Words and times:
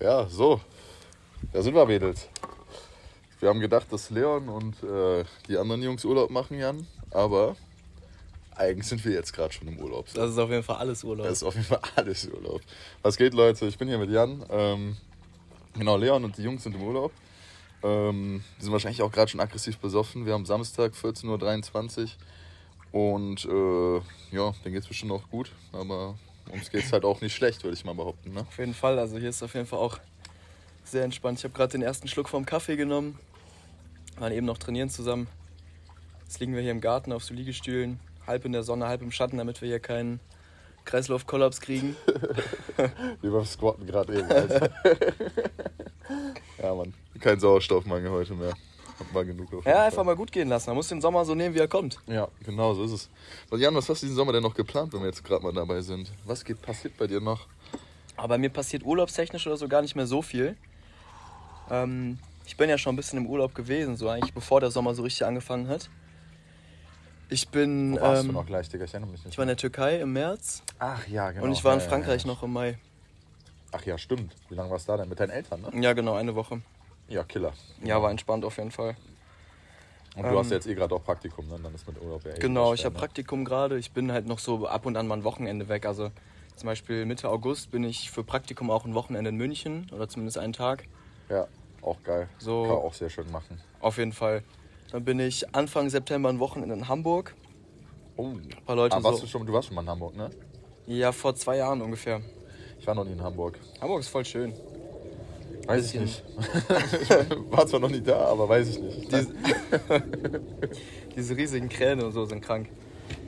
Ja, 0.00 0.26
so. 0.26 0.60
Da 1.52 1.60
sind 1.60 1.74
wir, 1.74 1.84
Mädels. 1.84 2.26
Wir 3.38 3.50
haben 3.50 3.60
gedacht, 3.60 3.86
dass 3.90 4.08
Leon 4.08 4.48
und 4.48 4.82
äh, 4.82 5.24
die 5.46 5.58
anderen 5.58 5.82
Jungs 5.82 6.06
Urlaub 6.06 6.30
machen, 6.30 6.58
Jan. 6.58 6.86
Aber 7.10 7.54
eigentlich 8.56 8.86
sind 8.86 9.04
wir 9.04 9.12
jetzt 9.12 9.34
gerade 9.34 9.52
schon 9.52 9.68
im 9.68 9.78
Urlaub. 9.78 10.08
So. 10.08 10.18
Das 10.18 10.30
ist 10.30 10.38
auf 10.38 10.48
jeden 10.48 10.62
Fall 10.62 10.76
alles 10.76 11.04
Urlaub. 11.04 11.26
Das 11.26 11.38
ist 11.38 11.42
auf 11.42 11.54
jeden 11.54 11.66
Fall 11.66 11.80
alles 11.96 12.26
Urlaub. 12.28 12.62
Was 13.02 13.18
geht, 13.18 13.34
Leute? 13.34 13.66
Ich 13.66 13.76
bin 13.76 13.88
hier 13.88 13.98
mit 13.98 14.10
Jan. 14.10 14.42
Ähm, 14.48 14.96
genau, 15.74 15.98
Leon 15.98 16.24
und 16.24 16.38
die 16.38 16.42
Jungs 16.42 16.62
sind 16.62 16.74
im 16.76 16.82
Urlaub. 16.82 17.12
Ähm, 17.82 18.42
die 18.58 18.64
sind 18.64 18.72
wahrscheinlich 18.72 19.02
auch 19.02 19.12
gerade 19.12 19.30
schon 19.30 19.40
aggressiv 19.40 19.76
besoffen. 19.78 20.24
Wir 20.24 20.32
haben 20.32 20.46
Samstag 20.46 20.92
14.23 20.94 22.08
Uhr. 22.92 23.18
Und 23.18 23.44
äh, 23.44 23.96
ja, 24.34 24.52
denen 24.64 24.74
geht 24.74 24.82
es 24.82 24.88
bestimmt 24.88 25.12
auch 25.12 25.28
gut. 25.30 25.52
Aber 25.72 26.14
uns 26.52 26.70
geht 26.70 26.84
es 26.84 26.92
halt 26.92 27.04
auch 27.04 27.20
nicht 27.20 27.34
schlecht, 27.34 27.62
würde 27.64 27.74
ich 27.74 27.84
mal 27.84 27.94
behaupten. 27.94 28.32
Ne? 28.32 28.40
Auf 28.40 28.58
jeden 28.58 28.74
Fall. 28.74 28.98
Also 28.98 29.18
hier 29.18 29.30
ist 29.30 29.42
auf 29.42 29.54
jeden 29.54 29.66
Fall 29.66 29.78
auch 29.78 29.98
sehr 30.84 31.04
entspannt. 31.04 31.38
Ich 31.38 31.44
habe 31.44 31.54
gerade 31.54 31.72
den 31.72 31.82
ersten 31.82 32.08
Schluck 32.08 32.28
vom 32.28 32.46
Kaffee 32.46 32.76
genommen. 32.76 33.18
Waren 34.18 34.32
eben 34.32 34.46
noch 34.46 34.58
trainieren 34.58 34.90
zusammen. 34.90 35.28
Jetzt 36.22 36.40
liegen 36.40 36.54
wir 36.54 36.62
hier 36.62 36.70
im 36.70 36.80
Garten 36.80 37.12
auf 37.12 37.24
so 37.24 37.34
Liegestühlen, 37.34 37.98
halb 38.26 38.44
in 38.44 38.52
der 38.52 38.62
Sonne, 38.62 38.86
halb 38.86 39.02
im 39.02 39.10
Schatten, 39.10 39.38
damit 39.38 39.60
wir 39.60 39.68
hier 39.68 39.80
keinen 39.80 40.20
Kreislaufkollaps 40.84 41.60
kriegen. 41.60 41.96
Wie 43.22 43.28
beim 43.28 43.44
Squatten 43.44 43.86
gerade 43.86 44.18
eben. 44.18 44.30
Alter. 44.30 44.70
ja, 46.62 46.74
Mann. 46.74 46.94
Kein 47.20 47.40
Sauerstoffmangel 47.40 48.10
heute 48.10 48.34
mehr. 48.34 48.54
Mal 49.12 49.24
genug 49.24 49.48
Ja, 49.64 49.84
einfach 49.84 50.04
mal 50.04 50.14
gut 50.16 50.30
gehen 50.30 50.48
lassen. 50.48 50.70
Man 50.70 50.76
muss 50.76 50.88
den 50.88 51.00
Sommer 51.00 51.24
so 51.24 51.34
nehmen, 51.34 51.54
wie 51.54 51.58
er 51.58 51.68
kommt. 51.68 51.98
Ja, 52.06 52.28
genau, 52.44 52.74
so 52.74 52.84
ist 52.84 52.92
es. 52.92 53.08
Und 53.50 53.60
Jan, 53.60 53.74
was 53.74 53.88
hast 53.88 54.02
du 54.02 54.06
diesen 54.06 54.16
Sommer 54.16 54.32
denn 54.32 54.42
noch 54.42 54.54
geplant, 54.54 54.92
wenn 54.92 55.00
wir 55.00 55.06
jetzt 55.06 55.24
gerade 55.24 55.42
mal 55.42 55.52
dabei 55.52 55.80
sind? 55.80 56.12
Was 56.24 56.44
geht, 56.44 56.60
passiert 56.62 56.96
bei 56.96 57.06
dir 57.06 57.20
noch? 57.20 57.46
Aber 58.16 58.28
bei 58.28 58.38
mir 58.38 58.50
passiert 58.50 58.84
urlaubstechnisch 58.84 59.46
oder 59.46 59.56
so 59.56 59.66
gar 59.68 59.82
nicht 59.82 59.96
mehr 59.96 60.06
so 60.06 60.22
viel. 60.22 60.56
Ähm, 61.70 62.18
ich 62.46 62.56
bin 62.56 62.68
ja 62.68 62.78
schon 62.78 62.92
ein 62.94 62.96
bisschen 62.96 63.18
im 63.18 63.26
Urlaub 63.26 63.54
gewesen, 63.54 63.96
so 63.96 64.08
eigentlich 64.08 64.34
bevor 64.34 64.60
der 64.60 64.70
Sommer 64.70 64.94
so 64.94 65.02
richtig 65.02 65.24
angefangen 65.26 65.68
hat. 65.68 65.88
Ich 67.30 67.48
bin. 67.48 67.96
Wo 67.96 68.00
warst 68.00 68.24
du 68.24 68.28
ähm, 68.28 68.34
noch 68.34 68.46
gleich, 68.46 68.68
Digga? 68.68 68.84
Ich 68.84 68.92
erinnere 68.92 69.12
mich 69.12 69.24
nicht. 69.24 69.32
Ich 69.32 69.38
war 69.38 69.44
in 69.44 69.48
der 69.48 69.56
Türkei 69.56 70.00
im 70.00 70.12
März 70.12 70.62
Ach 70.78 71.06
ja, 71.06 71.30
genau. 71.30 71.44
und 71.44 71.52
ich 71.52 71.62
war 71.62 71.72
in 71.72 71.78
Ja, 71.78 71.84
ja, 71.84 71.90
Frankreich 71.90 72.22
ja. 72.22 72.26
noch 72.28 72.42
im 72.42 72.52
Mai. 72.52 72.78
Ach 73.72 73.84
ja, 73.86 73.96
stimmt. 73.98 74.34
Wie 74.48 74.56
lange 74.56 74.68
warst 74.70 74.88
du 74.88 74.92
da 74.92 74.98
denn? 74.98 75.08
Mit 75.08 75.20
deinen 75.20 75.30
Eltern, 75.30 75.60
ne? 75.62 75.70
Ja, 75.80 75.92
genau, 75.92 76.14
eine 76.14 76.34
Woche. 76.34 76.60
Ja, 77.10 77.24
Killer. 77.24 77.52
Ja, 77.82 78.00
war 78.00 78.10
entspannt 78.10 78.44
auf 78.44 78.56
jeden 78.56 78.70
Fall. 78.70 78.96
Und 80.16 80.22
du 80.22 80.28
ähm, 80.28 80.38
hast 80.38 80.50
ja 80.50 80.56
jetzt 80.56 80.66
eh 80.66 80.74
gerade 80.74 80.94
auch 80.94 81.02
Praktikum, 81.04 81.48
ne? 81.48 81.58
Dann 81.62 81.74
ist 81.74 81.86
mit 81.86 82.00
Urlaub 82.00 82.24
ja 82.24 82.32
eh 82.32 82.38
Genau, 82.38 82.72
ich 82.72 82.84
habe 82.84 82.94
ne? 82.94 83.00
Praktikum 83.00 83.44
gerade. 83.44 83.78
Ich 83.78 83.92
bin 83.92 84.12
halt 84.12 84.26
noch 84.26 84.38
so 84.38 84.66
ab 84.66 84.86
und 84.86 84.96
an 84.96 85.06
mal 85.08 85.18
ein 85.18 85.24
Wochenende 85.24 85.68
weg. 85.68 85.86
Also 85.86 86.10
zum 86.56 86.66
Beispiel 86.66 87.04
Mitte 87.06 87.28
August 87.28 87.72
bin 87.72 87.84
ich 87.84 88.10
für 88.10 88.22
Praktikum 88.22 88.70
auch 88.70 88.84
ein 88.84 88.94
Wochenende 88.94 89.30
in 89.30 89.36
München 89.36 89.90
oder 89.92 90.08
zumindest 90.08 90.38
einen 90.38 90.52
Tag. 90.52 90.84
Ja, 91.28 91.48
auch 91.82 92.02
geil. 92.04 92.28
So- 92.38 92.62
Kann 92.62 92.74
man 92.76 92.82
auch 92.84 92.94
sehr 92.94 93.10
schön 93.10 93.30
machen. 93.30 93.60
Auf 93.80 93.98
jeden 93.98 94.12
Fall. 94.12 94.44
Dann 94.92 95.04
bin 95.04 95.18
ich 95.18 95.54
Anfang 95.54 95.88
September 95.90 96.28
ein 96.28 96.38
Wochenende 96.38 96.74
in 96.74 96.88
Hamburg. 96.88 97.34
Oh. 98.16 98.26
Ein 98.26 98.48
paar 98.66 98.76
Leute 98.76 98.96
ah, 98.96 99.02
warst 99.02 99.18
so. 99.18 99.24
du, 99.24 99.30
schon, 99.30 99.46
du 99.46 99.52
warst 99.52 99.68
schon 99.68 99.74
mal 99.74 99.82
in 99.82 99.88
Hamburg, 99.88 100.14
ne? 100.14 100.30
Ja, 100.86 101.10
vor 101.12 101.34
zwei 101.34 101.56
Jahren 101.56 101.80
ungefähr. 101.82 102.20
Ich 102.78 102.86
war 102.86 102.94
noch 102.94 103.04
nie 103.04 103.12
in 103.12 103.22
Hamburg. 103.22 103.58
Hamburg 103.80 104.00
ist 104.00 104.08
voll 104.08 104.24
schön. 104.24 104.52
Weiß 105.70 105.94
ich 105.94 106.00
nicht. 106.00 106.24
ich 107.02 107.10
war 107.52 107.64
zwar 107.64 107.78
noch 107.78 107.90
nie 107.90 108.00
da, 108.00 108.18
aber 108.26 108.48
weiß 108.48 108.70
ich 108.70 108.80
nicht. 108.80 109.12
Diese, 109.12 109.28
diese 111.16 111.36
riesigen 111.36 111.68
Kräne 111.68 112.04
und 112.06 112.12
so 112.12 112.24
sind 112.24 112.40
krank. 112.40 112.68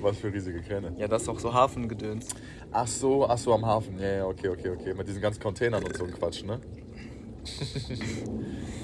Was 0.01 0.19
für 0.19 0.33
riesige 0.33 0.61
Kräne. 0.61 0.93
Ja, 0.99 1.07
das 1.07 1.23
ist 1.23 1.29
auch 1.29 1.39
so 1.39 1.55
Hafengedöns. 1.55 2.27
Ach 2.73 2.89
so, 2.89 3.29
ach 3.29 3.39
so, 3.39 3.55
am 3.55 3.65
Hafen. 3.65 3.97
Ja, 4.01 4.09
ja, 4.09 4.27
okay, 4.27 4.49
okay, 4.49 4.71
okay. 4.71 4.93
Mit 4.93 5.07
diesen 5.07 5.23
ganzen 5.23 5.41
Containern 5.41 5.85
und 5.85 5.97
so 5.97 6.05
ein 6.05 6.13
Quatsch, 6.13 6.43
ne? 6.43 6.59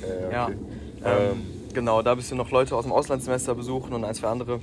äh, 0.06 0.30
Ja. 0.32 0.44
okay. 0.44 0.56
Ähm, 1.04 1.46
genau, 1.74 2.02
da 2.02 2.14
bist 2.14 2.30
du 2.30 2.36
noch 2.36 2.52
Leute 2.52 2.76
aus 2.76 2.84
dem 2.84 2.92
Auslandssemester 2.92 3.56
besuchen 3.56 3.92
und 3.92 4.04
ein, 4.04 4.14
zwei 4.14 4.28
andere 4.28 4.60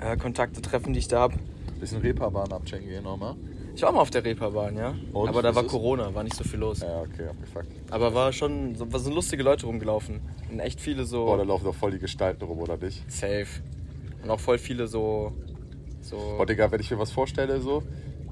äh, 0.00 0.16
Kontakte 0.16 0.62
treffen, 0.62 0.92
die 0.92 1.00
ich 1.00 1.08
da 1.08 1.22
habe. 1.22 1.34
Bisschen 1.80 2.00
Reeperbahn 2.00 2.52
abchecken 2.52 2.88
gehen 2.88 3.02
nochmal. 3.02 3.34
Ich 3.74 3.82
war 3.82 3.90
mal 3.90 4.00
auf 4.00 4.10
der 4.10 4.24
Reeperbahn, 4.24 4.76
ja. 4.76 4.94
Und, 5.12 5.28
Aber 5.28 5.42
da 5.42 5.54
war? 5.54 5.64
Corona, 5.64 6.14
war 6.14 6.22
nicht 6.22 6.36
so 6.36 6.44
viel 6.44 6.60
los. 6.60 6.80
Ja, 6.80 7.00
okay, 7.00 7.26
abgefuckt. 7.28 7.66
Aber 7.90 8.14
war 8.14 8.32
schon, 8.32 8.76
so, 8.76 8.86
sind 8.98 9.14
lustige 9.14 9.42
Leute 9.42 9.66
rumgelaufen. 9.66 10.20
Und 10.50 10.60
echt 10.60 10.80
viele 10.80 11.04
so 11.04 11.24
Boah, 11.24 11.38
da 11.38 11.42
laufen 11.42 11.64
doch 11.64 11.74
voll 11.74 11.90
die 11.90 11.98
Gestalten 11.98 12.44
rum, 12.44 12.58
oder 12.58 12.76
nicht? 12.76 13.10
safe. 13.10 13.46
Und 14.22 14.30
auch 14.30 14.40
voll 14.40 14.58
viele 14.58 14.86
so. 14.86 15.32
so 16.00 16.16
Boah, 16.16 16.46
Digga, 16.46 16.70
wenn 16.70 16.80
ich 16.80 16.90
mir 16.90 16.98
was 16.98 17.10
vorstelle, 17.10 17.60
so 17.60 17.82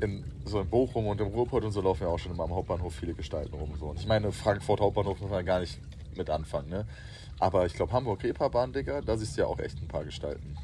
in, 0.00 0.24
so 0.44 0.60
in 0.60 0.68
Bochum 0.68 1.06
und 1.06 1.20
im 1.20 1.28
Ruhrpott 1.28 1.64
und 1.64 1.72
so 1.72 1.80
laufen 1.80 2.04
ja 2.04 2.08
auch 2.08 2.18
schon 2.18 2.32
immer 2.32 2.44
am 2.44 2.54
Hauptbahnhof 2.54 2.94
viele 2.94 3.14
Gestalten 3.14 3.54
rum. 3.54 3.70
So. 3.78 3.86
Und 3.86 3.98
ich 3.98 4.06
meine, 4.06 4.30
Frankfurt 4.32 4.80
Hauptbahnhof 4.80 5.20
muss 5.20 5.30
man 5.30 5.44
gar 5.44 5.60
nicht 5.60 5.78
mit 6.16 6.30
anfangen, 6.30 6.68
ne? 6.68 6.86
Aber 7.40 7.66
ich 7.66 7.74
glaube, 7.74 7.92
Hamburg 7.92 8.22
Reeperbahn, 8.22 8.72
Digga, 8.72 9.00
da 9.00 9.16
siehst 9.16 9.36
du 9.36 9.42
ja 9.42 9.48
auch 9.48 9.58
echt 9.58 9.80
ein 9.82 9.88
paar 9.88 10.04
Gestalten. 10.04 10.56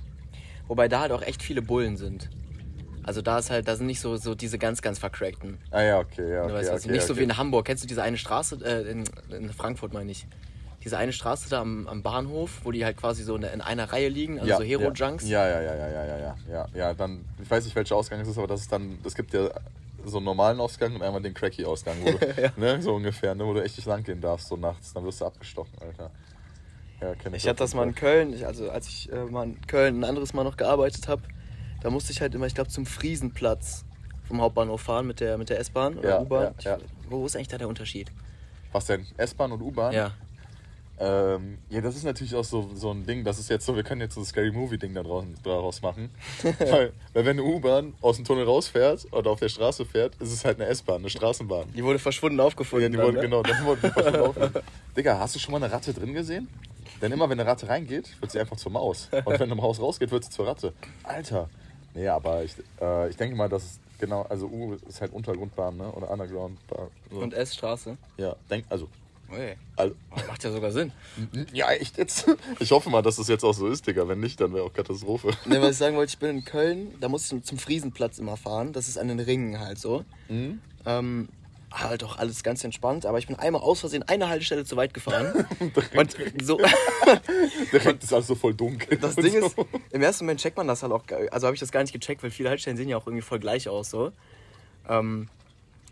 Wobei 0.68 0.86
da 0.86 1.00
halt 1.00 1.12
auch 1.12 1.22
echt 1.22 1.42
viele 1.42 1.62
Bullen 1.62 1.96
sind. 1.96 2.30
Also 3.08 3.22
da 3.22 3.38
ist 3.38 3.48
halt, 3.48 3.66
da 3.66 3.74
sind 3.74 3.86
nicht 3.86 4.00
so, 4.00 4.16
so 4.16 4.34
diese 4.34 4.58
ganz, 4.58 4.82
ganz 4.82 4.98
vercrackten. 4.98 5.56
Ah 5.70 5.80
ja, 5.80 5.98
okay, 5.98 6.30
ja. 6.30 6.44
Okay, 6.44 6.52
weißt, 6.52 6.68
okay, 6.68 6.74
also 6.74 6.90
nicht 6.90 6.98
okay. 6.98 7.06
so 7.08 7.16
wie 7.16 7.22
in 7.22 7.38
Hamburg. 7.38 7.64
Kennst 7.64 7.82
du 7.82 7.88
diese 7.88 8.02
eine 8.02 8.18
Straße, 8.18 8.58
äh, 8.62 8.90
in, 8.90 9.04
in, 9.30 9.50
Frankfurt 9.50 9.94
meine 9.94 10.10
ich, 10.10 10.26
diese 10.84 10.98
eine 10.98 11.14
Straße 11.14 11.48
da 11.48 11.62
am, 11.62 11.88
am, 11.88 12.02
Bahnhof, 12.02 12.60
wo 12.64 12.70
die 12.70 12.84
halt 12.84 12.98
quasi 12.98 13.22
so 13.22 13.34
in, 13.34 13.44
in 13.44 13.62
einer 13.62 13.90
Reihe 13.90 14.10
liegen, 14.10 14.38
also 14.38 14.50
ja, 14.50 14.58
so 14.58 14.62
Hero-Junks? 14.62 15.26
Ja. 15.26 15.48
ja, 15.48 15.62
ja, 15.62 15.74
ja, 15.74 15.88
ja, 15.88 16.04
ja, 16.04 16.18
ja, 16.18 16.36
ja, 16.52 16.66
ja. 16.74 16.92
Dann, 16.92 17.24
ich 17.42 17.50
weiß 17.50 17.64
nicht, 17.64 17.74
welcher 17.74 17.96
Ausgang 17.96 18.20
es 18.20 18.28
ist, 18.28 18.36
aber 18.36 18.46
das 18.46 18.60
ist 18.60 18.70
dann, 18.70 18.98
das 19.02 19.14
gibt 19.14 19.32
ja 19.32 19.48
so 20.04 20.18
einen 20.18 20.26
normalen 20.26 20.60
Ausgang 20.60 20.94
und 20.94 21.00
einmal 21.00 21.22
den 21.22 21.32
Cracky-Ausgang, 21.32 21.96
wo 22.02 22.10
du, 22.12 22.42
ja. 22.42 22.52
ne, 22.58 22.82
so 22.82 22.94
ungefähr, 22.94 23.34
ne, 23.34 23.46
wo 23.46 23.54
du 23.54 23.64
echt 23.64 23.78
nicht 23.78 23.86
lang 23.86 24.04
gehen 24.04 24.20
darfst, 24.20 24.48
so 24.48 24.58
nachts, 24.58 24.92
dann 24.92 25.02
wirst 25.06 25.22
du 25.22 25.24
abgestochen, 25.24 25.72
Alter. 25.80 26.10
Ja, 27.00 27.14
kenn 27.14 27.32
ich, 27.32 27.44
ich 27.44 27.48
hatte 27.48 27.60
das 27.60 27.74
mal 27.74 27.88
in 27.88 27.94
Köln, 27.94 28.34
ich, 28.34 28.46
also 28.46 28.70
als 28.70 28.86
ich 28.86 29.10
äh, 29.10 29.24
mal 29.24 29.44
in 29.44 29.66
Köln 29.66 30.00
ein 30.00 30.04
anderes 30.04 30.34
Mal 30.34 30.44
noch 30.44 30.58
gearbeitet 30.58 31.08
habe, 31.08 31.22
da 31.80 31.90
musste 31.90 32.12
ich 32.12 32.20
halt 32.20 32.34
immer, 32.34 32.46
ich 32.46 32.54
glaube, 32.54 32.70
zum 32.70 32.86
Friesenplatz 32.86 33.84
vom 34.26 34.40
Hauptbahnhof 34.40 34.80
fahren 34.82 35.06
mit 35.06 35.20
der, 35.20 35.38
mit 35.38 35.48
der 35.48 35.58
S-Bahn 35.60 35.98
oder 35.98 36.08
Ja, 36.08 36.20
U-Bahn. 36.20 36.54
ja, 36.60 36.72
ja. 36.72 36.78
Wo 37.08 37.24
ist 37.24 37.36
eigentlich 37.36 37.48
da 37.48 37.58
der 37.58 37.68
Unterschied? 37.68 38.10
Was 38.72 38.86
denn? 38.86 39.06
S-Bahn 39.16 39.52
und 39.52 39.62
U-Bahn? 39.62 39.92
Ja. 39.94 40.12
Ähm, 41.00 41.58
ja, 41.70 41.80
das 41.80 41.94
ist 41.94 42.02
natürlich 42.02 42.34
auch 42.34 42.44
so, 42.44 42.70
so 42.74 42.90
ein 42.90 43.06
Ding, 43.06 43.22
das 43.22 43.38
ist 43.38 43.48
jetzt 43.48 43.64
so, 43.64 43.76
wir 43.76 43.84
können 43.84 44.00
jetzt 44.00 44.16
so 44.16 44.20
ein 44.20 44.24
Scary 44.24 44.50
Movie-Ding 44.50 44.94
da 44.94 45.04
draußen, 45.04 45.36
daraus 45.44 45.80
machen. 45.80 46.10
weil, 46.42 46.92
weil 47.12 47.24
wenn 47.24 47.38
eine 47.38 47.44
U-Bahn 47.44 47.94
aus 48.00 48.16
dem 48.16 48.24
Tunnel 48.24 48.44
rausfährt 48.44 49.06
oder 49.12 49.30
auf 49.30 49.38
der 49.38 49.48
Straße 49.48 49.84
fährt, 49.84 50.16
ist 50.16 50.32
es 50.32 50.44
halt 50.44 50.60
eine 50.60 50.68
S-Bahn, 50.68 50.96
eine 50.96 51.08
Straßenbahn. 51.10 51.72
Die 51.72 51.84
wurde 51.84 52.00
verschwunden 52.00 52.40
aufgefunden. 52.40 52.82
Ja, 52.82 52.88
die 52.90 52.96
dann, 52.96 53.06
wurden, 53.06 53.16
ne? 53.16 53.22
genau, 53.22 53.42
dann 53.42 53.64
wurden 53.64 53.80
die 53.82 53.90
fast 53.90 54.10
laufen. 54.10 54.50
Digga, 54.96 55.18
hast 55.20 55.36
du 55.36 55.38
schon 55.38 55.52
mal 55.52 55.62
eine 55.62 55.72
Ratte 55.72 55.94
drin 55.94 56.12
gesehen? 56.14 56.48
Denn 57.00 57.12
immer 57.12 57.30
wenn 57.30 57.38
eine 57.38 57.48
Ratte 57.48 57.68
reingeht, 57.68 58.20
wird 58.20 58.32
sie 58.32 58.40
einfach 58.40 58.56
zur 58.56 58.72
Maus. 58.72 59.08
Und 59.12 59.38
wenn 59.38 59.42
eine 59.42 59.54
Maus 59.54 59.80
rausgeht, 59.80 60.10
wird 60.10 60.24
sie 60.24 60.30
zur 60.30 60.48
Ratte. 60.48 60.72
Alter. 61.04 61.48
Nee, 61.98 62.06
aber 62.06 62.44
ich, 62.44 62.54
äh, 62.80 63.10
ich 63.10 63.16
denke 63.16 63.34
mal, 63.34 63.48
dass 63.48 63.64
es 63.64 63.80
genau, 63.98 64.22
also 64.28 64.46
U 64.46 64.74
ist 64.88 65.00
halt 65.00 65.12
Untergrundbahn, 65.12 65.76
ne? 65.76 65.90
Oder 65.90 66.08
Undergroundbahn. 66.10 66.86
So. 67.10 67.18
Und 67.18 67.34
S-Straße. 67.34 67.96
ja, 68.18 68.36
denk, 68.48 68.66
also, 68.68 68.88
Ui. 69.32 69.56
also 69.74 69.96
Macht 70.28 70.44
ja 70.44 70.52
sogar 70.52 70.70
Sinn. 70.70 70.92
ja, 71.52 71.72
echt 71.72 71.98
jetzt. 71.98 72.24
Ich 72.60 72.70
hoffe 72.70 72.88
mal, 72.88 73.02
dass 73.02 73.16
das 73.16 73.26
jetzt 73.26 73.42
auch 73.42 73.52
so 73.52 73.66
ist, 73.66 73.84
Digga. 73.88 74.06
Wenn 74.06 74.20
nicht, 74.20 74.40
dann 74.40 74.54
wäre 74.54 74.62
auch 74.64 74.72
Katastrophe. 74.72 75.32
Ne, 75.44 75.60
was 75.60 75.72
ich 75.72 75.76
sagen 75.78 75.96
wollte, 75.96 76.10
ich 76.10 76.18
bin 76.18 76.30
in 76.30 76.44
Köln, 76.44 76.94
da 77.00 77.08
musste 77.08 77.34
ich 77.34 77.42
zum 77.42 77.58
Friesenplatz 77.58 78.20
immer 78.20 78.36
fahren. 78.36 78.72
Das 78.72 78.86
ist 78.86 78.96
an 78.96 79.08
den 79.08 79.18
Ringen 79.18 79.58
halt 79.58 79.80
so. 79.80 80.04
Mhm. 80.28 80.60
Ähm, 80.86 81.28
halt 81.72 82.02
auch 82.02 82.18
alles 82.18 82.42
ganz 82.42 82.64
entspannt, 82.64 83.04
aber 83.04 83.18
ich 83.18 83.26
bin 83.26 83.36
einmal 83.36 83.62
aus 83.62 83.80
Versehen 83.80 84.02
eine 84.04 84.28
Haltestelle 84.28 84.64
zu 84.64 84.76
weit 84.76 84.94
gefahren. 84.94 85.46
und 85.94 86.16
so, 86.42 86.58
Direkt 87.72 88.04
ist 88.04 88.12
alles 88.12 88.26
so 88.26 88.34
voll 88.34 88.54
dunkel. 88.54 88.98
das 88.98 89.16
Ding 89.16 89.40
so. 89.40 89.46
ist, 89.46 89.56
im 89.90 90.02
ersten 90.02 90.24
Moment 90.24 90.40
checkt 90.40 90.56
man 90.56 90.66
das 90.66 90.82
halt 90.82 90.92
auch, 90.92 91.04
also 91.30 91.46
habe 91.46 91.54
ich 91.54 91.60
das 91.60 91.70
gar 91.70 91.82
nicht 91.82 91.92
gecheckt, 91.92 92.22
weil 92.22 92.30
viele 92.30 92.48
Haltestellen 92.48 92.76
sehen 92.76 92.88
ja 92.88 92.96
auch 92.96 93.06
irgendwie 93.06 93.22
voll 93.22 93.38
gleich 93.38 93.68
aus 93.68 93.90
so. 93.90 94.12
Ähm, 94.88 95.28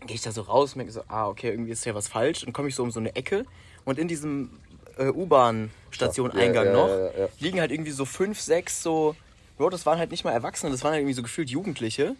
Gehe 0.05 0.15
ich 0.15 0.21
da 0.21 0.31
so 0.31 0.41
raus 0.41 0.75
merke 0.75 0.91
so, 0.91 1.01
ah, 1.07 1.27
okay, 1.27 1.49
irgendwie 1.49 1.71
ist 1.71 1.83
ja 1.85 1.95
was 1.95 2.07
falsch. 2.07 2.43
Und 2.43 2.53
komme 2.53 2.67
ich 2.67 2.75
so 2.75 2.83
um 2.83 2.91
so 2.91 2.99
eine 2.99 3.15
Ecke 3.15 3.45
und 3.83 3.97
in 3.97 4.07
diesem 4.07 4.51
äh, 4.97 5.07
U-Bahn-Station-Eingang 5.07 6.65
Ja, 6.65 6.71
ja, 6.71 6.77
noch 6.77 6.87
ja, 6.87 7.19
ja. 7.21 7.29
liegen 7.39 7.59
halt 7.59 7.71
irgendwie 7.71 7.91
so 7.91 8.05
fünf, 8.05 8.39
sechs 8.39 8.83
so, 8.83 9.15
Bro, 9.57 9.71
das 9.71 9.85
waren 9.85 9.97
halt 9.97 10.11
nicht 10.11 10.23
mal 10.23 10.31
Erwachsene, 10.31 10.71
das 10.71 10.83
waren 10.83 10.91
halt 10.91 11.01
irgendwie 11.01 11.15
so 11.15 11.23
gefühlt 11.23 11.49
Jugendliche, 11.49 12.15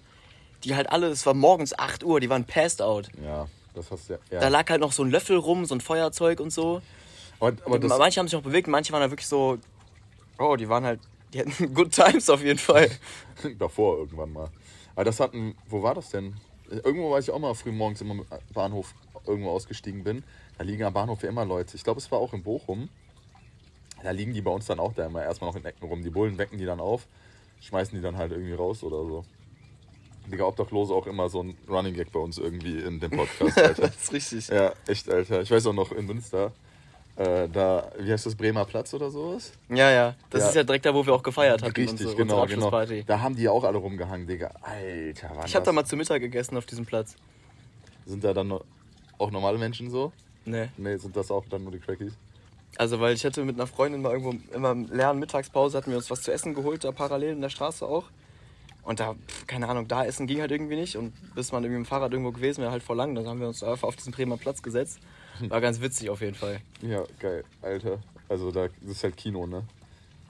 die 0.63 0.75
halt 0.75 0.89
alle, 0.91 1.07
es 1.07 1.25
war 1.25 1.33
morgens 1.35 1.77
8 1.77 2.03
Uhr, 2.03 2.19
die 2.19 2.29
waren 2.29 2.45
passed 2.45 2.81
out. 2.81 3.09
Ja, 3.23 3.47
das 3.77 3.91
hast 3.91 4.09
du 4.09 4.13
ja. 4.13 4.19
ja. 4.31 4.39
Da 4.39 4.47
lag 4.49 4.69
halt 4.69 4.81
noch 4.81 4.91
so 4.91 5.03
ein 5.03 5.11
Löffel 5.11 5.37
rum, 5.37 5.65
so 5.65 5.75
ein 5.75 5.81
Feuerzeug 5.81 6.39
und 6.39 6.51
so. 6.51 6.81
aber, 7.39 7.53
aber 7.65 7.79
das, 7.79 7.97
manche 7.97 8.19
haben 8.19 8.27
sich 8.27 8.33
noch 8.33 8.43
bewegt, 8.43 8.67
manche 8.67 8.91
waren 8.91 9.01
halt 9.01 9.11
wirklich 9.11 9.27
so, 9.27 9.57
oh, 10.39 10.55
die 10.55 10.67
waren 10.67 10.83
halt, 10.83 10.99
die 11.33 11.39
hatten 11.39 11.73
good 11.73 11.91
times 11.91 12.29
auf 12.29 12.43
jeden 12.43 12.59
Fall. 12.59 12.89
davor 13.59 13.97
irgendwann 13.97 14.33
mal. 14.33 14.49
Aber 14.95 15.05
das 15.05 15.19
hatten, 15.19 15.55
wo 15.69 15.83
war 15.83 15.95
das 15.95 16.09
denn? 16.09 16.35
Irgendwo 16.69 17.11
war 17.11 17.19
ich 17.19 17.31
auch 17.31 17.39
mal 17.39 17.53
früh 17.53 17.71
morgens 17.71 18.01
immer 18.01 18.13
am 18.13 18.25
Bahnhof 18.53 18.93
irgendwo 19.25 19.51
ausgestiegen 19.51 20.03
bin. 20.03 20.23
Da 20.57 20.63
liegen 20.63 20.83
am 20.83 20.93
Bahnhof 20.93 21.23
ja 21.23 21.29
immer 21.29 21.45
Leute. 21.45 21.75
Ich 21.75 21.83
glaube, 21.83 21.99
es 21.99 22.11
war 22.11 22.19
auch 22.19 22.33
in 22.33 22.43
Bochum. 22.43 22.89
Da 24.03 24.11
liegen 24.11 24.33
die 24.33 24.41
bei 24.41 24.51
uns 24.51 24.65
dann 24.65 24.79
auch 24.79 24.93
da 24.93 25.05
immer 25.05 25.23
erstmal 25.23 25.49
noch 25.49 25.55
in 25.55 25.65
Ecken 25.65 25.87
rum. 25.87 26.03
Die 26.03 26.09
Bullen 26.09 26.37
wecken 26.37 26.57
die 26.57 26.65
dann 26.65 26.79
auf, 26.79 27.07
schmeißen 27.61 27.95
die 27.95 28.01
dann 28.01 28.17
halt 28.17 28.31
irgendwie 28.31 28.53
raus 28.53 28.83
oder 28.83 28.97
so. 29.05 29.25
Digga, 30.31 30.45
Obdachlose 30.45 30.93
auch 30.93 31.07
immer 31.07 31.29
so 31.29 31.41
ein 31.43 31.57
Running 31.69 31.93
Gag 31.93 32.11
bei 32.11 32.19
uns 32.19 32.37
irgendwie 32.37 32.79
in 32.79 32.99
dem 32.99 33.11
Podcast, 33.11 33.57
Alter. 33.61 33.81
das 33.87 33.95
ist 33.95 34.13
richtig. 34.13 34.47
ja, 34.49 34.73
echt, 34.87 35.09
Alter. 35.09 35.41
Ich 35.41 35.51
weiß 35.51 35.65
auch 35.67 35.73
noch 35.73 35.91
in 35.91 36.05
Münster, 36.05 36.51
äh, 37.15 37.47
da, 37.49 37.91
wie 37.99 38.11
heißt 38.11 38.25
das, 38.25 38.35
Bremer 38.35 38.65
Platz 38.65 38.93
oder 38.93 39.09
sowas? 39.09 39.51
Ja, 39.69 39.89
ja. 39.91 40.15
Das 40.29 40.41
Ja. 40.43 40.49
ist 40.49 40.55
ja 40.55 40.63
direkt 40.63 40.85
da, 40.85 40.93
wo 40.93 41.05
wir 41.05 41.13
auch 41.13 41.23
gefeiert 41.23 41.61
hatten. 41.63 41.71
Richtig, 41.73 41.91
unsere, 41.91 42.15
genau, 42.15 42.41
unsere 42.43 42.59
genau. 42.87 43.03
Da 43.07 43.19
haben 43.21 43.35
die 43.35 43.43
ja 43.43 43.51
auch 43.51 43.63
alle 43.63 43.77
rumgehangen, 43.77 44.27
Digga. 44.27 44.51
Alter, 44.61 45.33
Mann. 45.33 45.45
Ich 45.47 45.55
habe 45.55 45.65
da 45.65 45.71
mal 45.71 45.85
zu 45.85 45.95
Mittag 45.95 46.19
gegessen 46.21 46.57
auf 46.57 46.65
diesem 46.65 46.85
Platz. 46.85 47.15
Sind 48.05 48.23
da 48.23 48.33
dann 48.33 48.51
auch 49.17 49.31
normale 49.31 49.57
Menschen 49.57 49.89
so? 49.89 50.11
Nee. 50.45 50.67
Nee, 50.77 50.97
sind 50.97 51.15
das 51.15 51.31
auch 51.31 51.43
dann 51.49 51.63
nur 51.63 51.71
die 51.71 51.79
Crackies? 51.79 52.13
Also, 52.77 52.99
weil 52.99 53.15
ich 53.15 53.25
hatte 53.25 53.43
mit 53.43 53.55
einer 53.55 53.65
Freundin 53.65 54.01
mal 54.01 54.11
irgendwo, 54.13 54.35
immer 54.55 54.71
im 54.71 54.85
leeren 54.91 55.17
Mittagspause, 55.19 55.77
hatten 55.77 55.89
wir 55.89 55.97
uns 55.97 56.11
was 56.11 56.21
zu 56.21 56.31
essen 56.31 56.53
geholt, 56.53 56.83
da 56.83 56.91
parallel 56.91 57.31
in 57.33 57.41
der 57.41 57.49
Straße 57.49 57.85
auch. 57.85 58.03
Und 58.87 59.01
da, 59.01 59.15
keine 59.47 59.67
Ahnung, 59.67 59.89
da 59.89 60.05
essen 60.05 60.27
ging 60.27 60.39
halt 60.39 60.49
irgendwie 60.49 60.77
nicht. 60.77 60.95
Und 60.95 61.11
bis 61.35 61.51
man 61.51 61.61
irgendwie 61.61 61.79
mit 61.79 61.87
dem 61.87 61.89
Fahrrad 61.89 62.13
irgendwo 62.13 62.31
gewesen 62.31 62.61
wäre, 62.61 62.71
halt 62.71 62.81
vor 62.81 62.95
lang. 62.95 63.15
Dann 63.15 63.27
haben 63.27 63.41
wir 63.41 63.47
uns 63.49 63.61
einfach 63.61 63.85
auf 63.85 63.97
diesen 63.97 64.13
Bremer 64.13 64.37
Platz 64.37 64.63
gesetzt. 64.63 64.99
War 65.49 65.59
ganz 65.59 65.81
witzig 65.81 66.09
auf 66.09 66.21
jeden 66.21 66.35
Fall. 66.35 66.61
Ja, 66.81 67.03
geil, 67.19 67.43
Alter. 67.61 67.99
Also 68.29 68.49
da 68.49 68.69
das 68.69 68.91
ist 68.91 69.03
halt 69.03 69.17
Kino, 69.17 69.45
ne? 69.45 69.65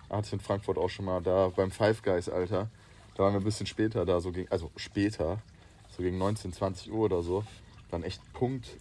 Hatte 0.10 0.26
ich 0.26 0.34
in 0.34 0.40
Frankfurt 0.40 0.80
auch 0.80 0.90
schon 0.90 1.06
mal 1.06 1.22
da 1.22 1.50
beim 1.50 1.70
Five 1.70 2.02
Guys, 2.02 2.30
Alter. 2.30 2.68
Da 3.16 3.24
waren 3.24 3.34
wir 3.34 3.42
ein 3.42 3.44
bisschen 3.44 3.68
später 3.68 4.06
da, 4.06 4.20
so 4.20 4.32
gegen, 4.32 4.52
also 4.52 4.72
später, 4.76 5.40
so 5.96 6.02
gegen 6.02 6.18
19, 6.18 6.52
20 6.52 6.92
Uhr 6.92 7.06
oder 7.06 7.22
so. 7.22 7.44
Dann 7.92 8.02
echt 8.02 8.22
Punkt. 8.34 8.76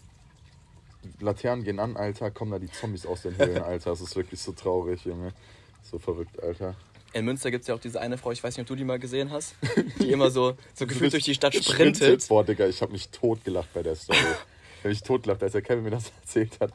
Laternen 1.21 1.65
gehen 1.65 1.81
an, 1.81 1.99
Alter, 1.99 2.31
kommen 2.31 2.51
da 2.51 2.59
die 2.59 2.71
Zombies 2.71 3.05
aus 3.05 3.21
den 3.21 3.37
Höhlen, 3.37 3.63
Alter. 3.63 3.91
Das 3.91 4.01
ist 4.01 4.17
wirklich 4.17 4.41
so 4.41 4.53
traurig, 4.53 5.05
Junge. 5.05 5.35
So 5.83 5.99
verrückt, 5.99 6.43
Alter. 6.43 6.75
In 7.17 7.25
Münster 7.25 7.51
gibt 7.51 7.63
es 7.63 7.69
ja 7.69 7.75
auch 7.75 7.81
diese 7.81 7.99
eine 7.99 8.19
Frau, 8.19 8.31
ich 8.31 8.45
weiß 8.45 8.57
nicht, 8.57 8.65
ob 8.65 8.67
du 8.69 8.77
die 8.77 8.85
mal 8.85 8.99
gesehen 8.99 9.31
hast, 9.31 9.55
die 10.01 10.13
immer 10.13 10.31
so, 10.31 10.55
so 10.75 10.87
gefühlt 10.87 11.15
durch 11.15 11.25
die 11.25 11.35
Stadt 11.35 11.55
sprintet. 11.55 12.29
Boah, 12.29 12.45
Digga, 12.45 12.67
ich 12.67 12.83
habe 12.83 12.93
mich 12.93 13.09
totgelacht 13.09 13.73
bei 13.73 13.83
der 13.83 13.95
Story. 13.95 14.19
Ich 14.19 14.79
habe 14.81 14.89
mich 14.91 15.03
totgelacht, 15.03 15.43
als 15.43 15.53
der 15.53 15.63
Kevin 15.63 15.85
mir 15.85 15.93
das 15.93 16.13
erzählt 16.21 16.61
hat. 16.61 16.73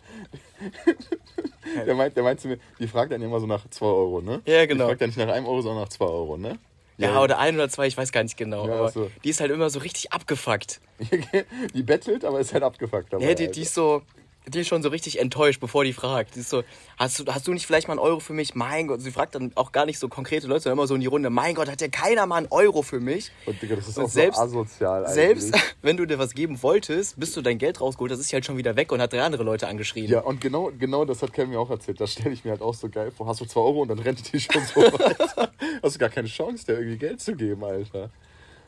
Der 1.86 1.94
meint, 1.94 2.18
der 2.18 2.24
meint 2.24 2.42
zu 2.42 2.48
mir, 2.48 2.58
die 2.80 2.88
fragt 2.88 3.12
dann 3.12 3.22
immer 3.22 3.40
so 3.40 3.46
nach 3.46 3.70
2 3.70 3.86
Euro, 3.86 4.22
ne? 4.22 4.42
Ja, 4.46 4.66
genau. 4.66 4.86
Die 4.86 4.90
fragt 4.90 5.02
dann 5.02 5.10
nicht 5.10 5.18
nach 5.18 5.30
1 5.30 5.48
Euro, 5.48 5.62
sondern 5.62 5.84
nach 5.84 5.90
2 5.90 6.06
Euro, 6.06 6.38
ne? 6.38 6.58
Ja, 6.98 7.22
oder 7.22 7.40
ein 7.40 7.56
oder 7.56 7.70
zwei, 7.70 7.88
ich 7.88 7.98
weiß 7.98 8.12
gar 8.12 8.22
nicht 8.22 8.38
genau. 8.38 8.68
Ja, 8.68 8.74
aber 8.74 8.90
so. 8.90 9.10
die 9.24 9.30
ist 9.30 9.42
halt 9.42 9.50
immer 9.50 9.70
so 9.70 9.80
richtig 9.80 10.12
abgefuckt. 10.12 10.82
die 11.74 11.84
bettelt, 11.84 12.26
aber 12.26 12.40
ist 12.40 12.54
halt 12.54 12.64
abgefuckt 12.64 13.12
dabei. 13.12 13.26
Ja, 13.26 13.34
die, 13.34 13.50
die 13.50 13.62
ist 13.62 13.74
so, 13.74 14.04
die 14.48 14.60
ist 14.62 14.68
schon 14.68 14.82
so 14.82 14.90
richtig 14.90 15.20
enttäuscht, 15.20 15.60
bevor 15.60 15.84
die 15.84 15.94
fragt. 15.94 16.36
Die 16.36 16.40
ist 16.40 16.50
so, 16.50 16.64
hast 16.98 17.20
du, 17.20 17.26
hast 17.32 17.48
du 17.48 17.54
nicht 17.54 17.68
vielleicht 17.68 17.88
mal 17.88 17.94
einen 17.94 18.00
Euro 18.00 18.20
für 18.20 18.34
mich? 18.34 18.56
Mein 18.56 18.88
Gott, 18.88 19.00
sie 19.00 19.12
fragt 19.12 19.36
dann 19.36 19.52
auch 19.56 19.72
gar 19.72 19.86
nicht 19.86 20.00
so 20.00 20.08
konkrete 20.10 20.48
Leute, 20.48 20.62
sondern 20.62 20.80
immer 20.80 20.88
so 20.88 20.96
in 20.96 21.02
die 21.02 21.08
Runde, 21.08 21.30
mein 21.30 21.54
Gott, 21.54 21.70
hat 21.70 21.80
ja 21.80 21.88
keiner 21.90 22.26
mal 22.26 22.38
einen 22.38 22.48
Euro 22.50 22.82
für 22.82 23.00
mich? 23.00 23.32
Und 23.46 23.62
Digga, 23.62 23.76
das 23.76 23.88
ist 23.88 23.98
Und 24.00 24.06
auch 24.06 24.10
selbst- 24.10 24.38
so 24.38 24.44
asozial 24.44 25.06
eigentlich. 25.06 25.14
Selbst 25.44 25.56
wenn 25.84 25.96
du 25.98 26.06
dir 26.08 26.18
was 26.18 26.34
geben 26.34 26.62
wolltest, 26.64 27.20
bis 27.20 27.34
du 27.34 27.42
dein 27.42 27.60
Geld 27.60 27.80
rausgeholt 27.82 28.12
hast, 28.12 28.20
ist 28.20 28.34
halt 28.34 28.46
schon 28.46 28.58
wieder 28.58 28.76
weg 28.76 28.92
und 28.92 29.00
hat 29.00 29.14
drei 29.14 29.22
andere 29.22 29.44
Leute 29.44 29.68
angeschrien. 29.68 30.08
Ja, 30.10 30.22
und 30.22 30.42
genau, 30.42 30.72
genau 30.78 31.06
das 31.06 31.22
hat 31.22 31.34
Kevin 31.34 31.52
mir 31.52 31.60
auch 31.60 31.70
erzählt. 31.70 32.02
Das 32.02 32.14
stelle 32.14 32.32
ich 32.32 32.44
mir 32.44 32.52
halt 32.52 32.62
auch 32.64 32.74
so 32.74 32.90
geil 32.90 33.12
vor. 33.12 33.28
Hast 33.28 33.42
du 33.42 33.46
2 33.46 33.60
Euro 33.60 33.82
und 33.84 33.90
dann 33.90 34.00
rennt 34.00 34.34
die 34.34 34.40
schon 34.40 34.64
so 34.66 34.82
weiter. 34.82 35.52
Hast 35.84 35.96
du 35.96 36.00
gar 36.00 36.10
keine 36.10 36.28
Chance, 36.28 36.66
der 36.66 36.80
irgendwie 36.80 36.98
Geld 36.98 37.22
zu 37.22 37.36
geben, 37.36 37.64
Alter. 37.64 38.10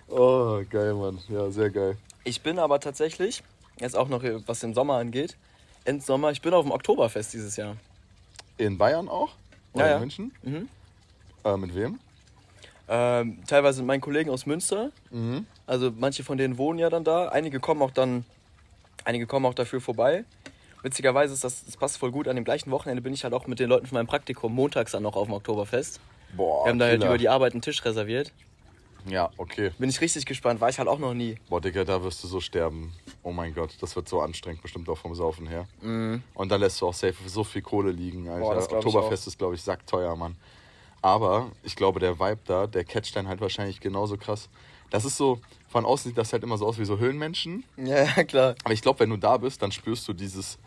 Oh, 0.08 0.62
geil, 0.70 0.94
Mann. 0.94 1.18
Ja, 1.30 1.50
sehr 1.50 1.70
geil. 1.72 1.98
Ich 2.24 2.42
bin 2.42 2.60
aber 2.60 2.80
tatsächlich, 2.80 3.42
jetzt 3.80 3.98
auch 3.98 4.08
noch 4.08 4.24
was 4.46 4.60
den 4.60 4.74
Sommer 4.74 4.96
angeht, 4.98 5.36
Endsommer, 5.85 6.31
ich 6.31 6.41
bin 6.41 6.53
auf 6.53 6.65
dem 6.65 6.71
Oktoberfest 6.71 7.33
dieses 7.33 7.56
Jahr. 7.56 7.75
In 8.57 8.77
Bayern 8.77 9.09
auch? 9.09 9.30
Oder 9.74 9.85
Ja, 9.85 9.89
ja. 9.89 9.95
in 9.95 10.01
München? 10.01 10.31
Mhm. 10.44 10.69
Äh, 11.44 11.57
mit 11.57 11.75
wem? 11.75 12.00
Ähm, 12.88 13.39
teilweise 13.47 13.77
sind 13.77 13.85
meine 13.85 14.01
Kollegen 14.01 14.30
aus 14.30 14.45
Münster. 14.45 14.91
Mhm. 15.12 15.45
Also 15.65 15.91
manche 15.97 16.24
von 16.24 16.38
denen 16.38 16.57
wohnen 16.57 16.80
ja 16.80 16.89
dann 16.89 17.03
da. 17.03 17.30
Einige 17.30 17.59
kommen 17.59 17.81
auch 17.81 17.91
dann, 17.91 18.25
einige 19.06 19.25
kommen 19.25 19.45
auch 19.45 19.53
dafür 19.53 19.81
vorbei. 19.81 20.25
Witzigerweise 20.83 21.33
ist 21.33 21.44
das, 21.44 21.63
das 21.65 21.77
passt 21.77 21.97
voll 21.97 22.12
gut. 22.12 22.27
An 22.27 22.36
dem 22.36 22.44
gleichen 22.44 22.69
Wochenende 22.71 23.01
bin 23.01 23.13
ich 23.13 23.24
halt 23.24 23.33
auch 23.33 23.47
mit 23.47 23.59
den 23.59 23.69
Leuten 23.69 23.88
von 23.88 23.95
meinem 23.95 24.07
Praktikum 24.07 24.53
montags 24.53 24.91
dann 24.91 25.03
noch 25.03 25.15
auf 25.15 25.27
dem 25.27 25.33
Oktoberfest. 25.33 26.00
Boah, 26.36 26.65
Wir 26.65 26.71
haben 26.71 26.79
da 26.79 26.86
halt 26.88 27.03
über 27.03 27.18
die 27.18 27.29
Arbeit 27.29 27.53
einen 27.53 27.62
Tisch 27.62 27.83
reserviert. 27.86 28.31
Ja, 29.05 29.29
okay. 29.38 29.71
Bin 29.77 29.89
ich 29.89 30.00
richtig 30.01 30.25
gespannt. 30.25 30.61
War 30.61 30.69
ich 30.69 30.79
halt 30.79 30.88
auch 30.88 31.00
noch 31.00 31.13
nie. 31.13 31.38
Boah, 31.50 31.61
Digga, 31.61 31.83
da 31.83 32.03
wirst 32.03 32.23
du 32.23 32.27
so 32.27 32.39
sterben. 32.39 32.94
Oh 33.21 33.31
mein 33.31 33.53
Gott, 33.53 33.75
das 33.81 33.95
wird 33.95 34.07
so 34.07 34.21
anstrengend, 34.21 34.61
bestimmt 34.61 34.88
auch 34.89 34.97
vom 34.97 35.15
Saufen 35.15 35.47
her. 35.47 35.67
Und 35.81 36.50
dann 36.50 36.59
lässt 36.61 36.81
du 36.81 36.88
auch 36.88 36.94
safe 36.94 37.15
so 37.27 37.44
viel 37.44 37.61
Kohle 37.61 37.91
liegen, 37.91 38.29
Alter. 38.29 38.39
Boah, 38.41 38.55
das 38.55 38.71
Oktoberfest 38.71 39.27
ist, 39.27 39.38
glaube 39.38 39.55
ich, 39.55 39.61
sackteuer, 39.61 40.15
Mann. 40.15 40.35
Aber 41.01 41.51
ich 41.63 41.75
glaube, 41.75 42.00
der 42.00 42.17
Vibe 42.19 42.39
da, 42.45 42.65
der 42.65 42.85
catcht 42.85 43.15
dann 43.15 43.27
halt 43.27 43.41
wahrscheinlich 43.41 43.81
genauso 43.81 44.15
krass. 44.15 44.47
Das 44.89 45.03
ist 45.03 45.17
so, 45.17 45.39
von 45.67 45.85
außen 45.85 46.11
sieht 46.11 46.17
das 46.17 46.31
halt 46.31 46.44
immer 46.44 46.57
so 46.57 46.65
aus 46.65 46.79
wie 46.79 46.85
so 46.85 46.97
Höhlenmenschen. 46.97 47.65
Ja, 47.77 48.03
ja, 48.03 48.23
klar. 48.23 48.55
Aber 48.63 48.73
ich 48.73 48.81
glaube, 48.81 49.00
wenn 49.01 49.09
du 49.09 49.17
da 49.17 49.35
bist, 49.38 49.61
dann 49.61 49.71
spürst 49.71 50.07
du 50.07 50.13
dieses, 50.13 50.57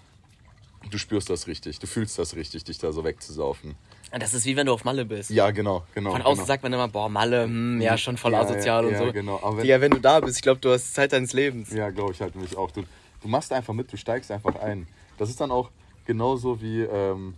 du 0.91 0.99
spürst 0.99 1.31
das 1.31 1.47
richtig, 1.47 1.79
du 1.79 1.87
fühlst 1.87 2.19
das 2.19 2.35
richtig, 2.35 2.65
dich 2.65 2.77
da 2.79 2.93
so 2.93 3.05
wegzusaufen. 3.05 3.77
Das 4.19 4.35
ist 4.35 4.47
wie 4.47 4.57
wenn 4.57 4.67
du 4.67 4.73
auf 4.73 4.85
Malle 4.85 5.05
bist. 5.05 5.31
Ja, 5.31 5.51
genau, 5.51 5.85
genau. 5.95 6.11
Von 6.11 6.21
genau. 6.21 6.31
außen 6.31 6.47
sagt 6.47 6.63
man 6.63 6.73
immer, 6.73 6.89
boah, 6.89 7.09
Malle, 7.09 7.45
hm, 7.45 7.81
ja, 7.81 7.99
schon 7.99 8.17
voll 8.17 8.33
Ja, 8.33 8.41
asozial 8.43 8.85
ja, 8.85 8.89
und 8.89 8.95
ja, 8.95 9.07
so. 9.07 9.13
genau. 9.13 9.37
Aber 9.43 9.57
wenn- 9.59 9.63
Digga, 9.65 9.81
wenn 9.81 9.91
du 9.91 9.99
da 10.01 10.21
bist, 10.21 10.37
ich 10.37 10.43
glaube, 10.43 10.61
du 10.61 10.71
hast 10.71 10.95
Zeit 10.95 11.13
deines 11.13 11.33
Lebens. 11.33 11.71
Ja, 11.73 11.91
glaube 11.91 12.13
ich 12.13 12.21
halt 12.21 12.35
nämlich 12.35 12.57
auch. 12.57 12.71
Du, 12.71 12.83
du 13.21 13.29
machst 13.29 13.53
einfach 13.53 13.75
mit, 13.75 13.93
du 13.93 13.97
steigst 13.97 14.31
einfach 14.31 14.55
ein. 14.57 14.87
Das 15.19 15.29
ist 15.29 15.41
dann 15.41 15.51
auch 15.51 15.71
genauso 16.07 16.61
wie, 16.63 16.83
ähm, 16.83 17.35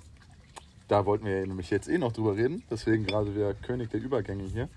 da 0.89 1.05
wollten 1.07 1.25
wir 1.27 1.41
ja 1.41 1.47
nämlich 1.47 1.71
jetzt 1.71 1.89
eh 1.89 1.99
noch 1.99 2.13
drüber 2.13 2.37
reden, 2.37 2.63
deswegen 2.71 3.07
gerade 3.07 3.35
wieder 3.35 3.55
König 3.55 3.91
der 3.91 4.01
Übergänge 4.01 4.45
hier. 4.45 4.69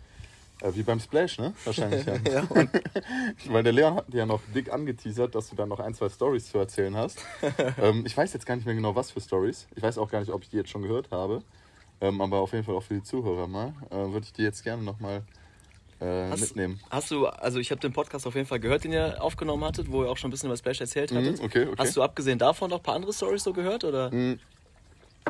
Äh, 0.62 0.76
wie 0.76 0.84
beim 0.84 1.00
Splash, 1.00 1.40
ne? 1.40 1.54
Wahrscheinlich. 1.66 2.06
Ja. 2.06 2.14
Ja, 2.32 2.44
Weil 3.54 3.64
der 3.64 3.74
Leon 3.74 3.96
hat 3.96 4.14
dir 4.14 4.20
ja 4.20 4.26
noch 4.26 4.42
dick 4.54 4.72
angeteasert, 4.72 5.34
dass 5.34 5.50
du 5.50 5.56
dann 5.56 5.70
noch 5.70 5.80
ein, 5.80 5.94
zwei 5.96 6.08
Stories 6.10 6.50
zu 6.52 6.58
erzählen 6.60 6.96
hast. 6.96 7.20
ähm, 7.82 8.04
ich 8.06 8.16
weiß 8.16 8.32
jetzt 8.34 8.46
gar 8.46 8.56
nicht 8.56 8.66
mehr 8.66 8.76
genau, 8.76 8.96
was 8.96 9.10
für 9.12 9.20
Stories. 9.22 9.68
Ich 9.76 9.82
weiß 9.82 9.98
auch 9.98 10.10
gar 10.10 10.20
nicht, 10.20 10.32
ob 10.32 10.44
ich 10.44 10.50
die 10.50 10.58
jetzt 10.58 10.70
schon 10.70 10.84
gehört 10.84 11.10
habe. 11.12 11.42
Ähm, 12.02 12.20
aber 12.22 12.40
auf 12.40 12.52
jeden 12.52 12.64
Fall 12.64 12.76
auch 12.76 12.84
für 12.84 12.96
die 12.96 13.04
Zuhörer 13.04 13.48
mal. 13.48 13.74
Äh, 13.92 13.96
Würde 13.96 14.26
ich 14.26 14.34
die 14.34 14.42
jetzt 14.42 14.64
gerne 14.64 14.82
nochmal 14.84 15.22
äh, 16.00 16.30
Hast- 16.32 16.42
mitnehmen. 16.42 16.80
Hast 16.90 17.12
du, 17.12 17.28
also 17.28 17.60
ich 17.60 17.70
habe 17.72 17.80
den 17.80 17.94
Podcast 17.94 18.26
auf 18.26 18.34
jeden 18.36 18.48
Fall 18.48 18.60
gehört, 18.60 18.84
den 18.84 18.92
ihr 18.94 19.22
aufgenommen 19.22 19.64
hattet, 19.64 19.92
wo 19.92 20.04
ihr 20.04 20.10
auch 20.10 20.18
schon 20.18 20.30
ein 20.30 20.32
bisschen 20.32 20.50
über 20.50 20.58
Splash 20.58 20.82
erzählt 20.82 21.12
hattet. 21.12 21.38
Mhm, 21.40 21.46
okay, 21.46 21.66
okay. 21.68 21.76
Hast 21.78 21.96
du 21.96 22.02
abgesehen 22.02 22.40
davon 22.40 22.72
noch 22.72 22.78
ein 22.78 22.84
paar 22.84 22.96
andere 22.96 23.14
Stories 23.14 23.44
so 23.44 23.54
gehört? 23.54 23.84
Oder? 23.84 24.12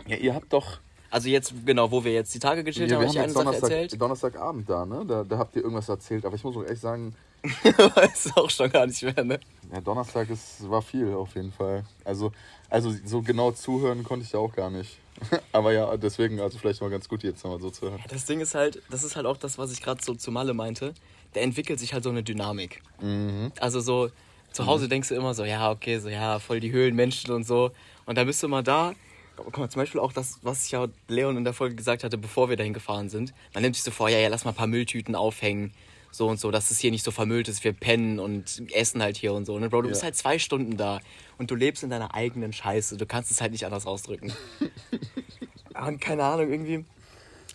Ja, 0.08 0.16
ihr 0.18 0.34
habt 0.34 0.52
doch. 0.54 0.80
Also 1.10 1.28
jetzt, 1.28 1.54
genau, 1.66 1.92
wo 1.92 2.02
wir 2.06 2.14
jetzt 2.14 2.34
die 2.34 2.40
Tage 2.40 2.64
gechillt 2.64 2.90
Ja, 2.90 2.96
haben, 2.96 3.02
wir 3.04 3.10
habe 3.10 3.20
haben 3.20 3.30
ich 3.32 3.32
eine 3.32 3.34
Sache 3.34 3.44
Donnerstag, 3.44 3.72
erzählt. 3.72 4.02
Donnerstagabend 4.02 4.70
da, 4.70 4.86
ne? 4.86 5.04
Da, 5.06 5.24
da 5.26 5.38
habt 5.38 5.54
ihr 5.58 5.62
irgendwas 5.64 5.90
erzählt, 5.90 6.26
aber 6.26 6.36
ich 6.38 6.44
muss 6.46 6.56
auch 6.56 6.64
echt 6.64 6.80
sagen, 6.80 7.14
Weiß 7.96 8.32
auch 8.36 8.50
schon 8.50 8.70
gar 8.72 8.86
nicht 8.88 9.02
mehr, 9.04 9.24
ne? 9.26 9.40
Ja, 9.72 9.82
Donnerstag 9.82 10.30
ist, 10.30 10.70
war 10.70 10.82
viel 10.82 11.14
auf 11.14 11.36
jeden 11.36 11.52
Fall. 11.52 11.86
Also, 12.04 12.32
also 12.70 12.94
so 13.06 13.22
genau 13.22 13.52
zuhören 13.52 14.04
konnte 14.04 14.26
ich 14.26 14.34
ja 14.34 14.40
auch 14.40 14.54
gar 14.54 14.70
nicht. 14.70 14.98
aber 15.52 15.72
ja, 15.74 15.96
deswegen, 15.98 16.40
also 16.40 16.58
vielleicht 16.58 16.82
mal 16.82 16.90
ganz 16.90 17.08
gut 17.08 17.24
jetzt 17.24 17.44
nochmal 17.44 17.62
so 17.62 17.70
zu 17.70 17.90
hören. 17.90 18.00
Das 18.10 18.26
Ding 18.26 18.40
ist 18.40 18.56
halt, 18.56 18.82
das 18.90 19.04
ist 19.04 19.16
halt 19.16 19.26
auch 19.26 19.38
das, 19.38 19.58
was 19.58 19.72
ich 19.72 19.82
gerade 19.82 20.04
so 20.04 20.16
zu 20.16 20.32
Malle 20.32 20.54
meinte. 20.54 20.94
Der 21.36 21.44
entwickelt 21.44 21.80
sich 21.80 21.94
halt 21.94 22.04
so 22.04 22.10
eine 22.10 22.24
Dynamik. 22.24 22.82
Mhm. 23.02 23.52
Also 23.60 23.80
so, 23.80 24.10
zu 24.52 24.66
Hause 24.66 24.90
denkst 24.90 25.10
du 25.10 25.16
immer 25.16 25.34
so, 25.34 25.46
ja, 25.46 25.72
okay, 25.72 26.00
so, 26.00 26.10
ja, 26.10 26.40
voll 26.40 26.60
die 26.60 26.72
Höhlenmenschen 26.72 27.34
und 27.34 27.46
so. 27.46 27.72
Und 28.06 28.18
dann 28.18 28.28
bist 28.28 28.44
du 28.44 28.48
mal 28.48 28.64
da. 28.64 28.94
Guck 29.38 29.58
mal, 29.58 29.70
zum 29.70 29.82
Beispiel 29.82 30.02
auch 30.02 30.12
das, 30.12 30.40
was 30.42 30.66
ich 30.66 30.72
ja 30.72 30.88
Leon 31.08 31.38
in 31.38 31.44
der 31.46 31.54
Folge 31.54 31.76
gesagt 31.76 32.04
hatte, 32.04 32.18
bevor 32.18 32.50
wir 32.50 32.58
dahin 32.58 32.74
gefahren 32.74 33.10
sind. 33.10 33.34
Man 33.54 33.64
nimmt 33.64 33.76
sich 33.76 33.84
so 33.84 33.92
vor, 33.92 34.10
ja, 34.10 34.20
ja, 34.20 34.28
lass 34.28 34.44
mal 34.44 34.52
ein 34.52 34.58
paar 34.58 34.68
Mülltüten 34.68 35.16
aufhängen. 35.16 35.74
So 36.12 36.28
und 36.28 36.40
so, 36.40 36.52
dass 36.52 36.72
es 36.72 36.80
hier 36.80 36.92
nicht 36.92 37.04
so 37.06 37.12
vermüllt 37.12 37.48
ist. 37.48 37.64
Wir 37.64 37.72
pennen 37.74 38.20
und 38.20 38.62
essen 38.74 39.02
halt 39.02 39.16
hier 39.18 39.34
und 39.34 39.46
so. 39.46 39.58
Ne, 39.58 39.70
Bro, 39.70 39.84
du 39.84 39.90
bist 39.90 40.02
Ja. 40.02 40.06
halt 40.06 40.16
zwei 40.18 40.40
Stunden 40.40 40.76
da 40.78 41.00
und 41.38 41.50
du 41.52 41.56
lebst 41.56 41.84
in 41.84 41.90
deiner 41.90 42.14
eigenen 42.14 42.52
Scheiße. 42.54 42.98
Du 42.98 43.06
kannst 43.06 43.32
es 43.32 43.40
halt 43.42 43.52
nicht 43.54 43.66
anders 43.66 43.86
ausdrücken. 43.86 44.34
und 45.88 46.02
keine 46.02 46.24
Ahnung, 46.26 46.52
irgendwie. 46.52 46.86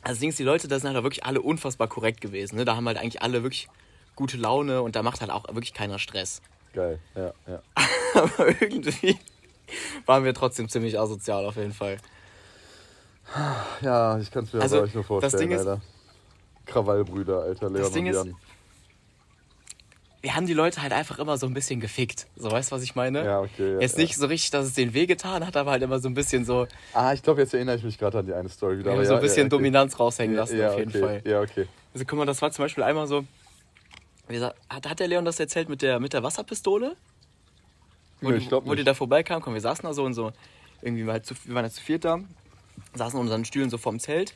Also 0.03 0.15
das 0.15 0.19
Ding 0.21 0.29
ist, 0.31 0.39
die 0.39 0.45
Leute, 0.45 0.69
da 0.69 0.79
sind 0.79 0.89
halt 0.89 0.97
auch 0.99 1.03
wirklich 1.03 1.25
alle 1.25 1.43
unfassbar 1.43 1.89
korrekt 1.89 2.21
gewesen. 2.21 2.57
Ne? 2.57 2.65
Da 2.65 2.77
haben 2.77 2.87
halt 2.87 2.97
eigentlich 2.99 3.23
alle 3.23 3.43
wirklich 3.43 3.69
gute 4.15 4.37
Laune 4.39 4.81
und 4.83 4.97
da 4.97 5.03
macht 5.03 5.21
halt 5.21 5.31
auch 5.31 5.45
wirklich 5.49 5.75
keiner 5.75 5.99
Stress. 5.99 6.41
Geil, 6.73 6.99
ja, 7.15 7.33
ja. 7.47 7.63
Aber 8.15 8.49
irgendwie 8.63 9.19
waren 10.07 10.25
wir 10.25 10.33
trotzdem 10.33 10.69
ziemlich 10.69 10.99
asozial 10.99 11.45
auf 11.45 11.57
jeden 11.57 11.73
Fall. 11.75 11.99
Ja, 13.83 14.19
ich 14.19 14.31
kann 14.31 14.45
es 14.45 14.53
mir 14.53 14.61
Also, 14.63 14.81
euch 14.83 14.95
nur 14.95 15.03
das 15.03 15.07
vorstellen, 15.09 15.41
Ding 15.41 15.51
ist- 15.51 15.67
Alter. 15.67 15.83
Krawallbrüder, 16.67 17.43
Alter, 17.43 17.71
Leon 17.71 17.93
Ding 17.93 18.07
und 18.07 18.11
ist- 18.13 18.25
Jan. 18.27 18.35
Wir 20.23 20.35
haben 20.35 20.47
die 20.47 20.55
Leute 20.55 20.83
halt 20.83 20.93
einfach 20.93 21.21
immer 21.21 21.39
so 21.39 21.47
ein 21.47 21.55
bisschen 21.55 21.79
gefickt. 21.79 22.27
So, 22.37 22.51
weißt 22.51 22.73
du, 22.73 22.77
was 22.77 22.83
ich 22.83 22.97
meine? 22.97 23.25
Ja, 23.25 23.41
okay, 23.41 23.75
ja, 23.75 23.81
Jetzt 23.81 23.97
ja. 23.97 24.03
nicht 24.03 24.17
so 24.17 24.27
richtig, 24.27 24.51
dass 24.51 24.67
es 24.67 24.75
denen 24.75 24.93
wehgetan 24.93 25.47
hat, 25.47 25.57
aber 25.57 25.71
halt 25.71 25.83
immer 25.85 26.01
so 26.01 26.09
ein 26.09 26.15
bisschen 26.15 26.45
so, 26.45 26.67
Ah, 26.95 27.13
ich 27.13 27.23
glaube, 27.23 27.43
jetzt 27.43 27.55
erinnere 27.55 27.77
ich 27.77 27.85
mich 27.85 27.97
gerade 27.97 28.19
an 28.19 28.27
die 28.27 28.33
eine 28.35 28.49
Story 28.49 28.79
wieder. 28.79 28.91
wir 28.91 28.99
haben 28.99 29.07
so 29.07 29.15
ein 29.15 29.21
bisschen 29.21 29.43
okay. 29.43 29.51
Dominanz 29.51 30.01
raushängen 30.01 30.35
lassen 30.35 30.59
ja, 30.59 30.71
auf 30.73 30.79
jeden 30.79 30.91
okay. 30.91 31.01
Fall. 31.01 31.23
Ja, 31.25 31.41
okay. 31.43 31.67
Also 31.95 32.05
guck 32.07 32.19
mal, 32.19 32.25
das 32.27 32.43
war 32.43 32.51
zum 32.51 32.65
Beispiel 32.65 32.83
einmal 32.83 33.07
so, 33.07 33.25
gesagt, 34.27 34.57
hat, 34.69 34.89
hat 34.89 34.99
der 34.99 35.07
Leon 35.07 35.25
das 35.25 35.39
erzählt 35.39 35.69
mit 35.69 35.81
der, 35.83 36.01
mit 36.01 36.13
der 36.13 36.25
Wasserpistole? 36.25 36.97
Wo, 38.21 38.31
die, 38.33 38.39
ich 38.39 38.49
glaub 38.49 38.67
wo 38.67 38.75
die 38.75 38.83
da 38.83 38.95
vorbeikamen, 38.95 39.43
komm, 39.43 39.55
wir 39.55 39.61
saßen 39.61 39.85
da 39.85 39.93
so 39.93 40.03
und 40.03 40.15
so, 40.15 40.33
irgendwie 40.83 41.05
mal 41.05 41.23
zu, 41.23 41.35
wir 41.45 41.55
waren 41.55 41.65
da 41.65 41.71
zu 41.71 41.83
viert 41.83 42.05
da, 42.05 42.19
saßen 42.95 43.17
in 43.17 43.23
unseren 43.23 43.45
Stühlen 43.45 43.71
so 43.71 43.79
vorm 43.79 44.01
Zelt, 44.01 44.35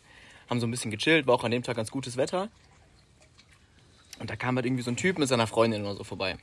haben 0.50 0.61
so 0.61 0.66
ein 0.66 0.71
bisschen 0.71 0.90
gechillt, 0.90 1.26
war 1.26 1.35
auch 1.37 1.45
an 1.45 1.52
dem 1.52 1.62
Tag 1.62 1.76
ganz 1.76 1.90
gutes 1.90 2.16
Wetter. 2.16 2.49
Und 4.19 4.28
da 4.28 4.37
kam 4.37 4.57
halt 4.57 4.66
irgendwie 4.66 4.83
so 4.83 4.90
ein 4.90 4.97
Typ 4.97 5.19
mit 5.19 5.28
seiner 5.28 5.47
Freundin 5.47 5.83
oder 5.83 5.95
so 5.95 6.04
vorbei. 6.04 6.37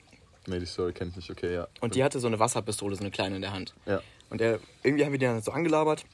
Nee, 0.48 0.60
die 0.60 0.66
Story 0.66 0.94
kennt 0.94 1.12
ich 1.12 1.18
nicht, 1.18 1.30
okay, 1.30 1.54
ja. 1.54 1.68
Und 1.82 1.94
die 1.94 2.04
hatte 2.04 2.20
so 2.20 2.28
eine 2.28 2.40
Wasserpistole, 2.40 2.96
so 2.96 3.02
eine 3.02 3.12
kleine 3.12 3.36
in 3.36 3.42
der 3.42 3.52
Hand. 3.52 3.76
Ja. 3.86 4.02
Und 4.30 4.40
der, 4.40 4.60
irgendwie 4.82 5.06
haben 5.06 5.12
wir 5.12 5.20
die 5.20 5.26
dann 5.26 5.42
so 5.42 5.52
angelabert. 5.52 6.06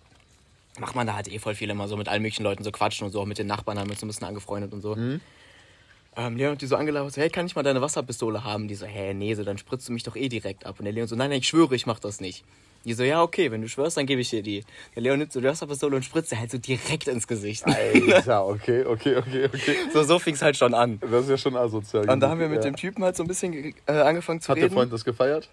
Macht 0.79 0.95
man 0.95 1.05
da 1.05 1.15
halt 1.15 1.31
eh 1.31 1.37
voll 1.37 1.53
viel 1.53 1.69
immer 1.69 1.87
so 1.87 1.95
mit 1.95 2.09
allen 2.09 2.23
möglichen 2.23 2.43
Leuten 2.43 2.63
so 2.63 2.71
quatschen 2.71 3.05
und 3.05 3.11
so, 3.11 3.21
auch 3.21 3.25
mit 3.25 3.37
den 3.37 3.45
Nachbarn 3.45 3.77
haben 3.77 3.87
wir 3.87 3.91
uns 3.91 3.99
so 3.99 4.07
ein 4.07 4.09
bisschen 4.09 4.27
angefreundet 4.27 4.73
und 4.73 4.81
so. 4.81 4.95
Mhm. 4.95 5.21
Ähm, 6.15 6.35
Leon 6.35 6.53
hat 6.53 6.61
die 6.61 6.67
so 6.67 6.75
angelabert, 6.75 7.13
so, 7.13 7.21
hey, 7.21 7.29
kann 7.29 7.45
ich 7.45 7.55
mal 7.55 7.63
deine 7.63 7.81
Wasserpistole 7.81 8.43
haben? 8.43 8.67
Die 8.67 8.75
so, 8.75 8.87
hä, 8.87 9.13
nee, 9.13 9.35
so, 9.35 9.43
dann 9.43 9.59
spritzt 9.59 9.87
du 9.87 9.93
mich 9.93 10.03
doch 10.03 10.15
eh 10.15 10.29
direkt 10.29 10.65
ab. 10.65 10.79
Und 10.79 10.85
der 10.85 10.93
Leon 10.93 11.07
so, 11.07 11.15
nein, 11.15 11.29
nein, 11.29 11.39
ich 11.39 11.47
schwöre, 11.47 11.75
ich 11.75 11.85
mach 11.85 11.99
das 11.99 12.19
nicht. 12.19 12.43
Die 12.85 12.93
so, 12.93 13.03
ja, 13.03 13.21
okay, 13.21 13.51
wenn 13.51 13.61
du 13.61 13.69
schwörst, 13.69 13.95
dann 13.97 14.05
gebe 14.05 14.21
ich 14.21 14.29
dir 14.29 14.43
die. 14.43 14.63
Der 14.95 15.01
Leon 15.03 15.19
nimmt 15.19 15.31
so 15.31 15.39
die 15.39 15.47
Wasserpistole 15.47 15.95
und 15.95 16.03
spritzt 16.03 16.29
sie 16.31 16.37
halt 16.37 16.51
so 16.51 16.57
direkt 16.57 17.07
ins 17.07 17.27
Gesicht. 17.27 17.65
Alter, 17.65 18.45
okay, 18.47 18.83
okay, 18.85 19.15
okay, 19.17 19.45
okay. 19.45 19.75
so, 19.93 20.03
so 20.03 20.19
fing's 20.19 20.41
halt 20.41 20.57
schon 20.57 20.73
an. 20.73 20.99
Das 20.99 21.23
ist 21.23 21.29
ja 21.29 21.37
schon 21.37 21.55
asozial. 21.55 22.09
Und 22.09 22.19
da 22.19 22.29
haben 22.29 22.39
wir 22.39 22.49
mit 22.49 22.63
ja. 22.63 22.69
dem 22.69 22.75
Typen 22.75 23.03
halt 23.03 23.15
so 23.15 23.23
ein 23.23 23.27
bisschen 23.27 23.73
äh, 23.85 23.91
angefangen 23.91 24.41
zu 24.41 24.49
Hat 24.49 24.57
der 24.57 24.65
reden. 24.65 24.73
Freund 24.73 24.91
das 24.91 25.05
gefeiert? 25.05 25.49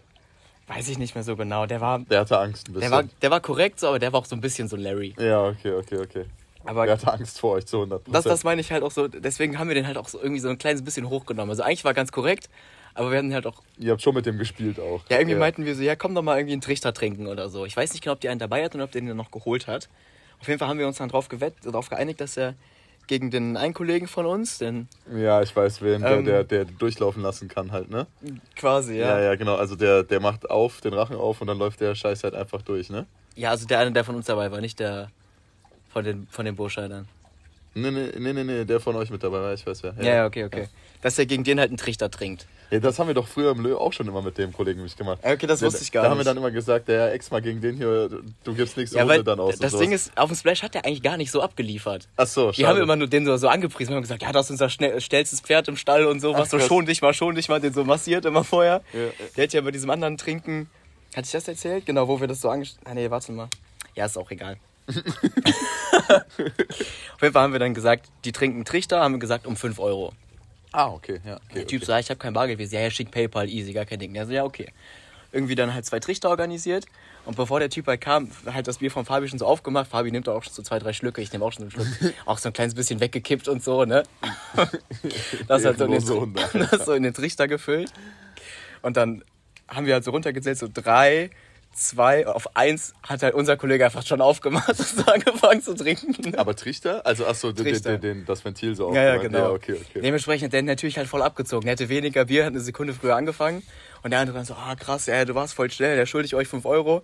Weiß 0.66 0.88
ich 0.88 0.98
nicht 0.98 1.14
mehr 1.14 1.24
so 1.24 1.36
genau. 1.36 1.66
Der 1.66 1.80
war, 1.80 2.00
Der 2.00 2.20
hatte 2.20 2.38
Angst 2.38 2.68
ein 2.68 2.74
bisschen. 2.74 2.90
der 2.90 2.98
war, 2.98 3.04
der 3.22 3.30
war 3.30 3.40
korrekt 3.40 3.80
so, 3.80 3.88
aber 3.88 3.98
der 3.98 4.12
war 4.12 4.20
auch 4.20 4.24
so 4.26 4.36
ein 4.36 4.40
bisschen 4.40 4.68
so 4.68 4.76
Larry. 4.76 5.14
ja, 5.18 5.46
okay, 5.46 5.72
okay, 5.72 5.98
okay. 5.98 6.24
Aber 6.64 6.84
Der 6.84 6.94
hatte 6.94 7.12
Angst 7.12 7.40
vor 7.40 7.54
euch 7.54 7.66
zu 7.66 7.78
100%. 7.78 8.00
Das, 8.12 8.24
das 8.24 8.44
meine 8.44 8.60
ich 8.60 8.70
halt 8.70 8.82
auch 8.82 8.90
so, 8.90 9.08
deswegen 9.08 9.58
haben 9.58 9.68
wir 9.68 9.74
den 9.74 9.86
halt 9.86 9.96
auch 9.96 10.08
so 10.08 10.20
irgendwie 10.20 10.40
so 10.40 10.48
ein 10.48 10.58
kleines 10.58 10.82
bisschen 10.82 11.08
hochgenommen. 11.08 11.50
Also 11.50 11.62
eigentlich 11.62 11.84
war 11.84 11.94
ganz 11.94 12.12
korrekt, 12.12 12.50
aber 12.94 13.10
wir 13.10 13.18
hatten 13.18 13.32
halt 13.32 13.46
auch, 13.46 13.62
Ihr 13.78 13.92
habt 13.92 14.02
schon 14.02 14.14
mit 14.14 14.26
dem 14.26 14.38
gespielt 14.38 14.78
auch. 14.78 15.02
ja, 15.08 15.18
irgendwie 15.18 15.36
meinten 15.36 15.64
wir 15.64 15.74
so, 15.74 15.82
ja, 15.82 15.96
komm 15.96 16.14
doch 16.14 16.22
mal 16.22 16.36
irgendwie 16.38 16.52
einen 16.52 16.60
Trichter 16.60 16.92
trinken 16.92 17.26
oder 17.26 17.48
so. 17.48 17.64
Ich 17.64 17.76
weiß 17.76 17.92
nicht 17.92 18.02
genau, 18.02 18.14
ob 18.14 18.20
die 18.20 18.28
einen 18.28 18.38
dabei 18.40 18.64
hat 18.64 18.74
und 18.74 18.80
ob 18.80 18.90
der 18.92 19.00
den 19.00 19.16
noch 19.16 19.30
geholt 19.30 19.66
hat. 19.66 19.88
Auf 20.40 20.48
jeden 20.48 20.58
Fall 20.58 20.68
haben 20.68 20.78
wir 20.78 20.86
uns 20.86 20.98
dann 20.98 21.08
drauf, 21.08 21.28
gewett, 21.28 21.54
darauf 21.64 21.88
geeinigt, 21.88 22.20
dass 22.20 22.36
er 22.36 22.54
gegen 23.06 23.30
den 23.30 23.56
einen 23.56 23.74
Kollegen 23.74 24.06
von 24.06 24.24
uns, 24.26 24.58
den 24.58 24.88
Ja, 25.12 25.42
ich 25.42 25.54
weiß 25.54 25.82
wen, 25.82 26.00
der, 26.02 26.18
Ähm, 26.18 26.24
der, 26.24 26.44
der 26.44 26.64
durchlaufen 26.64 27.22
lassen 27.22 27.48
kann 27.48 27.72
halt, 27.72 27.90
ne? 27.90 28.06
quasi, 28.54 28.98
Ja, 28.98 29.18
ja. 29.18 29.20
ja, 29.20 29.34
genau. 29.34 29.56
Also 29.56 29.74
der, 29.76 30.02
der 30.04 30.20
macht 30.20 30.48
auf, 30.48 30.80
den 30.80 30.94
Rachen 30.94 31.16
auf 31.16 31.40
und 31.40 31.46
dann 31.48 31.58
läuft 31.58 31.80
der 31.80 31.94
Scheiß 31.94 32.22
halt 32.22 32.34
einfach 32.34 32.62
durch, 32.62 32.88
ne? 32.88 33.06
Ja, 33.34 33.50
also 33.50 33.66
der 33.66 33.80
eine, 33.80 33.92
der 33.92 34.04
von 34.04 34.14
uns 34.14 34.26
dabei 34.26 34.50
war, 34.52 34.60
nicht 34.60 34.78
der 34.78 35.10
von 35.92 36.04
den, 36.04 36.26
von 36.30 36.44
den 36.44 36.54
Burscheidern. 36.56 37.08
Nee, 37.74 37.90
nee, 37.92 38.08
nee, 38.18 38.32
nee, 38.32 38.42
nee, 38.44 38.64
der 38.64 38.80
von 38.80 38.96
euch 38.96 39.10
mit 39.10 39.22
dabei 39.22 39.40
war, 39.40 39.54
ich 39.54 39.64
weiß 39.64 39.82
wer. 39.84 39.94
Ja, 40.00 40.14
ja, 40.16 40.26
okay, 40.26 40.44
okay. 40.44 40.68
Dass 41.02 41.18
er 41.18 41.26
gegen 41.26 41.44
den 41.44 41.60
halt 41.60 41.70
einen 41.70 41.76
Trichter 41.78 42.10
trinkt. 42.10 42.46
Ja, 42.70 42.78
das 42.80 42.98
haben 42.98 43.06
wir 43.06 43.14
doch 43.14 43.26
früher 43.28 43.52
im 43.52 43.62
Lö 43.62 43.74
auch 43.76 43.92
schon 43.92 44.06
immer 44.08 44.22
mit 44.22 44.38
dem 44.38 44.52
Kollegen 44.52 44.82
mich 44.82 44.96
gemacht. 44.96 45.20
Okay, 45.22 45.46
das 45.46 45.62
wusste 45.62 45.82
ich 45.82 45.90
gar 45.92 46.02
da 46.02 46.10
haben 46.10 46.16
wir 46.16 46.18
nicht. 46.20 46.28
dann 46.28 46.36
immer 46.36 46.50
gesagt, 46.50 46.88
der 46.88 47.12
Ex 47.12 47.30
mal 47.30 47.40
gegen 47.40 47.60
den 47.60 47.76
hier, 47.76 48.08
du 48.44 48.54
gibst 48.54 48.76
nichts 48.76 48.92
Ja, 48.94 49.02
ohne 49.02 49.10
weil 49.14 49.24
dann 49.24 49.38
aus. 49.40 49.54
und 49.54 49.62
das. 49.64 49.76
Ding 49.76 49.92
ist, 49.92 50.16
auf 50.16 50.30
dem 50.30 50.36
Splash 50.36 50.62
hat 50.62 50.74
er 50.74 50.84
eigentlich 50.84 51.02
gar 51.02 51.16
nicht 51.16 51.30
so 51.30 51.42
abgeliefert. 51.42 52.08
Ach 52.16 52.26
so, 52.26 52.50
Die 52.50 52.66
haben 52.66 52.80
immer 52.80 52.96
nur 52.96 53.06
den 53.08 53.24
so, 53.24 53.36
so 53.36 53.48
angepriesen. 53.48 53.90
Wir 53.90 53.96
haben 53.96 54.02
gesagt, 54.02 54.22
ja, 54.22 54.30
das 54.32 54.46
ist 54.46 54.50
unser 54.50 54.68
schnell, 54.68 55.00
schnellstes 55.00 55.40
Pferd 55.40 55.68
im 55.68 55.76
Stall 55.76 56.06
und 56.06 56.20
so, 56.20 56.32
was 56.34 56.48
Ach, 56.48 56.50
so 56.50 56.56
krass. 56.58 56.66
schon 56.68 56.86
dich 56.86 57.02
mal, 57.02 57.14
schon 57.14 57.34
dich 57.34 57.48
mal, 57.48 57.60
den 57.60 57.72
so 57.72 57.84
massiert 57.84 58.24
immer 58.24 58.44
vorher. 58.44 58.82
Ja, 58.92 59.00
ja. 59.00 59.06
Der 59.36 59.44
hat 59.44 59.52
ja 59.52 59.60
bei 59.62 59.70
diesem 59.70 59.90
anderen 59.90 60.16
Trinken, 60.16 60.68
hatte 61.16 61.26
ich 61.26 61.32
das 61.32 61.48
erzählt? 61.48 61.86
Genau, 61.86 62.06
wo 62.08 62.20
wir 62.20 62.26
das 62.28 62.40
so 62.40 62.48
angestellt 62.50 62.82
Ah, 62.84 62.94
nee, 62.94 63.10
warte 63.10 63.32
mal. 63.32 63.48
Ja, 63.96 64.06
ist 64.06 64.16
auch 64.16 64.30
egal. 64.30 64.58
Auf 64.88 64.96
jeden 67.22 67.32
Fall 67.32 67.42
haben 67.42 67.52
wir 67.52 67.60
dann 67.60 67.74
gesagt, 67.74 68.06
die 68.24 68.32
trinken 68.32 68.64
Trichter, 68.64 69.00
haben 69.00 69.14
wir 69.14 69.18
gesagt, 69.18 69.46
um 69.46 69.56
5 69.56 69.78
Euro. 69.78 70.12
Ah, 70.72 70.88
okay, 70.88 71.20
ja. 71.24 71.36
Okay, 71.36 71.54
Der 71.54 71.66
Typ 71.66 71.78
okay. 71.78 71.86
so, 71.86 71.92
ja, 71.92 71.98
ich 71.98 72.10
habe 72.10 72.18
kein 72.18 72.32
Bargeld. 72.32 72.58
Wir 72.58 72.68
so, 72.68 72.76
ja, 72.76 72.90
schick 72.90 73.10
PayPal, 73.10 73.48
easy, 73.48 73.72
gar 73.72 73.86
kein 73.86 73.98
Ding. 73.98 74.14
Der 74.14 74.26
so, 74.26 74.32
ja, 74.32 74.44
okay. 74.44 74.72
Irgendwie 75.32 75.54
dann 75.54 75.74
halt 75.74 75.86
zwei 75.86 76.00
Trichter 76.00 76.28
organisiert. 76.28 76.86
Und 77.24 77.36
bevor 77.36 77.60
der 77.60 77.70
Typ 77.70 77.86
halt 77.86 78.00
kam, 78.00 78.30
halt 78.46 78.66
das 78.66 78.78
Bier 78.78 78.90
von 78.90 79.04
Fabi 79.04 79.28
schon 79.28 79.38
so 79.38 79.46
aufgemacht. 79.46 79.90
Fabi 79.90 80.10
nimmt 80.10 80.28
auch 80.28 80.42
schon 80.42 80.52
so 80.52 80.62
zwei, 80.62 80.78
drei 80.78 80.92
Schlücke. 80.92 81.20
Ich 81.20 81.32
nehme 81.32 81.44
auch 81.44 81.52
schon 81.52 81.62
einen 81.62 81.70
Schluck. 81.70 81.86
auch 82.24 82.38
so 82.38 82.48
ein 82.48 82.52
kleines 82.52 82.74
bisschen 82.74 83.00
weggekippt 83.00 83.48
und 83.48 83.62
so, 83.62 83.84
ne? 83.84 84.04
das 85.48 85.64
halt 85.64 85.78
so 85.78 85.84
in, 85.84 85.92
den, 85.92 86.34
das 86.70 86.86
so 86.86 86.92
in 86.92 87.02
den 87.02 87.14
Trichter 87.14 87.48
gefüllt. 87.48 87.92
Und 88.82 88.96
dann 88.96 89.22
haben 89.68 89.86
wir 89.86 89.94
halt 89.94 90.04
so 90.04 90.12
runtergezählt, 90.12 90.58
so 90.58 90.68
drei, 90.72 91.30
zwei, 91.80 92.26
auf 92.26 92.56
eins 92.56 92.92
hat 93.02 93.22
halt 93.22 93.34
unser 93.34 93.56
Kollege 93.56 93.84
einfach 93.84 94.04
schon 94.06 94.20
aufgemacht 94.20 94.68
und 94.96 95.08
angefangen 95.08 95.62
zu 95.62 95.74
trinken. 95.74 96.34
Aber 96.36 96.54
Trichter? 96.54 97.04
Also, 97.06 97.26
achso, 97.26 97.52
den, 97.52 97.64
Trichter. 97.64 97.98
den, 97.98 98.18
den, 98.18 98.26
das 98.26 98.44
Ventil 98.44 98.74
so 98.76 98.94
Ja, 98.94 99.02
ja, 99.02 99.14
aufgemacht. 99.16 99.32
genau. 99.32 99.48
Ja, 99.48 99.54
okay, 99.54 99.72
okay. 99.80 100.00
Dementsprechend, 100.02 100.52
der 100.52 100.62
natürlich 100.62 100.98
halt 100.98 101.08
voll 101.08 101.22
abgezogen. 101.22 101.66
Er 101.66 101.72
hatte 101.72 101.88
weniger 101.88 102.26
Bier, 102.26 102.44
hat 102.44 102.52
eine 102.52 102.60
Sekunde 102.60 102.92
früher 102.92 103.16
angefangen. 103.16 103.62
Und 104.02 104.10
der 104.10 104.20
andere 104.20 104.36
dann 104.36 104.46
so, 104.46 104.54
ah 104.54 104.74
krass, 104.76 105.06
ja, 105.06 105.24
du 105.24 105.34
warst 105.34 105.54
voll 105.54 105.70
schnell, 105.70 105.96
der 105.96 106.06
schulde 106.06 106.26
ich 106.26 106.34
euch 106.34 106.48
5 106.48 106.64
Euro. 106.66 107.02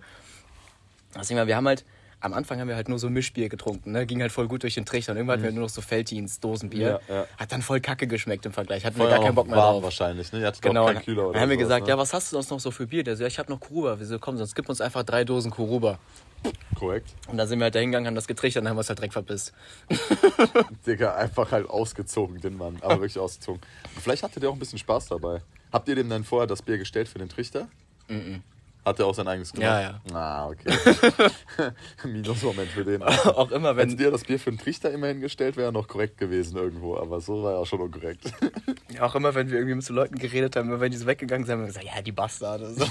Deswegen, 1.19 1.45
wir 1.47 1.55
haben 1.55 1.67
halt, 1.67 1.83
am 2.19 2.33
Anfang 2.33 2.59
haben 2.59 2.67
wir 2.67 2.75
halt 2.75 2.89
nur 2.89 2.97
so 2.97 3.09
Mischbier 3.09 3.47
getrunken, 3.47 3.91
ne? 3.91 4.05
Ging 4.07 4.21
halt 4.21 4.31
voll 4.31 4.47
gut 4.47 4.63
durch 4.63 4.73
den 4.73 4.85
Trichter. 4.85 5.11
Und 5.11 5.17
irgendwann 5.17 5.35
hatten 5.39 5.43
wir 5.43 5.51
nur 5.51 5.63
noch 5.63 5.69
so 5.69 5.81
Feltins, 5.81 6.39
Dosenbier. 6.39 6.99
Mhm. 7.07 7.13
Ja, 7.13 7.21
ja. 7.21 7.27
Hat 7.37 7.51
dann 7.51 7.61
voll 7.61 7.79
kacke 7.79 8.07
geschmeckt 8.07 8.45
im 8.47 8.53
Vergleich. 8.53 8.85
Hatten 8.85 8.95
wir 8.97 9.03
Vorher 9.03 9.17
gar 9.17 9.25
keinen 9.25 9.35
Bock 9.35 9.47
mehr 9.47 9.57
warm 9.57 9.73
drauf. 9.75 9.83
wahrscheinlich, 9.83 10.31
ne? 10.31 10.39
Ihr 10.39 10.47
hattet 10.47 10.61
Genau, 10.63 10.87
keinen 10.87 11.01
Kühler 11.03 11.23
oder 11.25 11.33
dann 11.33 11.41
haben 11.43 11.49
wir 11.49 11.57
gesagt, 11.57 11.83
ne? 11.85 11.89
ja, 11.89 11.97
was 11.97 12.13
hast 12.13 12.31
du 12.31 12.37
sonst 12.37 12.49
noch 12.49 12.59
so 12.59 12.71
für 12.71 12.87
Bier? 12.87 13.03
Der 13.03 13.15
so, 13.15 13.21
ja, 13.23 13.27
ich 13.27 13.37
habe 13.37 13.51
noch 13.51 13.59
Kuruba. 13.59 13.99
Wir 13.99 14.05
so, 14.07 14.17
komm, 14.17 14.37
sonst 14.37 14.55
gib 14.55 14.67
uns 14.67 14.81
einfach 14.81 15.03
drei 15.03 15.23
Dosen 15.25 15.51
Kuruba. 15.51 15.99
Korrekt. 16.75 17.13
Und 17.27 17.37
dann 17.37 17.47
sind 17.47 17.59
wir 17.59 17.65
halt 17.65 17.75
da 17.75 17.79
hingegangen, 17.79 18.07
haben 18.07 18.15
das 18.15 18.27
getrichtert 18.27 18.61
und 18.61 18.65
dann 18.65 18.71
haben 18.71 18.77
wir 18.77 18.81
es 18.81 18.89
halt 18.89 18.99
direkt 18.99 19.13
verpisst. 19.13 19.53
Digga, 20.87 21.15
einfach 21.15 21.51
halt 21.51 21.69
ausgezogen, 21.69 22.39
den 22.41 22.57
Mann. 22.57 22.77
Aber 22.81 22.95
wirklich 22.95 23.17
ausgezogen. 23.19 23.61
Und 23.95 24.01
vielleicht 24.01 24.23
hattet 24.23 24.43
ihr 24.43 24.49
auch 24.49 24.53
ein 24.53 24.59
bisschen 24.59 24.79
Spaß 24.79 25.07
dabei. 25.07 25.41
Habt 25.71 25.87
ihr 25.89 25.95
dem 25.95 26.09
dann 26.09 26.23
vorher 26.23 26.47
das 26.47 26.61
Bier 26.61 26.77
gestellt 26.77 27.07
für 27.07 27.19
den 27.19 27.29
Trichter? 27.29 27.67
Hat 28.87 28.99
er 28.99 29.05
auch 29.05 29.13
sein 29.13 29.27
eigenes 29.27 29.51
gemacht? 29.51 29.67
Ja, 29.67 29.81
ja. 29.81 30.01
Ah, 30.13 30.47
okay. 30.47 30.71
Minusmoment 32.05 32.71
für 32.71 32.85
den. 32.85 33.03
Auch 33.03 33.51
immer, 33.51 33.75
wenn, 33.75 33.89
Hättet 33.89 34.05
ihr 34.05 34.11
das 34.11 34.23
Bier 34.23 34.39
für 34.39 34.49
den 34.49 34.57
Trichter 34.57 34.91
immerhin 34.91 35.19
gestellt, 35.19 35.57
wäre 35.57 35.73
noch 35.73 35.89
korrekt 35.89 36.17
gewesen 36.17 36.55
irgendwo. 36.55 36.95
Aber 36.95 37.19
so 37.19 37.43
war 37.43 37.51
ja 37.51 37.57
auch 37.57 37.65
schon 37.65 37.81
unkorrekt. 37.81 38.31
Auch 39.01 39.13
immer, 39.15 39.35
wenn 39.35 39.49
wir 39.49 39.57
irgendwie 39.57 39.75
mit 39.75 39.83
so 39.83 39.93
Leuten 39.93 40.17
geredet 40.17 40.55
haben, 40.55 40.69
immer 40.69 40.79
wenn 40.79 40.93
die 40.93 40.97
so 40.97 41.05
weggegangen 41.05 41.45
sind, 41.45 41.55
haben 41.55 41.59
wir 41.63 41.67
gesagt, 41.67 41.85
ja, 41.85 42.01
die 42.01 42.13
Bastarde. 42.13 42.73
So. 42.73 42.85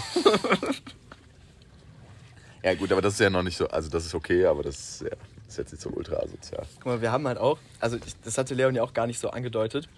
ja 2.63 2.75
gut, 2.75 2.93
aber 2.93 3.01
das 3.01 3.15
ist 3.15 3.21
ja 3.21 3.31
noch 3.31 3.43
nicht 3.43 3.57
so, 3.57 3.67
also 3.67 3.89
das 3.89 4.05
ist 4.05 4.15
okay, 4.15 4.45
aber 4.45 4.65
das 4.65 4.79
ist, 4.79 5.01
ja, 5.01 5.09
das 5.09 5.49
ist 5.49 5.57
jetzt 5.57 5.73
nicht 5.73 5.81
so 5.81 5.89
ultra 5.89 6.17
asozial. 6.17 6.67
Guck 6.75 6.85
mal, 6.85 7.01
wir 7.01 7.11
haben 7.11 7.27
halt 7.27 7.39
auch, 7.39 7.59
also 7.81 7.97
ich, 7.97 8.21
das 8.23 8.37
hatte 8.37 8.53
Leon 8.53 8.75
ja 8.75 8.83
auch 8.83 8.93
gar 8.93 9.07
nicht 9.07 9.19
so 9.19 9.31
angedeutet, 9.31 9.89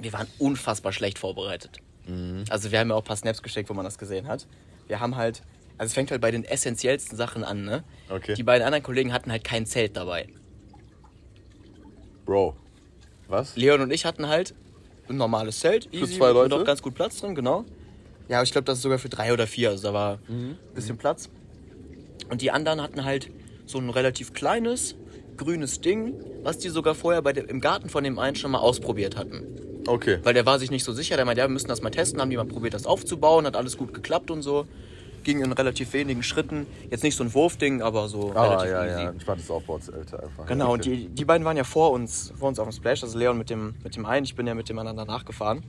wir 0.00 0.14
waren 0.14 0.26
unfassbar 0.38 0.92
schlecht 0.92 1.18
vorbereitet. 1.18 1.82
Also 2.48 2.72
wir 2.72 2.80
haben 2.80 2.88
ja 2.88 2.94
auch 2.94 3.02
ein 3.02 3.06
paar 3.06 3.16
Snaps 3.16 3.42
geschickt, 3.42 3.68
wo 3.68 3.74
man 3.74 3.84
das 3.84 3.98
gesehen 3.98 4.28
hat. 4.28 4.46
Wir 4.88 5.00
haben 5.00 5.16
halt, 5.16 5.42
also 5.76 5.88
es 5.88 5.94
fängt 5.94 6.10
halt 6.10 6.20
bei 6.20 6.30
den 6.30 6.44
essentiellsten 6.44 7.16
Sachen 7.16 7.44
an, 7.44 7.64
ne? 7.64 7.84
Okay. 8.10 8.34
Die 8.34 8.42
beiden 8.42 8.64
anderen 8.66 8.82
Kollegen 8.82 9.12
hatten 9.12 9.30
halt 9.30 9.44
kein 9.44 9.66
Zelt 9.66 9.96
dabei. 9.96 10.26
Bro. 12.24 12.56
Was? 13.28 13.56
Leon 13.56 13.80
und 13.82 13.90
ich 13.92 14.04
hatten 14.04 14.26
halt 14.28 14.54
ein 15.08 15.16
normales 15.16 15.60
Zelt, 15.60 15.88
easy, 15.92 16.16
zwei 16.16 16.30
Leute? 16.32 16.54
auch 16.56 16.64
ganz 16.64 16.82
gut 16.82 16.94
Platz 16.94 17.20
drin, 17.20 17.34
genau. 17.34 17.64
Ja, 18.28 18.38
aber 18.38 18.44
ich 18.44 18.52
glaube, 18.52 18.64
das 18.64 18.78
ist 18.78 18.82
sogar 18.82 18.98
für 18.98 19.08
drei 19.08 19.32
oder 19.32 19.46
vier, 19.46 19.70
also 19.70 19.82
da 19.88 19.94
war 19.94 20.18
Mhm. 20.28 20.56
ein 20.68 20.74
bisschen 20.74 20.98
Platz. 20.98 21.30
Und 22.30 22.42
die 22.42 22.50
anderen 22.50 22.82
hatten 22.82 23.04
halt 23.04 23.30
so 23.64 23.78
ein 23.78 23.88
relativ 23.88 24.32
kleines, 24.34 24.96
grünes 25.36 25.80
Ding, 25.80 26.14
was 26.42 26.58
die 26.58 26.68
sogar 26.68 26.94
vorher 26.94 27.22
bei 27.22 27.32
dem, 27.32 27.46
im 27.46 27.60
Garten 27.60 27.88
von 27.88 28.04
dem 28.04 28.18
einen 28.18 28.36
schon 28.36 28.50
mal 28.50 28.58
ausprobiert 28.58 29.16
hatten. 29.16 29.46
Okay. 29.88 30.18
Weil 30.22 30.34
der 30.34 30.46
war 30.46 30.58
sich 30.58 30.70
nicht 30.70 30.84
so 30.84 30.92
sicher, 30.92 31.16
der 31.16 31.24
meinte, 31.24 31.40
ja, 31.40 31.46
wir 31.48 31.52
müssen 31.52 31.68
das 31.68 31.82
mal 31.82 31.90
testen, 31.90 32.20
haben 32.20 32.30
die 32.30 32.36
mal 32.36 32.44
probiert, 32.44 32.74
das 32.74 32.86
aufzubauen, 32.86 33.46
hat 33.46 33.56
alles 33.56 33.76
gut 33.76 33.94
geklappt 33.94 34.30
und 34.30 34.42
so. 34.42 34.66
Ging 35.24 35.42
in 35.42 35.52
relativ 35.52 35.92
wenigen 35.94 36.22
Schritten. 36.22 36.66
Jetzt 36.90 37.02
nicht 37.02 37.16
so 37.16 37.24
ein 37.24 37.34
Wurfding, 37.34 37.82
aber 37.82 38.08
so 38.08 38.32
Ah, 38.34 38.44
relativ 38.44 38.70
ja, 38.70 38.84
easy. 38.86 39.02
ja. 39.02 39.10
Entspanntes 39.10 39.50
Aufbauzelter 39.50 40.22
einfach. 40.22 40.46
Genau, 40.46 40.72
und 40.72 40.80
okay. 40.80 40.96
die, 40.96 41.08
die 41.08 41.24
beiden 41.24 41.44
waren 41.44 41.56
ja 41.56 41.64
vor 41.64 41.90
uns, 41.92 42.32
vor 42.38 42.48
uns 42.48 42.58
auf 42.58 42.68
dem 42.68 42.72
Splash, 42.72 43.02
also 43.02 43.18
Leon 43.18 43.36
mit 43.36 43.50
dem, 43.50 43.74
mit 43.82 43.96
dem 43.96 44.06
einen, 44.06 44.24
ich 44.24 44.34
bin 44.36 44.46
ja 44.46 44.54
mit 44.54 44.68
dem 44.68 44.78
anderen 44.78 44.96
danach 44.96 45.24
gefahren. 45.24 45.62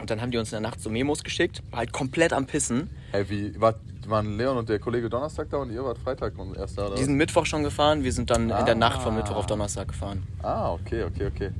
Und 0.00 0.10
dann 0.10 0.20
haben 0.20 0.30
die 0.30 0.38
uns 0.38 0.48
in 0.52 0.60
der 0.60 0.68
Nacht 0.68 0.80
so 0.80 0.90
Memos 0.90 1.22
geschickt, 1.24 1.62
war 1.70 1.78
halt 1.80 1.92
komplett 1.92 2.32
am 2.32 2.46
Pissen. 2.46 2.90
Hey, 3.12 3.24
wie, 3.28 3.60
war, 3.60 3.74
waren 4.08 4.36
Leon 4.36 4.56
und 4.56 4.68
der 4.68 4.78
Kollege 4.78 5.08
Donnerstag 5.08 5.48
da 5.50 5.58
und 5.58 5.70
ihr 5.70 5.84
wart 5.84 5.98
Freitag 5.98 6.36
und 6.38 6.56
erst 6.56 6.78
da, 6.78 6.86
oder? 6.86 6.96
Die 6.96 7.04
sind 7.04 7.14
Mittwoch 7.14 7.46
schon 7.46 7.62
gefahren, 7.62 8.02
wir 8.02 8.12
sind 8.12 8.30
dann 8.30 8.50
in 8.50 8.66
der 8.66 8.74
Nacht 8.74 9.02
von 9.02 9.14
Ah. 9.14 9.16
Mittwoch 9.18 9.36
auf 9.36 9.46
Donnerstag 9.46 9.88
gefahren. 9.88 10.22
Ah, 10.42 10.72
okay, 10.72 11.04
okay, 11.04 11.26
okay. 11.26 11.50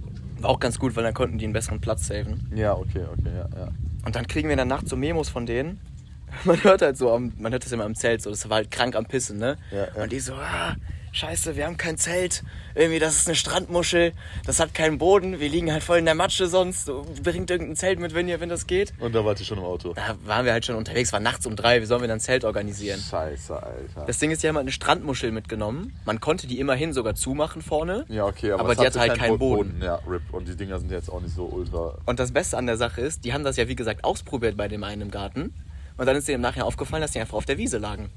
War 0.41 0.51
auch 0.51 0.61
ganz 0.61 0.79
gut, 0.79 0.97
weil 0.97 1.05
dann 1.05 1.15
konnten 1.15 1.39
die 1.39 1.45
einen 1.45 1.53
besseren 1.53 1.81
Platz 1.81 2.07
saven. 2.07 2.51
Ja, 2.55 2.75
okay, 2.75 3.05
okay, 3.11 3.35
ja, 3.35 3.49
ja. 3.59 3.69
Und 4.05 4.17
dann 4.17 4.27
kriegen 4.27 4.49
wir 4.49 4.53
in 4.53 4.59
der 4.59 4.67
Nacht 4.67 4.89
so 4.89 4.97
Memos 4.97 5.29
von 5.29 5.47
denen. 5.47 5.81
Man 6.45 6.63
hört 6.65 6.83
halt 6.83 6.97
so, 6.97 7.13
am, 7.13 7.33
man 7.39 7.53
hört 7.53 7.65
das 7.65 7.71
immer 7.71 7.87
im 7.87 7.95
Zelt 7.95 8.21
so, 8.21 8.29
das 8.29 8.49
war 8.51 8.57
halt 8.57 8.71
krank 8.73 8.97
am 8.97 9.07
Pissen, 9.07 9.39
ne? 9.39 9.57
Ja, 9.71 9.87
ja. 9.95 10.03
Und 10.03 10.11
die 10.11 10.19
so, 10.19 10.35
ah, 10.35 10.75
scheiße, 11.15 11.57
wir 11.57 11.65
haben 11.67 11.77
kein 11.77 11.97
Zelt. 11.97 12.43
Irgendwie, 12.75 12.99
das 12.99 13.15
ist 13.17 13.29
eine 13.29 13.37
Strandmuschel, 13.37 14.13
das 14.45 14.59
hat 14.59 14.75
keinen 14.75 14.99
Boden, 14.99 15.39
wir 15.39 15.49
liegen 15.49 15.71
halt 15.73 15.83
voll 15.85 15.99
in 15.99 16.05
der 16.05 16.15
Matsche 16.17 16.49
sonst. 16.49 16.87
So, 16.87 17.07
bringt 17.23 17.51
irgendein 17.51 17.77
Zelt 17.77 18.01
mit, 18.01 18.15
wenn 18.15 18.27
ihr, 18.29 18.41
wenn 18.41 18.49
das 18.49 18.67
geht. 18.67 18.93
Und 18.99 19.15
da 19.15 19.25
wart 19.25 19.39
ihr 19.39 19.47
schon 19.47 19.59
im 19.59 19.65
Auto. 19.65 19.95
Da 19.95 20.17
waren 20.27 20.45
wir 20.45 20.53
halt 20.53 20.67
schon 20.67 20.75
unterwegs, 20.75 21.13
war 21.13 21.21
nachts 21.21 21.47
um 21.47 21.55
drei, 21.57 21.81
wie 21.81 21.87
sollen 21.87 22.01
wir 22.01 22.09
dann 22.09 22.19
ein 22.19 22.21
Zelt 22.21 22.45
organisieren? 22.45 23.01
Scheiße, 23.01 23.63
Alter. 23.63 24.05
Das 24.07 24.19
Ding 24.19 24.33
ist, 24.33 24.43
die 24.43 24.49
haben 24.49 24.57
halt 24.57 24.65
eine 24.65 24.73
Strandmuschel 24.73 25.31
mitgenommen. 25.31 25.97
Man 26.05 26.21
konnte 26.21 26.47
die 26.49 26.59
immerhin 26.59 26.93
sogar 26.93 27.15
zumachen 27.15 27.63
vorne. 27.63 28.05
ja, 28.09 28.27
okay, 28.27 28.51
aber, 28.51 28.65
aber 28.65 28.75
die 28.75 28.85
hatte 28.85 28.99
halt 28.99 29.13
keinen 29.13 29.21
keinen 29.21 29.39
Bo- 29.39 29.55
Boden. 29.57 29.81
Ja, 29.83 30.01
RIP. 30.09 30.23
Und 30.33 30.49
die 30.49 30.57
Dinger 30.57 30.81
sind 30.81 30.91
jetzt 30.91 31.09
auch 31.11 31.21
nicht 31.21 31.35
so 31.35 31.45
ultra. 31.47 31.97
Und 32.07 32.19
das 32.19 32.33
Beste 32.33 32.59
an 32.59 32.67
der 32.67 32.77
Sache 32.77 33.01
ist, 33.01 33.25
die 33.25 33.33
haben 33.33 33.45
das 33.45 33.57
ja 33.57 33.69
wie 33.69 33.77
gesagt 33.77 34.03
ausprobiert 34.03 34.57
bei 34.57 34.67
dem 34.69 34.83
einen 34.83 35.03
im 35.03 35.11
Garten. 35.13 35.55
Und 35.97 36.07
dann 36.07 36.17
ist 36.17 36.27
denen 36.27 36.37
im 36.37 36.41
Nachhinein 36.41 36.67
aufgefallen, 36.67 37.03
dass 37.03 37.13
die 37.13 37.21
einfach 37.21 37.35
auf 37.35 37.45
der 37.45 37.57
Wiese 37.57 37.79
lagen. 37.79 38.11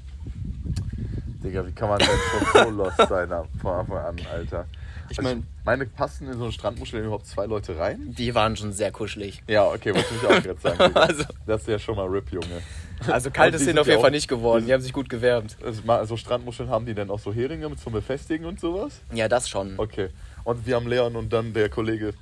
Digga, 1.42 1.66
wie 1.66 1.72
kann 1.72 1.88
man 1.88 1.98
denn 1.98 2.08
schon 2.08 2.64
so 2.64 2.70
lost 2.82 2.96
sein 3.08 3.28
von 3.62 3.72
Anfang 3.72 3.96
an, 3.98 4.16
Alter? 4.32 4.66
Ich 5.10 5.18
Also 5.18 5.30
meine, 5.30 5.42
meine, 5.64 5.86
passen 5.86 6.26
in 6.28 6.36
so 6.36 6.44
eine 6.44 6.52
Strandmuschel 6.52 7.00
überhaupt 7.02 7.26
zwei 7.26 7.46
Leute 7.46 7.78
rein? 7.78 8.14
die 8.18 8.34
waren 8.34 8.56
schon 8.56 8.72
sehr 8.72 8.92
kuschelig. 8.92 9.42
Ja, 9.46 9.66
okay, 9.66 9.94
wollte 9.94 10.08
ich 10.14 10.26
auch 10.26 10.42
gerade 10.42 10.60
sagen. 10.60 10.94
Also- 10.94 11.24
das 11.46 11.62
ist 11.62 11.68
ja 11.68 11.78
schon 11.78 11.96
mal 11.96 12.06
RIP, 12.06 12.32
Junge. 12.32 12.60
Also 13.06 13.30
kalt 13.30 13.54
ist 13.54 13.66
denen 13.66 13.78
auf 13.78 13.86
jeden 13.86 14.00
Fall 14.02 14.10
nicht 14.10 14.28
geworden. 14.28 14.66
Die 14.66 14.72
haben 14.72 14.82
sich 14.82 14.92
gut 14.92 15.08
gewärmt. 15.08 15.56
Also, 15.88 16.16
Strandmuscheln 16.16 16.68
haben 16.68 16.84
die 16.84 16.94
denn 16.94 17.10
auch 17.10 17.20
so 17.20 17.32
Heringe 17.32 17.74
zum 17.76 17.92
Befestigen 17.92 18.44
und 18.44 18.60
sowas? 18.60 19.00
Ja, 19.14 19.28
das 19.28 19.48
schon. 19.48 19.74
Okay. 19.78 20.10
Und 20.44 20.66
wir 20.66 20.74
haben 20.76 20.88
Leon 20.88 21.16
und 21.16 21.32
dann 21.32 21.52
der 21.54 21.68
Kollege 21.70 22.12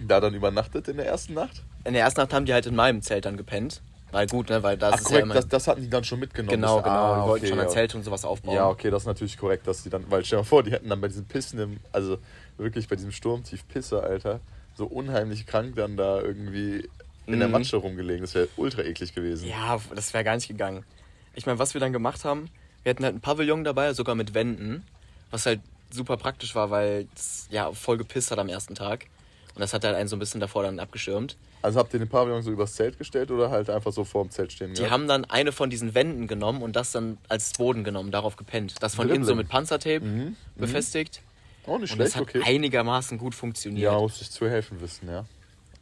da 0.00 0.20
dann 0.20 0.34
übernachtet 0.34 0.88
in 0.88 0.96
der 0.98 1.06
ersten 1.06 1.34
Nacht? 1.34 1.62
In 1.84 1.92
der 1.94 2.02
ersten 2.02 2.20
Nacht 2.20 2.32
haben 2.32 2.46
die 2.46 2.52
halt 2.52 2.66
in 2.66 2.76
meinem 2.76 3.02
Zelt 3.02 3.24
dann 3.24 3.36
gepennt. 3.36 3.82
Weil 4.12 4.26
gut, 4.28 4.48
ne, 4.50 4.62
weil 4.62 4.76
das 4.76 4.94
Ach 4.94 4.98
ist 4.98 5.04
ja 5.04 5.08
korrekt, 5.08 5.22
immer... 5.24 5.34
das, 5.34 5.48
das 5.48 5.68
hatten 5.68 5.82
die 5.82 5.90
dann 5.90 6.04
schon 6.04 6.20
mitgenommen. 6.20 6.50
genau, 6.60 6.80
genau. 6.80 6.90
Ah, 6.90 7.20
die 7.22 7.28
wollten 7.28 7.44
okay, 7.44 7.50
schon 7.50 7.60
ein 7.60 7.66
ja. 7.66 7.72
Zelt 7.72 7.94
und 7.94 8.02
sowas 8.04 8.24
aufbauen. 8.24 8.54
Ja, 8.54 8.68
okay, 8.68 8.90
das 8.90 9.02
ist 9.02 9.06
natürlich 9.06 9.36
korrekt, 9.36 9.66
dass 9.66 9.82
die 9.82 9.90
dann, 9.90 10.10
weil 10.10 10.24
stell 10.24 10.38
dir 10.38 10.42
mal 10.42 10.48
vor, 10.48 10.62
die 10.62 10.70
hätten 10.70 10.88
dann 10.88 11.00
bei 11.00 11.08
diesem 11.08 11.24
Pissen 11.26 11.58
im, 11.58 11.80
also 11.92 12.18
wirklich 12.56 12.88
bei 12.88 12.96
diesem 12.96 13.12
Sturmtief 13.12 13.66
Pisse, 13.68 14.02
Alter, 14.02 14.40
so 14.74 14.86
unheimlich 14.86 15.46
krank 15.46 15.74
dann 15.76 15.96
da 15.96 16.20
irgendwie 16.20 16.88
in 17.26 17.38
der 17.40 17.48
Mhm. 17.48 17.52
Matsche 17.52 17.76
rumgelegen. 17.76 18.22
Das 18.22 18.34
wäre 18.34 18.48
ultra 18.56 18.82
eklig 18.82 19.14
gewesen. 19.14 19.48
Ja, 19.48 19.78
das 19.94 20.14
wäre 20.14 20.22
gar 20.22 20.36
nicht 20.36 20.48
gegangen. 20.48 20.84
Ich 21.34 21.44
meine, 21.46 21.58
was 21.58 21.74
wir 21.74 21.80
dann 21.80 21.92
gemacht 21.92 22.24
haben, 22.24 22.48
wir 22.84 22.90
hatten 22.90 23.04
halt 23.04 23.16
ein 23.16 23.20
Pavillon 23.20 23.64
dabei, 23.64 23.92
sogar 23.92 24.14
mit 24.14 24.32
Wänden, 24.32 24.86
was 25.30 25.44
halt 25.46 25.60
super 25.90 26.16
praktisch 26.16 26.54
war, 26.54 26.70
weil 26.70 27.08
es 27.14 27.48
ja 27.50 27.72
voll 27.72 27.96
gepisst 27.96 28.30
hat 28.30 28.38
am 28.38 28.48
ersten 28.48 28.74
Tag. 28.76 29.06
Und 29.56 29.60
das 29.60 29.72
hat 29.72 29.84
halt 29.84 29.96
einen 29.96 30.06
so 30.08 30.16
ein 30.16 30.18
bisschen 30.18 30.38
davor 30.40 30.62
dann 30.64 30.78
abgeschirmt. 30.78 31.36
Also 31.62 31.78
habt 31.80 31.92
ihr 31.94 31.98
den 31.98 32.08
Pavillon 32.08 32.42
so 32.42 32.50
übers 32.52 32.74
Zelt 32.74 32.98
gestellt 32.98 33.30
oder 33.30 33.50
halt 33.50 33.70
einfach 33.70 33.90
so 33.90 34.04
vor 34.04 34.22
dem 34.22 34.30
Zelt 34.30 34.52
stehen 34.52 34.68
Die 34.74 34.76
gehabt? 34.76 34.92
haben 34.92 35.08
dann 35.08 35.24
eine 35.24 35.50
von 35.50 35.70
diesen 35.70 35.94
Wänden 35.94 36.28
genommen 36.28 36.62
und 36.62 36.76
das 36.76 36.92
dann 36.92 37.16
als 37.28 37.52
Boden 37.54 37.82
genommen, 37.82 38.10
darauf 38.12 38.36
gepennt. 38.36 38.74
Das 38.80 38.94
von 38.94 39.08
innen 39.08 39.24
so 39.24 39.34
mit 39.34 39.48
Panzertape 39.48 40.00
Mhm, 40.04 40.36
befestigt. 40.56 41.22
Oh, 41.66 41.78
nicht 41.78 41.92
Und 41.92 41.98
das 41.98 42.12
schlecht, 42.12 42.16
hat 42.16 42.36
okay. 42.36 42.42
einigermaßen 42.44 43.18
gut 43.18 43.34
funktioniert. 43.34 43.82
Ja, 43.92 43.98
muss 43.98 44.20
ich 44.20 44.30
zu 44.30 44.48
helfen 44.48 44.80
wissen, 44.80 45.08
ja. 45.08 45.24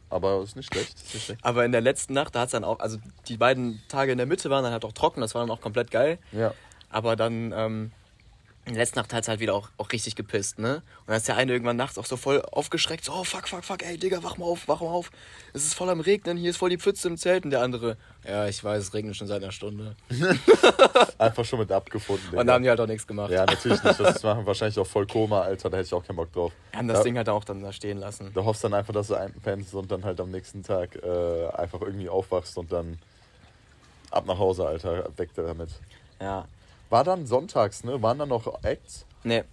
Aber 0.09 0.41
ist 0.41 0.55
nicht 0.55 0.73
schlecht. 0.73 0.95
Ist 0.95 1.13
nicht 1.13 1.25
schlecht. 1.25 1.43
Aber 1.43 1.65
in 1.65 1.71
der 1.73 1.81
letzten 1.81 2.13
Nacht, 2.13 2.33
da 2.33 2.39
hat 2.39 2.47
es 2.47 2.51
dann 2.53 2.63
auch, 2.63 2.79
also 2.79 2.97
die 3.27 3.37
beiden 3.37 3.81
Tage 3.89 4.13
in 4.13 4.17
der 4.17 4.25
Mitte 4.27 4.49
waren 4.49 4.63
dann 4.63 4.71
halt 4.71 4.85
auch 4.85 4.93
trocken, 4.93 5.19
das 5.21 5.35
war 5.35 5.41
dann 5.41 5.51
auch 5.51 5.59
komplett 5.61 5.91
geil. 5.91 6.17
Ja. 6.31 6.53
Aber 6.89 7.15
dann 7.17 7.51
ähm, 7.55 7.91
in 8.65 8.73
der 8.73 8.81
letzten 8.81 8.97
Nacht 8.97 9.13
hat 9.13 9.23
es 9.23 9.27
halt 9.27 9.39
wieder 9.39 9.53
auch, 9.53 9.69
auch 9.77 9.91
richtig 9.91 10.15
gepisst, 10.15 10.57
ne? 10.57 10.77
Und 10.77 11.07
dann 11.07 11.17
ist 11.17 11.27
der 11.27 11.37
eine 11.37 11.51
irgendwann 11.51 11.77
nachts 11.77 11.99
auch 11.99 12.05
so 12.05 12.17
voll 12.17 12.41
aufgeschreckt, 12.41 13.05
so, 13.05 13.13
oh 13.13 13.23
fuck, 13.23 13.47
fuck, 13.47 13.63
fuck, 13.63 13.83
ey 13.83 13.95
Digga, 13.97 14.23
wach 14.23 14.37
mal 14.37 14.45
auf, 14.45 14.67
wach 14.67 14.81
mal 14.81 14.87
auf. 14.87 15.11
Es 15.53 15.65
ist 15.65 15.75
voll 15.75 15.87
am 15.89 15.99
Regnen, 15.99 16.35
hier 16.35 16.49
ist 16.49 16.57
voll 16.57 16.71
die 16.71 16.79
Pfütze 16.79 17.07
im 17.07 17.17
Zelt. 17.17 17.45
Und 17.45 17.51
der 17.51 17.61
andere, 17.61 17.95
ja, 18.27 18.47
ich 18.47 18.63
weiß, 18.63 18.81
es 18.81 18.93
regnet 18.95 19.15
schon 19.15 19.27
seit 19.27 19.43
einer 19.43 19.51
Stunde. 19.51 19.95
Einfach 21.19 21.45
schon 21.45 21.59
mit 21.59 21.71
abgefunden. 21.71 22.25
Digga. 22.31 22.41
Und 22.41 22.47
da 22.47 22.53
haben 22.53 22.63
die 22.63 22.69
halt 22.69 22.79
auch 22.79 22.87
nichts 22.87 23.05
gemacht. 23.05 23.29
ja, 23.29 23.45
natürlich 23.45 23.83
nicht. 23.83 23.99
Das 23.99 24.23
machen 24.23 24.45
wahrscheinlich 24.47 24.79
auch 24.79 24.87
voll 24.87 25.05
Koma, 25.05 25.41
Alter. 25.41 25.69
Da 25.69 25.77
hätte 25.77 25.85
ich 25.85 25.93
auch 25.93 26.03
keinen 26.03 26.15
Bock 26.15 26.33
drauf. 26.33 26.51
Wir 26.71 26.79
haben 26.79 26.87
das 26.87 26.99
da, 26.99 27.03
Ding 27.03 27.17
halt 27.17 27.29
auch 27.29 27.43
dann 27.43 27.61
da 27.61 27.71
stehen 27.71 27.99
lassen. 27.99 28.31
Da 28.33 28.43
hoffst 28.43 28.63
dann 28.63 28.73
einfach, 28.73 28.93
dass 28.93 29.07
du 29.07 29.15
einpennst 29.15 29.75
und 29.75 29.91
dann 29.91 30.03
halt 30.03 30.19
am 30.19 30.31
nächsten 30.31 30.63
Tag 30.63 30.95
äh, 30.95 31.47
einfach 31.49 31.81
irgendwie 31.81 32.09
aufwachst 32.09 32.57
und 32.57 32.71
dann 32.71 32.97
ab 34.09 34.25
nach 34.25 34.39
Hause, 34.39 34.65
Alter. 34.65 35.07
Weg 35.17 35.29
damit. 35.35 35.69
Ja. 36.19 36.47
War 36.89 37.03
dann 37.03 37.25
sonntags, 37.25 37.83
ne? 37.83 38.01
Waren 38.01 38.19
dann 38.19 38.29
noch 38.29 38.63
Acts? 38.63 39.05
Nee. 39.23 39.43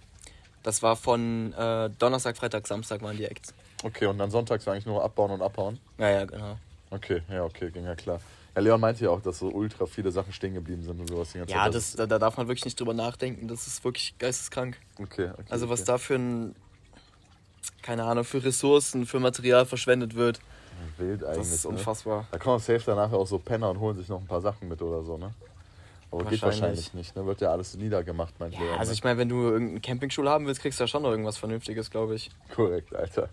Das 0.61 0.81
war 0.81 0.95
von 0.95 1.53
äh, 1.53 1.89
Donnerstag, 1.99 2.37
Freitag, 2.37 2.67
Samstag 2.67 3.01
waren 3.01 3.17
die 3.17 3.25
Acts. 3.25 3.53
Okay, 3.83 4.05
und 4.05 4.17
dann 4.17 4.31
sonntags 4.31 4.65
war 4.65 4.73
eigentlich 4.73 4.85
nur 4.85 5.03
abbauen 5.03 5.31
und 5.31 5.41
abhauen? 5.41 5.79
Ja, 5.97 6.09
ja, 6.09 6.25
genau. 6.25 6.57
Okay, 6.89 7.21
ja, 7.29 7.43
okay, 7.43 7.69
ging 7.69 7.83
ja 7.83 7.95
klar. 7.95 8.21
Ja, 8.55 8.61
Leon 8.61 8.79
meinte 8.79 9.03
ja 9.03 9.09
auch, 9.09 9.21
dass 9.21 9.39
so 9.39 9.49
ultra 9.49 9.85
viele 9.87 10.11
Sachen 10.11 10.31
stehen 10.31 10.53
geblieben 10.53 10.83
sind 10.83 10.99
und 10.99 11.09
sowas. 11.09 11.33
Ja, 11.33 11.45
Zeit. 11.45 11.73
das, 11.73 11.93
da, 11.93 12.05
da 12.05 12.19
darf 12.19 12.37
man 12.37 12.47
wirklich 12.47 12.65
nicht 12.65 12.79
drüber 12.79 12.93
nachdenken. 12.93 13.47
Das 13.47 13.67
ist 13.67 13.83
wirklich 13.83 14.15
geisteskrank. 14.19 14.77
Okay, 15.01 15.31
okay. 15.33 15.43
Also 15.49 15.69
was 15.69 15.81
okay. 15.81 15.87
da 15.87 15.97
für 15.97 16.15
ein, 16.15 16.55
keine 17.81 18.03
Ahnung, 18.03 18.23
für 18.23 18.43
Ressourcen, 18.43 19.05
für 19.05 19.19
Material 19.19 19.65
verschwendet 19.65 20.15
wird, 20.15 20.39
Wild 20.97 21.23
eigentlich. 21.23 21.37
das 21.39 21.51
ist 21.51 21.65
ne? 21.65 21.71
unfassbar. 21.71 22.27
Da 22.31 22.37
kommen 22.37 22.59
safe 22.59 22.83
danach 22.85 23.11
auch 23.11 23.27
so 23.27 23.39
Penner 23.39 23.69
und 23.69 23.79
holen 23.79 23.97
sich 23.97 24.07
noch 24.07 24.19
ein 24.19 24.27
paar 24.27 24.41
Sachen 24.41 24.67
mit 24.67 24.81
oder 24.81 25.03
so, 25.03 25.17
ne? 25.17 25.33
Aber 26.13 26.29
geht 26.29 26.41
Wahrscheinlich. 26.43 26.93
nicht, 26.93 27.15
ne? 27.15 27.25
Wird 27.25 27.41
ja 27.41 27.51
alles 27.51 27.75
niedergemacht, 27.75 28.39
meint 28.39 28.53
Ja, 28.53 28.59
Leon. 28.61 28.77
also 28.79 28.91
ne? 28.91 28.93
ich 28.93 29.03
meine, 29.03 29.17
wenn 29.17 29.29
du 29.29 29.41
irgendeinen 29.49 29.81
Campingstuhl 29.81 30.29
haben 30.29 30.45
willst, 30.45 30.61
kriegst 30.61 30.79
du 30.79 30.83
ja 30.83 30.87
schon 30.87 31.01
noch 31.03 31.09
irgendwas 31.09 31.37
Vernünftiges, 31.37 31.89
glaube 31.89 32.15
ich. 32.15 32.29
Korrekt, 32.53 32.95
Alter. 32.95 33.29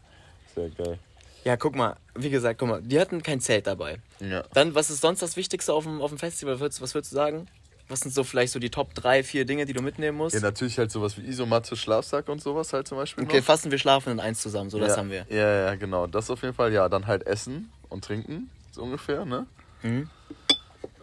Sehr 0.54 0.70
geil. 0.70 0.98
Ja, 1.44 1.56
guck 1.56 1.74
mal, 1.74 1.96
wie 2.14 2.30
gesagt, 2.30 2.58
guck 2.58 2.68
mal, 2.68 2.82
die 2.82 2.98
hatten 3.00 3.22
kein 3.22 3.40
Zelt 3.40 3.66
dabei. 3.66 3.98
Ja. 4.20 4.44
Dann, 4.54 4.74
was 4.74 4.90
ist 4.90 5.00
sonst 5.00 5.20
das 5.22 5.36
Wichtigste 5.36 5.72
auf 5.72 5.84
dem, 5.84 6.00
auf 6.00 6.10
dem 6.10 6.18
Festival? 6.18 6.54
Was 6.54 6.60
würdest, 6.60 6.80
was 6.82 6.94
würdest 6.94 7.12
du 7.12 7.16
sagen? 7.16 7.46
Was 7.88 8.00
sind 8.00 8.14
so 8.14 8.24
vielleicht 8.24 8.52
so 8.52 8.58
die 8.60 8.70
Top 8.70 8.94
3, 8.94 9.24
4 9.24 9.44
Dinge, 9.44 9.64
die 9.66 9.72
du 9.72 9.82
mitnehmen 9.82 10.16
musst? 10.16 10.34
Ja, 10.34 10.40
natürlich 10.40 10.78
halt 10.78 10.90
sowas 10.92 11.18
wie 11.18 11.22
Isomatte, 11.26 11.76
Schlafsack 11.76 12.28
und 12.28 12.40
sowas 12.40 12.72
halt 12.72 12.86
zum 12.86 12.98
Beispiel. 12.98 13.24
okay, 13.24 13.38
noch. 13.38 13.44
fassen 13.44 13.70
wir 13.70 13.78
schlafen 13.78 14.12
in 14.12 14.20
eins 14.20 14.40
zusammen, 14.40 14.70
so 14.70 14.78
ja, 14.78 14.86
das 14.86 14.96
haben 14.96 15.10
wir. 15.10 15.26
Ja, 15.28 15.66
ja, 15.66 15.74
genau. 15.74 16.06
Das 16.06 16.30
auf 16.30 16.40
jeden 16.42 16.54
Fall, 16.54 16.72
ja. 16.72 16.88
Dann 16.88 17.06
halt 17.06 17.26
Essen 17.26 17.70
und 17.88 18.04
Trinken, 18.04 18.48
so 18.70 18.82
ungefähr, 18.82 19.24
ne? 19.24 19.46
Mhm. 19.82 20.08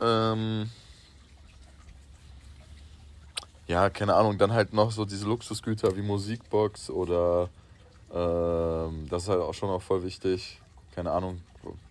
Ähm, 0.02 0.70
ja, 3.67 3.89
keine 3.89 4.15
Ahnung. 4.15 4.38
Dann 4.38 4.53
halt 4.53 4.73
noch 4.73 4.91
so 4.91 5.06
diese 5.06 5.25
Luxusgüter 5.27 5.95
wie 5.95 6.01
Musikbox 6.01 6.89
oder 6.89 7.49
ähm, 8.13 9.08
das 9.10 9.23
ist 9.23 9.30
halt 9.30 9.41
auch 9.41 9.53
schon 9.53 9.69
auch 9.69 9.82
voll 9.82 10.03
wichtig. 10.03 10.60
Keine 10.95 11.12
Ahnung. 11.12 11.41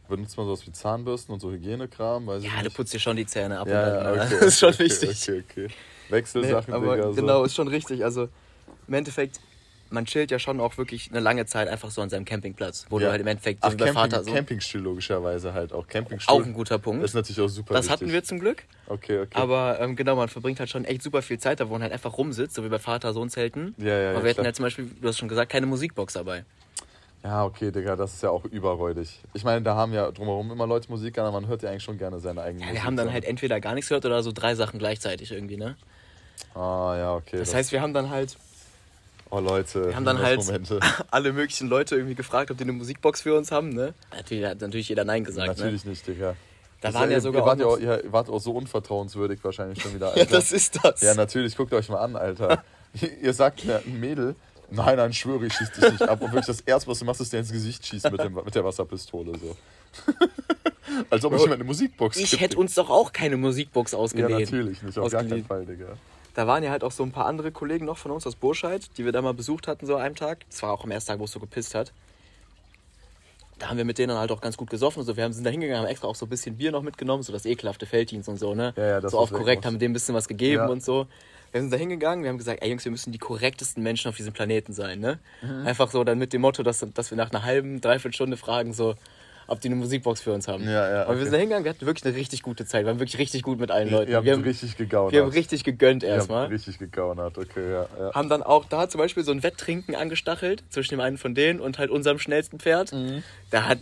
Benutzt 0.09 0.37
man 0.37 0.47
sowas 0.47 0.67
wie 0.67 0.73
Zahnbürsten 0.73 1.35
und 1.35 1.41
so 1.41 1.51
Hygienekram? 1.51 2.27
Weiß 2.27 2.43
ich 2.43 2.49
Ja, 2.51 2.59
du 2.59 2.65
nicht. 2.65 2.77
putzt 2.77 2.95
dir 2.95 3.01
schon 3.01 3.17
die 3.17 3.27
Zähne 3.27 3.59
ab 3.59 3.67
Ja, 3.67 3.75
und 3.75 3.81
ja, 3.81 4.03
dann, 4.05 4.17
ne? 4.17 4.23
okay, 4.25 4.37
das 4.41 4.49
ist 4.49 4.59
schon 4.61 4.69
okay, 4.71 4.85
wichtig. 4.85 5.23
Okay, 5.23 5.45
okay. 5.51 5.67
Nee, 5.67 6.13
Wechselsachen, 6.13 6.75
aber 6.75 6.95
Digga. 6.97 7.13
So. 7.13 7.21
genau, 7.21 7.45
ist 7.45 7.55
schon 7.55 7.69
richtig. 7.69 8.05
Also 8.05 8.29
im 8.87 8.95
Endeffekt, 8.95 9.41
man 9.91 10.05
chillt 10.07 10.31
ja 10.31 10.39
schon 10.39 10.61
auch 10.61 10.77
wirklich 10.79 11.11
eine 11.11 11.21
lange 11.21 11.47
Zeit 11.47 11.69
einfach 11.69 11.91
so 11.91 12.03
an 12.03 12.09
seinem 12.11 12.25
Campingplatz, 12.25 12.87
wo 12.91 12.99
Ja. 12.99 13.07
du 13.07 13.11
halt 13.13 13.21
im 13.21 13.27
Endeffekt 13.27 13.61
Ach, 13.63 13.71
Camping, 13.77 13.93
Vater 13.95 14.25
so. 14.25 14.33
Campingstuhl 14.33 14.81
logischerweise 14.81 15.53
halt 15.55 15.73
auch. 15.73 15.87
Campingstuhl 15.87 16.35
Auch 16.35 16.45
ein 16.45 16.53
guter 16.53 16.79
Punkt. 16.79 17.05
ist 17.05 17.15
natürlich 17.15 17.41
auch 17.41 17.49
super 17.49 17.75
Das 17.75 17.85
wichtig. 17.87 17.93
hatten 18.03 18.13
wir 18.13 18.25
zum 18.25 18.41
Glück. 18.41 18.65
Okay, 18.87 19.21
okay. 19.21 19.31
Aber 19.39 19.79
ähm, 19.81 19.97
genau, 19.97 20.17
man 20.17 20.29
verbringt 20.29 20.59
halt 20.61 20.71
schon 20.71 20.85
echt 20.85 21.03
super 21.03 21.23
viel 21.23 21.39
Zeit 21.39 21.61
da, 21.61 21.69
wo 21.69 21.73
man 21.73 21.83
halt 21.83 21.93
einfach 21.93 22.17
rumsitzt, 22.19 22.55
so 22.55 22.65
wie 22.65 22.69
bei 22.69 22.79
Vater-Sohn-Zelten. 22.79 23.75
Ja, 23.79 23.87
ja, 23.87 24.11
Aber 24.11 24.19
ja, 24.19 24.25
wir 24.25 24.31
hatten 24.31 24.35
klar. 24.35 24.45
halt 24.47 24.57
zum 24.57 24.65
Beispiel, 24.65 24.91
du 25.01 25.09
hast 25.09 25.19
schon 25.19 25.29
gesagt, 25.29 25.51
keine 25.53 25.67
Musikbox 25.67 26.15
dabei. 26.15 26.45
Ja, 27.25 27.45
okay, 27.45 27.73
Digga, 27.73 27.97
das 27.97 28.15
ist 28.15 28.23
ja 28.23 28.31
auch 28.31 28.45
überräudig. 28.45 29.21
Ich 29.35 29.43
meine, 29.43 29.63
da 29.63 29.75
haben 29.75 29.93
ja 29.93 30.11
drumherum 30.13 30.53
immer 30.53 30.67
Leute 30.67 30.89
Musik 30.91 31.19
an, 31.19 31.25
aber 31.27 31.41
man 31.41 31.49
hört 31.49 31.63
ja 31.63 31.71
eigentlich 31.71 31.83
schon 31.83 31.99
gerne 31.99 32.21
seine 32.21 32.43
eigene 32.43 32.61
Ja, 32.61 32.67
Musik. 32.67 32.81
wir 32.83 32.85
haben 32.87 32.97
dann 32.97 33.13
halt 33.13 33.25
entweder 33.25 33.59
gar 33.61 33.75
nichts 33.75 33.89
gehört 33.89 34.05
oder 34.07 34.23
so 34.23 34.31
drei 34.33 34.55
Sachen 34.55 34.79
gleichzeitig 34.79 35.33
irgendwie, 35.33 35.57
ne? 35.57 35.77
Ah, 36.55 36.95
ja, 36.97 37.15
okay. 37.17 37.39
Das 37.39 37.53
heißt, 37.55 37.73
wir 37.73 37.81
haben 37.81 37.95
dann 37.95 38.11
halt 38.11 38.37
oh 39.31 39.41
Leute, 39.41 39.87
wir 39.89 39.97
haben 39.97 40.05
dann 40.05 40.19
halt 40.21 40.39
Momente. 40.45 40.81
alle 41.11 41.33
möglichen 41.33 41.69
Leute 41.69 41.97
irgendwie 41.97 42.15
gefragt, 42.15 42.51
ob 42.51 42.57
die 42.59 42.65
eine 42.65 42.73
Musikbox 42.73 43.23
für 43.23 43.37
uns 43.37 43.51
haben, 43.53 43.71
ne? 43.71 43.95
Natürlich 44.15 44.45
hat 44.45 44.61
natürlich 44.61 44.89
jeder 44.89 45.05
Nein 45.05 45.25
gesagt, 45.25 45.49
Natürlich 45.49 45.85
nicht, 45.85 46.07
Digga. 46.07 46.31
ne? 46.31 46.37
Da 46.81 46.89
Das 46.89 46.95
waren 47.01 47.11
ja 47.11 47.17
ihr- 47.17 47.21
sogar 47.23 47.43
ihr 47.43 47.47
wart, 47.47 47.63
auch 47.63 47.79
ja 47.81 47.97
ihr 47.97 48.13
wart 48.13 48.29
auch 48.29 48.39
so 48.41 48.53
unvertrauenswürdig 48.53 49.43
wahrscheinlich 49.43 49.81
schon 49.83 49.95
wieder, 49.95 50.09
Alter. 50.13 50.19
Ja, 50.21 50.25
das 50.27 50.53
ist 50.53 50.79
das. 50.85 51.01
Ja, 51.01 51.15
natürlich, 51.15 51.57
guckt 51.57 51.73
euch 51.73 51.89
mal 51.89 51.99
an, 52.01 52.17
Alter. 52.17 52.63
ihr 53.23 53.33
sagt 53.33 53.65
mir 53.65 53.79
ein 53.85 53.99
Mädel, 53.99 54.37
nein, 54.71 54.97
nein, 54.97 55.13
schwöre, 55.13 55.47
ich 55.47 55.55
schieß 55.55 55.71
dich 55.73 55.91
nicht 55.93 56.03
ab. 56.03 56.21
Und 56.21 56.29
wirklich 56.33 56.47
das 56.47 56.61
Erste, 56.61 56.91
was 56.91 56.99
du 56.99 57.05
machst, 57.07 57.21
ist 57.21 57.33
dir 57.33 57.39
ins 57.39 57.51
Gesicht 57.53 57.87
schießen 57.87 58.11
mit, 58.13 58.21
dem, 58.23 58.35
mit 58.35 58.55
der 58.55 58.65
Wasserpistole. 58.65 59.33
So. 59.39 59.57
Als 61.11 61.25
ob 61.25 61.35
ich 61.35 61.47
mir 61.47 61.55
eine 61.55 61.65
Musikbox 61.65 62.17
ich 62.19 62.39
hätte 62.41 62.59
uns 62.59 62.75
doch 62.75 62.91
auch 62.91 63.13
keine 63.13 63.37
Musikbox 63.37 63.93
Ja, 63.93 63.99
ausgeliehen. 63.99 64.41
natürlich 64.41 64.83
nicht, 64.83 64.99
auf 64.99 65.11
gar 65.11 65.23
keinen 65.23 65.43
Ausgeliehen. 65.43 65.47
Fall, 65.47 65.67
Digga. 65.67 65.87
Da 66.37 66.47
waren 66.47 66.63
ja 66.63 66.71
halt 66.71 66.85
auch 66.85 66.93
so 66.93 67.03
ein 67.03 67.13
paar 67.13 67.25
andere 67.25 67.51
Kollegen 67.51 67.87
noch 67.87 67.97
von 67.97 68.11
uns 68.11 68.27
aus 68.27 68.37
Burscheid, 68.37 68.83
die 68.99 69.07
wir 69.07 69.13
da 69.13 69.23
mal 69.23 69.33
besucht 69.33 69.67
hatten, 69.67 69.87
so 69.87 69.97
einem 69.97 70.15
Tag. 70.15 70.45
Das 70.51 70.63
war 70.63 70.71
auch 70.71 70.85
am 70.85 70.91
ersten 70.91 71.09
Tag, 71.11 71.19
wo 71.19 71.25
es 71.25 71.33
so 71.33 71.41
gepisst 71.41 71.75
hat. 71.75 71.93
Da 73.59 73.71
haben 73.71 73.79
wir 73.79 73.87
mit 73.87 73.97
denen 73.97 74.09
dann 74.09 74.19
halt 74.19 74.31
auch 74.31 74.43
ganz 74.43 74.59
gut 74.59 74.69
gesoffen. 74.69 75.01
Also 75.01 75.17
wir 75.17 75.25
haben, 75.25 75.33
sind 75.33 75.45
da 75.45 75.51
hingegangen, 75.51 75.85
haben 75.85 75.91
extra 75.91 76.09
auch 76.09 76.15
so 76.15 76.27
ein 76.27 76.29
bisschen 76.29 76.59
Bier 76.59 76.73
noch 76.73 76.83
mitgenommen, 76.83 77.23
so 77.23 77.33
das 77.33 77.47
ekelhafte 77.47 77.87
Felddienst 77.87 78.29
und 78.29 78.37
so, 78.37 78.55
ne? 78.55 78.75
Ja, 78.77 78.87
ja, 78.87 79.01
das 79.01 79.13
so 79.13 79.19
auf 79.19 79.33
korrekt, 79.33 79.65
haben 79.65 79.79
denen 79.79 79.93
ein 79.93 79.95
bisschen 79.95 80.15
was 80.15 80.29
gegeben 80.29 80.65
Ja. 80.65 80.69
und 80.69 80.85
so. 80.85 81.07
Wir 81.53 81.63
sind 81.63 81.73
da 81.73 81.79
hingegangen, 81.79 82.23
wir 82.23 82.29
haben 82.29 82.37
gesagt, 82.37 82.63
ey 82.63 82.69
Jungs, 82.69 82.85
wir 82.85 82.93
müssen 82.93 83.13
die 83.13 83.19
korrektesten 83.19 83.83
Menschen 83.83 84.11
auf 84.11 84.17
diesem 84.17 84.35
Planeten 84.35 84.75
sein, 84.75 85.01
ne? 85.01 85.19
Mhm. 85.41 85.67
Einfach 85.67 85.91
so 85.91 86.05
dann 86.05 86.19
mit 86.19 86.35
dem 86.35 86.43
Motto, 86.43 86.63
dass, 86.63 86.85
dass 86.93 87.11
wir 87.11 87.17
nach 87.17 87.31
einer 87.31 87.45
halben, 87.45 87.81
dreiviertel 87.81 88.15
Stunde 88.15 88.37
fragen, 88.37 88.75
so, 88.75 88.95
ob 89.49 89.61
die 89.61 89.69
eine 89.69 89.77
Musikbox 89.77 90.21
für 90.21 90.33
uns 90.33 90.49
haben. 90.49 90.65
Ja, 90.65 90.71
ja, 90.91 91.03
Aber 91.03 91.11
wir 91.11 91.15
okay. 91.15 91.23
sind 91.25 91.33
da 91.33 91.39
hingegangen, 91.39 91.65
wir 91.65 91.71
hatten 91.71 91.87
wirklich 91.87 92.05
eine 92.05 92.15
richtig 92.17 92.43
gute 92.43 92.65
Zeit. 92.67 92.83
Wir 92.85 92.89
waren 92.89 92.99
wirklich 92.99 93.19
richtig 93.19 93.43
gut 93.43 93.59
mit 93.61 93.71
allen 93.71 93.91
Leuten. 93.91 94.11
Ihr 94.11 94.17
habt 94.17 94.27
wir, 94.27 94.33
haben, 94.33 94.43
richtig 94.43 94.77
gegaunert. 94.77 95.13
wir 95.13 95.23
haben 95.23 95.31
richtig 95.31 95.65
gegönnt 95.65 96.03
Ihr 96.03 96.09
erstmal 96.11 96.47
richtig 96.47 96.79
gegaunert, 96.79 97.39
okay, 97.39 97.71
ja. 97.73 97.87
ja. 97.99 98.13
haben 98.15 98.29
dann 98.29 98.43
auch 98.43 98.65
da 98.65 98.89
zum 98.89 98.99
Beispiel 98.99 99.25
so 99.25 99.33
ein 99.33 99.43
Wetttrinken 99.43 99.95
angestachelt 99.95 100.63
zwischen 100.71 100.95
dem 100.95 101.01
einen 101.01 101.19
von 101.19 101.35
denen 101.35 101.61
und 101.61 101.79
halt 101.79 101.91
unserem 101.91 102.19
schnellsten 102.19 102.59
Pferd. 102.59 102.93
Mhm. 102.93 103.23
Da 103.51 103.65
hat, 103.67 103.79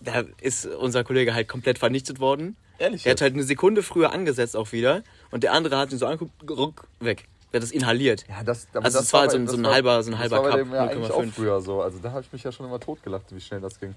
da 0.00 0.24
ist 0.40 0.66
unser 0.66 1.04
Kollege 1.04 1.34
halt 1.34 1.48
komplett 1.48 1.78
vernichtet 1.78 2.20
worden. 2.20 2.56
Ehrlich 2.78 3.04
Der 3.04 3.12
jetzt? 3.12 3.20
hat 3.20 3.26
halt 3.26 3.34
eine 3.34 3.44
Sekunde 3.44 3.82
früher 3.84 4.12
angesetzt 4.12 4.56
auch 4.56 4.72
wieder 4.72 5.02
und 5.30 5.44
der 5.44 5.52
andere 5.52 5.78
hat 5.78 5.92
ihn 5.92 5.98
so 5.98 6.06
angeguckt, 6.06 6.32
ruck, 6.50 6.88
weg. 7.00 7.26
Der 7.52 7.60
hat 7.60 7.62
das 7.62 7.70
inhaliert. 7.70 8.24
Ja, 8.28 8.42
das, 8.42 8.66
Also 8.74 8.98
das 8.98 9.06
es 9.06 9.12
war 9.12 9.20
halt 9.20 9.30
so 9.30 9.36
ein- 9.36 9.46
so 9.46 9.56
das 9.56 9.64
ein 9.64 9.72
halber- 9.72 10.02
so 10.02 10.10
ein 10.10 10.12
das 10.12 10.20
halber 10.22 10.42
war 10.42 10.50
Cup, 10.50 10.58
dem 10.58 10.72
ja 10.72 10.86
auch 10.88 11.22
0,5. 11.22 11.30
früher 11.36 11.60
so. 11.60 11.82
Also 11.82 11.98
da 12.02 12.10
habe 12.10 12.22
ich 12.22 12.32
mich 12.32 12.42
ja 12.42 12.50
schon 12.50 12.66
immer 12.66 12.80
totgelacht, 12.80 13.26
wie 13.30 13.40
schnell 13.40 13.60
das 13.60 13.78
ging. 13.78 13.94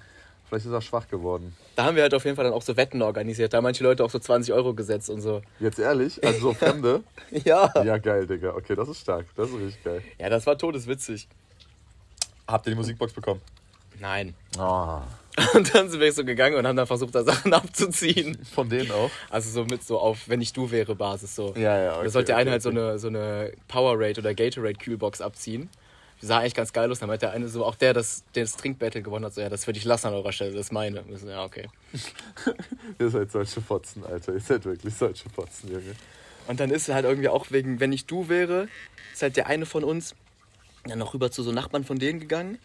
Vielleicht 0.47 0.65
ist 0.65 0.71
er 0.71 0.81
schwach 0.81 1.07
geworden. 1.09 1.55
Da 1.75 1.85
haben 1.85 1.95
wir 1.95 2.03
halt 2.03 2.13
auf 2.13 2.23
jeden 2.23 2.37
Fall 2.37 2.45
dann 2.45 2.53
auch 2.53 2.61
so 2.61 2.77
Wetten 2.77 3.01
organisiert. 3.01 3.51
Da 3.51 3.57
haben 3.57 3.63
manche 3.63 3.83
Leute 3.83 4.03
auch 4.05 4.09
so 4.09 4.19
20 4.19 4.53
Euro 4.53 4.73
gesetzt 4.73 5.09
und 5.09 5.21
so. 5.21 5.41
Jetzt 5.59 5.77
ehrlich, 5.77 6.23
also 6.23 6.39
so 6.39 6.53
Fremde. 6.53 7.03
Ja. 7.31 7.71
ja, 7.83 7.97
geil, 7.97 8.27
Digga. 8.27 8.55
Okay, 8.55 8.75
das 8.75 8.87
ist 8.87 9.01
stark. 9.01 9.25
Das 9.35 9.49
ist 9.49 9.55
richtig 9.55 9.83
geil. 9.83 10.01
Ja, 10.17 10.29
das 10.29 10.45
war 10.45 10.57
todeswitzig. 10.57 11.27
Habt 12.47 12.65
ihr 12.65 12.71
die 12.71 12.77
Musikbox 12.77 13.11
bekommen? 13.11 13.41
Nein. 13.99 14.35
Ah. 14.57 15.01
Und 15.53 15.75
dann 15.75 15.89
sind 15.89 15.99
wir 15.99 16.11
so 16.11 16.25
gegangen 16.25 16.55
und 16.55 16.65
haben 16.65 16.75
dann 16.75 16.87
versucht, 16.87 17.13
da 17.13 17.23
Sachen 17.23 17.53
abzuziehen. 17.53 18.43
Von 18.55 18.69
denen 18.69 18.89
auch? 18.89 19.11
Also 19.29 19.51
so 19.51 19.65
mit 19.65 19.83
so 19.83 19.99
auf, 19.99 20.27
wenn 20.27 20.41
ich 20.41 20.51
du 20.51 20.71
wäre, 20.71 20.95
Basis 20.95 21.35
so. 21.35 21.53
Ja, 21.55 21.79
ja, 21.79 21.93
okay, 21.93 22.05
da 22.05 22.09
sollte 22.09 22.25
der 22.27 22.37
eine 22.37 22.49
okay, 22.49 22.51
halt 22.53 22.61
so 22.63 22.69
okay. 22.69 22.79
eine, 22.79 22.99
so 22.99 23.07
eine 23.07 23.51
Powerade 23.67 24.19
oder 24.19 24.33
Gatorade 24.33 24.73
Kühlbox 24.73 25.21
abziehen. 25.21 25.69
Sah 26.19 26.39
eigentlich 26.39 26.55
ganz 26.55 26.73
geil 26.73 26.91
aus. 26.91 26.99
Dann 26.99 27.07
meinte 27.07 27.27
der 27.27 27.33
eine 27.33 27.47
so, 27.47 27.63
auch 27.63 27.75
der, 27.75 27.93
das, 27.93 28.23
der 28.33 28.43
das 28.43 28.57
Trinkbattle 28.57 29.01
gewonnen 29.01 29.25
hat, 29.25 29.33
so, 29.33 29.41
ja, 29.41 29.49
das 29.49 29.67
würde 29.67 29.77
ich 29.77 29.85
lassen 29.85 30.07
an 30.07 30.13
eurer 30.13 30.31
Stelle, 30.31 30.51
das 30.51 30.67
ist 30.67 30.71
meine. 30.71 31.03
So, 31.15 31.29
ja, 31.29 31.43
okay. 31.43 31.69
Ihr 32.99 33.09
seid 33.09 33.31
solche 33.31 33.61
Fotzen, 33.61 34.03
Alter. 34.05 34.33
Ihr 34.33 34.39
seid 34.39 34.65
wirklich 34.65 34.95
solche 34.95 35.29
Fotzen, 35.29 35.71
Junge. 35.71 35.95
Und 36.47 36.59
dann 36.59 36.71
ist 36.71 36.87
halt 36.89 37.05
irgendwie 37.05 37.29
auch 37.29 37.51
wegen, 37.51 37.79
wenn 37.79 37.91
ich 37.91 38.05
du 38.05 38.29
wäre, 38.29 38.67
ist 39.13 39.21
halt 39.21 39.37
der 39.37 39.47
eine 39.47 39.65
von 39.65 39.83
uns 39.83 40.15
dann 40.85 40.99
noch 40.99 41.13
rüber 41.13 41.29
zu 41.31 41.43
so 41.43 41.51
Nachbarn 41.51 41.83
von 41.83 41.99
denen 41.99 42.19
gegangen 42.19 42.57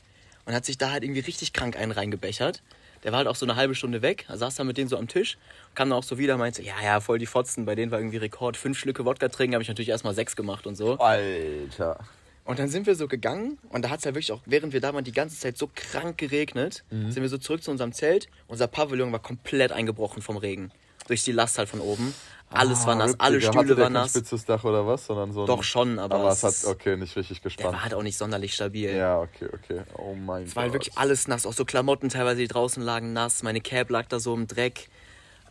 und 0.44 0.54
hat 0.54 0.64
sich 0.64 0.78
da 0.78 0.90
halt 0.90 1.02
irgendwie 1.02 1.20
richtig 1.20 1.52
krank 1.52 1.76
einen 1.76 1.92
reingebechert. 1.92 2.62
Der 3.02 3.10
war 3.10 3.18
halt 3.18 3.26
auch 3.26 3.34
so 3.34 3.44
eine 3.44 3.56
halbe 3.56 3.74
Stunde 3.74 4.00
weg, 4.00 4.26
saß 4.32 4.54
da 4.54 4.64
mit 4.64 4.78
denen 4.78 4.88
so 4.88 4.96
am 4.96 5.08
Tisch, 5.08 5.36
kam 5.74 5.90
dann 5.90 5.98
auch 5.98 6.04
so 6.04 6.18
wieder, 6.18 6.36
meinte, 6.36 6.62
ja, 6.62 6.74
ja, 6.84 7.00
voll 7.00 7.18
die 7.18 7.26
Fotzen, 7.26 7.64
bei 7.64 7.74
denen 7.74 7.90
war 7.90 7.98
irgendwie 7.98 8.18
Rekord, 8.18 8.56
fünf 8.56 8.78
Schlücke 8.78 9.04
Wodka 9.04 9.28
trinken, 9.28 9.54
habe 9.54 9.62
ich 9.62 9.68
natürlich 9.68 9.88
erstmal 9.88 10.14
sechs 10.14 10.36
gemacht 10.36 10.68
und 10.68 10.76
so. 10.76 10.98
Alter. 10.98 11.98
Und 12.44 12.58
dann 12.58 12.68
sind 12.68 12.86
wir 12.86 12.96
so 12.96 13.06
gegangen 13.06 13.58
und 13.70 13.84
da 13.84 13.90
hat 13.90 14.00
es 14.00 14.04
halt 14.04 14.16
wirklich 14.16 14.32
auch, 14.32 14.40
während 14.46 14.72
wir 14.72 14.80
da 14.80 14.92
waren, 14.92 15.04
die 15.04 15.12
ganze 15.12 15.38
Zeit 15.38 15.56
so 15.56 15.70
krank 15.72 16.18
geregnet, 16.18 16.82
Mhm. 16.90 17.10
sind 17.12 17.22
wir 17.22 17.28
so 17.28 17.38
zurück 17.38 17.62
zu 17.62 17.70
unserem 17.70 17.92
Zelt. 17.92 18.26
Unser 18.48 18.66
Pavillon 18.66 19.12
war 19.12 19.20
komplett 19.20 19.70
eingebrochen 19.70 20.22
vom 20.22 20.36
Regen. 20.36 20.72
Durch 21.06 21.22
die 21.24 21.32
Last 21.32 21.58
halt 21.58 21.68
von 21.68 21.80
oben. 21.80 22.14
Alles 22.50 22.86
war 22.86 22.94
nass, 22.94 23.14
alle. 23.18 23.40
Stühle 23.40 23.64
der 23.74 23.76
waren 23.78 23.92
nass. 23.94 24.10
spitzes 24.10 24.44
Dach 24.44 24.62
oder 24.64 24.86
was, 24.86 25.06
sondern 25.06 25.32
so. 25.32 25.46
Doch 25.46 25.62
schon, 25.62 25.98
aber, 25.98 26.16
Aber 26.16 26.30
es 26.30 26.42
hat, 26.42 26.54
okay, 26.66 26.96
nicht 26.96 27.16
richtig 27.16 27.38
der 27.40 27.44
gespannt. 27.44 27.74
war 27.74 27.82
halt 27.82 27.94
auch 27.94 28.02
nicht 28.02 28.18
sonderlich 28.18 28.54
stabil. 28.54 28.94
Ja, 28.94 29.20
okay, 29.20 29.48
okay. 29.52 29.80
Oh 29.96 30.14
mein 30.14 30.44
Es 30.44 30.54
war 30.54 30.62
halt 30.64 30.72
Gott. 30.72 30.80
wirklich 30.82 30.98
alles 30.98 31.28
nass, 31.28 31.46
auch 31.46 31.54
so 31.54 31.64
Klamotten 31.64 32.08
teilweise, 32.10 32.40
die 32.42 32.48
draußen 32.48 32.82
lagen, 32.82 33.12
nass. 33.14 33.42
Meine 33.42 33.60
Cap 33.62 33.88
lag 33.90 34.06
da 34.08 34.20
so 34.20 34.34
im 34.34 34.46
Dreck. 34.46 34.88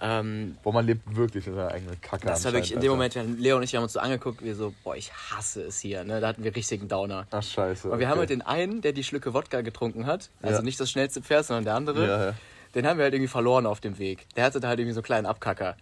Ähm, 0.03 0.57
Boah, 0.63 0.73
man 0.73 0.85
lebt 0.87 1.15
wirklich 1.15 1.45
in 1.45 1.53
seiner 1.53 1.71
eigenen 1.71 2.01
Kacke 2.01 2.25
das 2.25 2.43
war 2.43 2.53
wirklich 2.53 2.73
in 2.73 2.81
dem 2.81 2.89
Moment, 2.91 3.15
Leo 3.37 3.57
und 3.57 3.63
ich 3.63 3.75
haben 3.75 3.83
uns 3.83 3.93
so 3.93 3.99
angeguckt, 3.99 4.43
wir 4.43 4.55
so, 4.55 4.73
boah, 4.83 4.95
ich 4.95 5.11
hasse 5.13 5.61
es 5.63 5.79
hier. 5.79 6.03
Ne? 6.03 6.19
Da 6.19 6.29
hatten 6.29 6.43
wir 6.43 6.55
richtigen 6.55 6.87
Downer. 6.87 7.27
Ach, 7.29 7.43
scheiße. 7.43 7.89
Und 7.89 7.99
wir 7.99 8.07
haben 8.07 8.13
okay. 8.13 8.19
halt 8.21 8.29
den 8.31 8.41
einen, 8.41 8.81
der 8.81 8.93
die 8.93 9.03
Schlücke 9.03 9.33
Wodka 9.35 9.61
getrunken 9.61 10.07
hat, 10.07 10.29
also 10.41 10.57
Ja. 10.57 10.63
nicht 10.63 10.79
das 10.79 10.89
schnellste 10.89 11.21
Pferd, 11.21 11.45
sondern 11.45 11.65
der 11.65 11.75
andere, 11.75 12.07
Ja, 12.07 12.25
ja. 12.25 12.33
den 12.73 12.87
haben 12.87 12.97
wir 12.97 13.03
halt 13.03 13.13
irgendwie 13.13 13.29
verloren 13.29 13.67
auf 13.67 13.79
dem 13.79 13.99
Weg. 13.99 14.25
Der 14.35 14.43
hatte 14.43 14.59
da 14.59 14.69
halt 14.69 14.79
irgendwie 14.79 14.93
so 14.95 14.99
einen 15.01 15.05
kleinen 15.05 15.25
Abkacker. 15.27 15.75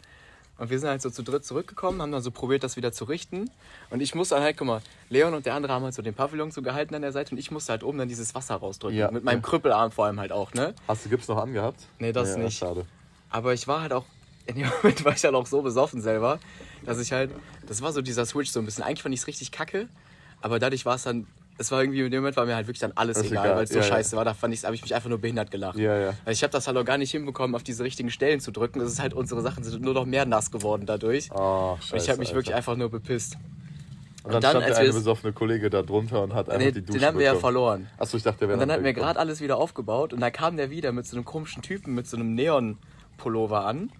Und 0.57 0.69
wir 0.69 0.77
sind 0.77 0.89
halt 0.89 1.01
so 1.01 1.09
zu 1.09 1.23
dritt 1.23 1.45
zurückgekommen, 1.45 2.01
haben 2.01 2.11
dann 2.11 2.21
so 2.21 2.31
probiert, 2.31 2.65
das 2.65 2.75
wieder 2.75 2.91
zu 2.91 3.05
richten. 3.05 3.49
Und 3.89 4.01
ich 4.01 4.13
musste 4.13 4.35
dann 4.35 4.43
halt, 4.43 4.57
guck 4.57 4.67
mal, 4.67 4.81
Leon 5.09 5.33
und 5.33 5.45
der 5.45 5.53
andere 5.53 5.71
haben 5.71 5.85
halt 5.85 5.93
so 5.93 6.01
den 6.01 6.13
Pavillon 6.13 6.51
so 6.51 6.61
gehalten 6.61 6.93
an 6.93 7.01
der 7.01 7.13
Seite 7.13 7.31
und 7.31 7.37
ich 7.37 7.49
musste 7.49 7.71
halt 7.71 7.83
oben 7.85 7.97
dann 7.97 8.09
dieses 8.09 8.35
Wasser 8.35 8.55
rausdrücken. 8.55 8.97
Ja. 8.97 9.09
Mit 9.09 9.23
meinem 9.23 9.41
Krüppelarm 9.41 9.91
vor 9.91 10.07
allem 10.07 10.19
halt 10.19 10.33
auch, 10.33 10.53
ne? 10.53 10.73
Hast 10.89 11.05
du 11.05 11.09
Gips 11.09 11.29
noch 11.29 11.37
angehabt? 11.37 11.87
Nee, 11.99 12.11
das 12.11 12.31
ja, 12.31 12.39
nicht. 12.39 12.57
Schade. 12.57 12.85
Aber 13.29 13.53
ich 13.53 13.67
war 13.67 13.81
halt 13.81 13.93
auch, 13.93 14.05
in 14.45 14.55
dem 14.55 14.67
Moment 14.83 15.05
war 15.05 15.13
ich 15.13 15.23
halt 15.23 15.35
auch 15.35 15.45
so 15.45 15.61
besoffen 15.61 16.01
selber, 16.01 16.39
dass 16.85 16.99
ich 16.99 17.11
halt, 17.11 17.31
das 17.67 17.81
war 17.81 17.91
so 17.93 18.01
dieser 18.01 18.25
Switch 18.25 18.49
so 18.51 18.59
ein 18.59 18.65
bisschen. 18.65 18.83
Eigentlich 18.83 19.03
fand 19.03 19.13
ich 19.13 19.21
es 19.21 19.27
richtig 19.27 19.51
kacke, 19.51 19.87
aber 20.41 20.59
dadurch 20.59 20.85
war 20.85 20.95
es 20.95 21.03
dann, 21.03 21.27
es 21.57 21.71
war 21.71 21.81
irgendwie, 21.81 21.99
in 21.99 22.09
dem 22.09 22.21
Moment 22.21 22.37
war 22.37 22.45
mir 22.45 22.55
halt 22.55 22.67
wirklich 22.67 22.79
dann 22.79 22.93
alles 22.95 23.17
Das 23.17 23.25
egal, 23.25 23.45
egal, 23.45 23.57
weil 23.57 23.63
es 23.65 23.69
so 23.69 23.75
ja, 23.79 23.81
ja. 23.81 23.87
scheiße 23.89 24.15
war. 24.15 24.23
Da 24.23 24.33
fand 24.33 24.53
ich, 24.53 24.63
habe 24.63 24.73
ich 24.75 24.81
mich 24.81 24.95
einfach 24.95 25.09
nur 25.09 25.17
behindert 25.19 25.51
gelacht. 25.51 25.77
Ja, 25.77 25.97
ja. 25.99 26.13
Weil 26.23 26.33
ich 26.33 26.41
habe 26.41 26.51
das 26.51 26.67
halt 26.67 26.77
auch 26.77 26.85
gar 26.85 26.97
nicht 26.97 27.11
hinbekommen, 27.11 27.53
auf 27.53 27.63
diese 27.63 27.83
richtigen 27.83 28.09
Stellen 28.09 28.39
zu 28.39 28.51
drücken. 28.51 28.79
Das 28.79 28.89
ist 28.91 29.01
halt, 29.01 29.13
unsere 29.13 29.41
Sachen 29.41 29.63
sind 29.65 29.81
nur 29.83 29.93
noch 29.93 30.05
mehr 30.05 30.25
nass 30.25 30.51
geworden 30.51 30.85
dadurch. 30.85 31.29
Oh, 31.33 31.75
scheiße, 31.81 31.93
und 31.95 32.01
ich 32.01 32.09
habe 32.09 32.19
mich 32.19 32.33
wirklich 32.33 32.55
einfach 32.55 32.77
nur 32.77 32.89
bepisst. 32.89 33.35
Und 34.23 34.31
dann, 34.31 34.35
und 34.35 34.43
dann, 34.43 34.49
stand 34.51 34.63
als 34.65 34.73
der 34.75 34.79
eine 34.79 34.89
es- 34.89 34.95
besoffene 34.95 35.33
Kollege 35.33 35.69
da 35.69 35.81
drunter 35.81 36.23
und 36.23 36.33
hat 36.33 36.49
einfach 36.49 36.65
Nee, 36.65 36.71
die 36.71 36.81
Dusche 36.81 36.99
den 36.99 37.07
haben 37.07 37.17
wir 37.17 37.25
ja 37.25 37.35
verloren. 37.35 37.87
Achso, 37.97 38.15
ich 38.15 38.23
dachte, 38.23 38.39
der 38.39 38.47
wäre 38.49 38.55
Und 38.55 38.59
dann 38.61 38.71
hatten 38.71 38.83
wir 38.83 38.89
weggekommen. 38.89 39.13
gerade 39.15 39.19
alles 39.19 39.41
wieder 39.41 39.57
aufgebaut 39.57 40.13
und 40.13 40.21
da 40.21 40.29
kam 40.31 40.55
der 40.55 40.69
wieder 40.71 40.91
mit 40.93 41.05
so 41.07 41.17
einem 41.17 41.25
komischen 41.25 41.61
Typen 41.61 41.93
mit 41.93 42.07
so 42.07 42.15
einem 42.15 42.35
Neon-Pullover 43.19 43.65
an. 43.65 43.91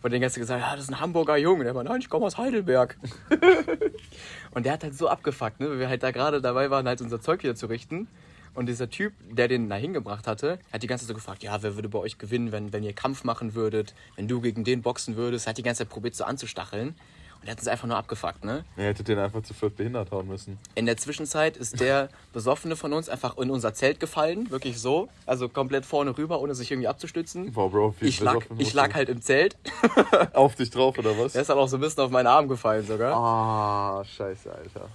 Von 0.00 0.10
den 0.10 0.20
ganzen 0.20 0.40
gesagt, 0.40 0.60
ja, 0.60 0.74
das 0.74 0.86
ist 0.86 0.90
ein 0.90 1.00
Hamburger 1.00 1.36
Junge. 1.36 1.62
Der 1.62 1.74
war, 1.76 1.84
nein, 1.84 2.00
ich 2.00 2.08
komme 2.08 2.26
aus 2.26 2.36
Heidelberg. 2.36 2.98
und 4.50 4.66
der 4.66 4.72
hat 4.72 4.82
halt 4.82 4.96
so 4.96 5.08
abgefuckt, 5.08 5.60
ne? 5.60 5.70
weil 5.70 5.78
wir 5.78 5.88
halt 5.88 6.02
da 6.02 6.10
gerade 6.10 6.40
dabei 6.40 6.70
waren, 6.70 6.88
halt 6.88 7.00
unser 7.00 7.20
Zeug 7.20 7.42
wieder 7.44 7.54
zu 7.54 7.66
richten. 7.66 8.08
Und 8.54 8.66
dieser 8.66 8.90
Typ, 8.90 9.12
der 9.30 9.48
den 9.48 9.68
da 9.68 9.76
hingebracht 9.76 10.26
hatte, 10.26 10.58
hat 10.72 10.82
die 10.82 10.86
ganze 10.88 11.04
Zeit 11.04 11.08
so 11.08 11.14
gefragt, 11.14 11.42
ja, 11.42 11.62
wer 11.62 11.76
würde 11.76 11.88
bei 11.88 12.00
euch 12.00 12.18
gewinnen, 12.18 12.50
wenn, 12.50 12.72
wenn 12.72 12.82
ihr 12.82 12.92
Kampf 12.92 13.22
machen 13.22 13.54
würdet, 13.54 13.94
wenn 14.16 14.26
du 14.26 14.40
gegen 14.40 14.64
den 14.64 14.82
boxen 14.82 15.16
würdest. 15.16 15.46
Hat 15.46 15.56
die 15.56 15.62
ganze 15.62 15.84
Zeit 15.84 15.88
probiert 15.88 16.16
so 16.16 16.24
anzustacheln. 16.24 16.96
Der 17.44 17.52
hat 17.52 17.58
uns 17.58 17.66
einfach 17.68 17.88
nur 17.88 17.96
abgefuckt, 17.96 18.44
ne? 18.44 18.64
Ihr 18.76 18.84
hättet 18.84 19.08
den 19.08 19.18
einfach 19.18 19.42
zu 19.42 19.52
viert 19.52 19.76
behindert 19.76 20.12
hauen 20.12 20.28
müssen. 20.28 20.58
In 20.76 20.86
der 20.86 20.96
Zwischenzeit 20.96 21.56
ist 21.56 21.80
der 21.80 22.08
Besoffene 22.32 22.76
von 22.76 22.92
uns 22.92 23.08
einfach 23.08 23.36
in 23.36 23.50
unser 23.50 23.74
Zelt 23.74 23.98
gefallen, 23.98 24.50
wirklich 24.50 24.80
so. 24.80 25.08
Also 25.26 25.48
komplett 25.48 25.84
vorne 25.84 26.16
rüber, 26.16 26.40
ohne 26.40 26.54
sich 26.54 26.70
irgendwie 26.70 26.88
abzustützen. 26.88 27.52
Boah, 27.52 27.70
Bro, 27.70 27.96
wie 27.98 28.06
Ich 28.06 28.20
lag, 28.20 28.38
ich 28.58 28.72
lag 28.74 28.94
halt 28.94 29.08
im 29.08 29.20
Zelt. 29.22 29.56
Auf 30.34 30.54
dich 30.54 30.70
drauf, 30.70 30.96
oder 30.98 31.18
was? 31.18 31.32
Der 31.32 31.42
ist 31.42 31.48
dann 31.48 31.58
auch 31.58 31.68
so 31.68 31.78
ein 31.78 31.80
bisschen 31.80 32.04
auf 32.04 32.10
meinen 32.10 32.28
Arm 32.28 32.46
gefallen 32.48 32.86
sogar. 32.86 33.16
Ah, 33.16 34.04
scheiße, 34.04 34.50
Alter. 34.52 34.88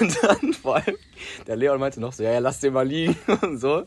Und 0.00 0.18
dann 0.22 0.52
vor 0.62 0.76
allem, 0.76 0.96
der 1.46 1.56
Leon 1.56 1.78
meinte 1.78 2.00
noch 2.00 2.12
so, 2.12 2.22
ja, 2.22 2.32
ja, 2.32 2.38
lass 2.38 2.60
den 2.60 2.72
mal 2.72 2.86
liegen 2.86 3.16
und 3.42 3.58
so. 3.58 3.84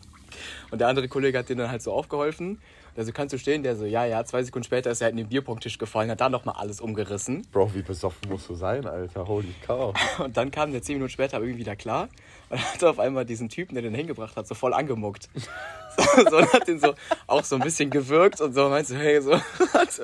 Und 0.71 0.79
der 0.79 0.87
andere 0.87 1.07
Kollege 1.07 1.37
hat 1.37 1.49
den 1.49 1.57
dann 1.57 1.69
halt 1.69 1.81
so 1.81 1.91
aufgeholfen. 1.91 2.59
Der 2.95 3.05
so, 3.05 3.11
kannst 3.11 3.33
du 3.33 3.37
stehen? 3.37 3.63
Der 3.63 3.75
so, 3.75 3.85
ja, 3.85 4.05
ja. 4.05 4.23
Zwei 4.23 4.43
Sekunden 4.43 4.65
später 4.65 4.91
ist 4.91 5.01
er 5.01 5.05
halt 5.05 5.13
in 5.13 5.17
den 5.17 5.29
Bierpunkttisch 5.29 5.77
gefallen, 5.77 6.11
hat 6.11 6.21
da 6.21 6.29
nochmal 6.29 6.55
alles 6.57 6.79
umgerissen. 6.79 7.45
Bro, 7.51 7.73
wie 7.73 7.81
besoffen 7.81 8.29
musst 8.29 8.49
du 8.49 8.55
sein, 8.55 8.85
Alter? 8.85 9.27
Holy 9.27 9.53
cow. 9.65 9.93
Und 10.19 10.37
dann 10.37 10.51
kam 10.51 10.71
der 10.71 10.81
zehn 10.81 10.95
Minuten 10.95 11.11
später 11.11 11.37
irgendwie 11.37 11.59
wieder 11.59 11.75
klar 11.75 12.09
und 12.49 12.73
hat 12.73 12.83
auf 12.83 12.99
einmal 12.99 13.25
diesen 13.25 13.49
Typen, 13.49 13.73
der 13.73 13.81
den 13.81 13.95
hingebracht 13.95 14.35
hat, 14.35 14.47
so 14.47 14.55
voll 14.55 14.73
angemuckt. 14.73 15.29
so, 16.29 16.37
und 16.37 16.53
hat 16.53 16.67
den 16.67 16.79
so 16.79 16.93
auch 17.27 17.43
so 17.43 17.55
ein 17.55 17.61
bisschen 17.61 17.89
gewirkt 17.89 18.41
und 18.41 18.53
so 18.53 18.69
meinst 18.69 18.91
du, 18.91 18.95
hey, 18.95 19.21
so. 19.21 19.39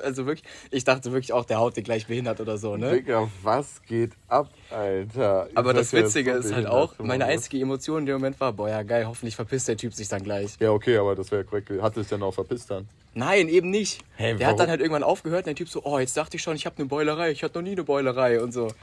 Also 0.04 0.26
wirklich, 0.26 0.48
ich 0.72 0.84
dachte 0.84 1.12
wirklich 1.12 1.34
auch, 1.34 1.46
der 1.46 1.60
haut 1.60 1.76
den 1.76 1.84
gleich 1.84 2.08
behindert 2.08 2.40
oder 2.42 2.58
so, 2.58 2.78
ne? 2.78 2.92
Digga, 2.92 3.30
was 3.42 3.82
geht 3.84 4.12
ab, 4.28 4.50
Alter? 4.70 5.48
Ihr 5.50 5.58
Aber 5.58 5.74
das 5.74 5.94
Witzige 5.94 6.34
so 6.34 6.48
ist 6.48 6.54
halt 6.54 6.68
auch, 6.68 6.98
meine 7.00 7.24
Mann. 7.26 7.34
einzige 7.34 7.60
Emotion 7.60 8.00
in 8.00 8.06
dem 8.06 8.16
Moment 8.16 8.40
war, 8.40 8.54
boah, 8.54 8.70
ja 8.70 8.84
geil, 8.84 9.08
hoffentlich 9.08 9.36
verpisst 9.36 9.68
der 9.68 9.78
Typ 9.78 9.94
sich 9.94 10.08
dann 10.08 10.24
gleich. 10.24 10.58
Ja, 10.60 10.72
okay, 10.72 10.98
aber 10.98 11.16
das 11.16 11.32
wäre 11.32 11.44
korrekt. 11.44 11.72
Hat 11.82 11.96
sich 11.96 12.08
dann 12.08 12.22
auch 12.24 12.34
verpisst 12.34 12.70
dann? 12.72 12.88
Nein, 13.14 13.50
eben 13.50 13.70
nicht. 13.70 14.04
Hey, 14.16 14.36
der 14.36 14.48
hat 14.48 14.54
warum? 14.54 14.58
dann 14.60 14.70
halt 14.70 14.82
irgendwann 14.82 15.04
aufgehört 15.04 15.42
und 15.42 15.48
der 15.48 15.56
Typ 15.56 15.70
so, 15.70 15.84
oh, 15.84 16.00
jetzt 16.00 16.16
dachte 16.16 16.38
ich 16.38 16.44
schon, 16.44 16.56
ich 16.56 16.66
habe 16.66 16.78
eine 16.78 16.86
Beulerei, 16.86 17.32
ich 17.32 17.44
hatte 17.44 17.58
noch 17.60 17.64
nie 17.64 17.72
eine 17.72 17.84
Beulerei 17.84 18.42
und 18.42 18.54
so. 18.54 18.68
Das 18.68 18.76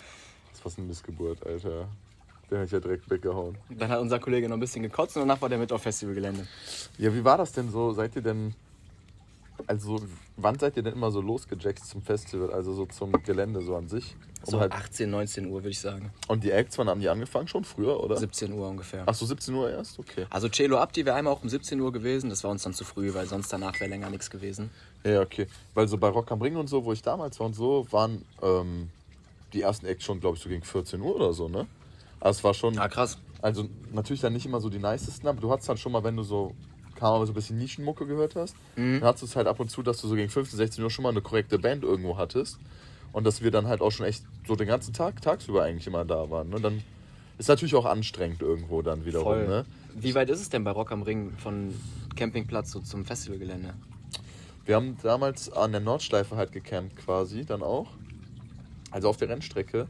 ist 0.55 0.63
fast 0.63 0.79
eine 0.79 0.89
Missgeburt, 0.89 1.47
Alter. 1.47 1.89
Den 2.51 2.59
hätte 2.59 2.67
ich 2.67 2.73
ja 2.73 2.81
direkt 2.81 3.11
weggehauen. 3.11 3.57
Dann 3.71 3.89
hat 3.91 4.01
unser 4.01 4.19
Kollege 4.21 4.49
noch 4.49 4.57
ein 4.57 4.61
bisschen 4.61 4.83
gekotzt 4.83 5.17
und 5.17 5.23
danach 5.23 5.41
war 5.43 5.49
der 5.49 5.59
mit 5.59 5.73
auf 5.73 5.83
Festivalgelände. 5.83 6.47
Ja, 6.99 7.13
wie 7.13 7.25
war 7.25 7.37
das 7.39 7.53
denn 7.53 7.71
so? 7.71 7.93
Seid 7.93 8.15
ihr 8.17 8.23
denn. 8.23 8.55
Also, 9.67 9.99
wann 10.37 10.59
seid 10.59 10.77
ihr 10.77 10.83
denn 10.83 10.93
immer 10.93 11.11
so 11.11 11.21
losgejackt 11.23 11.83
zum 11.85 12.03
Festival? 12.03 12.53
Also 12.53 12.75
so 12.75 12.85
zum 12.87 13.11
Gelände 13.25 13.63
so 13.63 13.75
an 13.75 13.89
sich? 13.89 14.15
Um 14.45 14.51
So 14.51 14.61
halt, 14.61 14.71
18, 14.71 15.11
19 15.11 15.47
Uhr 15.47 15.55
würde 15.55 15.71
ich 15.71 15.81
sagen. 15.81 16.13
und 16.29 16.45
die 16.45 16.51
Acts, 16.51 16.77
wann 16.77 16.89
haben 16.91 17.01
die 17.01 17.09
angefangen? 17.09 17.49
Schon 17.49 17.65
früher, 17.65 17.99
oder? 17.99 18.19
17 18.19 18.53
Uhr 18.53 18.69
ungefähr. 18.69 19.05
Ach 19.07 19.15
so, 19.15 19.25
17 19.25 19.55
Uhr 19.55 19.71
erst? 19.71 19.99
Okay. 19.99 20.27
Also 20.29 20.49
Celo 20.51 20.77
Abdi 20.77 21.07
wäre 21.07 21.17
einmal 21.17 21.33
auch 21.33 21.43
um 21.43 21.49
17 21.49 21.81
Uhr 21.81 21.91
gewesen, 21.91 22.29
das 22.29 22.45
war 22.45 22.51
uns 22.51 22.65
dann 22.65 22.75
zu 22.75 22.85
früh, 22.85 23.13
weil 23.15 23.27
sonst 23.27 23.51
danach 23.51 23.81
wäre 23.81 23.89
länger 23.89 24.11
nichts 24.11 24.29
gewesen. 24.31 24.71
Ja, 25.05 25.23
okay. 25.23 25.47
Weil 25.73 25.89
so 25.89 25.97
bei 25.97 26.09
Rock 26.09 26.31
am 26.31 26.43
Ring 26.43 26.57
und 26.57 26.69
so, 26.69 26.85
wo 26.85 26.93
ich 26.93 27.01
damals 27.03 27.41
war 27.41 27.47
und 27.47 27.55
so, 27.55 27.87
waren 27.91 28.23
ähm, 28.43 28.91
die 29.55 29.63
ersten 29.63 29.87
Acts 29.87 30.05
schon, 30.05 30.21
glaube 30.21 30.37
ich, 30.37 30.43
so 30.43 30.51
gegen 30.51 30.63
14 30.63 31.01
Uhr 31.01 31.17
oder 31.17 31.33
so, 31.33 31.49
ne? 31.49 31.67
Also 32.27 32.39
es 32.39 32.45
war 32.45 32.55
schon. 32.55 32.77
Ah, 32.79 32.89
krass. 32.89 33.19
Also 33.41 33.69
natürlich 33.93 34.21
dann 34.21 34.33
nicht 34.33 34.47
immer 34.47 34.61
so 34.61 34.69
die 34.69 34.79
nicesten, 34.81 35.29
aber 35.29 35.41
du 35.41 35.51
hattest 35.51 35.69
dann 35.69 35.77
schon 35.77 35.93
mal, 35.93 36.03
wenn 36.03 36.17
du 36.17 36.25
so, 36.25 36.55
kam 36.97 37.15
aber 37.15 37.25
so 37.27 37.31
ein 37.33 37.35
bisschen 37.37 37.57
Nischenmucke 37.59 38.05
gehört 38.07 38.35
hast, 38.35 38.57
Mhm. 38.75 38.99
dann 39.01 39.09
hattest 39.09 39.23
du 39.23 39.27
es 39.27 39.37
halt 39.37 39.47
ab 39.47 39.61
und 39.61 39.71
zu, 39.71 39.83
dass 39.83 40.01
du 40.01 40.09
so 40.09 40.17
gegen 40.17 40.29
15, 40.29 40.57
16 40.57 40.83
Uhr 40.83 40.91
schon 40.91 41.05
mal 41.05 41.11
eine 41.11 41.21
korrekte 41.21 41.59
Band 41.59 41.85
irgendwo 41.85 42.17
hattest. 42.17 42.59
Und 43.13 43.25
dass 43.25 43.43
wir 43.43 43.51
dann 43.53 43.69
halt 43.69 43.81
auch 43.81 43.93
schon 43.93 44.07
echt 44.07 44.25
so 44.47 44.57
den 44.57 44.67
ganzen 44.67 44.93
Tag, 44.93 45.23
tagsüber 45.23 45.63
eigentlich 45.63 45.87
immer 45.87 46.05
da 46.05 46.29
waren. 46.29 46.49
Ne? 46.51 46.61
Dann 46.61 46.83
ist 47.39 47.49
natürlich 47.49 47.77
auch 47.77 47.85
anstrengend 47.85 48.43
irgendwo 48.43 48.83
dann 48.83 49.05
wiederum, 49.05 49.45
ne? 49.47 49.65
Wie 49.95 50.15
weit 50.15 50.29
ist 50.29 50.41
es 50.41 50.49
denn 50.49 50.65
bei 50.65 50.73
Rock 50.73 50.91
am 50.93 51.03
Ring 51.03 51.33
von 51.39 51.73
Campingplatz 52.17 52.73
so 52.73 52.81
zum 52.81 53.05
Festivalgelände? 53.05 53.73
Wir 54.65 54.75
haben 54.75 54.97
damals 55.03 55.51
an 55.53 55.71
der 55.71 55.81
Nordschleife 55.81 56.37
halt 56.37 56.51
gecampt 56.51 56.97
quasi, 56.97 57.45
dann 57.45 57.63
auch. 57.63 57.87
Also 58.91 59.09
auf 59.09 59.17
der 59.17 59.29
Rennstrecke. 59.29 59.87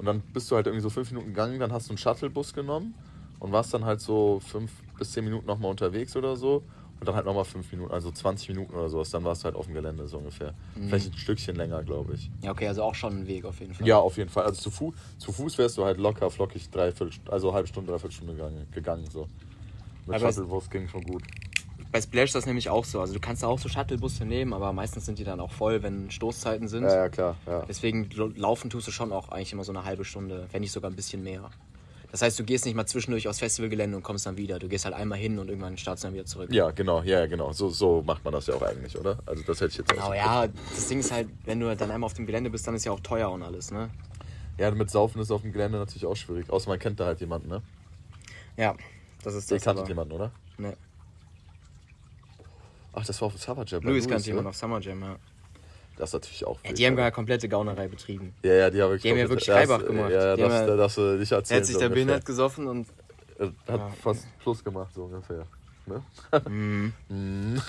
Und 0.00 0.06
dann 0.06 0.22
bist 0.32 0.50
du 0.50 0.56
halt 0.56 0.66
irgendwie 0.66 0.80
so 0.82 0.88
fünf 0.88 1.10
Minuten 1.10 1.28
gegangen, 1.28 1.60
dann 1.60 1.72
hast 1.72 1.88
du 1.88 1.90
einen 1.90 1.98
Shuttlebus 1.98 2.54
genommen 2.54 2.94
und 3.38 3.52
warst 3.52 3.74
dann 3.74 3.84
halt 3.84 4.00
so 4.00 4.40
fünf 4.40 4.72
bis 4.98 5.12
zehn 5.12 5.22
Minuten 5.22 5.46
nochmal 5.46 5.70
unterwegs 5.70 6.16
oder 6.16 6.36
so. 6.36 6.62
Und 6.98 7.06
dann 7.06 7.14
halt 7.14 7.26
nochmal 7.26 7.44
fünf 7.44 7.70
Minuten, 7.70 7.92
also 7.92 8.10
20 8.10 8.48
Minuten 8.48 8.74
oder 8.74 8.88
sowas. 8.88 9.10
Dann 9.10 9.24
warst 9.24 9.42
du 9.42 9.44
halt 9.44 9.56
auf 9.56 9.66
dem 9.66 9.74
Gelände 9.74 10.08
so 10.08 10.16
ungefähr. 10.16 10.54
Vielleicht 10.74 11.12
ein 11.12 11.18
Stückchen 11.18 11.54
länger, 11.54 11.82
glaube 11.82 12.14
ich. 12.14 12.30
Ja, 12.40 12.50
okay, 12.52 12.68
also 12.68 12.82
auch 12.82 12.94
schon 12.94 13.14
ein 13.14 13.26
Weg 13.26 13.44
auf 13.44 13.60
jeden 13.60 13.74
Fall. 13.74 13.86
Ja, 13.86 13.98
auf 13.98 14.16
jeden 14.16 14.30
Fall. 14.30 14.44
Also 14.44 14.62
zu, 14.62 14.70
Fu 14.70 14.94
zu 15.18 15.32
Fuß 15.32 15.58
wärst 15.58 15.76
du 15.76 15.84
halt 15.84 15.98
locker, 15.98 16.30
flockig, 16.30 16.70
dreiviertel, 16.70 17.12
also 17.30 17.52
halbe 17.52 17.68
Stunde, 17.68 17.90
dreiviertel 17.92 18.14
Stunde 18.14 18.32
gegangen. 18.32 18.66
gegangen 18.72 19.04
so. 19.10 19.28
Mit 20.06 20.18
Shuttlebus 20.18 20.70
ging 20.70 20.88
schon 20.88 21.02
gut. 21.02 21.22
Bei 21.92 22.00
Splash 22.00 22.26
ist 22.30 22.34
das 22.36 22.46
nämlich 22.46 22.68
auch 22.70 22.84
so. 22.84 23.00
Also 23.00 23.14
du 23.14 23.20
kannst 23.20 23.42
da 23.42 23.48
auch 23.48 23.58
so 23.58 23.68
Shuttlebusse 23.68 24.24
nehmen, 24.24 24.52
aber 24.52 24.72
meistens 24.72 25.06
sind 25.06 25.18
die 25.18 25.24
dann 25.24 25.40
auch 25.40 25.50
voll, 25.50 25.82
wenn 25.82 26.10
Stoßzeiten 26.10 26.68
sind. 26.68 26.84
Ja, 26.84 26.94
ja, 26.94 27.08
klar. 27.08 27.36
Ja. 27.46 27.64
Deswegen 27.68 28.08
laufen 28.36 28.70
tust 28.70 28.86
du 28.86 28.92
schon 28.92 29.12
auch 29.12 29.30
eigentlich 29.30 29.52
immer 29.52 29.64
so 29.64 29.72
eine 29.72 29.84
halbe 29.84 30.04
Stunde, 30.04 30.46
wenn 30.52 30.60
nicht 30.60 30.70
sogar 30.72 30.90
ein 30.90 30.94
bisschen 30.96 31.22
mehr. 31.24 31.50
Das 32.12 32.22
heißt, 32.22 32.38
du 32.38 32.44
gehst 32.44 32.64
nicht 32.64 32.74
mal 32.74 32.86
zwischendurch 32.86 33.28
aufs 33.28 33.38
Festivalgelände 33.38 33.96
und 33.96 34.02
kommst 34.02 34.26
dann 34.26 34.36
wieder. 34.36 34.58
Du 34.58 34.68
gehst 34.68 34.84
halt 34.84 34.94
einmal 34.94 35.18
hin 35.18 35.38
und 35.38 35.48
irgendwann 35.48 35.76
startest 35.78 36.04
du 36.04 36.08
dann 36.08 36.14
wieder 36.14 36.26
zurück. 36.26 36.52
Ja, 36.52 36.70
genau, 36.72 37.02
ja, 37.02 37.26
genau. 37.26 37.52
So, 37.52 37.68
so 37.70 38.02
macht 38.04 38.24
man 38.24 38.32
das 38.34 38.46
ja 38.48 38.54
auch 38.54 38.62
eigentlich, 38.62 38.96
oder? 38.98 39.18
Also 39.26 39.42
das 39.44 39.60
hätte 39.60 39.70
ich 39.72 39.78
jetzt 39.78 39.90
Genau, 39.90 40.06
auch. 40.10 40.14
ja, 40.14 40.46
das 40.74 40.88
Ding 40.88 40.98
ist 41.00 41.12
halt, 41.12 41.28
wenn 41.44 41.60
du 41.60 41.74
dann 41.76 41.90
einmal 41.90 42.06
auf 42.06 42.14
dem 42.14 42.26
Gelände 42.26 42.50
bist, 42.50 42.66
dann 42.66 42.74
ist 42.74 42.84
ja 42.84 42.90
auch 42.92 43.00
teuer 43.00 43.30
und 43.30 43.42
alles, 43.44 43.70
ne? 43.70 43.90
Ja, 44.58 44.70
mit 44.72 44.90
Saufen 44.90 45.20
ist 45.22 45.30
auf 45.30 45.42
dem 45.42 45.52
Gelände 45.52 45.78
natürlich 45.78 46.04
auch 46.06 46.16
schwierig. 46.16 46.50
Außer 46.50 46.68
man 46.68 46.78
kennt 46.80 46.98
da 47.00 47.06
halt 47.06 47.20
jemanden, 47.20 47.48
ne? 47.48 47.62
Ja, 48.56 48.74
das 49.22 49.34
ist 49.34 49.50
Ihr 49.50 49.56
das. 49.58 49.64
kanntet 49.64 49.82
aber- 49.82 49.88
jemanden, 49.88 50.12
oder? 50.12 50.30
Ne. 50.58 50.76
Ach, 52.92 53.04
das 53.04 53.20
war 53.20 53.26
auf 53.26 53.38
Summer 53.38 53.64
Jam. 53.66 53.82
Louis 53.82 54.06
kannte 54.08 54.26
jemand 54.26 54.46
auf 54.48 54.56
Summer 54.56 54.80
Jam, 54.80 55.00
ja. 55.02 55.16
Das 55.96 56.10
ist 56.10 56.14
natürlich 56.14 56.46
auch. 56.46 56.58
ja 56.64 56.72
die 56.72 56.86
haben 56.86 56.96
ja 56.98 57.10
komplette 57.10 57.48
Gaunerei 57.48 57.86
betrieben. 57.88 58.32
Ja, 58.42 58.54
ja, 58.54 58.70
die 58.70 58.80
haben 58.80 58.88
wirklich. 58.90 59.02
Die 59.02 59.10
haben 59.10 59.18
ja 59.18 59.28
wirklich 59.28 59.46
Freibach 59.50 59.78
das- 59.78 59.86
gemacht. 59.88 60.10
Ja, 60.10 60.24
ja, 60.24 60.36
Die 60.36 60.42
das, 60.42 60.52
haben 60.52 60.66
das, 60.66 60.76
darfst 60.78 60.96
du 60.98 61.02
nicht 61.18 61.30
Er 61.32 61.38
erzählen. 61.38 61.58
hat 61.60 61.66
sich 61.66 61.74
so 61.74 61.78
der 61.80 61.88
ungefähr. 61.88 62.04
behindert 62.06 62.24
gesoffen 62.26 62.66
und 62.68 62.86
Er 63.38 63.46
hat 63.46 63.80
Ja. 63.80 63.88
fast 64.02 64.26
Schluss 64.42 64.62
gemacht, 64.64 64.92
so 64.94 65.04
ungefähr. 65.04 65.46
Ne? 65.86 66.02
Mhm. 66.48 66.92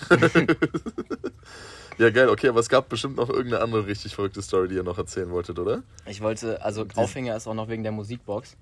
ja, 1.98 2.10
geil, 2.10 2.30
okay, 2.30 2.50
aber 2.50 2.60
es 2.60 2.70
gab 2.70 2.90
bestimmt 2.90 3.16
noch 3.18 3.30
irgendeine 3.30 3.64
andere 3.64 3.86
richtig 3.88 4.16
verrückte 4.16 4.42
Story, 4.42 4.68
die 4.68 4.76
ihr 4.76 4.84
noch 4.84 4.98
erzählen 4.98 5.30
wolltet, 5.32 5.60
oder? 5.60 5.84
ich 6.06 6.22
wollte, 6.22 6.62
also 6.64 6.86
Aufhänger 6.96 7.36
ist 7.36 7.48
auch 7.48 7.54
noch 7.54 7.70
wegen 7.70 7.84
der 7.84 7.92
Musikbox. 7.92 8.56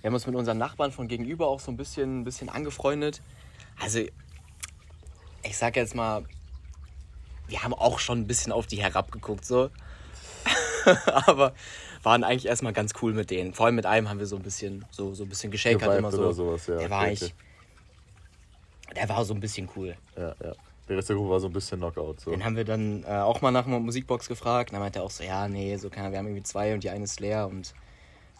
Wir 0.00 0.08
haben 0.08 0.14
uns 0.14 0.26
mit 0.26 0.34
unseren 0.34 0.58
Nachbarn 0.58 0.90
von 0.90 1.06
gegenüber 1.06 1.46
auch 1.46 1.60
so 1.60 1.70
ein 1.70 1.76
bisschen, 1.76 2.20
ein 2.20 2.24
bisschen 2.24 2.48
angefreundet. 2.48 3.22
Also, 3.80 4.00
ich 5.42 5.56
sag 5.56 5.76
jetzt 5.76 5.94
mal, 5.94 6.24
wir 7.48 7.62
haben 7.62 7.74
auch 7.74 7.98
schon 7.98 8.20
ein 8.20 8.26
bisschen 8.26 8.52
auf 8.52 8.66
die 8.66 8.82
herabgeguckt, 8.82 9.44
so. 9.44 9.70
Aber 11.26 11.54
waren 12.02 12.24
eigentlich 12.24 12.46
erstmal 12.46 12.72
ganz 12.72 12.92
cool 13.02 13.12
mit 13.12 13.30
denen. 13.30 13.54
Vor 13.54 13.66
allem 13.66 13.76
mit 13.76 13.86
einem 13.86 14.08
haben 14.08 14.18
wir 14.18 14.26
so 14.26 14.36
ein 14.36 14.42
bisschen, 14.42 14.84
so, 14.90 15.14
so 15.14 15.24
ein 15.24 15.28
bisschen 15.28 15.50
geschakert 15.50 15.98
immer 15.98 16.10
so. 16.10 16.32
sowas, 16.32 16.66
ja, 16.66 16.76
der 16.76 16.90
war 16.90 17.00
okay, 17.00 17.08
eigentlich, 17.08 17.34
der 18.96 19.08
war 19.08 19.24
so 19.24 19.34
ein 19.34 19.40
bisschen 19.40 19.68
cool. 19.76 19.96
Ja, 20.16 20.34
ja. 20.42 20.54
Der 20.88 20.96
Rest 20.96 21.08
der 21.08 21.16
Gruppe 21.16 21.30
war 21.30 21.40
so 21.40 21.46
ein 21.46 21.52
bisschen 21.52 21.78
Knockout. 21.78 22.20
So. 22.20 22.32
Den 22.32 22.44
haben 22.44 22.56
wir 22.56 22.64
dann 22.64 23.04
äh, 23.04 23.18
auch 23.18 23.40
mal 23.40 23.52
nach 23.52 23.66
einer 23.66 23.78
Musikbox 23.78 24.28
gefragt. 24.28 24.70
Und 24.70 24.74
dann 24.74 24.82
meinte 24.82 24.98
er 24.98 25.04
auch 25.04 25.10
so, 25.10 25.22
ja, 25.22 25.46
nee, 25.46 25.76
so 25.76 25.90
kann 25.90 26.10
wir 26.10 26.18
haben 26.18 26.26
irgendwie 26.26 26.42
zwei 26.42 26.74
und 26.74 26.82
die 26.82 26.90
eine 26.90 27.04
ist 27.04 27.20
leer 27.20 27.46
und 27.46 27.72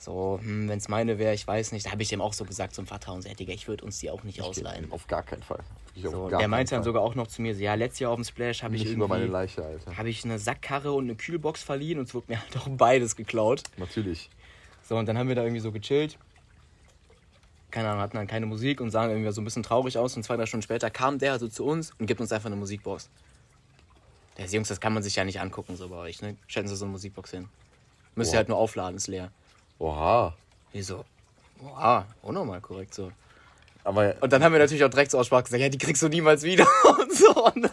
so, 0.03 0.41
hm, 0.43 0.69
wenn 0.69 0.79
es 0.79 0.88
meine 0.88 1.19
wäre, 1.19 1.33
ich 1.33 1.47
weiß 1.47 1.71
nicht. 1.71 1.87
Da 1.87 1.93
habe 1.93 2.03
ich 2.03 2.09
dem 2.09 2.21
auch 2.21 2.33
so 2.33 2.45
gesagt 2.45 2.75
zum 2.75 2.87
so, 2.87 2.95
ja, 2.95 3.35
Digga, 3.35 3.53
ich 3.53 3.69
würde 3.69 3.85
uns 3.85 4.01
die 4.01 4.11
auch 4.11 4.25
nicht 4.25 4.43
ausleihen. 4.43 4.91
Auf 4.91 5.07
gar 5.07 5.23
keinen 5.23 5.45
Fall. 5.45 5.61
So, 5.95 6.27
gar 6.27 6.41
der 6.41 6.49
meinte 6.49 6.75
dann 6.75 6.83
sogar 6.83 7.03
auch 7.03 7.15
noch 7.15 7.29
zu 7.29 7.41
mir, 7.41 7.55
so, 7.55 7.62
ja, 7.62 7.75
letztes 7.75 8.01
Jahr 8.01 8.11
auf 8.11 8.17
dem 8.17 8.25
Splash 8.25 8.65
habe 8.65 8.75
ich 8.75 8.85
über 8.85 9.07
meine 9.07 9.25
irgendwie 9.25 9.33
Leiche, 9.33 9.65
Alter. 9.65 9.97
habe 9.97 10.09
ich 10.09 10.25
eine 10.25 10.41
Sackkarre 10.41 10.93
und 10.93 11.05
eine 11.05 11.15
Kühlbox 11.15 11.62
verliehen 11.62 12.01
und 12.01 12.09
es 12.09 12.15
wurde 12.15 12.33
mir 12.33 12.41
halt 12.41 12.57
auch 12.57 12.69
beides 12.69 13.15
geklaut. 13.15 13.62
Natürlich. 13.77 14.29
So, 14.83 14.97
und 14.97 15.07
dann 15.07 15.17
haben 15.17 15.29
wir 15.29 15.37
da 15.37 15.43
irgendwie 15.43 15.61
so 15.61 15.71
gechillt. 15.71 16.19
Keine 17.71 17.88
Ahnung, 17.88 18.03
hatten 18.03 18.17
dann 18.17 18.27
keine 18.27 18.47
Musik 18.47 18.81
und 18.81 18.91
sahen 18.91 19.09
irgendwie 19.11 19.31
so 19.31 19.41
ein 19.41 19.45
bisschen 19.45 19.62
traurig 19.62 19.97
aus. 19.99 20.17
Und 20.17 20.25
zwei, 20.25 20.37
drei 20.37 20.47
Stunden 20.47 20.62
später 20.62 20.91
kam 20.91 21.19
der 21.19 21.38
so 21.38 21.47
zu 21.47 21.65
uns 21.65 21.93
und 21.99 22.07
gibt 22.07 22.21
uns 22.21 22.33
einfach 22.33 22.47
eine 22.47 22.57
Musikbox. 22.57 23.09
Der 24.37 24.47
Jungs, 24.47 24.69
das 24.69 24.81
kann 24.81 24.93
man 24.93 25.03
sich 25.03 25.15
ja 25.15 25.25
nicht 25.25 25.41
angucken, 25.41 25.77
so 25.77 25.88
bei 25.88 25.97
euch, 25.97 26.23
ne? 26.23 26.37
Stellen 26.49 26.67
Sie 26.67 26.75
so 26.75 26.87
eine 26.87 26.93
Musikbox 26.93 27.31
hin. 27.31 27.49
Müsst 28.15 28.33
ihr 28.33 28.38
halt 28.38 28.49
nur 28.49 28.59
aufladen, 28.59 28.97
ist 28.97 29.07
leer. 29.07 29.31
Oha. 29.79 30.35
Wie 30.73 30.83
so? 30.83 31.05
Boah, 31.61 32.07
unnormal 32.23 32.61
korrekt 32.61 32.95
so. 32.95 33.13
Aber 33.85 34.15
Und 34.21 34.33
dann 34.33 34.43
haben 34.43 34.53
wir 34.53 34.59
natürlich 34.59 34.85
auch 34.85 34.91
direkt 34.91 35.11
so 35.11 35.19
aus 35.19 35.27
Spaß 35.27 35.45
gesagt, 35.45 35.61
ja, 35.61 35.69
die 35.69 35.79
kriegst 35.79 36.03
du 36.03 36.09
niemals 36.09 36.43
wieder 36.43 36.67
und 37.01 37.13
so. 37.13 37.45
Und, 37.47 37.69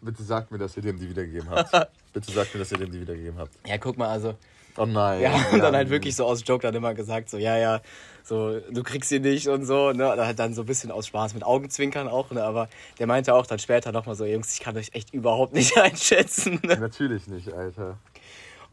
bitte 0.00 0.22
sagt 0.22 0.50
mir, 0.50 0.58
dass 0.58 0.76
ihr 0.76 0.82
dem 0.82 0.98
die 0.98 1.08
wiedergegeben 1.08 1.50
habt. 1.50 1.90
bitte 2.12 2.32
sagt 2.32 2.54
mir, 2.54 2.60
dass 2.60 2.72
ihr 2.72 2.78
dem 2.78 2.90
die 2.90 3.00
wiedergegeben 3.00 3.38
habt. 3.38 3.52
ja, 3.66 3.78
guck 3.78 3.96
mal, 3.96 4.08
also, 4.08 4.34
Oh 4.76 4.86
nein. 4.86 5.20
Ja, 5.20 5.34
und 5.52 5.60
dann 5.60 5.76
halt 5.76 5.88
wirklich 5.88 6.16
so 6.16 6.24
aus 6.26 6.42
Joke 6.44 6.62
dann 6.62 6.74
immer 6.74 6.94
gesagt, 6.94 7.30
so, 7.30 7.38
ja, 7.38 7.56
ja, 7.56 7.80
so, 8.24 8.58
du 8.58 8.82
kriegst 8.82 9.08
sie 9.08 9.20
nicht 9.20 9.46
und 9.48 9.64
so, 9.64 9.92
ne, 9.92 10.12
oder 10.12 10.26
halt 10.26 10.38
dann 10.38 10.52
so 10.54 10.62
ein 10.62 10.66
bisschen 10.66 10.90
aus 10.90 11.06
Spaß 11.06 11.34
mit 11.34 11.44
Augenzwinkern 11.44 12.08
auch, 12.08 12.30
ne, 12.32 12.42
aber 12.42 12.68
der 12.98 13.06
meinte 13.06 13.34
auch 13.34 13.46
dann 13.46 13.60
später 13.60 13.92
nochmal 13.92 14.16
so, 14.16 14.24
Jungs, 14.24 14.52
ich 14.52 14.60
kann 14.60 14.76
euch 14.76 14.90
echt 14.92 15.14
überhaupt 15.14 15.54
nicht 15.54 15.78
einschätzen, 15.80 16.60
ne? 16.64 16.76
Natürlich 16.76 17.28
nicht, 17.28 17.52
Alter. 17.52 17.98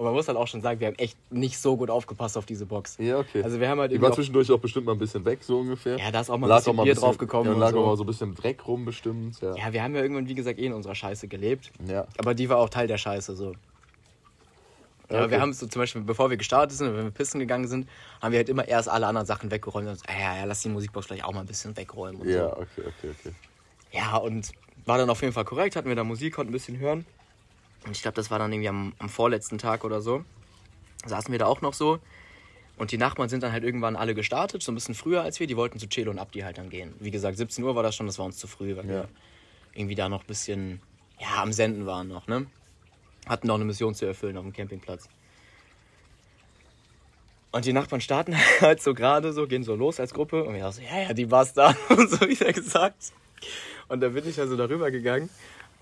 Und 0.01 0.05
man 0.05 0.15
muss 0.15 0.27
halt 0.27 0.35
auch 0.35 0.47
schon 0.47 0.61
sagen, 0.61 0.79
wir 0.79 0.87
haben 0.87 0.95
echt 0.95 1.15
nicht 1.31 1.59
so 1.59 1.77
gut 1.77 1.91
aufgepasst 1.91 2.35
auf 2.35 2.47
diese 2.47 2.65
Box. 2.65 2.97
Ja, 2.97 3.19
okay. 3.19 3.43
Also 3.43 3.59
wir 3.59 3.69
haben 3.69 3.79
halt 3.79 3.91
Die 3.91 4.01
war 4.01 4.11
zwischendurch 4.11 4.49
auch 4.51 4.57
bestimmt 4.57 4.87
mal 4.87 4.93
ein 4.93 4.97
bisschen 4.97 5.23
weg, 5.25 5.43
so 5.43 5.59
ungefähr. 5.59 5.99
Ja, 5.99 6.09
da 6.09 6.21
ist 6.21 6.31
auch 6.31 6.39
mal 6.39 6.51
ein 6.51 6.57
bisschen 6.57 6.79
auch 6.79 6.83
Bier 6.83 6.95
draufgekommen 6.95 7.45
Ja, 7.45 7.51
und 7.51 7.55
und 7.57 7.61
lag 7.61 7.69
so. 7.69 7.81
auch 7.83 7.85
mal 7.85 7.97
so 7.97 8.01
ein 8.03 8.07
bisschen 8.07 8.33
Dreck 8.33 8.67
rum, 8.67 8.83
bestimmt. 8.83 9.39
Ja. 9.41 9.55
Ja, 9.55 9.73
wir 9.73 9.83
haben 9.83 9.93
ja 9.93 10.01
irgendwann, 10.01 10.27
wie 10.27 10.33
gesagt, 10.33 10.57
eh 10.57 10.65
in 10.65 10.73
unserer 10.73 10.95
Scheiße 10.95 11.27
gelebt. 11.27 11.71
ja. 11.87 12.07
Aber 12.17 12.33
die 12.33 12.49
war 12.49 12.57
auch 12.57 12.69
Teil 12.69 12.87
der 12.87 12.97
Scheiße, 12.97 13.35
so. 13.35 13.51
Ja, 13.51 15.17
aber 15.17 15.19
Okay. 15.25 15.31
wir 15.33 15.41
haben 15.41 15.53
so 15.53 15.67
zum 15.67 15.79
Beispiel, 15.83 16.01
bevor 16.01 16.31
wir 16.31 16.37
gestartet 16.37 16.75
sind, 16.75 16.95
wenn 16.97 17.03
wir 17.03 17.11
pissen 17.11 17.39
gegangen 17.39 17.67
sind, 17.67 17.87
haben 18.23 18.31
wir 18.31 18.39
halt 18.39 18.49
immer 18.49 18.67
erst 18.67 18.89
alle 18.89 19.05
anderen 19.05 19.27
Sachen 19.27 19.51
weggeräumt 19.51 19.87
und 19.87 19.99
ah, 20.07 20.19
ja, 20.19 20.37
ja, 20.37 20.43
lass 20.45 20.61
die 20.63 20.69
Musikbox 20.69 21.05
vielleicht 21.05 21.25
auch 21.25 21.33
mal 21.33 21.41
ein 21.41 21.45
bisschen 21.45 21.77
wegräumen 21.77 22.21
und 22.21 22.27
Ja, 22.27 22.49
so. 22.49 22.53
okay, 22.53 22.81
okay, 22.87 23.11
okay. 23.19 23.31
Ja, 23.91 24.17
und 24.17 24.49
war 24.87 24.97
dann 24.97 25.11
auf 25.11 25.21
jeden 25.21 25.33
Fall 25.33 25.45
korrekt, 25.45 25.75
hatten 25.75 25.89
wir 25.89 25.95
da 25.95 26.03
Musik, 26.03 26.33
konnten 26.33 26.49
ein 26.49 26.53
bisschen 26.53 26.79
hören. 26.79 27.05
Und 27.85 27.91
ich 27.91 28.01
glaube, 28.01 28.15
das 28.15 28.29
war 28.31 28.39
dann 28.39 28.51
irgendwie 28.51 28.69
am, 28.69 28.93
am 28.99 29.09
vorletzten 29.09 29.57
Tag 29.57 29.83
oder 29.83 30.01
so. 30.01 30.23
Saßen 31.05 31.31
wir 31.31 31.39
da 31.39 31.47
auch 31.47 31.61
noch 31.61 31.73
so. 31.73 31.99
Und 32.77 32.91
die 32.91 32.97
Nachbarn 32.97 33.29
sind 33.29 33.43
dann 33.43 33.51
halt 33.51 33.63
irgendwann 33.63 33.95
alle 33.95 34.15
gestartet, 34.15 34.63
so 34.63 34.71
ein 34.71 34.75
bisschen 34.75 34.95
früher 34.95 35.21
als 35.21 35.39
wir. 35.39 35.47
Die 35.47 35.57
wollten 35.57 35.79
zu 35.79 35.87
Chelo 35.87 36.11
und 36.11 36.19
Abdi 36.19 36.41
halt 36.41 36.57
dann 36.57 36.69
gehen. 36.69 36.93
Wie 36.99 37.11
gesagt, 37.11 37.37
17 37.37 37.63
Uhr 37.63 37.75
war 37.75 37.83
das 37.83 37.95
schon, 37.95 38.05
das 38.07 38.17
war 38.19 38.25
uns 38.25 38.37
zu 38.37 38.47
früh, 38.47 38.75
weil 38.75 38.85
Ja. 38.85 38.91
wir 38.91 39.09
irgendwie 39.73 39.95
da 39.95 40.09
noch 40.09 40.21
ein 40.21 40.27
bisschen, 40.27 40.81
ja, 41.19 41.41
am 41.41 41.53
Senden 41.53 41.85
waren 41.85 42.07
noch, 42.07 42.27
ne? 42.27 42.45
Hatten 43.27 43.47
noch 43.47 43.55
eine 43.55 43.65
Mission 43.65 43.93
zu 43.93 44.05
erfüllen 44.05 44.37
auf 44.37 44.43
dem 44.43 44.53
Campingplatz. 44.53 45.07
Und 47.51 47.65
die 47.65 47.73
Nachbarn 47.73 48.01
starten 48.01 48.35
halt 48.61 48.81
so 48.81 48.93
gerade 48.93 49.33
so, 49.33 49.47
gehen 49.47 49.63
so 49.63 49.75
los 49.75 49.99
als 49.99 50.13
Gruppe. 50.13 50.43
Und 50.43 50.55
wir 50.55 50.67
auch 50.67 50.73
so, 50.73 50.81
ja, 50.81 51.01
ja, 51.03 51.13
die 51.13 51.29
war's 51.29 51.53
da. 51.53 51.75
Und 51.89 52.09
so 52.09 52.21
wieder 52.27 52.51
gesagt. 52.53 53.11
Und 53.89 54.01
dann 54.01 54.13
bin 54.13 54.27
ich 54.27 54.39
also 54.39 54.55
darüber 54.55 54.89
gegangen. 54.91 55.29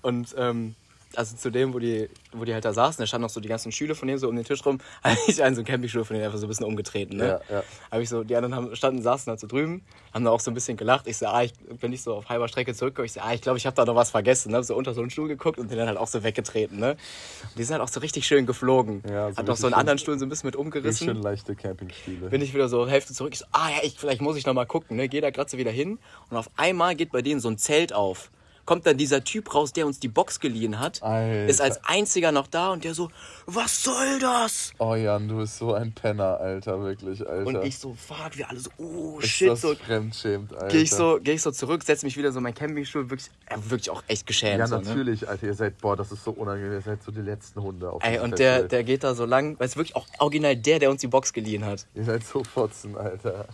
Und 0.02 0.34
ähm, 0.36 0.74
also 1.16 1.36
zu 1.36 1.50
dem, 1.50 1.74
wo 1.74 1.78
die, 1.78 2.08
wo 2.32 2.44
die 2.44 2.54
halt 2.54 2.64
da 2.64 2.72
saßen, 2.72 3.02
da 3.02 3.06
standen 3.06 3.22
noch 3.22 3.30
so 3.30 3.40
die 3.40 3.48
ganzen 3.48 3.72
Stühle 3.72 3.94
von 3.94 4.06
denen 4.06 4.18
so 4.18 4.28
um 4.28 4.36
den 4.36 4.44
Tisch 4.44 4.64
rum, 4.64 4.78
habe 5.04 5.16
ich 5.26 5.42
einen 5.42 5.54
so 5.54 5.60
einen 5.60 5.66
Campingstuhl 5.66 6.04
von 6.04 6.14
denen 6.14 6.26
einfach 6.26 6.38
so 6.38 6.46
ein 6.46 6.48
bisschen 6.48 6.66
umgetreten. 6.66 7.16
Ne? 7.16 7.40
Ja, 7.48 7.56
ja. 7.56 7.62
Habe 7.90 8.02
ich 8.02 8.08
so, 8.08 8.22
die 8.24 8.36
anderen 8.36 8.54
haben, 8.54 8.76
standen, 8.76 9.02
saßen 9.02 9.30
halt 9.30 9.40
so 9.40 9.46
drüben, 9.46 9.82
haben 10.14 10.24
da 10.24 10.30
auch 10.30 10.40
so 10.40 10.50
ein 10.50 10.54
bisschen 10.54 10.76
gelacht. 10.76 11.06
Ich 11.06 11.18
so, 11.18 11.26
ah, 11.26 11.42
ich, 11.42 11.52
bin 11.80 11.92
ich 11.92 12.02
so 12.02 12.14
auf 12.14 12.28
halber 12.28 12.48
Strecke 12.48 12.74
zurückgekommen, 12.74 13.06
ich 13.06 13.12
so, 13.12 13.20
ah, 13.20 13.32
ich 13.34 13.42
glaube, 13.42 13.58
ich 13.58 13.66
habe 13.66 13.74
da 13.76 13.84
noch 13.84 13.94
was 13.94 14.10
vergessen. 14.10 14.52
Ne? 14.52 14.58
Hab 14.58 14.64
so 14.64 14.76
unter 14.76 14.94
so 14.94 15.00
einen 15.00 15.10
Stuhl 15.10 15.28
geguckt 15.28 15.58
und 15.58 15.70
den 15.70 15.78
dann 15.78 15.88
halt 15.88 15.98
auch 15.98 16.06
so 16.06 16.22
weggetreten. 16.22 16.78
Ne? 16.78 16.92
Und 16.92 17.58
die 17.58 17.64
sind 17.64 17.72
halt 17.72 17.82
auch 17.82 17.92
so 17.92 18.00
richtig 18.00 18.26
schön 18.26 18.46
geflogen. 18.46 19.02
Ja, 19.08 19.30
so 19.32 19.38
Hat 19.38 19.46
noch 19.46 19.56
so 19.56 19.66
einen 19.66 19.74
anderen 19.74 19.98
Stuhl 19.98 20.18
so 20.18 20.26
ein 20.26 20.28
bisschen 20.28 20.48
mit 20.48 20.56
umgerissen 20.56 21.08
schön 21.08 21.22
leichte 21.22 21.54
Campingstile. 21.54 22.28
bin 22.28 22.42
ich 22.42 22.54
wieder 22.54 22.68
so 22.68 22.86
Hälfte 22.86 23.14
zurück. 23.14 23.32
Ich 23.32 23.40
so, 23.40 23.46
ah 23.52 23.70
ja, 23.70 23.82
ich, 23.82 23.96
vielleicht 23.98 24.20
muss 24.20 24.36
ich 24.36 24.46
noch 24.46 24.54
mal 24.54 24.66
gucken. 24.66 24.96
Ne? 24.96 25.08
Geh 25.08 25.20
da 25.20 25.30
gerade 25.30 25.50
so 25.50 25.58
wieder 25.58 25.70
hin. 25.70 25.98
Und 26.30 26.36
auf 26.36 26.50
einmal 26.56 26.94
geht 26.94 27.12
bei 27.12 27.22
denen 27.22 27.40
so 27.40 27.48
ein 27.48 27.58
Zelt 27.58 27.92
auf. 27.92 28.30
Kommt 28.70 28.86
dann 28.86 28.96
dieser 28.96 29.24
Typ 29.24 29.52
raus, 29.52 29.72
der 29.72 29.84
uns 29.84 29.98
die 29.98 30.06
Box 30.06 30.38
geliehen 30.38 30.78
hat. 30.78 31.02
Alter. 31.02 31.46
Ist 31.46 31.60
als 31.60 31.84
einziger 31.84 32.30
noch 32.30 32.46
da 32.46 32.70
und 32.70 32.84
der 32.84 32.94
so, 32.94 33.10
was 33.46 33.82
soll 33.82 34.20
das? 34.20 34.70
Oh 34.78 34.94
Jan, 34.94 35.26
du 35.26 35.38
bist 35.38 35.58
so 35.58 35.74
ein 35.74 35.90
Penner, 35.90 36.38
Alter, 36.38 36.80
wirklich, 36.80 37.28
Alter. 37.28 37.48
Und 37.48 37.64
ich 37.64 37.76
so, 37.76 37.94
fuck, 37.94 38.36
wir 38.36 38.48
alle 38.48 38.60
so, 38.60 38.70
oh 38.78 39.18
ist 39.18 39.26
shit. 39.26 39.48
das 39.48 39.62
So, 39.62 39.74
fremdschämt, 39.74 40.52
Alter. 40.52 40.68
Gehe 40.68 40.82
ich, 40.82 40.92
so, 40.92 41.18
geh 41.20 41.32
ich 41.32 41.42
so 41.42 41.50
zurück, 41.50 41.82
setze 41.82 42.06
mich 42.06 42.16
wieder 42.16 42.30
so 42.30 42.38
in 42.38 42.44
meinen 42.44 42.54
Campingstuhl, 42.54 43.10
wirklich, 43.10 43.28
äh, 43.46 43.56
wirklich 43.68 43.90
auch 43.90 44.04
echt 44.06 44.24
geschämt. 44.28 44.60
Ja, 44.60 44.68
so, 44.68 44.76
ne? 44.76 44.84
natürlich, 44.84 45.28
Alter, 45.28 45.48
ihr 45.48 45.54
seid, 45.54 45.78
boah, 45.78 45.96
das 45.96 46.12
ist 46.12 46.22
so 46.22 46.30
unangenehm, 46.30 46.74
ihr 46.74 46.80
seid 46.80 47.02
so 47.02 47.10
die 47.10 47.22
letzten 47.22 47.60
Hunde 47.60 47.90
auf 47.90 48.04
Ey, 48.04 48.20
und 48.20 48.38
der, 48.38 48.68
der 48.68 48.84
geht 48.84 49.02
da 49.02 49.16
so 49.16 49.24
lang, 49.24 49.58
weil 49.58 49.66
es 49.66 49.74
wirklich 49.74 49.96
auch 49.96 50.06
original 50.20 50.54
der, 50.54 50.78
der 50.78 50.90
uns 50.92 51.00
die 51.00 51.08
Box 51.08 51.32
geliehen 51.32 51.64
hat. 51.64 51.88
Ihr 51.96 52.04
seid 52.04 52.22
so 52.22 52.44
Fotzen, 52.44 52.96
Alter. 52.96 53.48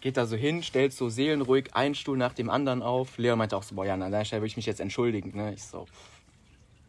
Geht 0.00 0.16
da 0.16 0.26
so 0.26 0.36
hin, 0.36 0.62
stellt 0.62 0.92
so 0.92 1.08
seelenruhig 1.08 1.74
einen 1.74 1.94
Stuhl 1.94 2.16
nach 2.16 2.32
dem 2.32 2.50
anderen 2.50 2.82
auf. 2.82 3.18
Leon 3.18 3.38
meinte 3.38 3.56
auch 3.56 3.62
so, 3.62 3.74
boah, 3.74 3.86
Jan, 3.86 4.02
an 4.02 4.12
deiner 4.12 4.24
Stelle 4.24 4.42
würde 4.42 4.48
ich 4.48 4.56
mich 4.56 4.66
jetzt 4.66 4.80
entschuldigen. 4.80 5.36
Ne? 5.36 5.54
Ich 5.54 5.64
so, 5.64 5.86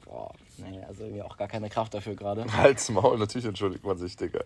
boah, 0.05 0.33
nee, 0.57 0.81
also 0.87 1.03
irgendwie 1.03 1.21
auch 1.21 1.37
gar 1.37 1.47
keine 1.47 1.69
Kraft 1.69 1.93
dafür 1.93 2.15
gerade. 2.15 2.45
Halt's 2.57 2.89
Maul, 2.89 3.17
natürlich 3.17 3.45
entschuldigt 3.45 3.83
man 3.83 3.97
sich, 3.97 4.15
Digga. 4.15 4.41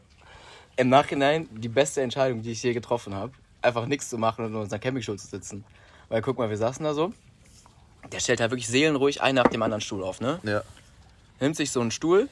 Im 0.75 0.89
Nachhinein 0.89 1.47
die 1.51 1.69
beste 1.69 2.01
Entscheidung, 2.01 2.41
die 2.41 2.51
ich 2.51 2.63
je 2.63 2.73
getroffen 2.73 3.13
habe, 3.13 3.33
einfach 3.61 3.85
nichts 3.85 4.09
zu 4.09 4.17
machen 4.17 4.45
und 4.45 4.51
in 4.51 4.57
unserer 4.57 4.79
Campingstuhl 4.79 5.19
zu 5.19 5.27
sitzen. 5.27 5.63
Weil 6.09 6.21
guck 6.21 6.37
mal, 6.37 6.49
wir 6.49 6.57
saßen 6.57 6.83
da 6.83 6.93
so. 6.93 7.13
Der 8.11 8.19
stellt 8.19 8.41
halt 8.41 8.51
wirklich 8.51 8.67
seelenruhig 8.67 9.21
einen 9.21 9.35
nach 9.35 9.47
dem 9.47 9.61
anderen 9.61 9.81
Stuhl 9.81 10.03
auf, 10.03 10.19
ne? 10.19 10.39
Ja. 10.43 10.61
Nimmt 11.39 11.55
sich 11.55 11.71
so 11.71 11.79
einen 11.79 11.91
Stuhl, 11.91 12.27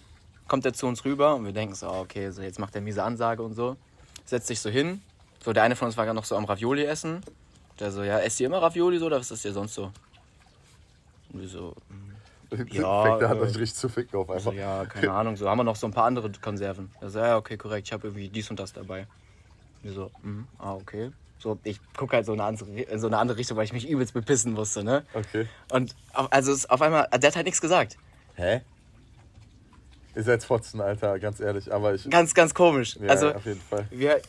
kommt 0.47 0.65
er 0.65 0.73
zu 0.73 0.85
uns 0.87 1.05
rüber 1.05 1.35
und 1.35 1.45
wir 1.45 1.53
denken 1.53 1.75
so, 1.75 1.89
okay, 1.89 2.29
so 2.31 2.41
jetzt 2.41 2.59
macht 2.59 2.75
er 2.75 2.81
miese 2.81 3.03
Ansage 3.03 3.41
und 3.41 3.53
so. 3.53 3.77
Setzt 4.25 4.47
sich 4.47 4.59
so 4.59 4.69
hin. 4.69 5.01
So, 5.43 5.53
der 5.53 5.63
eine 5.63 5.75
von 5.75 5.87
uns 5.87 5.97
war 5.97 6.05
gerade 6.05 6.15
noch 6.15 6.25
so 6.25 6.35
am 6.35 6.45
Ravioli 6.45 6.83
essen. 6.83 7.21
Der 7.79 7.91
so, 7.91 8.03
ja, 8.03 8.19
esst 8.19 8.39
ihr 8.39 8.47
immer 8.47 8.61
Ravioli 8.61 8.99
so 8.99 9.07
oder 9.07 9.19
was 9.19 9.31
ist 9.31 9.43
ihr 9.43 9.53
sonst 9.53 9.73
so? 9.73 9.91
Und 11.33 11.41
wir 11.41 11.47
so, 11.47 11.75
Ja, 12.69 13.03
Fängt 13.03 13.21
er 13.21 13.29
an, 13.31 13.37
äh, 13.37 13.41
euch 13.41 13.57
richtig 13.57 13.75
zu 13.75 13.89
ficken 13.89 14.19
auf 14.19 14.27
so, 14.41 14.49
einmal. 14.49 14.55
ja, 14.55 14.85
keine 14.85 15.13
Ahnung, 15.13 15.35
so 15.37 15.49
haben 15.49 15.57
wir 15.57 15.63
noch 15.63 15.75
so 15.77 15.87
ein 15.87 15.93
paar 15.93 16.05
andere 16.05 16.31
Konserven. 16.41 16.91
Er 16.99 17.09
so, 17.09 17.19
ja, 17.19 17.37
okay, 17.37 17.57
korrekt, 17.57 17.87
ich 17.87 17.93
habe 17.93 18.07
irgendwie 18.07 18.27
dies 18.27 18.49
und 18.49 18.59
das 18.59 18.73
dabei. 18.73 19.07
Wir 19.81 19.93
so, 19.93 20.11
mhm, 20.21 20.47
ah, 20.59 20.73
okay. 20.75 21.11
So, 21.39 21.57
ich 21.63 21.79
gucke 21.97 22.17
halt 22.17 22.25
so 22.27 22.33
eine 22.33 22.43
andere, 22.43 22.69
in 22.69 22.99
so 22.99 23.07
eine 23.07 23.17
andere 23.17 23.37
Richtung, 23.37 23.57
weil 23.57 23.63
ich 23.63 23.73
mich 23.73 23.89
übelst 23.89 24.13
bepissen 24.13 24.53
musste, 24.53 24.83
ne? 24.83 25.03
Okay. 25.13 25.47
Und 25.71 25.95
auf, 26.13 26.27
also 26.31 26.51
es, 26.51 26.69
auf 26.69 26.83
einmal, 26.83 27.07
der 27.11 27.29
hat 27.29 27.35
halt 27.35 27.45
nichts 27.45 27.61
gesagt. 27.61 27.97
Hä? 28.35 28.61
Ihr 30.15 30.23
seid 30.23 30.43
Fotzen, 30.43 30.81
Alter, 30.81 31.17
ganz 31.17 31.39
ehrlich. 31.39 31.73
Aber 31.73 31.95
ich. 31.95 32.07
Ganz, 32.09 32.35
ganz 32.35 32.53
komisch. 32.53 32.97
Ja, 33.01 33.09
also, 33.09 33.33
auf 33.33 33.45
jeden 33.45 33.61
Fall. 33.61 33.87
wir, 33.89 34.21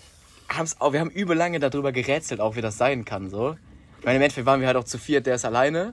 haben's 0.57 0.81
auch, 0.81 0.93
wir 0.93 1.01
haben 1.01 1.11
übel 1.11 1.37
lange 1.37 1.61
darüber 1.61 1.93
gerätselt, 1.93 2.41
auch 2.41 2.57
wie 2.57 2.61
das 2.61 2.79
sein 2.79 3.05
kann, 3.05 3.31
so. 3.31 3.57
Ich 3.99 4.05
meine, 4.05 4.17
im 4.17 4.23
Endeffekt 4.23 4.47
waren 4.47 4.61
wir 4.61 4.67
halt 4.67 4.77
auch 4.77 4.85
zu 4.85 4.99
viert, 4.99 5.27
der 5.27 5.37
ist 5.37 5.45
alleine. 5.45 5.93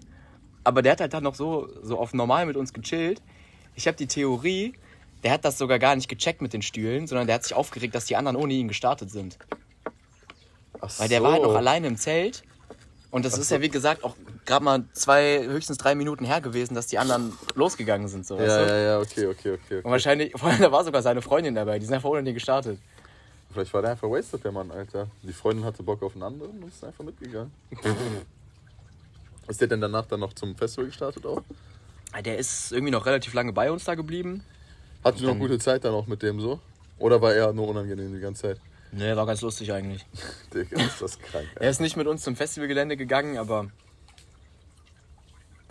Aber 0.63 0.81
der 0.81 0.93
hat 0.93 1.01
halt 1.01 1.13
dann 1.13 1.23
noch 1.23 1.35
so, 1.35 1.69
so 1.81 1.97
auf 1.97 2.13
normal 2.13 2.45
mit 2.45 2.57
uns 2.57 2.73
gechillt. 2.73 3.21
Ich 3.75 3.87
habe 3.87 3.97
die 3.97 4.07
Theorie, 4.07 4.73
der 5.23 5.31
hat 5.31 5.45
das 5.45 5.57
sogar 5.57 5.79
gar 5.79 5.95
nicht 5.95 6.09
gecheckt 6.09 6.41
mit 6.41 6.53
den 6.53 6.61
Stühlen, 6.61 7.07
sondern 7.07 7.27
der 7.27 7.35
hat 7.35 7.43
sich 7.43 7.53
aufgeregt, 7.53 7.95
dass 7.95 8.05
die 8.05 8.15
anderen 8.15 8.35
ohne 8.35 8.53
ihn 8.53 8.67
gestartet 8.67 9.11
sind. 9.11 9.37
Ach 10.81 10.91
Weil 10.99 11.09
der 11.09 11.19
so. 11.19 11.23
war 11.25 11.33
halt 11.33 11.43
noch 11.43 11.55
alleine 11.55 11.87
im 11.87 11.97
Zelt. 11.97 12.43
Und 13.11 13.25
das 13.25 13.35
Ach 13.35 13.39
ist 13.39 13.49
so. 13.49 13.55
ja, 13.55 13.61
wie 13.61 13.69
gesagt, 13.69 14.03
auch 14.03 14.15
gerade 14.45 14.63
mal 14.63 14.83
zwei, 14.93 15.43
höchstens 15.43 15.77
drei 15.77 15.95
Minuten 15.95 16.25
her 16.25 16.41
gewesen, 16.41 16.75
dass 16.75 16.87
die 16.87 16.99
anderen 16.99 17.33
losgegangen 17.55 18.07
sind. 18.07 18.25
So, 18.25 18.37
weißt 18.37 18.47
Ja, 18.47 18.65
du? 18.65 18.71
ja, 18.71 18.77
ja, 18.77 18.99
okay, 18.99 19.25
okay, 19.27 19.51
okay. 19.53 19.75
Und 19.75 19.79
okay. 19.79 19.91
wahrscheinlich, 19.91 20.31
vor 20.35 20.49
allem, 20.49 20.61
da 20.61 20.71
war 20.71 20.83
sogar 20.83 21.01
seine 21.01 21.21
Freundin 21.21 21.55
dabei, 21.55 21.79
die 21.79 21.85
sind 21.85 21.95
einfach 21.95 22.09
ohne 22.09 22.23
den 22.23 22.33
gestartet. 22.33 22.79
Vielleicht 23.51 23.73
war 23.73 23.81
der 23.81 23.91
einfach 23.91 24.09
wasted, 24.09 24.43
der 24.43 24.51
Mann, 24.51 24.69
Alter. 24.71 25.07
Die 25.23 25.33
Freundin 25.33 25.65
hatte 25.65 25.81
Bock 25.81 26.03
auf 26.03 26.13
einen 26.13 26.23
anderen 26.23 26.61
und 26.61 26.67
ist 26.67 26.83
einfach 26.83 27.03
mitgegangen. 27.03 27.51
ist 29.47 29.59
der 29.59 29.67
denn 29.67 29.81
danach 29.81 30.05
dann 30.05 30.19
noch 30.19 30.33
zum 30.33 30.55
Festival 30.55 30.85
gestartet 30.85 31.25
auch? 31.25 31.41
Der 32.23 32.37
ist 32.37 32.71
irgendwie 32.71 32.91
noch 32.91 33.05
relativ 33.05 33.33
lange 33.33 33.53
bei 33.53 33.71
uns 33.71 33.85
da 33.85 33.95
geblieben. 33.95 34.43
Hatte 35.03 35.23
noch 35.25 35.37
gute 35.37 35.57
Zeit 35.59 35.83
dann 35.83 35.93
auch 35.93 36.07
mit 36.07 36.21
dem 36.21 36.39
so? 36.39 36.59
Oder 36.99 37.21
war 37.21 37.33
er 37.33 37.53
nur 37.53 37.67
unangenehm 37.67 38.13
die 38.13 38.19
ganze 38.19 38.41
Zeit? 38.41 38.61
Nee, 38.91 39.15
war 39.15 39.25
ganz 39.25 39.41
lustig 39.41 39.71
eigentlich. 39.71 40.05
Digga, 40.53 40.81
ist 40.81 41.01
das 41.01 41.17
krank. 41.19 41.47
Alter. 41.47 41.61
Er 41.61 41.69
ist 41.69 41.79
nicht 41.79 41.95
mit 41.95 42.07
uns 42.07 42.23
zum 42.23 42.35
Festivalgelände 42.35 42.97
gegangen, 42.97 43.37
aber 43.37 43.67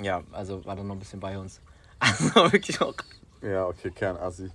ja, 0.01 0.23
also 0.33 0.65
war 0.65 0.77
dann 0.77 0.87
noch 0.87 0.95
ein 0.95 1.01
bisschen 1.01 1.21
bei 1.21 1.39
uns. 1.39 1.61
Also 2.01 2.53
wirklich 2.53 2.81
auch. 2.81 2.95
Ja, 3.43 3.67
okay, 3.67 3.91
Kernassi. 3.91 4.51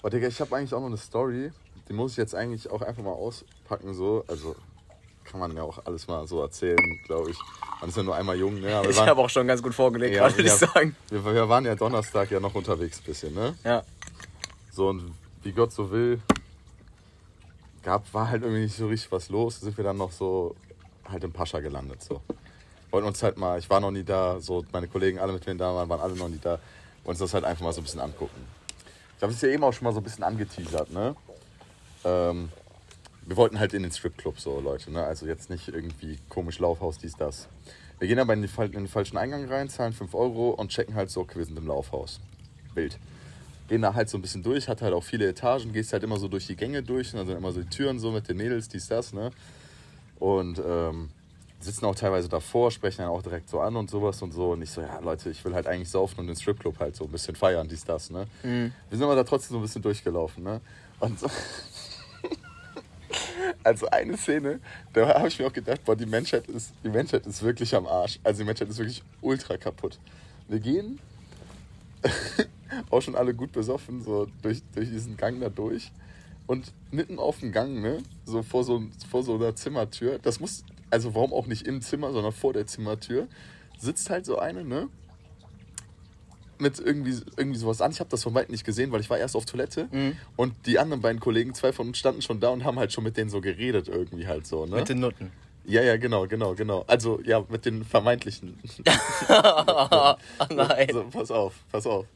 Aber 0.00 0.10
Digga, 0.10 0.28
ich 0.28 0.38
habe 0.38 0.54
eigentlich 0.54 0.74
auch 0.74 0.80
noch 0.80 0.88
eine 0.88 0.98
Story. 0.98 1.50
Die 1.88 1.92
muss 1.92 2.12
ich 2.12 2.16
jetzt 2.16 2.34
eigentlich 2.34 2.70
auch 2.70 2.82
einfach 2.82 3.02
mal 3.02 3.12
auspacken, 3.12 3.94
so. 3.94 4.24
Also 4.28 4.56
kann 5.24 5.40
man 5.40 5.56
ja 5.56 5.62
auch 5.62 5.84
alles 5.86 6.06
mal 6.06 6.26
so 6.26 6.40
erzählen, 6.42 6.78
glaube 7.06 7.30
ich. 7.30 7.38
Man 7.80 7.90
ist 7.90 7.96
ja 7.96 8.02
nur 8.02 8.14
einmal 8.14 8.36
jung, 8.36 8.60
ne? 8.60 8.74
Aber 8.76 8.88
Ich 8.88 8.98
habe 8.98 9.20
auch 9.20 9.30
schon 9.30 9.46
ganz 9.46 9.62
gut 9.62 9.74
vorgelegt, 9.74 10.14
Ja, 10.14 10.22
gerade 10.22 10.36
würde 10.36 10.48
ich 10.48 10.54
sagen. 10.54 10.96
wir, 11.10 11.24
wir 11.24 11.48
waren 11.48 11.64
ja 11.64 11.74
Donnerstag 11.74 12.30
ja 12.30 12.40
noch 12.40 12.54
unterwegs 12.54 12.98
ein 13.00 13.04
bisschen, 13.04 13.34
ne? 13.34 13.54
Ja. 13.64 13.82
So, 14.72 14.88
und 14.88 15.14
wie 15.42 15.52
Gott 15.52 15.72
so 15.72 15.90
will, 15.90 16.20
gab, 17.82 18.12
war 18.14 18.28
halt 18.28 18.42
irgendwie 18.42 18.62
nicht 18.62 18.76
so 18.76 18.86
richtig 18.88 19.12
was 19.12 19.28
los. 19.28 19.60
Sind 19.60 19.76
wir 19.76 19.84
dann 19.84 19.96
noch 19.98 20.12
so 20.12 20.54
halt 21.08 21.22
im 21.24 21.32
Pascha 21.32 21.60
gelandet. 21.60 22.02
So. 22.02 22.20
Wollten 22.90 23.06
uns 23.08 23.22
halt 23.22 23.36
mal, 23.36 23.58
ich 23.58 23.68
war 23.68 23.80
noch 23.80 23.90
nie 23.90 24.04
da, 24.04 24.40
so 24.40 24.64
meine 24.72 24.88
Kollegen 24.88 25.18
alle 25.18 25.32
mit 25.32 25.46
denen 25.46 25.58
da 25.58 25.74
waren, 25.74 25.88
waren 25.88 26.00
alle 26.00 26.14
noch 26.14 26.28
nie 26.28 26.40
da. 26.40 26.58
Uns 27.04 27.18
das 27.18 27.34
halt 27.34 27.44
einfach 27.44 27.62
mal 27.64 27.72
so 27.72 27.80
ein 27.80 27.84
bisschen 27.84 28.00
angucken. 28.00 28.46
Ich 29.16 29.22
habe 29.22 29.32
es 29.32 29.40
ja 29.42 29.48
eben 29.48 29.62
auch 29.62 29.72
schon 29.72 29.84
mal 29.84 29.92
so 29.92 30.00
ein 30.00 30.04
bisschen 30.04 30.24
angeteasert, 30.24 30.90
ne? 30.90 31.14
Ähm, 32.04 32.48
wir 33.26 33.36
wollten 33.36 33.58
halt 33.58 33.72
in 33.74 33.82
den 33.82 33.92
Stripclub 33.92 34.38
so, 34.38 34.60
Leute, 34.60 34.90
ne? 34.90 35.02
Also 35.04 35.26
jetzt 35.26 35.48
nicht 35.50 35.68
irgendwie 35.68 36.18
komisch 36.28 36.58
Laufhaus, 36.58 36.98
dies, 36.98 37.16
das. 37.16 37.48
Wir 37.98 38.08
gehen 38.08 38.18
aber 38.18 38.34
in, 38.34 38.46
Fal- 38.48 38.66
in 38.66 38.72
den 38.72 38.88
falschen 38.88 39.16
Eingang 39.16 39.46
rein, 39.46 39.68
zahlen 39.70 39.92
5 39.94 40.14
Euro 40.14 40.50
und 40.50 40.68
checken 40.70 40.94
halt 40.94 41.10
so, 41.10 41.20
okay, 41.22 41.38
wir 41.38 41.44
sind 41.44 41.56
im 41.58 41.66
Laufhaus. 41.66 42.20
Bild 42.74 42.98
gehen 43.66 43.80
da 43.80 43.94
halt 43.94 44.10
so 44.10 44.18
ein 44.18 44.20
bisschen 44.22 44.42
durch, 44.42 44.68
hat 44.68 44.82
halt 44.82 44.92
auch 44.92 45.02
viele 45.04 45.26
Etagen, 45.26 45.72
gehst 45.72 45.94
halt 45.94 46.02
immer 46.02 46.18
so 46.18 46.28
durch 46.28 46.46
die 46.46 46.54
Gänge 46.54 46.82
durch, 46.82 47.14
und 47.14 47.20
dann 47.20 47.26
sind 47.28 47.36
immer 47.38 47.50
so 47.50 47.62
die 47.62 47.68
Türen 47.70 47.98
so 47.98 48.10
mit 48.12 48.28
den 48.28 48.36
Mädels, 48.36 48.68
dies, 48.68 48.88
das, 48.88 49.14
ne? 49.14 49.30
Und 50.20 50.60
ähm, 50.64 51.08
sitzen 51.60 51.86
auch 51.86 51.94
teilweise 51.94 52.28
davor, 52.28 52.70
sprechen 52.70 52.98
dann 53.02 53.08
auch 53.10 53.22
direkt 53.22 53.48
so 53.48 53.60
an 53.60 53.74
und 53.76 53.88
sowas 53.88 54.20
und 54.20 54.32
so. 54.32 54.52
Und 54.52 54.60
ich 54.60 54.70
so, 54.70 54.82
ja 54.82 54.98
Leute, 54.98 55.30
ich 55.30 55.42
will 55.46 55.54
halt 55.54 55.66
eigentlich 55.66 55.88
saufen 55.88 56.20
und 56.20 56.26
den 56.26 56.36
Stripclub 56.36 56.78
halt 56.78 56.94
so 56.94 57.04
ein 57.04 57.10
bisschen 57.10 57.36
feiern, 57.36 57.66
dies, 57.66 57.84
das, 57.84 58.10
ne? 58.10 58.26
Wir 58.90 58.98
sind 58.98 59.02
aber 59.04 59.16
da 59.16 59.24
trotzdem 59.24 59.52
so 59.54 59.58
ein 59.58 59.62
bisschen 59.62 59.80
durchgelaufen, 59.80 60.44
ne? 60.44 60.60
Und 61.00 61.18
so, 61.18 61.26
also 63.64 63.88
eine 63.88 64.16
Szene, 64.16 64.60
da 64.92 65.14
habe 65.14 65.28
ich 65.28 65.38
mir 65.38 65.46
auch 65.46 65.52
gedacht, 65.52 65.84
boah, 65.84 65.96
die 65.96 66.06
Menschheit, 66.06 66.46
ist, 66.48 66.72
die 66.82 66.88
Menschheit 66.88 67.26
ist 67.26 67.42
wirklich 67.42 67.74
am 67.74 67.86
Arsch. 67.86 68.18
Also 68.22 68.38
die 68.38 68.44
Menschheit 68.44 68.68
ist 68.68 68.78
wirklich 68.78 69.02
ultra 69.20 69.56
kaputt. 69.56 69.98
Wir 70.48 70.60
gehen 70.60 70.98
auch 72.90 73.00
schon 73.00 73.14
alle 73.14 73.34
gut 73.34 73.52
besoffen, 73.52 74.02
so 74.02 74.26
durch, 74.42 74.62
durch 74.74 74.90
diesen 74.90 75.16
Gang 75.16 75.40
da 75.40 75.48
durch. 75.48 75.90
Und 76.46 76.72
mitten 76.90 77.18
auf 77.18 77.40
dem 77.40 77.52
Gang, 77.52 77.80
ne, 77.80 77.98
so 78.26 78.42
vor 78.42 78.64
so, 78.64 78.82
vor 79.10 79.22
so 79.22 79.36
einer 79.36 79.56
Zimmertür, 79.56 80.18
das 80.18 80.40
muss, 80.40 80.64
also 80.90 81.14
warum 81.14 81.32
auch 81.32 81.46
nicht 81.46 81.66
im 81.66 81.80
Zimmer, 81.80 82.12
sondern 82.12 82.32
vor 82.32 82.52
der 82.52 82.66
Zimmertür, 82.66 83.28
sitzt 83.78 84.10
halt 84.10 84.26
so 84.26 84.38
eine, 84.38 84.64
ne, 84.64 84.88
mit 86.60 86.78
irgendwie, 86.78 87.16
irgendwie 87.36 87.58
sowas 87.58 87.80
an. 87.80 87.90
Ich 87.90 88.00
habe 88.00 88.10
das 88.10 88.22
von 88.22 88.34
weitem 88.34 88.52
nicht 88.52 88.64
gesehen, 88.64 88.92
weil 88.92 89.00
ich 89.00 89.10
war 89.10 89.18
erst 89.18 89.36
auf 89.36 89.44
Toilette 89.44 89.88
und 90.36 90.54
die 90.66 90.78
anderen 90.78 91.02
beiden 91.02 91.20
Kollegen, 91.20 91.54
zwei 91.54 91.72
von 91.72 91.88
uns 91.88 91.98
standen 91.98 92.22
schon 92.22 92.40
da 92.40 92.50
und 92.50 92.64
haben 92.64 92.78
halt 92.78 92.92
schon 92.92 93.04
mit 93.04 93.16
denen 93.16 93.30
so 93.30 93.40
geredet 93.40 93.88
irgendwie 93.88 94.26
halt 94.26 94.46
so, 94.46 94.66
ne? 94.66 94.76
Mit 94.76 94.88
den 94.88 95.00
Nutten. 95.00 95.30
ja, 95.66 95.82
ja, 95.82 95.96
genau, 95.96 96.26
genau, 96.26 96.54
genau. 96.54 96.84
Also, 96.86 97.20
ja, 97.24 97.44
mit 97.48 97.64
den 97.64 97.84
vermeintlichen 97.84 98.58
Oh 99.28 100.14
nein. 100.50 100.88
so, 100.92 101.04
pass 101.10 101.30
auf, 101.30 101.54
pass 101.70 101.86
auf. 101.86 102.06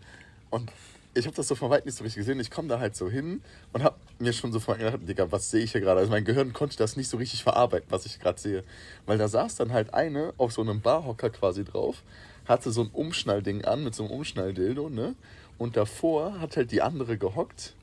Und 0.51 0.71
ich 1.15 1.27
habe 1.27 1.35
das 1.35 1.49
so 1.49 1.55
von 1.55 1.71
weitem 1.71 1.87
nicht 1.87 1.97
so 1.99 2.05
richtig 2.05 2.21
gesehen. 2.21 2.39
Ich 2.39 2.51
komme 2.51 2.69
da 2.69 2.79
halt 2.79 2.95
so 2.95 3.11
hin 3.11 3.43
und 3.73 3.83
habe 3.83 3.97
mir 4.19 4.33
schon 4.33 4.53
so 4.53 4.61
vorhin 4.61 4.85
gedacht, 4.85 5.09
Digga, 5.09 5.33
was 5.33 5.51
sehe 5.51 5.63
ich 5.63 5.73
hier 5.73 5.81
gerade? 5.81 6.01
Also 6.01 6.11
mein 6.13 6.25
Gehirn 6.25 6.53
konnte 6.53 6.77
das 6.77 6.97
nicht 6.97 7.09
so 7.09 7.17
richtig 7.17 7.43
verarbeiten, 7.43 7.91
was 7.91 8.07
ich 8.07 8.21
gerade 8.21 8.39
sehe. 8.41 8.63
Weil 9.07 9.19
da 9.19 9.27
saß 9.27 9.57
dann 9.57 9.73
halt 9.73 9.95
eine 9.95 10.33
auf 10.39 10.53
so 10.53 10.61
einem 10.61 10.81
Barhocker 10.81 11.31
quasi 11.31 11.65
drauf, 11.65 12.03
hatte 12.49 12.71
so 12.71 12.83
ein 12.83 12.91
Umschnallding 12.93 13.65
an 13.65 13.85
mit 13.85 13.95
so 13.95 14.05
einem 14.05 14.13
Umschnalldildo, 14.13 14.89
ne? 14.89 15.15
Und 15.59 15.77
davor 15.77 16.41
hat 16.41 16.57
halt 16.57 16.71
die 16.73 16.83
andere 16.83 17.19
gehockt 17.19 17.75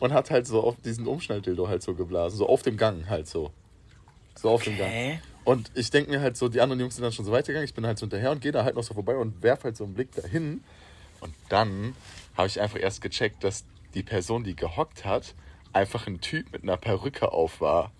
und 0.00 0.12
hat 0.12 0.30
halt 0.30 0.46
so 0.46 0.62
auf 0.62 0.76
diesen 0.84 1.06
Umschnalldildo 1.06 1.68
halt 1.68 1.82
so 1.82 1.94
geblasen. 1.94 2.38
So 2.38 2.48
auf 2.48 2.62
dem 2.62 2.76
Gang 2.76 3.08
halt 3.08 3.26
so. 3.26 3.50
So 4.34 4.50
auf 4.50 4.62
dem 4.62 4.76
Gang. 4.76 4.88
Okay. 4.88 5.20
Und 5.44 5.70
ich 5.74 5.90
denke 5.90 6.10
mir 6.10 6.20
halt 6.20 6.36
so, 6.36 6.48
die 6.48 6.60
anderen 6.60 6.80
Jungs 6.80 6.96
sind 6.96 7.02
dann 7.02 7.12
schon 7.12 7.24
so 7.24 7.32
weitergegangen. 7.32 7.64
Ich 7.64 7.74
bin 7.74 7.86
halt 7.86 7.98
so 7.98 8.04
hinterher 8.04 8.30
und 8.30 8.40
gehe 8.40 8.52
da 8.52 8.64
halt 8.64 8.76
noch 8.76 8.84
so 8.84 8.94
vorbei 8.94 9.16
und 9.16 9.42
werfe 9.42 9.64
halt 9.64 9.76
so 9.76 9.84
einen 9.84 9.94
Blick 9.94 10.12
dahin. 10.14 10.62
Und 11.20 11.34
dann 11.48 11.94
habe 12.36 12.46
ich 12.46 12.60
einfach 12.60 12.78
erst 12.78 13.00
gecheckt, 13.00 13.42
dass 13.42 13.64
die 13.94 14.02
Person, 14.02 14.44
die 14.44 14.54
gehockt 14.54 15.04
hat, 15.04 15.34
einfach 15.72 16.06
ein 16.06 16.20
Typ 16.20 16.52
mit 16.52 16.62
einer 16.62 16.76
Perücke 16.76 17.32
auf 17.32 17.60
war. 17.60 17.92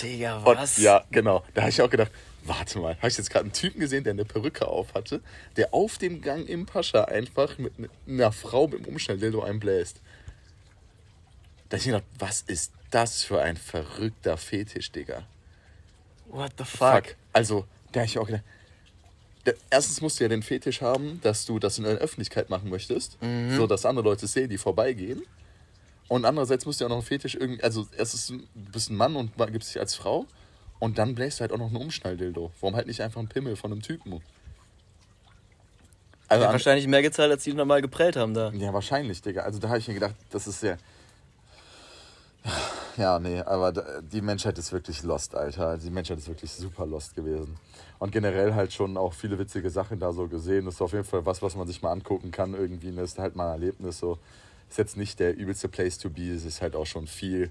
Digga, 0.00 0.38
Und 0.38 0.56
was? 0.56 0.78
ja, 0.78 1.04
genau. 1.10 1.44
Da 1.54 1.62
habe 1.62 1.70
ich 1.70 1.82
auch 1.82 1.90
gedacht, 1.90 2.12
warte 2.44 2.78
mal, 2.78 2.96
habe 2.96 3.08
ich 3.08 3.16
jetzt 3.16 3.30
gerade 3.30 3.44
einen 3.44 3.52
Typen 3.52 3.80
gesehen, 3.80 4.04
der 4.04 4.12
eine 4.12 4.24
Perücke 4.24 4.66
auf 4.68 4.94
hatte, 4.94 5.20
der 5.56 5.74
auf 5.74 5.98
dem 5.98 6.20
Gang 6.22 6.48
im 6.48 6.66
Pascha 6.66 7.04
einfach 7.04 7.58
mit 7.58 7.78
ne- 7.78 7.90
einer 8.08 8.32
Frau 8.32 8.66
mit 8.68 8.80
dem 8.80 8.92
Umschnalldildo 8.92 9.42
einbläst. 9.42 10.00
Da 11.68 11.76
ich 11.76 11.86
mir 11.86 11.92
gedacht, 11.92 12.08
was 12.18 12.42
ist 12.42 12.72
das 12.90 13.22
für 13.22 13.40
ein 13.40 13.56
verrückter 13.56 14.36
Fetisch, 14.36 14.90
Digga? 14.90 15.24
What 16.26 16.52
the 16.58 16.64
fuck? 16.64 17.06
Fuck. 17.06 17.16
Also, 17.32 17.64
da 17.92 18.00
hab 18.00 18.06
ich 18.06 18.18
auch 18.18 18.26
gedacht. 18.26 18.44
Da, 19.44 19.52
erstens 19.70 20.00
musst 20.00 20.18
du 20.20 20.24
ja 20.24 20.28
den 20.28 20.42
Fetisch 20.42 20.80
haben, 20.80 21.20
dass 21.22 21.46
du 21.46 21.58
das 21.58 21.78
in 21.78 21.84
der 21.84 21.94
Öffentlichkeit 21.94 22.50
machen 22.50 22.68
möchtest, 22.68 23.16
so 23.56 23.66
dass 23.66 23.86
andere 23.86 24.04
Leute 24.04 24.26
sehen, 24.26 24.50
die 24.50 24.58
vorbeigehen. 24.58 25.22
Und 26.08 26.24
andererseits 26.24 26.66
musst 26.66 26.80
du 26.80 26.84
ja 26.84 26.86
auch 26.86 26.90
noch 26.90 26.96
einen 26.98 27.06
Fetisch 27.06 27.36
irgendwie, 27.36 27.62
also 27.62 27.86
erstens, 27.96 28.26
du 28.26 28.40
bist 28.54 28.90
ein 28.90 28.96
Mann 28.96 29.14
und 29.16 29.32
gibst 29.52 29.70
dich 29.70 29.80
als 29.80 29.94
Frau 29.94 30.26
und 30.80 30.98
dann 30.98 31.14
bläst 31.14 31.38
du 31.38 31.42
halt 31.42 31.52
auch 31.52 31.58
noch 31.58 31.68
einen 31.68 31.76
Umschnalldildo. 31.76 32.50
Warum 32.60 32.74
halt 32.74 32.88
nicht 32.88 33.00
einfach 33.02 33.20
ein 33.20 33.28
Pimmel 33.28 33.54
von 33.54 33.70
einem 33.70 33.82
Typen? 33.82 34.20
Also 36.26 36.44
Ja, 36.44 36.52
wahrscheinlich 36.52 36.86
mehr 36.86 37.02
gezahlt, 37.02 37.30
als 37.30 37.44
die 37.44 37.52
normal 37.52 37.82
geprellt 37.82 38.16
haben 38.16 38.34
da. 38.34 38.50
ja, 38.50 38.72
wahrscheinlich, 38.72 39.20
Digga. 39.22 39.42
Also 39.42 39.58
da 39.60 39.68
habe 39.68 39.78
ich 39.78 39.86
mir 39.88 39.94
gedacht, 39.94 40.14
das 40.30 40.46
ist 40.46 40.62
ja. 40.62 40.76
Ja, 42.96 43.18
nee, 43.18 43.40
aber 43.40 43.72
die 44.02 44.20
Menschheit 44.20 44.58
ist 44.58 44.72
wirklich 44.72 45.02
lost, 45.02 45.34
Alter. 45.34 45.76
Die 45.78 45.90
Menschheit 45.90 46.18
ist 46.18 46.28
wirklich 46.28 46.50
super 46.52 46.86
lost 46.86 47.14
gewesen. 47.14 47.56
Und 47.98 48.12
generell 48.12 48.54
halt 48.54 48.72
schon 48.72 48.96
auch 48.96 49.12
viele 49.12 49.38
witzige 49.38 49.70
Sachen 49.70 49.98
da 49.98 50.12
so 50.12 50.26
gesehen. 50.26 50.64
Das 50.64 50.74
ist 50.74 50.82
auf 50.82 50.92
jeden 50.92 51.04
Fall 51.04 51.26
was, 51.26 51.42
was 51.42 51.54
man 51.54 51.66
sich 51.66 51.82
mal 51.82 51.92
angucken 51.92 52.30
kann 52.30 52.54
irgendwie. 52.54 52.92
Das 52.92 53.12
ist 53.12 53.18
halt 53.18 53.36
mal 53.36 53.48
ein 53.48 53.60
Erlebnis 53.60 53.98
so. 53.98 54.18
Ist 54.70 54.78
jetzt 54.78 54.96
nicht 54.96 55.18
der 55.20 55.36
übelste 55.36 55.68
Place 55.68 55.98
to 55.98 56.08
be. 56.10 56.30
Es 56.32 56.44
ist 56.44 56.62
halt 56.62 56.76
auch 56.76 56.86
schon 56.86 57.06
viel, 57.06 57.50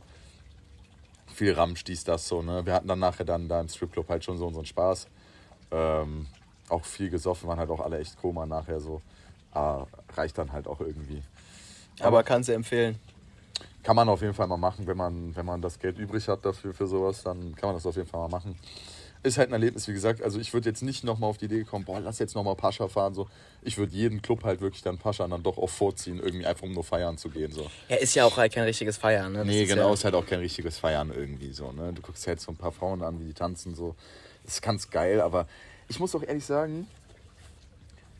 viel 1.39 1.53
Ramsch, 1.53 1.85
dies, 1.85 2.03
das 2.03 2.27
so, 2.27 2.41
ne. 2.41 2.65
Wir 2.65 2.73
hatten 2.73 2.87
dann 2.89 2.99
nachher 2.99 3.23
dann 3.23 3.47
da 3.47 3.61
im 3.61 3.69
Stripclub 3.69 4.09
halt 4.09 4.25
schon 4.25 4.37
so 4.37 4.45
unseren 4.45 4.65
Spaß. 4.65 5.07
Ähm, 5.71 6.27
auch 6.67 6.83
viel 6.83 7.09
gesoffen, 7.09 7.47
waren 7.47 7.57
halt 7.57 7.69
auch 7.69 7.79
alle 7.79 7.97
echt 7.99 8.19
Koma 8.19 8.45
nachher 8.45 8.81
so. 8.81 9.01
Aber 9.51 9.87
reicht 10.15 10.37
dann 10.37 10.51
halt 10.51 10.67
auch 10.67 10.81
irgendwie. 10.81 11.23
Aber 12.01 12.23
kannst 12.23 12.49
du 12.49 12.53
empfehlen. 12.53 12.99
Kann 13.83 13.95
man 13.95 14.09
auf 14.09 14.21
jeden 14.21 14.33
Fall 14.33 14.47
mal 14.47 14.57
machen, 14.57 14.85
wenn 14.85 14.97
man, 14.97 15.33
wenn 15.33 15.45
man 15.45 15.61
das 15.61 15.79
Geld 15.79 15.97
übrig 15.97 16.27
hat 16.27 16.43
dafür 16.43 16.73
für 16.73 16.87
sowas, 16.87 17.23
dann 17.23 17.55
kann 17.55 17.69
man 17.69 17.75
das 17.77 17.85
auf 17.85 17.95
jeden 17.95 18.09
Fall 18.09 18.19
mal 18.19 18.27
machen. 18.27 18.55
Ist 19.21 19.37
halt 19.37 19.49
ein 19.49 19.53
Erlebnis, 19.53 19.85
wie 19.89 19.93
gesagt. 19.93 20.21
Also 20.23 20.39
ich 20.39 20.53
würde 20.53 20.69
jetzt 20.69 20.81
nicht 20.81 21.03
nochmal 21.03 21.29
auf 21.29 21.37
die 21.37 21.45
Idee 21.45 21.65
kommen, 21.65 21.83
boah, 21.83 21.99
lass 21.99 22.19
jetzt 22.19 22.35
nochmal 22.35 22.55
Pascha 22.55 22.87
fahren. 22.87 23.13
So. 23.13 23.27
Ich 23.61 23.77
würde 23.77 23.93
jeden 23.93 24.21
Club 24.21 24.45
halt 24.45 24.61
wirklich 24.61 24.81
dann 24.81 24.97
Pascha 24.97 25.27
dann 25.27 25.43
doch 25.43 25.57
auch 25.57 25.69
vorziehen, 25.69 26.19
irgendwie 26.19 26.45
einfach 26.45 26.63
um 26.63 26.71
nur 26.71 26.85
feiern 26.85 27.17
zu 27.17 27.29
gehen. 27.29 27.51
So. 27.51 27.69
Ja, 27.89 27.97
ist 27.97 28.15
ja 28.15 28.23
auch 28.23 28.37
halt 28.37 28.53
kein 28.53 28.63
richtiges 28.63 28.97
Feiern. 28.97 29.33
Ne? 29.33 29.39
Das 29.39 29.47
Nee, 29.47 29.63
ist 29.63 29.69
genau, 29.69 29.87
Ja, 29.89 29.93
ist 29.93 30.05
halt 30.05 30.15
auch 30.15 30.25
kein 30.25 30.39
richtiges 30.39 30.77
Feiern 30.77 31.11
irgendwie 31.13 31.51
so. 31.51 31.71
Ne? 31.73 31.91
Du 31.91 32.01
guckst 32.01 32.25
halt 32.27 32.39
so 32.39 32.51
ein 32.51 32.55
paar 32.55 32.71
Frauen 32.71 33.01
an, 33.03 33.19
wie 33.19 33.25
die 33.25 33.33
tanzen 33.33 33.75
so. 33.75 33.95
Das 34.45 34.53
ist 34.53 34.61
ganz 34.61 34.89
geil, 34.89 35.19
aber 35.19 35.47
ich 35.89 35.99
muss 35.99 36.15
auch 36.15 36.23
ehrlich 36.23 36.45
sagen, 36.45 36.87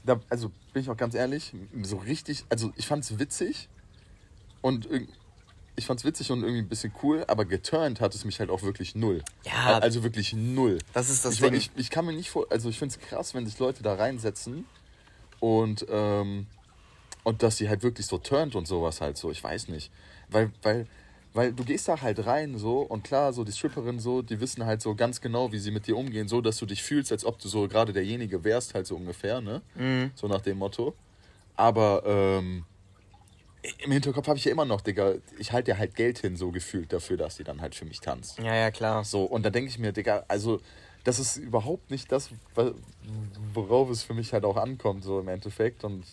da, 0.03 0.19
also 0.29 0.51
bin 0.73 0.81
ich 0.83 0.89
auch 0.89 0.97
ganz 0.97 1.15
ehrlich, 1.15 1.53
so 1.83 1.97
richtig, 1.97 2.43
also 2.49 2.71
ich 2.75 2.87
fand's 2.87 3.19
witzig 3.19 3.69
und 4.61 4.87
irg- 4.89 5.07
ich 5.79 5.87
fand's 5.87 6.05
witzig 6.05 6.31
und 6.31 6.43
irgendwie 6.43 6.61
ein 6.61 6.69
bisschen 6.69 6.93
cool, 7.01 7.25
aber 7.27 7.45
geturnt 7.45 7.99
hat 7.99 8.13
es 8.13 8.23
mich 8.25 8.39
halt 8.39 8.49
auch 8.49 8.61
wirklich 8.61 8.95
null. 8.95 9.23
Ja. 9.43 9.79
Also 9.79 10.03
wirklich 10.03 10.33
null. 10.33 10.77
Das 10.93 11.09
ist 11.09 11.25
das 11.25 11.35
ich, 11.35 11.39
Ding. 11.41 11.53
Ich, 11.53 11.71
ich 11.75 11.89
kann 11.89 12.05
mir 12.05 12.13
nicht 12.13 12.29
vor, 12.29 12.45
also 12.49 12.69
ich 12.69 12.77
find's 12.77 12.99
krass, 12.99 13.33
wenn 13.33 13.45
sich 13.45 13.57
Leute 13.57 13.81
da 13.81 13.95
reinsetzen 13.95 14.65
und, 15.39 15.85
ähm, 15.89 16.45
und 17.23 17.43
dass 17.43 17.57
sie 17.57 17.67
halt 17.69 17.81
wirklich 17.81 18.05
so 18.05 18.17
turnt 18.17 18.55
und 18.55 18.67
sowas 18.67 19.01
halt 19.01 19.17
so, 19.17 19.31
ich 19.31 19.43
weiß 19.43 19.69
nicht. 19.69 19.91
Weil, 20.29 20.51
weil, 20.61 20.85
weil 21.33 21.53
du 21.53 21.63
gehst 21.63 21.87
da 21.87 22.01
halt 22.01 22.25
rein 22.25 22.57
so 22.57 22.81
und 22.81 23.03
klar, 23.03 23.33
so 23.33 23.43
die 23.43 23.51
Stripperinnen 23.51 23.99
so, 23.99 24.21
die 24.21 24.39
wissen 24.39 24.65
halt 24.65 24.81
so 24.81 24.95
ganz 24.95 25.21
genau, 25.21 25.51
wie 25.51 25.59
sie 25.59 25.71
mit 25.71 25.87
dir 25.87 25.97
umgehen, 25.97 26.27
so 26.27 26.41
dass 26.41 26.57
du 26.57 26.65
dich 26.65 26.83
fühlst, 26.83 27.11
als 27.11 27.25
ob 27.25 27.39
du 27.39 27.47
so 27.47 27.67
gerade 27.67 27.93
derjenige 27.93 28.43
wärst, 28.43 28.73
halt 28.73 28.87
so 28.87 28.95
ungefähr, 28.95 29.41
ne? 29.41 29.61
So 30.15 30.27
nach 30.27 30.41
dem 30.41 30.57
Motto. 30.57 30.93
Aber 31.55 32.03
ähm, 32.05 32.63
im 33.79 33.91
Hinterkopf 33.91 34.27
habe 34.27 34.37
ich 34.37 34.45
ja 34.45 34.51
immer 34.51 34.65
noch, 34.65 34.81
Digga, 34.81 35.15
ich 35.37 35.51
halte 35.51 35.71
ja 35.71 35.77
halt 35.77 35.95
Geld 35.95 36.19
hin, 36.19 36.37
so 36.37 36.51
gefühlt 36.51 36.93
dafür, 36.93 37.17
dass 37.17 37.35
sie 37.35 37.43
dann 37.43 37.61
halt 37.61 37.75
für 37.75 37.85
mich 37.85 37.99
tanzt. 37.99 38.39
ja, 38.39 38.55
ja, 38.55 38.71
klar. 38.71 39.03
So, 39.03 39.23
und 39.23 39.45
da 39.45 39.49
denke 39.49 39.69
ich 39.69 39.79
mir, 39.79 39.91
Digga, 39.91 40.23
also 40.27 40.61
das 41.03 41.19
ist 41.19 41.37
überhaupt 41.37 41.91
nicht 41.91 42.11
das, 42.11 42.29
worauf 43.53 43.89
es 43.89 44.03
für 44.03 44.13
mich 44.13 44.33
halt 44.33 44.45
auch 44.45 44.57
ankommt, 44.57 45.03
so 45.03 45.19
im 45.19 45.27
Endeffekt. 45.27 45.83
Und 45.83 46.05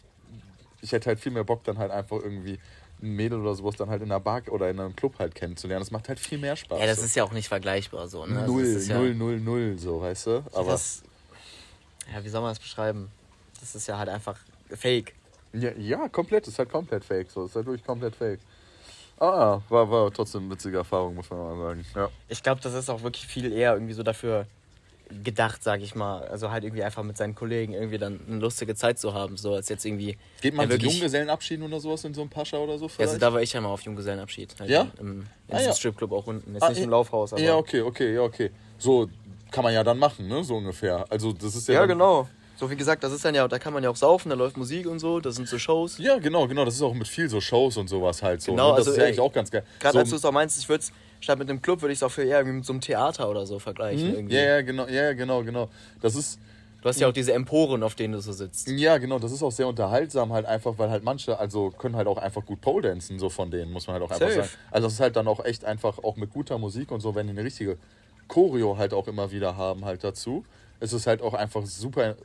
ich 0.80 0.92
hätte 0.92 1.06
halt 1.06 1.20
viel 1.20 1.32
mehr 1.32 1.44
Bock, 1.44 1.64
dann 1.64 1.78
halt 1.78 1.90
einfach 1.90 2.16
irgendwie 2.16 2.58
ein 3.02 3.10
Mädel 3.10 3.40
oder 3.40 3.54
sowas 3.54 3.76
dann 3.76 3.90
halt 3.90 4.02
in 4.02 4.10
einer 4.10 4.20
Bar 4.20 4.42
oder 4.48 4.70
in 4.70 4.80
einem 4.80 4.96
Club 4.96 5.18
halt 5.18 5.34
kennenzulernen. 5.34 5.82
Das 5.82 5.90
macht 5.90 6.08
halt 6.08 6.18
viel 6.18 6.38
mehr 6.38 6.56
Spaß. 6.56 6.80
Ja, 6.80 6.86
das 6.86 6.98
so. 6.98 7.04
ist 7.04 7.16
ja 7.16 7.24
auch 7.24 7.32
nicht 7.32 7.48
vergleichbar 7.48 8.08
so. 8.08 8.24
Ne? 8.24 8.40
Also 8.40 8.54
null, 8.54 8.62
das 8.62 8.82
ist 8.82 8.88
ja, 8.88 8.98
null, 8.98 9.14
null, 9.14 9.40
null, 9.40 9.78
so, 9.78 10.00
weißt 10.00 10.26
du? 10.26 10.44
Aber 10.52 10.72
Das, 10.72 11.02
ja, 12.12 12.24
wie 12.24 12.28
soll 12.28 12.40
man 12.40 12.50
das 12.50 12.58
beschreiben? 12.58 13.10
Das 13.60 13.74
ist 13.74 13.86
ja 13.86 13.98
halt 13.98 14.08
einfach 14.08 14.38
fake. 14.70 15.14
Ja, 15.52 15.70
ja, 15.78 16.08
komplett, 16.08 16.46
ist 16.48 16.58
halt 16.58 16.70
komplett 16.70 17.04
fake, 17.04 17.30
so, 17.30 17.44
ist 17.44 17.54
halt 17.56 17.66
wirklich 17.66 17.84
komplett 17.84 18.14
fake. 18.16 18.40
Ah, 19.18 19.60
war, 19.70 19.90
war 19.90 20.12
trotzdem 20.12 20.42
eine 20.42 20.50
witzige 20.52 20.76
Erfahrung, 20.78 21.14
muss 21.14 21.30
man 21.30 21.38
mal 21.38 21.56
sagen. 21.56 21.86
Ja. 21.94 22.08
Ich 22.28 22.42
glaube, 22.42 22.60
das 22.60 22.74
ist 22.74 22.90
auch 22.90 23.02
wirklich 23.02 23.26
viel 23.26 23.50
eher 23.52 23.72
irgendwie 23.72 23.94
so 23.94 24.02
dafür 24.02 24.46
gedacht, 25.22 25.62
sag 25.62 25.80
ich 25.80 25.94
mal. 25.94 26.26
Also 26.28 26.50
halt 26.50 26.64
irgendwie 26.64 26.82
einfach 26.82 27.02
mit 27.04 27.16
seinen 27.16 27.34
Kollegen 27.34 27.72
irgendwie 27.72 27.96
dann 27.96 28.20
eine 28.28 28.40
lustige 28.40 28.74
Zeit 28.74 28.98
zu 28.98 29.14
haben, 29.14 29.36
so 29.36 29.54
als 29.54 29.68
jetzt 29.68 29.86
irgendwie. 29.86 30.18
Geht 30.42 30.52
man 30.54 30.66
ja, 30.66 30.72
wirklich- 30.74 30.92
Junggesellenabschieden 30.94 31.64
oder 31.64 31.78
sowas 31.80 32.04
in 32.04 32.12
so 32.12 32.22
einem 32.22 32.30
Pascha 32.30 32.58
oder 32.58 32.76
so 32.76 32.86
Ja, 32.86 32.88
vielleicht? 32.90 33.08
also 33.12 33.20
da 33.20 33.32
war 33.32 33.40
ich 33.40 33.52
ja 33.52 33.60
mal 33.60 33.68
auf 33.68 33.82
Junggesellenabschied. 33.82 34.54
Halt 34.58 34.68
Ja? 34.68 34.88
Im, 34.98 35.06
im, 35.06 35.20
in 35.20 35.26
Ah, 35.48 35.56
diesem 35.58 35.66
ja. 35.70 35.74
Stripclub 35.76 36.12
auch 36.12 36.26
unten. 36.26 36.52
Jetzt 36.54 36.62
Ah, 36.64 36.68
nicht 36.70 36.78
im 36.78 36.84
ja. 36.84 36.90
Laufhaus, 36.90 37.32
aber. 37.32 37.40
Ja, 37.40 37.56
okay, 37.56 37.80
okay, 37.82 38.14
ja, 38.14 38.22
okay. 38.22 38.50
So 38.78 39.08
kann 39.52 39.62
man 39.64 39.72
ja 39.72 39.84
dann 39.84 39.98
machen, 39.98 40.26
ne? 40.28 40.42
So 40.42 40.56
ungefähr. 40.56 41.06
Also 41.08 41.32
das 41.32 41.54
ist 41.54 41.68
ja. 41.68 41.74
Ja, 41.74 41.80
dann, 41.80 41.90
genau. 41.90 42.28
So 42.56 42.70
wie 42.70 42.76
gesagt, 42.76 43.04
das 43.04 43.12
ist 43.12 43.24
dann 43.24 43.34
ja, 43.34 43.46
da 43.46 43.58
kann 43.58 43.72
man 43.74 43.84
ja 43.84 43.90
auch 43.90 43.96
saufen, 43.96 44.30
da 44.30 44.34
läuft 44.34 44.56
Musik 44.56 44.86
und 44.86 44.98
so, 44.98 45.20
das 45.20 45.36
sind 45.36 45.46
so 45.46 45.58
Shows. 45.58 45.98
Ja, 45.98 46.18
genau, 46.18 46.48
genau. 46.48 46.64
Das 46.64 46.74
ist 46.74 46.82
auch 46.82 46.94
mit 46.94 47.06
viel 47.06 47.28
so 47.28 47.40
Shows 47.40 47.76
und 47.76 47.88
sowas 47.88 48.22
halt 48.22 48.40
so. 48.40 48.52
Genau, 48.52 48.70
ne? 48.70 48.76
Das 48.78 48.86
also, 48.86 48.90
ist 48.92 48.96
ja 48.96 49.02
ey, 49.02 49.08
eigentlich 49.08 49.20
auch 49.20 49.32
ganz 49.32 49.50
geil. 49.50 49.62
Gerade 49.78 49.92
so, 49.92 49.98
als 49.98 50.10
du 50.10 50.16
es 50.16 50.24
auch 50.24 50.32
meinst, 50.32 50.58
ich 50.58 50.68
würde 50.68 50.80
es, 50.82 50.92
statt 51.20 51.38
mit 51.38 51.50
einem 51.50 51.60
Club, 51.60 51.82
würde 51.82 51.92
ich 51.92 51.98
es 51.98 52.02
auch 52.02 52.10
viel 52.10 52.24
eher 52.24 52.42
mit 52.44 52.64
so 52.64 52.72
einem 52.72 52.80
Theater 52.80 53.28
oder 53.28 53.46
so 53.46 53.58
vergleichen. 53.58 54.08
hm? 54.08 54.14
Irgendwie. 54.14 54.34
Ja, 54.34 54.42
ja, 54.42 54.62
genau, 54.62 54.86
ja, 54.88 55.12
genau, 55.12 55.42
genau. 55.42 55.68
Das 56.00 56.14
ist. 56.14 56.40
Du 56.82 56.90
hast 56.90 57.00
ja 57.00 57.08
auch 57.08 57.12
diese 57.12 57.32
Emporen, 57.32 57.82
auf 57.82 57.96
denen 57.96 58.12
du 58.12 58.20
so 58.20 58.32
sitzt. 58.32 58.68
Ja, 58.68 58.98
genau, 58.98 59.18
das 59.18 59.32
ist 59.32 59.42
auch 59.42 59.50
sehr 59.50 59.66
unterhaltsam 59.66 60.32
halt 60.32 60.46
einfach, 60.46 60.74
weil 60.78 60.88
halt 60.88 61.02
manche, 61.02 61.36
also 61.36 61.70
können 61.70 61.96
halt 61.96 62.06
auch 62.06 62.18
einfach 62.18 62.46
gut 62.46 62.60
Pole 62.60 62.88
dancen, 62.88 63.18
so 63.18 63.28
von 63.28 63.50
denen, 63.50 63.72
muss 63.72 63.88
man 63.88 63.94
halt 63.94 64.04
auch 64.04 64.10
einfach 64.10 64.28
Safe. 64.28 64.42
sagen. 64.42 64.48
Also 64.70 64.86
das 64.86 64.92
ist 64.94 65.00
halt 65.00 65.16
dann 65.16 65.26
auch 65.26 65.44
echt 65.44 65.64
einfach, 65.64 65.98
auch 65.98 66.14
mit 66.14 66.30
guter 66.30 66.58
Musik 66.58 66.92
und 66.92 67.00
so, 67.00 67.16
wenn 67.16 67.26
die 67.26 67.32
eine 67.32 67.42
richtige 67.42 67.76
Choreo 68.28 68.76
halt 68.76 68.94
auch 68.94 69.08
immer 69.08 69.32
wieder 69.32 69.56
haben 69.56 69.84
halt 69.84 70.04
dazu, 70.04 70.44
ist 70.80 70.92
es 70.92 71.06
halt 71.06 71.22
auch 71.22 71.34
einfach 71.34 71.64
super 71.66 72.16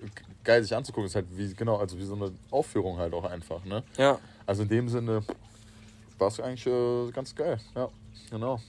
geil 0.44 0.64
sich 0.64 0.76
anzugucken. 0.76 1.06
ist 1.08 1.16
halt 1.16 1.28
wie, 1.32 1.54
genau, 1.54 1.78
also 1.78 1.98
wie 1.98 2.04
so 2.04 2.16
eine 2.16 2.32
Aufführung 2.50 2.98
halt 2.98 3.14
auch 3.14 3.24
einfach, 3.24 3.64
ne? 3.66 3.84
Ja. 3.98 4.20
Also 4.46 4.64
in 4.64 4.70
dem 4.70 4.90
Sinne 4.90 5.24
war 6.18 6.28
es 6.28 6.40
eigentlich 6.40 6.66
äh, 6.68 7.12
ganz 7.12 7.34
geil, 7.36 7.58
ja, 7.76 7.90
genau. 8.30 8.60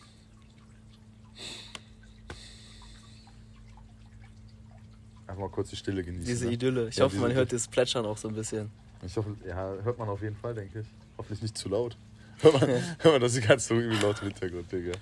Einfach 5.27 5.41
mal 5.43 5.51
kurz 5.51 5.71
die 5.71 5.77
Stille 5.77 6.03
genießen. 6.03 6.27
Diese 6.27 6.47
ne? 6.47 6.53
Idylle. 6.53 6.89
Ich 6.89 6.97
Ja, 6.97 7.05
hoffe, 7.07 7.17
man 7.17 7.33
hört 7.33 7.53
das 7.53 7.67
Plätschern 7.67 8.05
auch 8.05 8.19
so 8.19 8.29
ein 8.29 8.35
bisschen. 8.35 8.71
Ich 9.05 9.17
hoffe, 9.17 9.35
ja, 9.47 9.73
hört 9.83 9.99
man 9.99 10.09
auf 10.09 10.21
jeden 10.23 10.37
Fall, 10.37 10.55
denke 10.55 10.81
ich. 10.81 10.87
Hoffentlich 11.17 11.43
nicht 11.43 11.57
zu 11.59 11.69
laut. 11.69 11.97
Hört 12.43 12.61
man, 12.61 12.69
hört 12.71 13.05
man 13.05 13.21
das 13.21 13.35
die 13.35 13.41
ganze 13.41 13.69
so 13.69 13.75
übel 13.77 14.01
laut 14.01 14.21
im 14.21 14.29
Hintergrund, 14.29 14.73
Digga. 14.73 14.93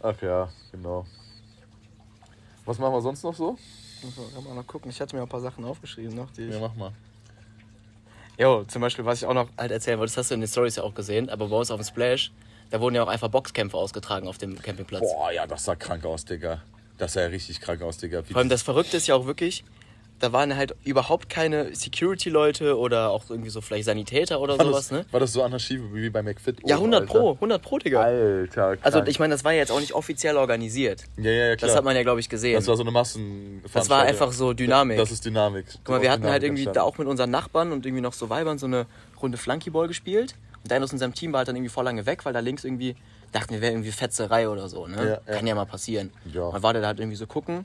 Ach 0.00 0.14
ja, 0.22 0.48
genau. 0.70 1.04
Was 2.64 2.78
machen 2.78 2.92
wir 2.92 3.00
sonst 3.00 3.24
noch 3.24 3.34
so? 3.34 3.58
Also, 4.04 4.22
kann 4.34 4.44
man 4.44 4.56
noch 4.56 4.66
gucken. 4.66 4.90
Ich 4.90 5.00
hatte 5.00 5.16
mir 5.16 5.22
auch 5.22 5.26
ein 5.26 5.30
paar 5.30 5.40
Sachen 5.40 5.64
aufgeschrieben 5.64 6.14
noch. 6.14 6.30
Die 6.32 6.42
ich 6.42 6.54
Ja, 6.54 6.60
mach 6.60 6.74
mal. 6.74 6.92
Jo, 8.38 8.64
zum 8.64 8.82
Beispiel, 8.82 9.04
was 9.04 9.20
ich 9.20 9.26
auch 9.26 9.34
noch 9.34 9.48
halt 9.58 9.72
erzählen 9.72 9.98
wollte, 9.98 10.12
das 10.12 10.18
hast 10.18 10.30
du 10.30 10.34
in 10.34 10.40
den 10.40 10.48
Stories 10.48 10.76
ja 10.76 10.84
auch 10.84 10.94
gesehen, 10.94 11.28
aber 11.28 11.48
bei 11.48 11.56
uns 11.56 11.72
auf 11.72 11.80
dem 11.80 11.84
Splash, 11.84 12.30
da 12.70 12.80
wurden 12.80 12.94
ja 12.94 13.02
auch 13.02 13.08
einfach 13.08 13.28
Boxkämpfe 13.28 13.76
ausgetragen 13.76 14.28
auf 14.28 14.38
dem 14.38 14.60
Campingplatz. 14.62 15.00
Boah, 15.00 15.32
ja, 15.32 15.46
das 15.46 15.64
sah 15.64 15.74
krank 15.74 16.04
aus, 16.04 16.24
Digga. 16.24 16.62
Das 16.98 17.14
sah 17.14 17.22
ja 17.22 17.26
richtig 17.28 17.60
krank 17.60 17.82
aus, 17.82 17.98
Digga. 17.98 18.22
Wie 18.28 18.32
Vor 18.32 18.40
allem 18.40 18.48
das 18.48 18.62
Verrückte 18.62 18.96
ist 18.96 19.08
ja 19.08 19.16
auch 19.16 19.26
wirklich, 19.26 19.64
da 20.18 20.32
waren 20.32 20.56
halt 20.56 20.74
überhaupt 20.84 21.28
keine 21.28 21.74
Security-Leute 21.74 22.76
oder 22.76 23.10
auch 23.10 23.30
irgendwie 23.30 23.50
so 23.50 23.60
vielleicht 23.60 23.84
Sanitäter 23.84 24.40
oder 24.40 24.58
war, 24.58 24.66
sowas, 24.66 24.88
das, 24.88 24.98
ne? 24.98 25.06
war 25.10 25.20
das 25.20 25.32
so 25.32 25.42
Anarchie 25.42 25.80
wie 25.92 26.10
bei 26.10 26.22
McFit? 26.22 26.58
Ja, 26.66 26.76
oben, 26.76 26.92
100 26.92 27.00
Alter? 27.02 27.12
Pro, 27.12 27.32
100 27.32 27.62
Pro, 27.62 27.78
Digga. 27.78 28.00
Alter, 28.00 28.46
krank. 28.48 28.80
Also 28.82 29.02
ich 29.04 29.18
meine, 29.18 29.34
das 29.34 29.44
war 29.44 29.52
ja 29.52 29.58
jetzt 29.58 29.70
auch 29.70 29.80
nicht 29.80 29.94
offiziell 29.94 30.36
organisiert. 30.36 31.04
ja, 31.16 31.30
ja, 31.30 31.46
ja, 31.48 31.56
klar. 31.56 31.68
Das 31.68 31.76
hat 31.76 31.84
man 31.84 31.94
ja, 31.94 32.02
glaube 32.02 32.20
ich, 32.20 32.28
gesehen. 32.28 32.54
Das 32.54 32.66
war 32.66 32.76
so 32.76 32.82
eine 32.82 32.90
Massen. 32.90 33.62
Das 33.72 33.88
war 33.88 34.02
einfach 34.02 34.32
so 34.32 34.52
Dynamik. 34.52 34.98
Das 34.98 35.10
ist 35.10 35.24
Dynamik. 35.24 35.66
Guck 35.84 35.96
mal, 35.96 36.02
wir 36.02 36.10
hatten 36.10 36.26
halt 36.26 36.42
irgendwie 36.42 36.64
da 36.64 36.82
auch 36.82 36.98
mit 36.98 37.06
unseren 37.06 37.30
Nachbarn 37.30 37.72
und 37.72 37.86
irgendwie 37.86 38.02
noch 38.02 38.12
so 38.12 38.28
Weibern 38.28 38.58
so 38.58 38.66
eine 38.66 38.86
Runde 39.22 39.38
Flunkyball 39.38 39.88
gespielt. 39.88 40.34
Und 40.64 40.72
einer 40.72 40.84
aus 40.84 40.92
unserem 40.92 41.14
Team 41.14 41.32
war 41.32 41.38
halt 41.38 41.48
dann 41.48 41.56
irgendwie 41.56 41.70
voll 41.70 41.84
lange 41.84 42.04
weg, 42.06 42.24
weil 42.24 42.32
da 42.32 42.40
links 42.40 42.64
irgendwie 42.64 42.96
dachten 43.32 43.52
wir, 43.54 43.60
wäre 43.60 43.72
irgendwie 43.72 43.92
Fetzerei 43.92 44.48
oder 44.48 44.68
so, 44.68 44.86
ne? 44.86 45.20
Ja. 45.26 45.34
Kann 45.34 45.46
ja 45.46 45.54
mal 45.54 45.66
passieren. 45.66 46.10
Ja. 46.32 46.50
Man 46.50 46.62
war 46.62 46.72
da 46.72 46.84
halt 46.84 46.98
irgendwie 46.98 47.16
so 47.16 47.26
gucken. 47.26 47.64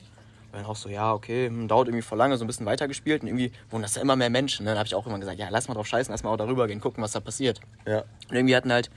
Dann 0.54 0.66
auch 0.66 0.76
so, 0.76 0.88
ja, 0.88 1.12
okay, 1.12 1.48
hm, 1.48 1.68
dauert 1.68 1.88
irgendwie 1.88 2.02
voll 2.02 2.18
lange, 2.18 2.36
so 2.36 2.44
ein 2.44 2.46
bisschen 2.46 2.66
weitergespielt. 2.66 3.22
Und 3.22 3.28
irgendwie 3.28 3.52
wurden 3.70 3.82
das 3.82 3.96
ja 3.96 4.02
immer 4.02 4.16
mehr 4.16 4.30
Menschen. 4.30 4.64
Ne? 4.64 4.70
Dann 4.70 4.78
habe 4.78 4.86
ich 4.86 4.94
auch 4.94 5.06
immer 5.06 5.18
gesagt, 5.18 5.38
ja, 5.38 5.48
lass 5.50 5.68
mal 5.68 5.74
drauf 5.74 5.86
scheißen, 5.86 6.12
lass 6.12 6.22
mal 6.22 6.30
auch 6.30 6.36
darüber 6.36 6.66
gehen, 6.66 6.80
gucken, 6.80 7.02
was 7.02 7.12
da 7.12 7.20
passiert. 7.20 7.60
Ja. 7.86 8.04
Und 8.28 8.36
irgendwie 8.36 8.54
hatten 8.54 8.72
halt 8.72 8.90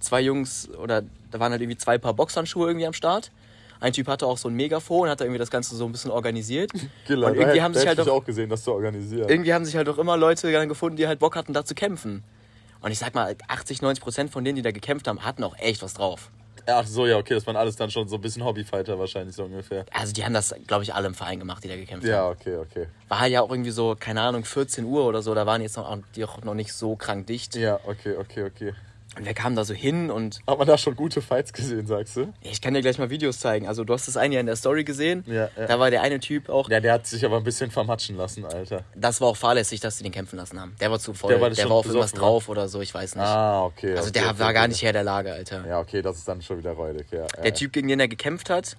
zwei 0.00 0.20
Jungs, 0.20 0.70
oder 0.70 1.02
da 1.30 1.40
waren 1.40 1.52
halt 1.52 1.60
irgendwie 1.60 1.78
zwei 1.78 1.98
Paar 1.98 2.14
Boxhandschuhe 2.14 2.68
irgendwie 2.68 2.86
am 2.86 2.92
Start. 2.92 3.30
Ein 3.80 3.92
Typ 3.92 4.08
hatte 4.08 4.26
auch 4.26 4.38
so 4.38 4.48
ein 4.48 4.54
Megafon, 4.54 5.08
hat 5.08 5.20
da 5.20 5.24
irgendwie 5.24 5.38
das 5.38 5.50
Ganze 5.50 5.76
so 5.76 5.84
ein 5.84 5.92
bisschen 5.92 6.10
organisiert. 6.10 6.70
Giller, 7.06 7.26
und 7.30 7.34
irgendwie 7.34 7.58
da, 7.58 7.64
haben 7.64 7.72
da 7.72 7.80
sich 7.80 7.88
halt 7.88 8.00
auch 8.00 8.08
auch 8.08 8.24
gesehen, 8.24 8.48
das 8.48 8.64
zu 8.64 8.72
organisieren. 8.72 9.28
irgendwie 9.28 9.52
haben 9.52 9.64
sich 9.64 9.76
halt 9.76 9.88
auch 9.88 9.98
immer 9.98 10.16
Leute 10.16 10.50
gefunden, 10.66 10.96
die 10.96 11.06
halt 11.06 11.18
Bock 11.18 11.36
hatten, 11.36 11.52
da 11.52 11.64
zu 11.64 11.74
kämpfen. 11.74 12.22
Und 12.80 12.92
ich 12.92 12.98
sag 12.98 13.14
mal, 13.14 13.34
80, 13.48 13.82
90 13.82 14.02
Prozent 14.02 14.30
von 14.30 14.44
denen, 14.44 14.56
die 14.56 14.62
da 14.62 14.70
gekämpft 14.70 15.08
haben, 15.08 15.24
hatten 15.24 15.42
auch 15.44 15.56
echt 15.58 15.82
was 15.82 15.94
drauf. 15.94 16.30
Ach 16.66 16.86
so, 16.86 17.06
ja, 17.06 17.16
okay, 17.18 17.34
das 17.34 17.46
waren 17.46 17.56
alles 17.56 17.76
dann 17.76 17.90
schon 17.90 18.08
so 18.08 18.16
ein 18.16 18.20
bisschen 18.20 18.44
Hobbyfighter 18.44 18.98
wahrscheinlich 18.98 19.36
so 19.36 19.44
ungefähr. 19.44 19.84
Also 19.92 20.12
die 20.12 20.24
haben 20.24 20.32
das, 20.34 20.54
glaube 20.66 20.82
ich, 20.84 20.94
alle 20.94 21.06
im 21.06 21.14
Verein 21.14 21.38
gemacht, 21.38 21.62
die 21.64 21.68
da 21.68 21.76
gekämpft 21.76 22.06
Ja, 22.06 22.22
haben. 22.22 22.32
okay, 22.32 22.56
okay. 22.56 22.86
War 23.08 23.20
halt 23.20 23.32
ja 23.32 23.42
auch 23.42 23.50
irgendwie 23.50 23.70
so, 23.70 23.96
keine 23.98 24.22
Ahnung, 24.22 24.44
14 24.44 24.84
Uhr 24.84 25.04
oder 25.06 25.22
so, 25.22 25.34
da 25.34 25.44
waren 25.46 25.60
jetzt 25.62 25.76
noch, 25.76 25.98
die 26.16 26.24
auch 26.24 26.42
noch 26.42 26.54
nicht 26.54 26.72
so 26.72 26.96
krank 26.96 27.26
dicht. 27.26 27.54
Ja, 27.56 27.78
okay, 27.86 28.16
okay, 28.16 28.44
okay. 28.44 28.72
Und 29.16 29.24
wir 29.26 29.34
kamen 29.34 29.54
da 29.54 29.64
so 29.64 29.74
hin 29.74 30.10
und 30.10 30.40
Hat 30.46 30.58
man 30.58 30.66
da 30.66 30.76
schon 30.76 30.96
gute 30.96 31.22
Fights 31.22 31.52
gesehen, 31.52 31.86
sagst 31.86 32.16
du? 32.16 32.32
ich 32.40 32.60
kann 32.60 32.74
dir 32.74 32.80
gleich 32.80 32.98
mal 32.98 33.10
Videos 33.10 33.38
zeigen. 33.38 33.68
Also 33.68 33.84
du 33.84 33.92
hast 33.92 34.08
das 34.08 34.16
eine 34.16 34.34
ja 34.34 34.40
in 34.40 34.46
der 34.46 34.56
Story 34.56 34.82
gesehen. 34.84 35.22
Ja, 35.26 35.48
ja. 35.56 35.66
Da 35.66 35.78
war 35.78 35.90
der 35.90 36.02
eine 36.02 36.18
Typ 36.20 36.48
auch, 36.48 36.68
Ja, 36.68 36.80
der 36.80 36.94
hat 36.94 37.06
sich 37.06 37.24
aber 37.24 37.36
ein 37.36 37.44
bisschen 37.44 37.70
vermatschen 37.70 38.16
lassen, 38.16 38.44
Alter. 38.44 38.82
das 38.94 39.20
war 39.20 39.28
auch 39.28 39.36
fahrlässig, 39.36 39.80
dass 39.80 39.98
sie 39.98 40.02
den 40.02 40.12
kämpfen 40.12 40.36
lassen 40.36 40.60
haben. 40.60 40.74
Der 40.80 40.90
war 40.90 40.98
zu 40.98 41.14
voll, 41.14 41.28
Der 41.28 41.36
der 41.38 41.40
war 41.42 41.46
war, 41.46 41.50
das 41.50 41.60
schon 41.60 41.70
auf 41.72 41.86
irgendwas 41.86 42.10
besoffen, 42.12 42.20
drauf 42.28 42.48
oder 42.48 42.68
so, 42.68 42.80
ich 42.80 42.92
weiß 42.92 43.14
nicht. 43.16 43.24
Ah, 43.24 43.64
okay. 43.64 43.90
also 43.96 44.08
okay, 44.08 44.12
der 44.12 44.22
okay, 44.30 44.38
war 44.40 44.46
okay. 44.46 44.54
gar 44.54 44.68
nicht 44.68 44.82
her 44.82 44.92
der 44.92 45.04
Lage, 45.04 45.32
Alter. 45.32 45.64
Ja, 45.66 45.78
okay, 45.80 46.02
das 46.02 46.16
ist 46.18 46.26
dann 46.28 46.42
schon 46.42 46.58
wieder 46.58 46.72
räudig, 46.72 47.06
ja. 47.12 47.26
Der 47.42 47.54
Typ, 47.54 47.72
gegen 47.72 47.88
den 47.88 48.00
er 48.00 48.08
gekämpft 48.08 48.50
hat, 48.50 48.76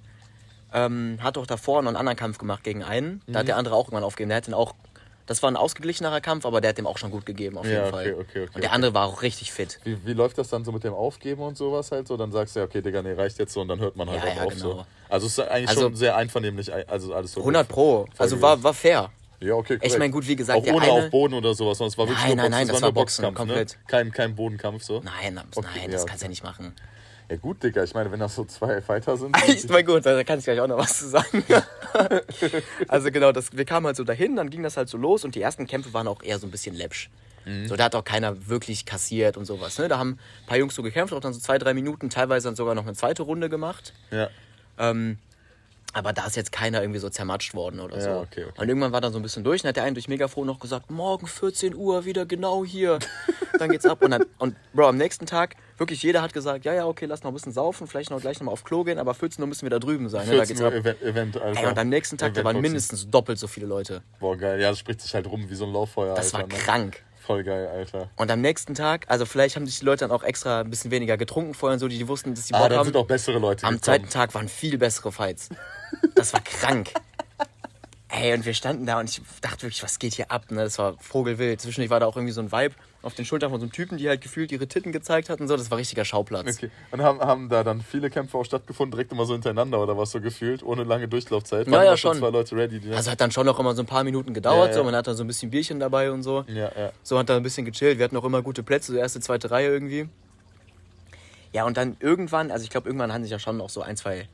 ähm, 0.73 1.17
hat 1.21 1.37
auch 1.37 1.45
davor 1.47 1.81
noch 1.81 1.89
einen 1.89 1.97
anderen 1.97 2.17
Kampf 2.17 2.37
gemacht 2.37 2.63
gegen 2.63 2.83
einen. 2.83 3.21
Da 3.27 3.31
Mhm. 3.31 3.37
hat 3.37 3.47
der 3.47 3.57
andere 3.57 3.75
auch 3.75 3.85
irgendwann 3.85 4.03
aufgegeben. 4.03 4.29
Der 4.29 4.37
hat 4.37 4.47
den 4.47 4.53
auch, 4.53 4.73
das 5.25 5.41
war 5.43 5.49
ein 5.51 5.55
ausgeglichenerer 5.55 6.21
Kampf, 6.21 6.45
aber 6.45 6.61
der 6.61 6.69
hat 6.69 6.77
dem 6.77 6.85
auch 6.87 6.97
schon 6.97 7.11
gut 7.11 7.25
gegeben, 7.25 7.57
auf 7.57 7.65
Ja, 7.65 7.71
jeden 7.71 7.83
okay, 7.85 7.91
Fall. 7.91 8.13
okay, 8.13 8.21
okay, 8.21 8.39
und 8.41 8.55
der 8.55 8.63
okay. 8.63 8.75
andere 8.75 8.93
war 8.93 9.05
auch 9.07 9.21
richtig 9.21 9.51
fit. 9.51 9.79
Wie, 9.83 9.97
wie 10.05 10.13
läuft 10.13 10.37
das 10.37 10.49
dann 10.49 10.63
so 10.63 10.71
mit 10.71 10.83
dem 10.83 10.93
Aufgeben 10.93 11.41
und 11.41 11.57
sowas 11.57 11.91
halt 11.91 12.07
so? 12.07 12.15
Dann 12.17 12.31
sagst 12.31 12.55
du 12.55 12.59
ja, 12.59 12.65
okay, 12.65 12.81
Digga, 12.81 13.01
nee, 13.01 13.13
reicht 13.13 13.39
jetzt 13.39 13.53
so 13.53 13.61
und 13.61 13.67
dann 13.67 13.79
hört 13.79 13.95
man 13.95 14.09
halt 14.09 14.23
Ja, 14.23 14.31
auch 14.31 14.35
ja, 14.35 14.43
auf 14.43 14.53
genau. 14.53 14.71
so. 14.73 14.85
Also 15.09 15.27
es 15.27 15.37
ist 15.37 15.39
eigentlich 15.47 15.69
Also- 15.69 15.81
schon 15.81 15.95
sehr 15.95 16.15
einvernehmlich, 16.15 16.71
also 16.73 17.13
alles 17.13 17.31
so. 17.33 17.41
100 17.41 17.67
Pro. 17.67 18.05
Also 18.17 18.41
war, 18.41 18.61
war 18.63 18.73
fair. 18.73 19.11
Ja, 19.41 19.53
okay, 19.55 19.75
korrekt. 19.77 19.85
Ich 19.85 19.97
mein, 19.99 20.11
gut, 20.11 20.27
wie 20.27 20.35
gesagt, 20.35 20.57
Auch 20.59 20.63
der 20.63 20.73
ohne 20.75 20.83
eine- 20.85 20.93
auf 21.05 21.09
Boden 21.11 21.33
oder 21.33 21.53
sowas, 21.53 21.77
sondern 21.77 21.91
es 21.91 21.97
war 21.97 22.07
wirklich 22.07 22.25
Nein, 22.25 22.37
nur 22.37 22.49
nein, 22.49 22.51
Box, 22.51 22.57
nein, 22.57 22.67
das 22.67 22.81
war 22.81 22.91
Boxen, 22.91 23.21
Boxkampf, 23.23 23.37
komplett. 23.37 23.69
Ne? 23.71 23.77
Kein, 23.87 24.11
kein 24.11 24.35
Bodenkampf 24.35 24.83
so. 24.83 25.01
Nein, 25.03 25.35
das- 25.35 25.57
Okay, 25.57 25.67
nein, 25.75 25.85
ja, 25.85 25.91
das 25.91 26.01
okay. 26.03 26.09
kannst 26.09 26.21
du 26.23 26.25
ja 26.25 26.29
nicht 26.29 26.43
machen. 26.43 26.73
Ja 27.29 27.37
gut, 27.37 27.63
Digga, 27.63 27.83
ich 27.83 27.93
meine, 27.93 28.11
wenn 28.11 28.19
das 28.19 28.35
so 28.35 28.45
zwei 28.45 28.81
Fighter 28.81 29.17
sind. 29.17 29.35
Ich 29.47 29.67
mein 29.67 29.85
gut, 29.85 30.05
da 30.05 30.23
kann 30.23 30.39
ich 30.39 30.45
gleich 30.45 30.59
auch 30.59 30.67
noch 30.67 30.77
was 30.77 30.99
zu 30.99 31.09
sagen. 31.09 31.43
also 32.87 33.11
genau, 33.11 33.31
das, 33.31 33.55
wir 33.55 33.65
kamen 33.65 33.87
halt 33.87 33.95
so 33.95 34.03
dahin, 34.03 34.35
dann 34.35 34.49
ging 34.49 34.61
das 34.63 34.77
halt 34.77 34.89
so 34.89 34.97
los 34.97 35.25
und 35.25 35.35
die 35.35 35.41
ersten 35.41 35.65
Kämpfe 35.65 35.93
waren 35.93 36.07
auch 36.07 36.21
eher 36.21 36.37
so 36.37 36.45
ein 36.45 36.51
bisschen 36.51 36.75
läppsch. 36.75 37.09
Mhm. 37.45 37.67
So, 37.67 37.75
da 37.75 37.85
hat 37.85 37.95
auch 37.95 38.03
keiner 38.03 38.47
wirklich 38.47 38.85
kassiert 38.85 39.37
und 39.37 39.45
sowas. 39.45 39.77
Ne? 39.79 39.87
Da 39.87 39.97
haben 39.97 40.19
ein 40.43 40.47
paar 40.47 40.57
Jungs 40.57 40.75
so 40.75 40.83
gekämpft, 40.83 41.13
auch 41.13 41.19
dann 41.19 41.33
so 41.33 41.39
zwei, 41.39 41.57
drei 41.57 41.73
Minuten, 41.73 42.09
teilweise 42.09 42.47
dann 42.47 42.55
sogar 42.55 42.75
noch 42.75 42.83
eine 42.83 42.93
zweite 42.93 43.23
Runde 43.23 43.49
gemacht. 43.49 43.93
ja. 44.11 44.29
Ähm, 44.77 45.17
aber 45.95 46.11
da 46.11 46.25
ist 46.25 46.35
jetzt 46.35 46.51
keiner 46.51 46.81
irgendwie 46.81 46.99
so 46.99 47.09
zermatscht 47.09 47.53
worden 47.53 47.79
oder 47.79 48.01
so. 48.01 48.09
Ja, 48.09 48.19
okay, 48.19 48.43
okay. 48.43 48.61
Und 48.61 48.67
irgendwann 48.67 48.91
war 48.91 48.99
dann 48.99 49.13
so 49.13 49.19
ein 49.19 49.21
bisschen 49.21 49.45
durch 49.45 49.63
und 49.63 49.69
hat 49.69 49.77
der 49.77 49.85
eine 49.85 49.93
durch 49.93 50.09
Megafon 50.09 50.45
noch 50.45 50.59
gesagt, 50.59 50.91
morgen 50.91 51.25
14 51.25 51.73
Uhr 51.73 52.03
wieder 52.03 52.25
genau 52.25 52.65
hier. 52.65 52.99
dann 53.59 53.69
geht's 53.69 53.85
ab. 53.85 54.03
Und, 54.03 54.11
dann, 54.11 54.25
und 54.37 54.57
Bro, 54.73 54.89
am 54.89 54.97
nächsten 54.97 55.25
Tag 55.25 55.55
Wirklich, 55.77 56.01
jeder 56.03 56.21
hat 56.21 56.31
gesagt, 56.33 56.63
ja, 56.63 56.73
ja, 56.73 56.85
okay, 56.87 57.05
lass 57.05 57.23
noch 57.23 57.31
ein 57.31 57.33
bisschen 57.33 57.51
saufen, 57.51 57.85
vielleicht 57.87 58.09
noch 58.09 58.21
gleich 58.21 58.39
noch 58.39 58.45
mal 58.45 58.51
auf 58.53 58.63
Klo 58.63 58.83
gehen, 58.85 58.97
aber 58.97 59.13
14 59.13 59.41
Uhr 59.41 59.47
müssen 59.47 59.63
wir 59.63 59.69
da 59.69 59.79
drüben 59.79 60.07
sein. 60.09 60.25
Ne? 60.27 60.37
Da 60.37 60.45
14 60.45 60.47
geht's 60.55 60.61
Uhr 60.61 60.67
ab. 60.67 60.73
Event, 60.73 61.01
Event 61.01 61.37
Alter. 61.41 61.59
Ey, 61.61 61.65
und 61.67 61.77
am 61.77 61.89
nächsten 61.89 62.17
Tag, 62.17 62.33
da 62.33 62.43
waren 62.45 62.61
mindestens 62.61 63.09
doppelt 63.09 63.37
so 63.37 63.47
viele 63.47 63.65
Leute. 63.65 64.01
Boah, 64.19 64.37
geil. 64.37 64.61
Ja, 64.61 64.69
das 64.69 64.79
spricht 64.79 65.01
sich 65.01 65.13
halt 65.13 65.27
rum 65.27 65.49
wie 65.49 65.55
so 65.55 65.65
ein 65.65 65.73
Lauffeuer, 65.73 66.15
Das 66.15 66.33
Alter. 66.33 66.49
war 66.49 66.57
ne? 66.57 66.63
krank. 66.63 67.03
Voll 67.19 67.43
geil, 67.43 67.67
Alter. 67.67 68.09
Und 68.17 68.29
am 68.31 68.39
nächsten 68.39 68.75
Tag, 68.75 69.05
also 69.09 69.25
vielleicht 69.25 69.55
haben 69.55 69.65
sich 69.65 69.79
die 69.79 69.85
Leute 69.85 70.05
dann 70.07 70.11
auch 70.11 70.21
extra 70.23 70.61
ein 70.61 70.69
bisschen 70.69 70.91
weniger 70.91 71.17
getrunken 71.17 71.55
vorher 71.55 71.73
und 71.73 71.79
so, 71.79 71.87
die, 71.87 71.97
die 71.97 72.07
wussten, 72.07 72.35
dass 72.35 72.45
die 72.45 72.53
Ah, 72.53 72.59
Bock 72.59 72.69
da 72.69 72.77
haben. 72.77 72.85
sind 72.85 72.95
auch 72.97 73.07
bessere 73.07 73.39
Leute 73.39 73.65
Am 73.65 73.73
gekommen. 73.73 73.81
zweiten 73.83 74.09
Tag 74.09 74.33
waren 74.35 74.47
viel 74.47 74.77
bessere 74.77 75.11
Fights. 75.11 75.49
Das 76.13 76.31
war 76.33 76.41
krank. 76.41 76.91
Ey, 78.09 78.33
und 78.33 78.45
wir 78.45 78.53
standen 78.53 78.85
da 78.85 78.99
und 78.99 79.09
ich 79.09 79.21
dachte 79.41 79.63
wirklich, 79.63 79.83
was 79.83 79.99
geht 79.99 80.13
hier 80.13 80.31
ab? 80.31 80.49
Ne? 80.51 80.63
Das 80.63 80.77
war 80.77 80.95
vogelwild. 80.99 81.59
Zwischendurch 81.59 81.89
war 81.89 81.99
da 81.99 82.05
auch 82.05 82.15
irgendwie 82.15 82.31
so 82.31 82.39
ein 82.41 82.51
Vibe 82.51 82.75
auf 83.05 83.13
den 83.13 83.23
Schultern 83.23 83.51
von 83.51 83.59
so 83.59 83.65
einem 83.65 83.71
Typen, 83.71 83.97
die 83.97 84.09
halt 84.09 84.21
gefühlt 84.21 84.51
ihre 84.51 84.67
Titten 84.67 84.91
gezeigt 84.91 85.29
hatten. 85.29 85.47
So, 85.47 85.55
das 85.55 85.69
war 85.69 85.77
richtiger 85.77 86.03
Schauplatz. 86.03 86.57
Okay. 86.57 86.71
Und 86.91 87.01
haben, 87.03 87.19
haben 87.19 87.49
da 87.49 87.63
dann 87.63 87.81
viele 87.81 88.09
Kämpfe 88.09 88.37
auch 88.37 88.43
stattgefunden, 88.43 88.91
direkt 88.91 89.11
immer 89.11 89.25
so 89.25 89.33
hintereinander 89.33 89.81
oder 89.81 89.95
was 89.95 90.11
so 90.11 90.19
gefühlt, 90.19 90.63
ohne 90.63 90.83
lange 90.83 91.07
Durchlaufzeit. 91.07 91.67
Ja, 91.67 91.83
ja, 91.83 91.95
schon. 91.95 92.17
zwei 92.17 92.31
Leute 92.31 92.55
ready, 92.55 92.81
Also 92.93 93.11
hat 93.11 93.21
dann 93.21 93.31
schon 93.31 93.45
noch 93.45 93.59
immer 93.59 93.75
so 93.75 93.83
ein 93.83 93.85
paar 93.85 94.03
Minuten 94.03 94.33
gedauert. 94.33 94.69
Ja, 94.69 94.71
ja. 94.71 94.73
So, 94.73 94.83
man 94.83 94.95
hat 94.95 95.05
dann 95.05 95.15
so 95.15 95.23
ein 95.23 95.27
bisschen 95.27 95.51
Bierchen 95.51 95.79
dabei 95.79 96.11
und 96.11 96.23
so. 96.23 96.45
ja, 96.47 96.71
ja. 96.75 96.91
So 97.03 97.19
hat 97.19 97.29
da 97.29 97.37
ein 97.37 97.43
bisschen 97.43 97.65
gechillt. 97.65 97.99
Wir 97.99 98.05
hatten 98.05 98.17
auch 98.17 98.25
immer 98.25 98.41
gute 98.41 98.63
Plätze, 98.63 98.91
so 98.91 98.97
erste, 98.97 99.19
zweite 99.19 99.51
Reihe 99.51 99.69
irgendwie. 99.69 100.09
Ja, 101.53 101.65
und 101.65 101.77
dann 101.77 101.95
irgendwann, 101.99 102.49
also 102.49 102.63
ich 102.63 102.71
glaube, 102.71 102.89
irgendwann 102.89 103.13
haben 103.13 103.21
sich 103.21 103.31
ja 103.31 103.39
schon 103.39 103.57
noch 103.57 103.69
so 103.69 103.81
ein, 103.81 103.95
zwei 103.95 104.27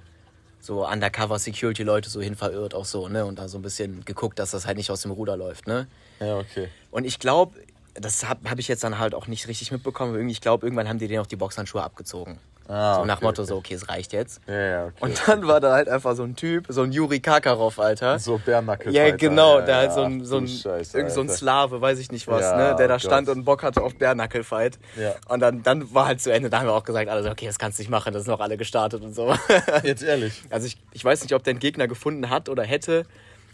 so 0.61 0.87
Undercover-Security-Leute 0.87 2.09
so 2.09 2.21
hin 2.21 2.35
verirrt, 2.35 2.73
auch 2.73 2.85
so, 2.85 3.07
ne? 3.09 3.25
Und 3.25 3.39
da 3.39 3.47
so 3.47 3.57
ein 3.57 3.61
bisschen 3.61 4.05
geguckt, 4.05 4.39
dass 4.39 4.51
das 4.51 4.65
halt 4.65 4.77
nicht 4.77 4.91
aus 4.91 5.01
dem 5.01 5.11
Ruder 5.11 5.35
läuft, 5.35 5.67
ne? 5.67 5.87
Ja, 6.19 6.37
okay. 6.37 6.69
Und 6.91 7.03
ich 7.03 7.19
glaube, 7.19 7.59
das 7.93 8.27
habe 8.27 8.49
hab 8.49 8.59
ich 8.59 8.67
jetzt 8.67 8.83
dann 8.83 8.99
halt 8.99 9.15
auch 9.15 9.27
nicht 9.27 9.47
richtig 9.47 9.71
mitbekommen. 9.71 10.15
irgendwie, 10.15 10.31
Ich 10.31 10.41
glaube, 10.41 10.65
irgendwann 10.65 10.87
haben 10.87 10.99
die 10.99 11.07
denen 11.07 11.21
auch 11.21 11.27
die 11.27 11.35
Boxhandschuhe 11.35 11.83
abgezogen. 11.83 12.39
Ah, 12.67 12.95
so 12.95 13.05
nach 13.05 13.17
okay, 13.17 13.25
Motto, 13.25 13.41
okay. 13.41 13.49
so, 13.49 13.57
okay, 13.57 13.73
es 13.73 13.89
reicht 13.89 14.13
jetzt. 14.13 14.39
Ja, 14.47 14.53
ja, 14.53 14.85
okay. 14.85 14.93
Und 15.01 15.27
dann 15.27 15.45
war 15.45 15.59
da 15.59 15.73
halt 15.73 15.89
einfach 15.89 16.15
so 16.15 16.23
ein 16.23 16.37
Typ, 16.37 16.67
so 16.69 16.83
ein 16.83 16.93
Juri 16.93 17.19
Kakarov, 17.19 17.79
Alter. 17.79 18.17
so 18.17 18.37
Bärnackel. 18.37 18.93
Ja, 18.93 19.13
genau, 19.13 19.59
ja, 19.59 19.65
der 19.65 19.75
halt 19.75 19.91
so 19.91 20.03
ein, 20.03 20.23
so 20.23 20.37
ein, 20.37 20.47
Scheiße, 20.47 20.95
irgend 20.95 21.11
so 21.11 21.19
ein. 21.19 21.27
Slave, 21.27 21.81
weiß 21.81 21.99
ich 21.99 22.11
nicht 22.11 22.27
was, 22.27 22.55
ne, 22.55 22.75
der 22.77 22.87
da 22.87 22.93
Gott. 22.93 23.01
stand 23.01 23.27
und 23.27 23.43
Bock 23.43 23.63
hatte 23.63 23.81
auf 23.81 23.95
Bärnackel-Fight. 23.95 24.79
Ja. 24.95 25.15
Und 25.27 25.41
dann, 25.41 25.63
dann 25.63 25.93
war 25.93 26.05
halt 26.05 26.21
zu 26.21 26.31
Ende, 26.31 26.49
da 26.49 26.59
haben 26.59 26.67
wir 26.67 26.73
auch 26.73 26.85
gesagt, 26.85 27.09
alle 27.09 27.23
so, 27.23 27.29
okay, 27.29 27.47
das 27.47 27.59
kannst 27.59 27.77
du 27.77 27.81
nicht 27.81 27.89
machen, 27.89 28.13
das 28.13 28.23
sind 28.23 28.33
auch 28.33 28.39
alle 28.39 28.55
gestartet 28.55 29.03
und 29.03 29.13
so. 29.13 29.35
Jetzt 29.83 30.03
ehrlich. 30.03 30.43
Also 30.51 30.67
ich, 30.67 30.77
ich 30.91 31.03
weiß 31.03 31.23
nicht, 31.23 31.33
ob 31.33 31.43
der 31.43 31.51
einen 31.51 31.59
Gegner 31.59 31.87
gefunden 31.87 32.29
hat 32.29 32.49
oder 32.49 32.63
hätte, 32.63 33.05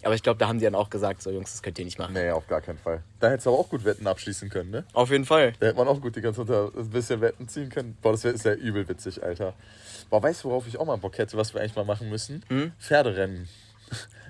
aber 0.03 0.15
ich 0.15 0.23
glaube, 0.23 0.37
da 0.39 0.47
haben 0.47 0.59
die 0.59 0.65
dann 0.65 0.75
auch 0.75 0.89
gesagt, 0.89 1.21
so 1.21 1.31
Jungs, 1.31 1.51
das 1.51 1.61
könnt 1.61 1.77
ihr 1.79 1.85
nicht 1.85 1.97
machen. 1.99 2.13
Nee, 2.13 2.29
auf 2.31 2.47
gar 2.47 2.61
keinen 2.61 2.77
Fall. 2.77 3.01
Da 3.19 3.29
hättest 3.29 3.45
du 3.45 3.49
aber 3.51 3.59
auch 3.59 3.69
gut 3.69 3.83
Wetten 3.85 4.07
abschließen 4.07 4.49
können, 4.49 4.69
ne? 4.71 4.83
Auf 4.93 5.09
jeden 5.11 5.25
Fall. 5.25 5.53
Da 5.59 5.67
hätte 5.67 5.77
man 5.77 5.87
auch 5.87 5.99
gut 6.01 6.15
die 6.15 6.21
ganze 6.21 6.45
Zeit 6.45 6.75
ein 6.75 6.89
bisschen 6.89 7.21
Wetten 7.21 7.47
ziehen 7.47 7.69
können. 7.69 7.97
Boah, 8.01 8.11
das 8.11 8.23
wär- 8.23 8.33
ist 8.33 8.45
ja 8.45 8.53
übel 8.53 8.87
witzig, 8.87 9.23
Alter. 9.23 9.53
Boah, 10.09 10.21
weißt 10.23 10.43
du, 10.43 10.49
worauf 10.49 10.67
ich 10.67 10.77
auch 10.79 10.85
mal 10.85 10.97
Bock 10.97 11.17
hätte, 11.17 11.35
was 11.37 11.53
wir 11.53 11.61
eigentlich 11.61 11.75
mal 11.75 11.85
machen 11.85 12.09
müssen? 12.09 12.43
Hm? 12.49 12.71
Pferderennen. 12.79 13.47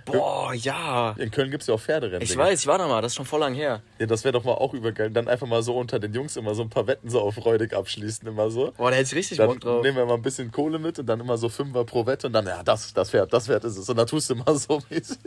Boah, 0.05 0.53
ja. 0.53 1.11
In 1.17 1.31
Köln 1.31 1.51
gibt 1.51 1.63
es 1.63 1.67
ja 1.67 1.73
auch 1.73 1.81
Pferderennen. 1.81 2.21
Ich 2.21 2.29
Digga. 2.29 2.43
weiß, 2.45 2.61
ich 2.61 2.67
war 2.67 2.77
da 2.77 2.87
mal, 2.87 3.01
das 3.01 3.11
ist 3.11 3.17
schon 3.17 3.25
voll 3.25 3.41
lang 3.41 3.53
her. 3.53 3.81
Ja, 3.99 4.05
das 4.05 4.23
wäre 4.23 4.31
doch 4.31 4.45
mal 4.45 4.53
auch 4.53 4.73
übergeil. 4.73 5.09
Dann 5.09 5.27
einfach 5.27 5.47
mal 5.47 5.61
so 5.61 5.75
unter 5.77 5.99
den 5.99 6.13
Jungs 6.13 6.37
immer 6.37 6.55
so 6.55 6.61
ein 6.61 6.69
paar 6.69 6.87
Wetten 6.87 7.09
so 7.09 7.19
auf 7.19 7.35
freudig 7.35 7.73
abschließen, 7.73 8.25
immer 8.25 8.49
so. 8.49 8.71
Boah, 8.77 8.89
da 8.89 8.95
hätte 8.95 9.07
ich 9.07 9.15
richtig 9.15 9.37
Dann 9.37 9.47
Bock 9.49 9.59
drauf. 9.59 9.83
nehmen 9.83 9.97
wir 9.97 10.05
mal 10.05 10.13
ein 10.13 10.21
bisschen 10.21 10.49
Kohle 10.49 10.79
mit 10.79 10.97
und 10.97 11.07
dann 11.07 11.19
immer 11.19 11.37
so 11.37 11.49
Fünfer 11.49 11.83
pro 11.83 12.05
Wette 12.05 12.27
und 12.27 12.33
dann, 12.33 12.45
ja, 12.47 12.63
das, 12.63 12.93
das 12.93 13.09
Pferd, 13.09 13.33
das 13.33 13.47
Pferd 13.47 13.65
ist 13.65 13.75
es. 13.77 13.89
Und 13.89 13.97
dann 13.97 14.07
tust 14.07 14.29
du 14.29 14.35
immer 14.35 14.55
so 14.55 14.79
mäßig. 14.89 15.17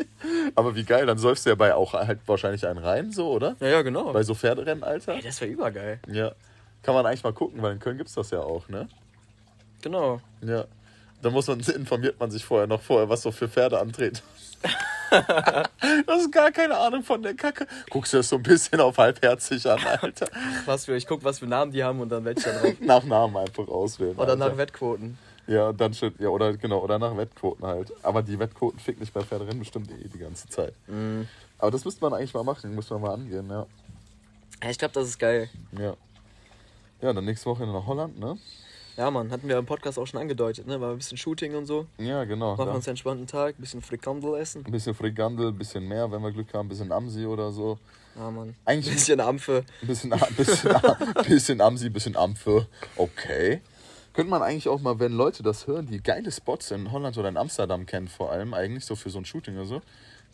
Aber 0.54 0.74
wie 0.74 0.84
geil, 0.84 1.04
dann 1.04 1.18
säufst 1.18 1.44
du 1.44 1.50
ja 1.50 1.56
bei 1.56 1.74
auch 1.74 1.92
halt 1.92 2.20
wahrscheinlich 2.24 2.66
einen 2.66 2.78
rein, 2.78 3.12
so, 3.12 3.30
oder? 3.30 3.56
Ja, 3.60 3.68
ja, 3.68 3.82
genau. 3.82 4.12
Bei 4.14 4.22
so 4.22 4.34
Pferderennen, 4.34 4.82
Alter. 4.82 5.12
Ey, 5.12 5.20
das 5.20 5.42
wäre 5.42 5.50
übergeil. 5.50 6.00
Ja. 6.10 6.32
Kann 6.82 6.94
man 6.94 7.04
eigentlich 7.04 7.22
mal 7.22 7.34
gucken, 7.34 7.60
weil 7.60 7.72
in 7.72 7.80
Köln 7.80 7.98
gibt's 7.98 8.14
das 8.14 8.30
ja 8.30 8.40
auch, 8.40 8.66
ne? 8.70 8.88
Genau. 9.82 10.22
Ja. 10.42 10.64
Da 11.22 11.30
muss 11.30 11.46
man, 11.46 11.60
informiert 11.60 12.18
man 12.18 12.30
sich 12.30 12.44
vorher 12.44 12.66
noch 12.66 12.80
vorher, 12.80 13.08
was 13.08 13.22
so 13.22 13.30
für 13.30 13.48
Pferde 13.48 13.78
antreten. 13.78 14.20
das 15.10 16.22
ist 16.22 16.32
gar 16.32 16.50
keine 16.50 16.76
Ahnung 16.76 17.02
von 17.02 17.22
der 17.22 17.34
Kacke. 17.34 17.66
Guckst 17.90 18.12
du 18.12 18.18
das 18.18 18.28
so 18.28 18.36
ein 18.36 18.42
bisschen 18.42 18.80
auf 18.80 18.98
halbherzig 18.98 19.66
an, 19.68 19.80
Alter. 20.00 20.28
Was 20.66 20.84
für, 20.84 20.96
ich 20.96 21.06
guck, 21.06 21.24
was 21.24 21.40
für 21.40 21.46
Namen 21.46 21.72
die 21.72 21.82
haben 21.82 22.00
und 22.00 22.10
dann 22.10 22.24
wette 22.24 22.40
ich 22.40 22.46
da 22.46 22.52
drauf. 22.52 22.74
Nach 22.80 23.04
Namen 23.04 23.36
einfach 23.36 23.68
auswählen. 23.68 24.16
Oder 24.16 24.36
nach 24.36 24.46
Alter. 24.46 24.58
Wettquoten. 24.58 25.18
Ja, 25.46 25.72
dann 25.72 25.92
steht, 25.94 26.20
ja, 26.20 26.28
oder 26.28 26.56
genau, 26.56 26.78
oder 26.78 26.98
nach 26.98 27.16
Wettquoten 27.16 27.66
halt. 27.66 27.92
Aber 28.04 28.22
die 28.22 28.38
Wettquoten 28.38 28.78
ficken 28.78 29.00
nicht 29.00 29.12
bei 29.12 29.22
Pferderennen 29.22 29.58
bestimmt 29.58 29.90
eh 29.90 30.06
die 30.06 30.18
ganze 30.18 30.48
Zeit. 30.48 30.74
Mhm. 30.86 31.26
Aber 31.58 31.72
das 31.72 31.84
müsste 31.84 32.02
man 32.02 32.14
eigentlich 32.14 32.32
mal 32.32 32.44
machen, 32.44 32.72
muss 32.74 32.88
man 32.90 33.00
mal 33.00 33.14
angehen, 33.14 33.48
ja. 33.50 33.66
Ja, 34.62 34.70
ich 34.70 34.78
glaube, 34.78 34.94
das 34.94 35.08
ist 35.08 35.18
geil. 35.18 35.48
Ja. 35.76 35.94
Ja, 37.00 37.12
dann 37.12 37.24
nächste 37.24 37.46
Woche 37.46 37.66
nach 37.66 37.86
Holland, 37.86 38.18
ne? 38.18 38.38
Ja, 39.00 39.10
Mann, 39.10 39.30
hatten 39.30 39.48
wir 39.48 39.56
im 39.56 39.64
Podcast 39.64 39.98
auch 39.98 40.06
schon 40.06 40.20
angedeutet, 40.20 40.66
ne? 40.66 40.78
War 40.78 40.90
ein 40.90 40.98
bisschen 40.98 41.16
Shooting 41.16 41.54
und 41.54 41.64
so. 41.64 41.86
Ja, 41.96 42.24
genau. 42.24 42.54
Machen 42.54 42.66
Da. 42.68 42.74
uns 42.74 42.86
einen 42.86 42.92
entspannten 42.92 43.26
Tag, 43.26 43.54
ein 43.58 43.60
bisschen 43.62 43.80
Frikandel 43.80 44.34
essen. 44.34 44.62
Ein 44.66 44.70
bisschen 44.72 44.94
Frikandel, 44.94 45.48
ein 45.48 45.56
bisschen 45.56 45.88
mehr, 45.88 46.12
wenn 46.12 46.20
wir 46.20 46.30
Glück 46.30 46.52
haben, 46.52 46.66
ein 46.66 46.68
bisschen 46.68 46.92
Amsi 46.92 47.24
oder 47.24 47.50
so. 47.50 47.78
Ja, 48.14 48.30
Mann. 48.30 48.54
Eigentlich- 48.66 48.88
Ein 48.88 48.94
bisschen 48.96 49.20
Ampfe. 49.20 49.64
Ein 49.80 49.86
bisschen, 49.88 50.10
bisschen, 50.36 50.74
bisschen 51.26 51.60
Amsi, 51.62 51.86
ein 51.86 51.92
bisschen 51.94 52.14
Ampfe. 52.14 52.66
Okay. 52.96 53.62
Könnte 54.12 54.28
man 54.28 54.42
eigentlich 54.42 54.68
auch 54.68 54.82
mal, 54.82 54.98
wenn 55.00 55.12
Leute 55.12 55.42
das 55.42 55.66
hören, 55.66 55.86
die 55.86 56.02
geile 56.02 56.30
Spots 56.30 56.70
in 56.70 56.92
Holland 56.92 57.16
oder 57.16 57.30
in 57.30 57.38
Amsterdam 57.38 57.86
kennen, 57.86 58.08
vor 58.08 58.30
allem, 58.30 58.52
eigentlich 58.52 58.84
so 58.84 58.96
für 58.96 59.08
so 59.08 59.16
ein 59.18 59.24
Shooting 59.24 59.54
oder 59.56 59.64
so, 59.64 59.80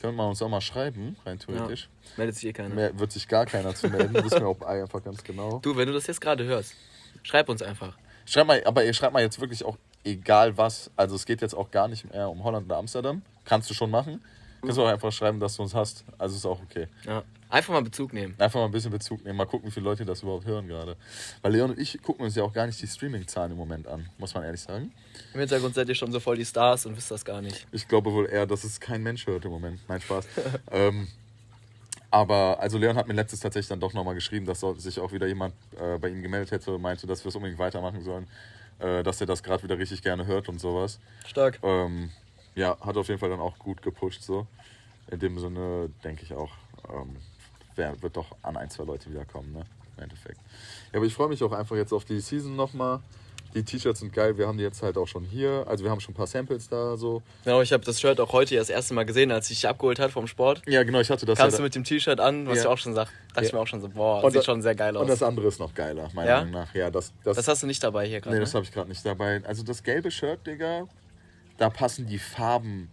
könnte 0.01 0.17
man 0.17 0.29
uns 0.31 0.43
auch 0.43 0.49
mal 0.49 0.61
schreiben, 0.61 1.15
rein 1.25 1.39
Ja. 1.39 1.55
theoretisch. 1.55 1.89
Meldet 2.17 2.35
sich 2.35 2.47
eh 2.47 2.53
keiner. 2.53 2.75
Mehr 2.75 2.99
wird 2.99 3.13
sich 3.13 3.29
gar 3.29 3.47
keiner 3.47 3.77
zu 3.77 3.87
melden, 3.89 4.13
wissen 4.25 4.41
wir 4.41 4.49
auch 4.49 4.61
einfach 4.63 5.05
ganz 5.05 5.23
genau. 5.23 5.61
Du, 5.63 5.77
wenn 5.77 5.87
du 5.87 5.93
das 5.95 6.09
jetzt 6.09 6.21
gerade 6.21 6.43
hörst, 6.43 6.75
schreib 7.23 7.49
uns 7.49 7.63
einfach. 7.63 7.97
Schreibt 8.27 8.47
mal, 8.49 8.63
aber 8.65 8.85
ihr 8.85 8.93
schreibt 8.93 9.13
mal 9.13 9.23
jetzt 9.23 9.41
wirklich 9.41 9.65
auch 9.65 9.79
egal 10.05 10.57
was. 10.59 10.91
Also 10.97 11.17
es 11.17 11.25
geht 11.25 11.41
jetzt 11.41 11.55
auch 11.55 11.71
gar 11.71 11.89
nicht 11.89 12.13
mehr 12.13 12.29
um 12.29 12.45
Holland 12.45 12.67
oder 12.67 12.77
Amsterdam. 12.77 13.23
Kannst 13.45 13.71
du 13.71 13.75
schon 13.75 13.91
machen. 13.91 14.23
Kannst 14.61 14.79
du 14.79 14.83
auch 14.83 14.89
einfach 14.89 15.13
schreiben, 15.13 15.39
dass 15.39 15.57
du 15.57 15.63
uns 15.63 15.75
hast. 15.75 16.05
Also 16.19 16.37
ist 16.37 16.45
auch 16.47 16.61
okay. 16.61 16.89
Ja. 17.05 17.23
Einfach 17.49 17.73
mal 17.73 17.83
Bezug 17.83 18.13
nehmen. 18.13 18.35
Einfach 18.39 18.59
mal 18.59 18.67
ein 18.67 18.73
bisschen 18.73 18.91
Bezug 18.91 19.25
nehmen, 19.25 19.37
mal 19.37 19.45
gucken, 19.45 19.69
wie 19.69 19.71
viele 19.71 19.85
Leute 19.85 20.05
das 20.05 20.23
überhaupt 20.23 20.47
hören 20.47 20.67
gerade. 20.67 20.97
Weil 21.43 21.53
Leon 21.53 21.71
und 21.71 21.79
ich 21.79 22.03
gucken 22.03 22.25
uns 22.25 22.35
ja 22.35 22.43
auch 22.43 22.53
gar 22.53 22.67
nicht 22.67 22.83
die 22.83 22.89
Streaming-Zahlen 22.89 23.53
im 23.53 23.57
Moment 23.57 23.87
an, 23.87 24.09
muss 24.19 24.35
man 24.35 24.43
ehrlich 24.43 24.63
sagen. 24.63 24.93
Im 25.33 25.41
Hintergrund 25.41 25.75
seid 25.75 25.89
ihr 25.89 25.95
schon 25.95 26.11
so 26.11 26.19
voll 26.19 26.37
die 26.37 26.45
Stars 26.45 26.87
und 26.87 26.97
wisst 26.97 27.13
das 27.13 27.25
gar 27.25 27.41
nicht. 27.41 27.67
Ich 27.71 27.87
glaube 27.87 28.13
wohl 28.13 28.29
eher, 28.29 28.47
dass 28.47 28.65
es 28.65 28.81
kein 28.81 29.03
Mensch 29.05 29.27
hört 29.29 29.45
im 29.45 29.53
Moment. 29.53 29.79
Nein, 29.89 30.01
Spaß. 30.01 30.27
ähm, 30.73 31.07
aber 32.17 32.59
also 32.61 32.79
Leon 32.79 32.97
hat 32.97 33.09
mir 33.09 33.15
letztes 33.15 33.41
tatsächlich 33.41 33.69
dann 33.69 33.81
doch 33.81 33.93
nochmal 33.93 34.15
geschrieben, 34.15 34.47
dass 34.47 34.61
sich 34.61 34.99
auch 35.01 35.13
wieder 35.13 35.27
jemand 35.27 35.55
äh, 35.79 35.99
bei 35.99 36.09
ihm 36.09 36.23
gemeldet 36.23 36.51
hätte 36.51 36.75
und 36.75 36.81
meinte, 36.81 37.07
dass 37.07 37.23
wir 37.25 37.29
es 37.29 37.37
unbedingt 37.37 37.59
weitermachen 37.59 38.03
sollen. 38.03 38.27
Äh, 38.79 39.03
dass 39.03 39.21
er 39.21 39.27
das 39.27 39.43
gerade 39.43 39.63
wieder 39.63 39.79
richtig 39.79 40.03
gerne 40.03 40.27
hört 40.27 40.49
und 40.49 40.59
sowas. 40.59 40.99
Stark. 41.27 41.59
Ähm, 41.63 42.11
ja, 42.55 42.79
hat 42.81 42.97
auf 42.97 43.09
jeden 43.09 43.21
Fall 43.21 43.29
dann 43.29 43.41
auch 43.41 43.59
gut 43.59 43.83
gepusht 43.83 44.23
so. 44.23 44.47
In 45.11 45.19
dem 45.19 45.39
Sinne 45.39 45.91
denke 46.05 46.23
ich 46.23 46.33
auch, 46.33 46.53
ähm, 46.91 47.17
wer, 47.75 48.01
wird 48.03 48.17
doch 48.17 48.35
an 48.43 48.57
ein, 48.57 48.71
zwei 48.71 48.85
Leute 48.85 49.11
wiederkommen, 49.11 49.53
ne? 49.53 49.65
Im 49.97 50.05
Endeffekt. 50.05 50.41
Ja, 50.93 50.99
aber 50.99 51.07
ich 51.07 51.15
freue 51.15 51.29
mich 51.29 51.43
auch 51.43 51.53
einfach 51.53 51.77
jetzt 51.77 51.93
auf 51.93 52.05
die 52.05 52.21
Season 52.21 52.57
nochmal. 52.57 53.01
Die 53.57 53.65
T-Shirts 53.65 54.01
sind 54.01 54.13
geil, 54.13 54.37
wir 54.37 54.47
haben 54.47 54.59
die 54.59 54.65
jetzt 54.65 54.83
halt 54.83 54.99
auch 54.99 55.09
schon 55.09 55.25
hier. 55.25 55.65
Also 55.67 55.83
wir 55.83 55.91
haben 55.91 55.99
schon 55.99 56.13
ein 56.13 56.17
paar 56.17 56.27
Samples 56.27 56.69
da 56.69 56.97
so. 56.99 57.23
Genau, 57.43 57.63
ich 57.63 57.73
habe 57.73 57.83
das 57.85 57.99
Shirt 57.99 58.21
auch 58.21 58.33
heute 58.35 58.55
das 58.55 58.69
erste 58.69 58.93
Mal 58.93 59.05
gesehen, 59.05 59.33
als 59.33 59.51
ich 59.51 59.57
dich 59.61 59.69
abgeholt 59.69 59.99
hat 59.99 60.11
vom 60.11 60.27
Sport. 60.27 60.61
Ja, 60.67 60.83
genau, 60.83 61.01
ich 61.01 61.09
hatte 61.11 61.25
das 61.25 61.39
Kamst 61.39 61.55
ja 61.55 61.57
du 61.59 61.63
mit 61.65 61.75
dem 61.75 61.83
T-Shirt 61.83 62.21
an, 62.21 62.47
was 62.47 62.59
Ja. 62.59 62.65
du 62.65 62.69
auch 62.71 62.77
schon 62.79 62.95
sagst. 62.95 63.15
Dachte 63.29 63.41
Ja. 63.41 63.47
ich 63.47 63.53
mir 63.55 63.59
auch 63.61 63.67
schon 63.67 63.81
so, 63.81 63.89
boah, 63.89 64.23
Und 64.23 64.33
sieht 64.33 64.45
schon 64.45 64.61
sehr 64.61 64.75
geil 64.75 64.95
aus. 64.95 65.03
Und 65.03 65.09
das 65.09 65.23
andere 65.23 65.49
ist 65.49 65.59
noch 65.59 65.75
geiler, 65.75 66.11
meiner 66.13 66.29
Ja? 66.29 66.37
Meinung 66.41 66.53
nach. 66.53 66.75
Ja, 66.75 66.91
das, 66.91 67.15
das, 67.25 67.37
das 67.37 67.49
hast 67.49 67.63
du 67.63 67.67
nicht 67.67 67.83
dabei 67.83 68.07
hier 68.07 68.21
gerade. 68.21 68.35
Nee, 68.37 68.41
ne? 68.41 68.45
das 68.45 68.55
habe 68.55 68.65
ich 68.65 68.73
gerade 68.73 68.91
nicht 68.91 69.05
dabei. 69.07 69.41
Also 69.47 69.63
das 69.63 69.83
gelbe 69.83 70.11
Shirt, 70.11 70.47
Digga, 70.47 70.87
da 71.57 71.71
passen 71.71 72.07
die 72.07 72.19
Farben 72.19 72.91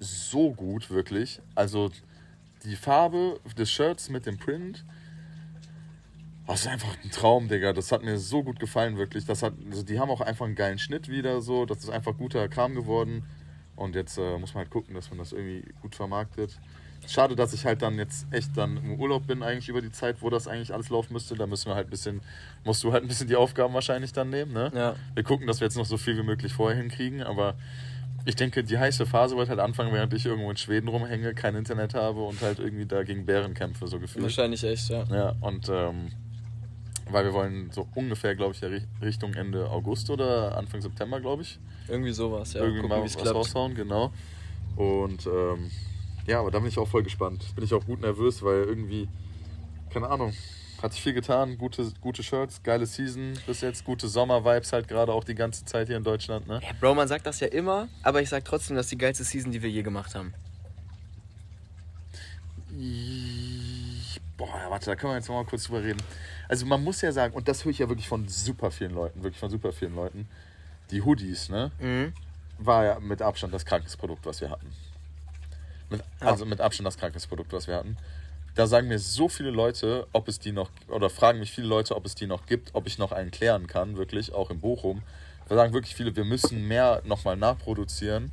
so 0.00 0.50
gut, 0.52 0.90
wirklich. 0.90 1.40
Also 1.54 1.90
die 2.64 2.76
Farbe 2.76 3.38
des 3.58 3.70
Shirts 3.70 4.08
mit 4.08 4.24
dem 4.24 4.38
Print, 4.38 4.82
das 6.46 6.60
ist 6.60 6.66
einfach 6.68 6.96
ein 7.02 7.10
Traum, 7.10 7.48
Digga. 7.48 7.72
Das 7.72 7.92
hat 7.92 8.02
mir 8.02 8.18
so 8.18 8.42
gut 8.42 8.60
gefallen, 8.60 8.96
wirklich. 8.96 9.24
Das 9.24 9.42
hat, 9.42 9.54
also 9.70 9.82
die 9.82 9.98
haben 9.98 10.10
auch 10.10 10.20
einfach 10.20 10.46
einen 10.46 10.54
geilen 10.54 10.78
Schnitt 10.78 11.08
wieder, 11.08 11.40
so. 11.40 11.66
Das 11.66 11.78
ist 11.78 11.90
einfach 11.90 12.16
guter 12.16 12.48
Kram 12.48 12.74
geworden. 12.74 13.24
Und 13.74 13.94
jetzt 13.94 14.16
äh, 14.18 14.38
muss 14.38 14.54
man 14.54 14.62
halt 14.62 14.70
gucken, 14.70 14.94
dass 14.94 15.10
man 15.10 15.18
das 15.18 15.32
irgendwie 15.32 15.64
gut 15.82 15.94
vermarktet. 15.94 16.58
Schade, 17.06 17.36
dass 17.36 17.52
ich 17.52 17.64
halt 17.64 17.82
dann 17.82 17.98
jetzt 17.98 18.26
echt 18.32 18.56
dann 18.56 18.78
im 18.78 18.98
Urlaub 18.98 19.26
bin, 19.26 19.42
eigentlich 19.42 19.68
über 19.68 19.80
die 19.80 19.92
Zeit, 19.92 20.22
wo 20.22 20.30
das 20.30 20.48
eigentlich 20.48 20.72
alles 20.72 20.88
laufen 20.88 21.12
müsste. 21.12 21.34
Da 21.34 21.46
müssen 21.46 21.70
wir 21.70 21.74
halt 21.74 21.88
ein 21.88 21.90
bisschen, 21.90 22.20
musst 22.64 22.82
du 22.82 22.92
halt 22.92 23.04
ein 23.04 23.08
bisschen 23.08 23.28
die 23.28 23.36
Aufgaben 23.36 23.74
wahrscheinlich 23.74 24.12
dann 24.12 24.30
nehmen, 24.30 24.52
ne? 24.52 24.72
Ja. 24.74 24.96
Wir 25.14 25.22
gucken, 25.22 25.46
dass 25.46 25.60
wir 25.60 25.66
jetzt 25.66 25.76
noch 25.76 25.84
so 25.84 25.98
viel 25.98 26.16
wie 26.16 26.22
möglich 26.22 26.52
vorher 26.52 26.76
hinkriegen, 26.76 27.22
aber 27.22 27.54
ich 28.24 28.34
denke, 28.34 28.64
die 28.64 28.76
heiße 28.76 29.06
Phase 29.06 29.36
wird 29.36 29.48
halt 29.48 29.60
anfangen, 29.60 29.92
während 29.92 30.12
ich 30.14 30.26
irgendwo 30.26 30.50
in 30.50 30.56
Schweden 30.56 30.88
rumhänge, 30.88 31.34
kein 31.34 31.54
Internet 31.54 31.94
habe 31.94 32.22
und 32.22 32.40
halt 32.40 32.58
irgendwie 32.58 32.86
da 32.86 33.04
gegen 33.04 33.24
Bären 33.24 33.54
kämpfe, 33.54 33.86
so 33.86 34.00
gefühlt. 34.00 34.24
Wahrscheinlich 34.24 34.64
echt, 34.64 34.88
ja. 34.88 35.04
Ja, 35.04 35.34
und 35.40 35.68
ähm, 35.68 36.08
weil 37.10 37.24
wir 37.24 37.32
wollen 37.32 37.70
so 37.70 37.86
ungefähr, 37.94 38.34
glaube 38.34 38.54
ich, 38.54 38.62
Richtung 39.02 39.34
Ende 39.34 39.68
August 39.70 40.10
oder 40.10 40.56
Anfang 40.56 40.80
September, 40.80 41.20
glaube 41.20 41.42
ich, 41.42 41.58
Irgendwie 41.88 42.12
sowas, 42.12 42.52
ja. 42.52 42.60
irgendwie 42.60 42.80
Gucken, 42.80 42.96
mal 42.96 43.02
wie 43.02 43.06
es 43.06 43.14
was 43.16 43.22
klappt. 43.22 43.36
raushauen, 43.36 43.74
genau. 43.74 44.12
Und 44.76 45.26
ähm, 45.26 45.70
ja, 46.26 46.40
aber 46.40 46.50
da 46.50 46.58
bin 46.58 46.68
ich 46.68 46.78
auch 46.78 46.88
voll 46.88 47.02
gespannt. 47.02 47.44
Bin 47.54 47.64
ich 47.64 47.72
auch 47.72 47.84
gut 47.86 48.00
nervös, 48.00 48.42
weil 48.42 48.64
irgendwie, 48.64 49.08
keine 49.90 50.08
Ahnung, 50.08 50.32
hat 50.82 50.92
sich 50.92 51.02
viel 51.02 51.14
getan. 51.14 51.56
Gute, 51.56 51.90
gute 52.00 52.22
Shirts, 52.22 52.62
geile 52.62 52.84
Season 52.84 53.38
bis 53.46 53.60
jetzt, 53.60 53.84
gute 53.84 54.08
Sommer-Vibes 54.08 54.72
halt 54.72 54.88
gerade 54.88 55.12
auch 55.12 55.24
die 55.24 55.34
ganze 55.36 55.64
Zeit 55.64 55.86
hier 55.86 55.96
in 55.96 56.04
Deutschland. 56.04 56.46
Ne? 56.48 56.60
Ja, 56.62 56.70
Bro, 56.80 56.94
man 56.96 57.08
sagt 57.08 57.26
das 57.26 57.40
ja 57.40 57.46
immer, 57.46 57.88
aber 58.02 58.20
ich 58.20 58.28
sag 58.28 58.44
trotzdem, 58.44 58.76
das 58.76 58.86
ist 58.86 58.92
die 58.92 58.98
geilste 58.98 59.24
Season, 59.24 59.52
die 59.52 59.62
wir 59.62 59.70
je 59.70 59.82
gemacht 59.82 60.14
haben. 60.14 60.34
Boah, 64.36 64.48
warte, 64.68 64.86
da 64.86 64.96
können 64.96 65.12
wir 65.12 65.16
jetzt 65.16 65.28
noch 65.28 65.36
mal 65.36 65.44
kurz 65.46 65.64
drüber 65.64 65.82
reden. 65.82 66.02
Also 66.48 66.66
man 66.66 66.82
muss 66.82 67.00
ja 67.00 67.12
sagen, 67.12 67.34
und 67.34 67.48
das 67.48 67.64
höre 67.64 67.70
ich 67.72 67.78
ja 67.78 67.88
wirklich 67.88 68.08
von 68.08 68.28
super 68.28 68.70
vielen 68.70 68.94
Leuten, 68.94 69.22
wirklich 69.22 69.40
von 69.40 69.50
super 69.50 69.72
vielen 69.72 69.94
Leuten, 69.94 70.28
die 70.90 71.02
Hoodies, 71.02 71.48
ne? 71.48 71.70
Mhm. 71.80 72.12
War 72.58 72.84
ja 72.84 73.00
mit 73.00 73.20
Abstand 73.22 73.52
das 73.52 73.64
krankeste 73.64 73.98
Produkt, 73.98 74.24
was 74.24 74.40
wir 74.40 74.50
hatten. 74.50 74.72
Mit, 75.90 76.02
Also 76.20 76.46
mit 76.46 76.60
Abstand 76.60 76.86
das 76.86 76.96
krankeste 76.96 77.28
Produkt, 77.28 77.52
was 77.52 77.66
wir 77.66 77.76
hatten. 77.76 77.96
Da 78.54 78.66
sagen 78.66 78.88
mir 78.88 78.98
so 78.98 79.28
viele 79.28 79.50
Leute, 79.50 80.06
ob 80.12 80.28
es 80.28 80.38
die 80.38 80.52
noch, 80.52 80.70
oder 80.88 81.10
fragen 81.10 81.38
mich 81.38 81.52
viele 81.52 81.66
Leute, 81.66 81.94
ob 81.94 82.06
es 82.06 82.14
die 82.14 82.26
noch 82.26 82.46
gibt, 82.46 82.74
ob 82.74 82.86
ich 82.86 82.96
noch 82.96 83.12
einen 83.12 83.30
klären 83.30 83.66
kann, 83.66 83.96
wirklich, 83.96 84.32
auch 84.32 84.50
in 84.50 84.60
Bochum. 84.60 85.02
Da 85.48 85.56
sagen 85.56 85.74
wirklich 85.74 85.94
viele, 85.94 86.16
wir 86.16 86.24
müssen 86.24 86.66
mehr 86.66 87.02
nochmal 87.04 87.36
nachproduzieren 87.36 88.32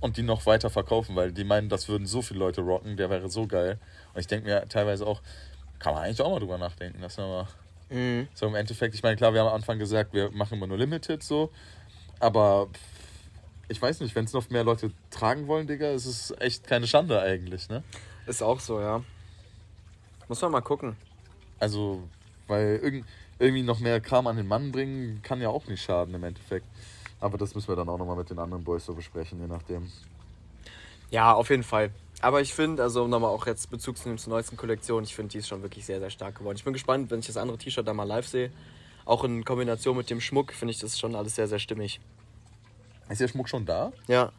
und 0.00 0.16
die 0.16 0.22
noch 0.22 0.44
weiter 0.44 0.70
verkaufen, 0.70 1.14
weil 1.16 1.32
die 1.32 1.44
meinen, 1.44 1.68
das 1.68 1.88
würden 1.88 2.06
so 2.06 2.20
viele 2.20 2.40
Leute 2.40 2.62
rocken, 2.62 2.96
der 2.96 3.10
wäre 3.10 3.30
so 3.30 3.46
geil. 3.46 3.78
Und 4.12 4.20
ich 4.20 4.26
denke 4.26 4.46
mir 4.46 4.68
teilweise 4.68 5.06
auch, 5.06 5.22
kann 5.84 5.92
man 5.92 6.04
eigentlich 6.04 6.22
auch 6.22 6.30
mal 6.30 6.40
drüber 6.40 6.56
nachdenken, 6.56 7.02
dass 7.02 7.18
wir 7.18 7.26
mal 7.26 7.46
Mhm. 7.90 8.26
so 8.32 8.46
im 8.46 8.54
Endeffekt, 8.54 8.94
ich 8.94 9.02
meine, 9.02 9.16
klar, 9.16 9.34
wir 9.34 9.40
haben 9.40 9.48
am 9.48 9.54
Anfang 9.54 9.78
gesagt, 9.78 10.14
wir 10.14 10.30
machen 10.30 10.54
immer 10.54 10.66
nur 10.66 10.78
Limited 10.78 11.22
so, 11.22 11.50
aber 12.18 12.68
ich 13.68 13.80
weiß 13.80 14.00
nicht, 14.00 14.14
wenn 14.14 14.24
es 14.24 14.32
noch 14.32 14.48
mehr 14.48 14.64
Leute 14.64 14.92
tragen 15.10 15.46
wollen, 15.46 15.66
Digga, 15.66 15.90
ist 15.90 16.06
es 16.06 16.34
echt 16.40 16.66
keine 16.66 16.86
Schande 16.86 17.20
eigentlich, 17.20 17.68
ne? 17.68 17.82
Ist 18.26 18.42
auch 18.42 18.60
so, 18.60 18.80
ja. 18.80 19.04
Muss 20.26 20.40
man 20.40 20.52
mal 20.52 20.62
gucken. 20.62 20.96
Also, 21.60 22.08
weil 22.46 22.80
irgend, 22.82 23.06
irgendwie 23.38 23.62
noch 23.62 23.78
mehr 23.78 24.00
Kram 24.00 24.26
an 24.26 24.38
den 24.38 24.48
Mann 24.48 24.72
bringen, 24.72 25.20
kann 25.22 25.42
ja 25.42 25.50
auch 25.50 25.66
nicht 25.66 25.82
schaden 25.82 26.14
im 26.14 26.24
Endeffekt. 26.24 26.66
Aber 27.20 27.36
das 27.36 27.54
müssen 27.54 27.68
wir 27.68 27.76
dann 27.76 27.90
auch 27.90 27.98
nochmal 27.98 28.16
mit 28.16 28.30
den 28.30 28.38
anderen 28.38 28.64
Boys 28.64 28.86
so 28.86 28.94
besprechen, 28.94 29.38
je 29.38 29.46
nachdem. 29.46 29.92
Ja, 31.10 31.34
auf 31.34 31.50
jeden 31.50 31.62
Fall. 31.62 31.90
Aber 32.24 32.40
ich 32.40 32.54
finde, 32.54 32.82
also 32.82 33.04
um 33.04 33.10
nochmal 33.10 33.28
auch 33.28 33.46
jetzt 33.46 33.70
Bezug 33.70 33.98
zu 33.98 34.08
nehmen 34.08 34.16
zur 34.16 34.32
neuesten 34.32 34.56
Kollektion, 34.56 35.04
ich 35.04 35.14
finde, 35.14 35.32
die 35.32 35.38
ist 35.40 35.48
schon 35.48 35.60
wirklich 35.60 35.84
sehr, 35.84 36.00
sehr 36.00 36.08
stark 36.08 36.38
geworden. 36.38 36.56
Ich 36.56 36.64
bin 36.64 36.72
gespannt, 36.72 37.10
wenn 37.10 37.20
ich 37.20 37.26
das 37.26 37.36
andere 37.36 37.58
T-Shirt 37.58 37.86
da 37.86 37.92
mal 37.92 38.04
live 38.04 38.26
sehe. 38.26 38.50
Auch 39.04 39.24
in 39.24 39.44
Kombination 39.44 39.94
mit 39.94 40.08
dem 40.08 40.22
Schmuck 40.22 40.54
finde 40.54 40.72
ich 40.72 40.80
das 40.80 40.98
schon 40.98 41.16
alles 41.16 41.34
sehr, 41.34 41.48
sehr 41.48 41.58
stimmig. 41.58 42.00
Ist 43.10 43.20
der 43.20 43.28
Schmuck 43.28 43.50
schon 43.50 43.66
da? 43.66 43.92
Ja. 44.08 44.32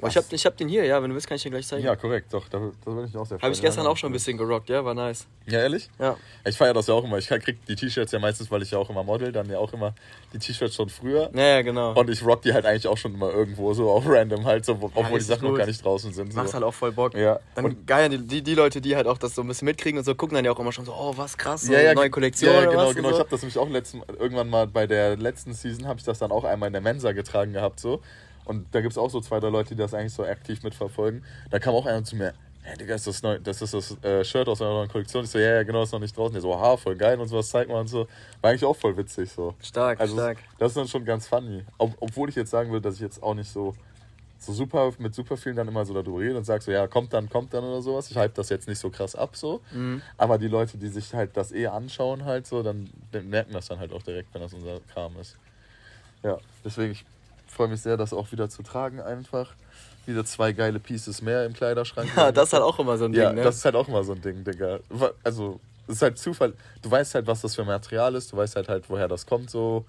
Aber 0.00 0.08
ich 0.08 0.16
habe 0.16 0.26
ich 0.30 0.46
hab 0.46 0.56
den 0.56 0.68
hier, 0.68 0.84
ja, 0.84 1.02
wenn 1.02 1.10
du 1.10 1.14
willst, 1.14 1.28
kann 1.28 1.36
ich 1.36 1.42
dir 1.42 1.50
gleich 1.50 1.66
zeigen. 1.66 1.84
Ja, 1.84 1.94
korrekt, 1.96 2.32
doch, 2.32 2.48
da, 2.48 2.58
da 2.84 2.90
bin 2.90 3.04
ich 3.06 3.16
auch 3.16 3.26
sehr 3.26 3.38
Habe 3.40 3.52
ich 3.52 3.60
gestern 3.60 3.84
ja, 3.84 3.90
auch 3.90 3.96
schon 3.96 4.10
ein 4.10 4.12
bisschen 4.12 4.36
gerockt, 4.38 4.68
ja, 4.68 4.84
war 4.84 4.94
nice. 4.94 5.26
Ja, 5.46 5.60
ehrlich? 5.60 5.88
Ja. 5.98 6.16
Ich 6.44 6.56
feiere 6.56 6.74
das 6.74 6.86
ja 6.86 6.94
auch 6.94 7.04
immer. 7.04 7.18
Ich 7.18 7.28
krieg 7.28 7.64
die 7.66 7.74
T-Shirts 7.74 8.12
ja 8.12 8.18
meistens, 8.18 8.50
weil 8.50 8.62
ich 8.62 8.70
ja 8.70 8.78
auch 8.78 8.88
immer 8.90 9.02
model, 9.02 9.32
dann 9.32 9.48
ja 9.50 9.58
auch 9.58 9.72
immer 9.72 9.94
die 10.32 10.38
T-Shirts 10.38 10.74
schon 10.74 10.88
früher. 10.88 11.30
Ja, 11.34 11.42
ja, 11.42 11.62
genau. 11.62 11.92
Und 11.94 12.08
ich 12.08 12.24
rock 12.24 12.42
die 12.42 12.52
halt 12.52 12.66
eigentlich 12.66 12.86
auch 12.86 12.96
schon 12.96 13.14
immer 13.14 13.30
irgendwo 13.30 13.74
so 13.74 13.90
auf 13.90 14.04
random 14.06 14.44
halt, 14.44 14.64
so, 14.64 14.72
obwohl 14.72 14.90
die 14.94 15.00
richtig 15.14 15.26
Sachen 15.26 15.42
noch 15.44 15.50
gut. 15.50 15.58
gar 15.58 15.66
nicht 15.66 15.84
draußen 15.84 16.12
sind. 16.12 16.32
So. 16.32 16.38
Macht 16.40 16.54
halt 16.54 16.64
auch 16.64 16.74
voll 16.74 16.92
Bock. 16.92 17.14
Ja. 17.14 17.40
Dann 17.54 17.64
Und- 17.64 17.86
geil, 17.86 18.08
die, 18.10 18.18
die, 18.18 18.42
die 18.42 18.54
Leute, 18.54 18.80
die 18.80 18.96
halt 18.96 19.06
auch 19.06 19.18
das 19.18 19.34
so 19.34 19.42
ein 19.42 19.48
bisschen 19.48 19.66
mitkriegen 19.66 19.98
und 19.98 20.04
so, 20.04 20.14
gucken 20.14 20.34
dann 20.34 20.44
ja 20.44 20.52
auch 20.52 20.58
immer 20.60 20.72
schon 20.72 20.84
so, 20.84 20.92
oh, 20.92 21.12
was 21.16 21.36
krass, 21.36 21.62
so 21.62 21.72
ja, 21.72 21.80
ja, 21.80 21.94
neue 21.94 22.10
Kollektion 22.10 22.52
Ja, 22.52 22.62
ja 22.62 22.70
genau, 22.70 22.86
was 22.86 22.94
genau. 22.94 23.08
und 23.08 23.12
Ich 23.12 23.16
so. 23.16 23.20
habe 23.20 23.30
das 23.30 23.42
nämlich 23.42 23.58
auch 23.58 23.68
letzten, 23.68 24.02
irgendwann 24.18 24.48
mal 24.48 24.66
bei 24.66 24.86
der 24.86 25.16
letzten 25.16 25.52
Season 25.52 25.86
habe 25.86 25.98
ich 25.98 26.04
das 26.04 26.18
dann 26.18 26.30
auch 26.32 26.44
einmal 26.44 26.68
in 26.68 26.72
der 26.72 26.82
Mensa 26.82 27.12
getragen 27.12 27.52
gehabt 27.52 27.80
so. 27.80 28.00
Und 28.44 28.66
da 28.74 28.80
gibt 28.80 28.92
es 28.92 28.98
auch 28.98 29.10
so 29.10 29.20
zwei, 29.20 29.38
drei 29.40 29.48
Leute, 29.48 29.74
die 29.74 29.80
das 29.80 29.94
eigentlich 29.94 30.12
so 30.12 30.24
aktiv 30.24 30.62
mitverfolgen. 30.62 31.24
Da 31.50 31.58
kam 31.58 31.74
auch 31.74 31.86
einer 31.86 32.02
zu 32.04 32.16
mir, 32.16 32.34
hey 32.62 32.76
Digga, 32.76 32.94
ist 32.94 33.06
das, 33.06 33.22
neu, 33.22 33.38
das 33.38 33.62
ist 33.62 33.74
das 33.74 34.02
äh, 34.02 34.24
Shirt 34.24 34.48
aus 34.48 34.60
einer 34.60 34.70
neuen 34.70 34.88
Kollektion. 34.88 35.24
Ich 35.24 35.30
so, 35.30 35.38
ja, 35.38 35.56
ja, 35.56 35.62
genau, 35.62 35.82
ist 35.82 35.92
noch 35.92 36.00
nicht 36.00 36.16
draußen. 36.16 36.32
Der 36.32 36.42
so, 36.42 36.58
ha, 36.58 36.76
voll 36.76 36.96
geil 36.96 37.18
und 37.20 37.28
sowas, 37.28 37.48
zeig 37.48 37.68
mal 37.68 37.80
und 37.80 37.88
so. 37.88 38.06
War 38.40 38.50
eigentlich 38.50 38.64
auch 38.64 38.76
voll 38.76 38.96
witzig 38.96 39.30
so. 39.30 39.54
Stark, 39.62 40.00
Also 40.00 40.14
stark. 40.14 40.38
das 40.58 40.68
ist 40.72 40.76
dann 40.76 40.88
schon 40.88 41.04
ganz 41.04 41.26
funny. 41.26 41.64
Ob, 41.78 41.94
obwohl 42.00 42.28
ich 42.28 42.34
jetzt 42.34 42.50
sagen 42.50 42.70
würde, 42.70 42.82
dass 42.82 42.94
ich 42.96 43.00
jetzt 43.00 43.22
auch 43.22 43.34
nicht 43.34 43.50
so, 43.50 43.74
so 44.38 44.52
super 44.52 44.90
mit 44.98 45.14
super 45.14 45.36
vielen 45.36 45.56
dann 45.56 45.68
immer 45.68 45.84
so 45.84 45.92
darüber 45.94 46.18
rede 46.18 46.36
und 46.36 46.44
sage 46.44 46.62
so, 46.62 46.70
ja, 46.72 46.86
kommt 46.86 47.12
dann, 47.12 47.28
kommt 47.28 47.52
dann 47.54 47.62
oder 47.64 47.82
sowas. 47.82 48.10
Ich 48.10 48.16
hype 48.16 48.34
das 48.34 48.48
jetzt 48.48 48.68
nicht 48.68 48.78
so 48.78 48.90
krass 48.90 49.14
ab 49.14 49.36
so. 49.36 49.60
Mhm. 49.72 50.02
Aber 50.16 50.38
die 50.38 50.48
Leute, 50.48 50.78
die 50.78 50.88
sich 50.88 51.12
halt 51.14 51.36
das 51.36 51.52
eh 51.52 51.66
anschauen 51.66 52.24
halt 52.24 52.46
so, 52.46 52.62
dann 52.62 52.90
dann 53.12 53.28
merken 53.28 53.52
das 53.52 53.68
dann 53.68 53.78
halt 53.78 53.92
auch 53.92 54.02
direkt, 54.02 54.32
wenn 54.34 54.40
das 54.40 54.52
unser 54.54 54.80
Kram 54.92 55.12
ist. 55.20 55.36
Ja, 56.22 56.38
deswegen 56.64 56.92
ich 56.92 57.04
freue 57.60 57.68
mich 57.68 57.82
sehr, 57.82 57.98
das 57.98 58.14
auch 58.14 58.32
wieder 58.32 58.48
zu 58.48 58.62
tragen 58.62 59.02
einfach. 59.02 59.52
Wieder 60.06 60.24
zwei 60.24 60.52
geile 60.52 60.80
Pieces 60.80 61.20
mehr 61.20 61.44
im 61.44 61.52
Kleiderschrank. 61.52 62.08
Ja, 62.16 62.32
das 62.32 62.48
ist 62.48 62.52
halt 62.54 62.62
auch 62.62 62.78
immer 62.78 62.96
so 62.96 63.04
ein 63.04 63.12
ja, 63.12 63.26
Ding, 63.28 63.36
ne? 63.36 63.44
das 63.44 63.56
ist 63.56 63.64
halt 63.66 63.74
auch 63.76 63.86
immer 63.86 64.02
so 64.02 64.12
ein 64.14 64.22
Ding, 64.22 64.42
Digga. 64.44 64.78
Also, 65.22 65.60
es 65.86 65.96
ist 65.96 66.02
halt 66.02 66.18
Zufall. 66.18 66.54
Du 66.80 66.90
weißt 66.90 67.16
halt, 67.16 67.26
was 67.26 67.42
das 67.42 67.54
für 67.54 67.64
Material 67.66 68.14
ist, 68.14 68.32
du 68.32 68.38
weißt 68.38 68.56
halt 68.56 68.70
halt, 68.70 68.84
woher 68.88 69.08
das 69.08 69.26
kommt, 69.26 69.50
so. 69.50 69.84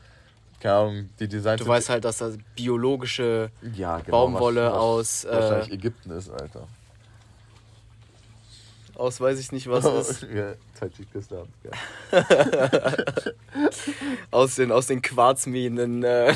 Keine 0.59 0.75
Ahnung, 0.75 1.09
die 1.17 1.29
Designs. 1.29 1.61
du 1.61 1.67
weißt 1.67 1.87
halt, 1.89 2.03
dass 2.03 2.17
das 2.17 2.35
biologische 2.57 3.51
ja, 3.73 3.99
genau, 3.99 4.25
Baumwolle 4.25 4.65
was- 4.65 4.73
was- 4.73 4.79
aus, 4.79 5.23
äh, 5.23 5.31
Wahrscheinlich 5.31 5.71
Ägypten 5.71 6.11
ist, 6.11 6.29
Alter. 6.29 6.67
Aus 8.95 9.19
weiß 9.21 9.39
ich 9.39 9.51
nicht 9.51 9.69
was 9.69 9.85
ist, 10.09 10.23
ja, 10.33 10.53
Tadschikistan. 10.79 11.47
Ja. 11.63 11.71
aus 14.31 14.55
den, 14.55 14.71
aus 14.71 14.87
den 14.87 15.01
Quarzminen 15.01 15.77
in, 15.79 16.03
äh, 16.03 16.33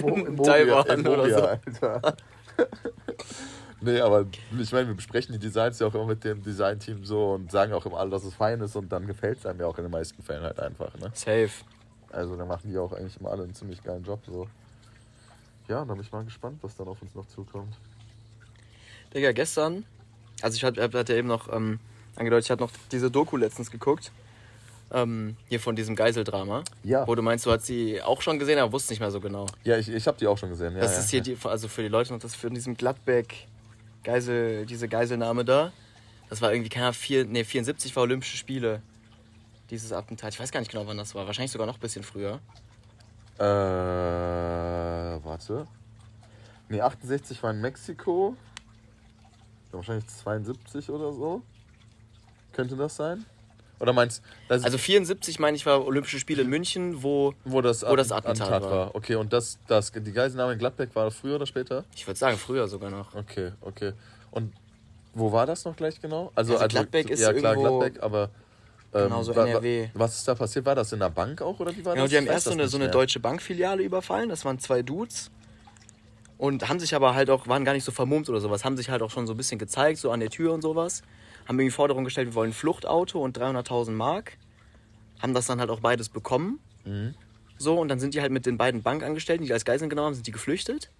In 0.00 0.34
Mo- 0.34 0.44
Taiwan 0.44 1.00
in 1.00 1.06
oder 1.06 1.28
so. 1.30 1.46
Alter. 1.46 2.16
nee, 3.80 4.00
aber 4.00 4.26
ich 4.58 4.72
meine, 4.72 4.88
wir 4.88 4.94
besprechen 4.94 5.32
die 5.32 5.38
Designs 5.38 5.78
ja 5.78 5.86
auch 5.86 5.94
immer 5.94 6.06
mit 6.06 6.24
dem 6.24 6.42
Designteam 6.42 7.04
so 7.04 7.32
und 7.34 7.50
sagen 7.50 7.72
auch 7.72 7.84
immer 7.86 7.98
alle, 7.98 8.10
dass 8.10 8.24
es 8.24 8.34
fein 8.34 8.60
ist 8.60 8.76
und 8.76 8.90
dann 8.90 9.06
gefällt 9.06 9.38
es 9.38 9.46
einem 9.46 9.60
ja 9.60 9.66
auch 9.66 9.78
in 9.78 9.84
den 9.84 9.92
meisten 9.92 10.22
Fällen 10.22 10.42
halt 10.42 10.58
einfach. 10.60 10.92
Ne? 10.98 11.10
Safe. 11.14 11.50
Also 12.10 12.36
da 12.36 12.44
machen 12.44 12.70
die 12.70 12.78
auch 12.78 12.92
eigentlich 12.92 13.18
immer 13.20 13.30
alle 13.30 13.44
einen 13.44 13.54
ziemlich 13.54 13.82
geilen 13.82 14.04
Job. 14.04 14.20
So. 14.26 14.48
Ja, 15.68 15.84
da 15.84 15.92
bin 15.92 16.02
ich 16.02 16.10
mal 16.10 16.24
gespannt, 16.24 16.58
was 16.62 16.74
dann 16.76 16.88
auf 16.88 17.00
uns 17.02 17.14
noch 17.14 17.26
zukommt. 17.26 17.74
Digga, 19.14 19.32
gestern, 19.32 19.84
also 20.42 20.56
ich 20.56 20.64
hatte, 20.64 20.82
hatte 20.82 21.16
eben 21.16 21.28
noch 21.28 21.52
ähm, 21.52 21.78
angedeutet, 22.16 22.46
ich 22.46 22.50
hatte 22.50 22.62
noch 22.62 22.70
diese 22.90 23.10
Doku 23.10 23.36
letztens 23.36 23.70
geguckt. 23.70 24.12
Ähm, 24.90 25.36
hier 25.48 25.60
von 25.60 25.76
diesem 25.76 25.96
Geiseldrama. 25.96 26.64
Ja. 26.82 27.06
Wo 27.06 27.14
du 27.14 27.20
meinst, 27.20 27.44
du 27.44 27.52
hast 27.52 27.66
sie 27.66 28.00
auch 28.00 28.22
schon 28.22 28.38
gesehen, 28.38 28.58
aber 28.58 28.72
wusste 28.72 28.92
nicht 28.92 29.00
mehr 29.00 29.10
so 29.10 29.20
genau. 29.20 29.46
Ja, 29.62 29.76
ich, 29.76 29.88
ich 29.90 30.06
habe 30.06 30.16
die 30.16 30.26
auch 30.26 30.38
schon 30.38 30.48
gesehen. 30.48 30.74
Ja, 30.74 30.80
das 30.80 30.92
ja, 30.92 30.98
ist 31.00 31.10
hier 31.10 31.18
ja. 31.18 31.24
die, 31.24 31.36
also 31.46 31.68
für 31.68 31.82
die 31.82 31.88
Leute 31.88 32.12
noch 32.14 32.20
das 32.20 32.34
für 32.34 32.50
diesem 32.50 32.74
Gladbeck 32.74 33.46
Geisel, 34.02 34.64
diese 34.64 34.88
Geiselnahme 34.88 35.44
da. 35.44 35.72
Das 36.30 36.40
war 36.40 36.52
irgendwie, 36.52 36.70
keine 36.70 36.86
Ahnung, 36.86 36.94
vier, 36.94 37.24
nee, 37.26 37.44
74 37.44 37.94
war 37.96 38.04
Olympische 38.04 38.36
Spiele. 38.38 38.80
Dieses 39.70 39.92
Attentat. 39.92 40.32
Ich 40.32 40.40
weiß 40.40 40.50
gar 40.50 40.60
nicht 40.60 40.70
genau, 40.70 40.86
wann 40.86 40.96
das 40.96 41.14
war. 41.14 41.26
Wahrscheinlich 41.26 41.52
sogar 41.52 41.66
noch 41.66 41.74
ein 41.74 41.80
bisschen 41.80 42.02
früher. 42.02 42.40
Äh, 43.38 43.42
warte. 45.24 45.66
Nee, 46.70 46.80
68 46.80 47.42
war 47.42 47.50
in 47.50 47.60
Mexiko. 47.60 48.34
Wahrscheinlich 49.72 50.06
72 50.06 50.88
oder 50.90 51.12
so. 51.12 51.42
Könnte 52.52 52.76
das 52.76 52.96
sein? 52.96 53.24
Oder 53.80 53.92
meinst 53.92 54.22
du, 54.48 54.54
Also 54.54 54.76
74, 54.76 55.38
meine 55.38 55.56
ich, 55.56 55.64
war 55.64 55.86
Olympische 55.86 56.18
Spiele 56.18 56.42
in 56.42 56.48
München, 56.48 57.02
wo, 57.02 57.32
wo 57.44 57.60
das, 57.60 57.82
wo 57.86 57.94
das 57.94 58.10
Attentat, 58.10 58.48
Attentat 58.48 58.62
war. 58.62 58.70
war. 58.86 58.94
Okay, 58.96 59.14
und 59.14 59.32
das, 59.32 59.58
das, 59.68 59.92
die 59.92 60.12
Geiselnahme 60.12 60.54
in 60.54 60.58
Gladbeck 60.58 60.96
war 60.96 61.10
früher 61.12 61.36
oder 61.36 61.46
später? 61.46 61.84
ich 61.94 62.04
würde 62.06 62.18
sagen, 62.18 62.36
früher 62.38 62.66
sogar 62.66 62.90
noch. 62.90 63.14
Okay, 63.14 63.52
okay. 63.60 63.92
Und 64.32 64.52
wo 65.14 65.30
war 65.30 65.46
das 65.46 65.64
noch 65.64 65.76
gleich 65.76 66.00
genau? 66.00 66.32
Also, 66.34 66.54
Also 66.56 66.66
Gladbeck 66.68 67.08
ist 67.10 67.20
ja 67.20 67.32
klar 67.32 67.54
irgendwo- 67.54 67.78
Gladbeck, 67.78 68.02
aber 68.02 68.30
ähm, 68.94 69.04
Genau, 69.04 69.22
so 69.22 69.32
NRW. 69.32 69.90
Was 69.94 70.16
ist 70.16 70.26
da 70.26 70.34
passiert? 70.34 70.64
War 70.66 70.74
das 70.74 70.92
in 70.92 70.98
der 70.98 71.10
Bank 71.10 71.40
auch 71.40 71.60
oder 71.60 71.70
wie 71.76 71.84
war 71.84 71.92
Genau, 71.94 72.04
das? 72.06 72.10
die 72.10 72.16
haben 72.16 72.26
erst 72.26 72.46
so 72.46 72.52
eine, 72.52 72.66
so 72.68 72.78
eine 72.78 72.88
deutsche 72.88 73.20
Bankfiliale 73.20 73.82
überfallen. 73.82 74.28
Das 74.28 74.44
waren 74.44 74.58
zwei 74.58 74.82
Dudes. 74.82 75.30
Und 76.38 76.68
haben 76.68 76.78
sich 76.78 76.94
aber 76.94 77.14
halt 77.14 77.30
auch, 77.30 77.48
waren 77.48 77.64
gar 77.64 77.72
nicht 77.72 77.84
so 77.84 77.90
vermummt 77.90 78.28
oder 78.28 78.40
sowas, 78.40 78.64
haben 78.64 78.76
sich 78.76 78.90
halt 78.90 79.02
auch 79.02 79.10
schon 79.10 79.26
so 79.26 79.34
ein 79.34 79.36
bisschen 79.36 79.58
gezeigt, 79.58 79.98
so 79.98 80.12
an 80.12 80.20
der 80.20 80.30
Tür 80.30 80.52
und 80.52 80.62
sowas. 80.62 81.02
Haben 81.46 81.58
irgendwie 81.58 81.72
Forderung 81.72 82.04
gestellt, 82.04 82.28
wir 82.28 82.34
wollen 82.34 82.50
ein 82.50 82.54
Fluchtauto 82.54 83.20
und 83.20 83.36
300.000 83.36 83.90
Mark. 83.90 84.38
Haben 85.20 85.34
das 85.34 85.46
dann 85.46 85.58
halt 85.58 85.70
auch 85.70 85.80
beides 85.80 86.08
bekommen. 86.08 86.60
Mhm. 86.84 87.14
So, 87.58 87.78
und 87.80 87.88
dann 87.88 87.98
sind 87.98 88.14
die 88.14 88.20
halt 88.20 88.30
mit 88.30 88.46
den 88.46 88.56
beiden 88.56 88.82
Bankangestellten, 88.82 89.44
die 89.44 89.52
als 89.52 89.64
Geiseln 89.64 89.90
genommen 89.90 90.06
haben, 90.06 90.14
sind 90.14 90.28
die 90.28 90.32
geflüchtet. 90.32 90.90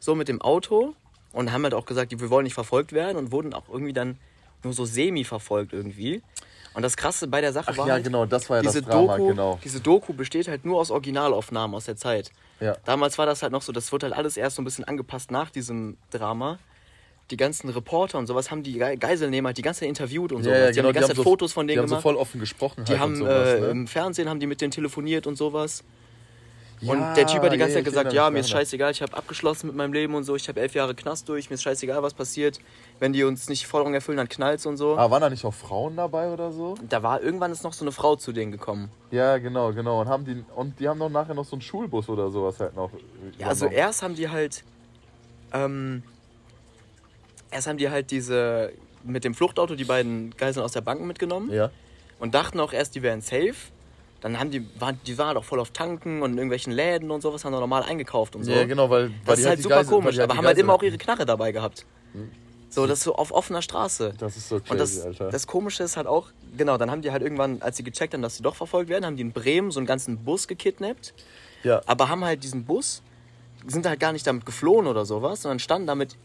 So 0.00 0.14
mit 0.14 0.28
dem 0.28 0.40
Auto. 0.40 0.94
Und 1.32 1.52
haben 1.52 1.62
halt 1.64 1.74
auch 1.74 1.84
gesagt, 1.84 2.18
wir 2.18 2.30
wollen 2.30 2.44
nicht 2.44 2.54
verfolgt 2.54 2.94
werden 2.94 3.18
und 3.18 3.32
wurden 3.32 3.52
auch 3.52 3.68
irgendwie 3.68 3.92
dann 3.92 4.18
nur 4.64 4.72
so 4.72 4.86
semi 4.86 5.24
verfolgt 5.24 5.74
irgendwie. 5.74 6.22
Und 6.78 6.82
das 6.82 6.96
Krasse 6.96 7.26
bei 7.26 7.40
der 7.40 7.52
Sache 7.52 7.70
Ach 7.72 7.76
war 7.76 7.88
ja, 7.88 7.94
halt, 7.94 8.04
genau, 8.04 8.24
das 8.24 8.48
war 8.48 8.58
ja 8.58 8.62
diese 8.62 8.82
das 8.82 8.88
Drama, 8.92 9.16
Doku, 9.16 9.28
genau. 9.30 9.58
diese 9.64 9.80
Doku 9.80 10.12
besteht 10.12 10.46
halt 10.46 10.64
nur 10.64 10.78
aus 10.78 10.92
Originalaufnahmen 10.92 11.74
aus 11.74 11.86
der 11.86 11.96
Zeit. 11.96 12.30
Ja. 12.60 12.76
Damals 12.84 13.18
war 13.18 13.26
das 13.26 13.42
halt 13.42 13.50
noch 13.50 13.62
so, 13.62 13.72
das 13.72 13.90
wurde 13.90 14.06
halt 14.06 14.14
alles 14.14 14.36
erst 14.36 14.54
so 14.54 14.62
ein 14.62 14.64
bisschen 14.64 14.84
angepasst 14.84 15.32
nach 15.32 15.50
diesem 15.50 15.96
Drama. 16.12 16.60
Die 17.32 17.36
ganzen 17.36 17.68
Reporter 17.68 18.16
und 18.18 18.28
sowas 18.28 18.52
haben 18.52 18.62
die 18.62 18.74
Ge- 18.74 18.96
Geiselnehmer 18.96 19.48
halt 19.48 19.58
die 19.58 19.62
ganze 19.62 19.80
Zeit 19.80 19.88
interviewt 19.88 20.30
und 20.30 20.44
sowas. 20.44 20.72
die 20.72 20.78
haben 20.78 20.86
die 20.86 20.92
ganze 20.92 21.08
Zeit 21.08 21.16
so, 21.16 21.24
Fotos 21.24 21.52
von 21.52 21.66
die 21.66 21.72
denen 21.74 21.80
haben 21.82 21.88
so 21.88 21.94
gemacht. 21.96 22.02
voll 22.04 22.14
offen 22.14 22.38
gesprochen 22.38 22.84
die 22.84 22.92
halt 22.92 23.00
haben 23.00 23.16
sowas, 23.16 23.48
äh, 23.54 23.60
ne? 23.60 23.66
im 23.66 23.86
Fernsehen 23.88 24.28
haben 24.28 24.38
die 24.38 24.46
mit 24.46 24.60
denen 24.60 24.70
telefoniert 24.70 25.26
und 25.26 25.34
sowas. 25.34 25.82
Und 26.86 27.14
der 27.14 27.26
Typ 27.26 27.42
hat 27.42 27.52
die 27.52 27.58
ganze 27.58 27.74
ja, 27.74 27.78
Zeit 27.78 27.84
gesagt, 27.84 28.12
ja, 28.12 28.30
mir 28.30 28.40
ist 28.40 28.50
scheißegal, 28.50 28.90
ich 28.92 29.02
habe 29.02 29.16
abgeschlossen 29.16 29.66
mit 29.68 29.76
meinem 29.76 29.92
Leben 29.92 30.14
und 30.14 30.24
so, 30.24 30.36
ich 30.36 30.48
habe 30.48 30.60
elf 30.60 30.74
Jahre 30.74 30.94
Knast 30.94 31.28
durch, 31.28 31.50
mir 31.50 31.54
ist 31.54 31.62
scheißegal, 31.62 32.02
was 32.02 32.14
passiert. 32.14 32.60
Wenn 33.00 33.12
die 33.12 33.24
uns 33.24 33.48
nicht 33.48 33.62
die 33.62 33.66
Forderung 33.66 33.94
erfüllen, 33.94 34.18
dann 34.18 34.28
knallt's 34.28 34.66
und 34.66 34.76
so. 34.76 34.96
Aber 34.96 35.10
waren 35.10 35.22
da 35.22 35.30
nicht 35.30 35.44
auch 35.44 35.54
Frauen 35.54 35.96
dabei 35.96 36.28
oder 36.32 36.52
so? 36.52 36.76
Da 36.88 37.02
war 37.02 37.22
irgendwann 37.22 37.52
ist 37.52 37.64
noch 37.64 37.72
so 37.72 37.84
eine 37.84 37.92
Frau 37.92 38.16
zu 38.16 38.32
denen 38.32 38.52
gekommen. 38.52 38.90
Ja, 39.10 39.38
genau, 39.38 39.72
genau. 39.72 40.00
Und 40.00 40.08
haben 40.08 40.24
die 40.24 40.44
und 40.54 40.78
die 40.80 40.88
haben 40.88 40.98
doch 40.98 41.10
nachher 41.10 41.34
noch 41.34 41.44
so 41.44 41.56
einen 41.56 41.62
Schulbus 41.62 42.08
oder 42.08 42.30
sowas 42.30 42.58
halt 42.60 42.76
noch. 42.76 42.90
Ja, 43.38 43.48
also 43.48 43.66
übernommen. 43.66 43.86
erst 43.86 44.02
haben 44.02 44.14
die 44.14 44.28
halt, 44.28 44.64
ähm, 45.52 46.02
erst 47.50 47.66
haben 47.66 47.78
die 47.78 47.90
halt 47.90 48.10
diese 48.10 48.72
mit 49.04 49.24
dem 49.24 49.34
Fluchtauto 49.34 49.74
die 49.74 49.84
beiden 49.84 50.36
Geiseln 50.36 50.64
aus 50.64 50.72
der 50.72 50.80
Bank 50.80 51.00
mitgenommen 51.02 51.50
Ja. 51.52 51.70
und 52.18 52.34
dachten 52.34 52.60
auch 52.60 52.72
erst, 52.72 52.94
die 52.94 53.02
wären 53.02 53.20
safe. 53.20 53.54
Dann 54.20 54.38
haben 54.38 54.50
die, 54.50 54.66
waren, 54.80 54.98
die 55.06 55.16
waren 55.16 55.34
doch 55.34 55.44
voll 55.44 55.60
auf 55.60 55.70
Tanken 55.70 56.22
und 56.22 56.32
in 56.32 56.38
irgendwelchen 56.38 56.72
Läden 56.72 57.10
und 57.10 57.20
sowas, 57.20 57.44
haben 57.44 57.52
da 57.52 57.60
normal 57.60 57.84
eingekauft 57.84 58.34
und 58.34 58.44
so. 58.44 58.50
Ja, 58.50 58.64
genau, 58.64 58.90
weil, 58.90 59.10
weil 59.10 59.12
Das 59.26 59.40
ist 59.40 59.46
halt 59.46 59.58
die 59.58 59.62
super 59.62 59.76
weil 59.76 59.84
komisch, 59.84 60.16
die 60.16 60.22
aber 60.22 60.36
haben 60.36 60.46
halt 60.46 60.58
immer 60.58 60.74
auch 60.74 60.82
ihre 60.82 60.98
Knarre 60.98 61.24
dabei 61.24 61.52
gehabt. 61.52 61.86
So, 62.68 62.86
das 62.86 62.98
ist 62.98 63.04
so 63.04 63.14
auf 63.14 63.32
offener 63.32 63.62
Straße. 63.62 64.14
Das 64.18 64.36
ist 64.36 64.48
so 64.48 64.56
crazy, 64.56 64.72
Und 64.72 64.78
das, 64.78 65.00
Alter. 65.00 65.30
das 65.30 65.46
Komische 65.46 65.84
ist 65.84 65.96
halt 65.96 66.06
auch, 66.06 66.28
genau, 66.56 66.76
dann 66.76 66.90
haben 66.90 67.00
die 67.00 67.10
halt 67.10 67.22
irgendwann, 67.22 67.62
als 67.62 67.76
sie 67.76 67.84
gecheckt 67.84 68.12
haben, 68.12 68.22
dass 68.22 68.36
sie 68.36 68.42
doch 68.42 68.56
verfolgt 68.56 68.90
werden, 68.90 69.06
haben 69.06 69.16
die 69.16 69.22
in 69.22 69.32
Bremen 69.32 69.70
so 69.70 69.80
einen 69.80 69.86
ganzen 69.86 70.24
Bus 70.24 70.48
gekidnappt, 70.48 71.14
ja. 71.62 71.80
aber 71.86 72.08
haben 72.08 72.24
halt 72.24 72.42
diesen 72.42 72.64
Bus, 72.64 73.02
sind 73.66 73.86
halt 73.86 74.00
gar 74.00 74.12
nicht 74.12 74.26
damit 74.26 74.44
geflohen 74.44 74.86
oder 74.86 75.04
sowas, 75.06 75.42
sondern 75.42 75.60
standen 75.60 75.86
damit 75.86 76.16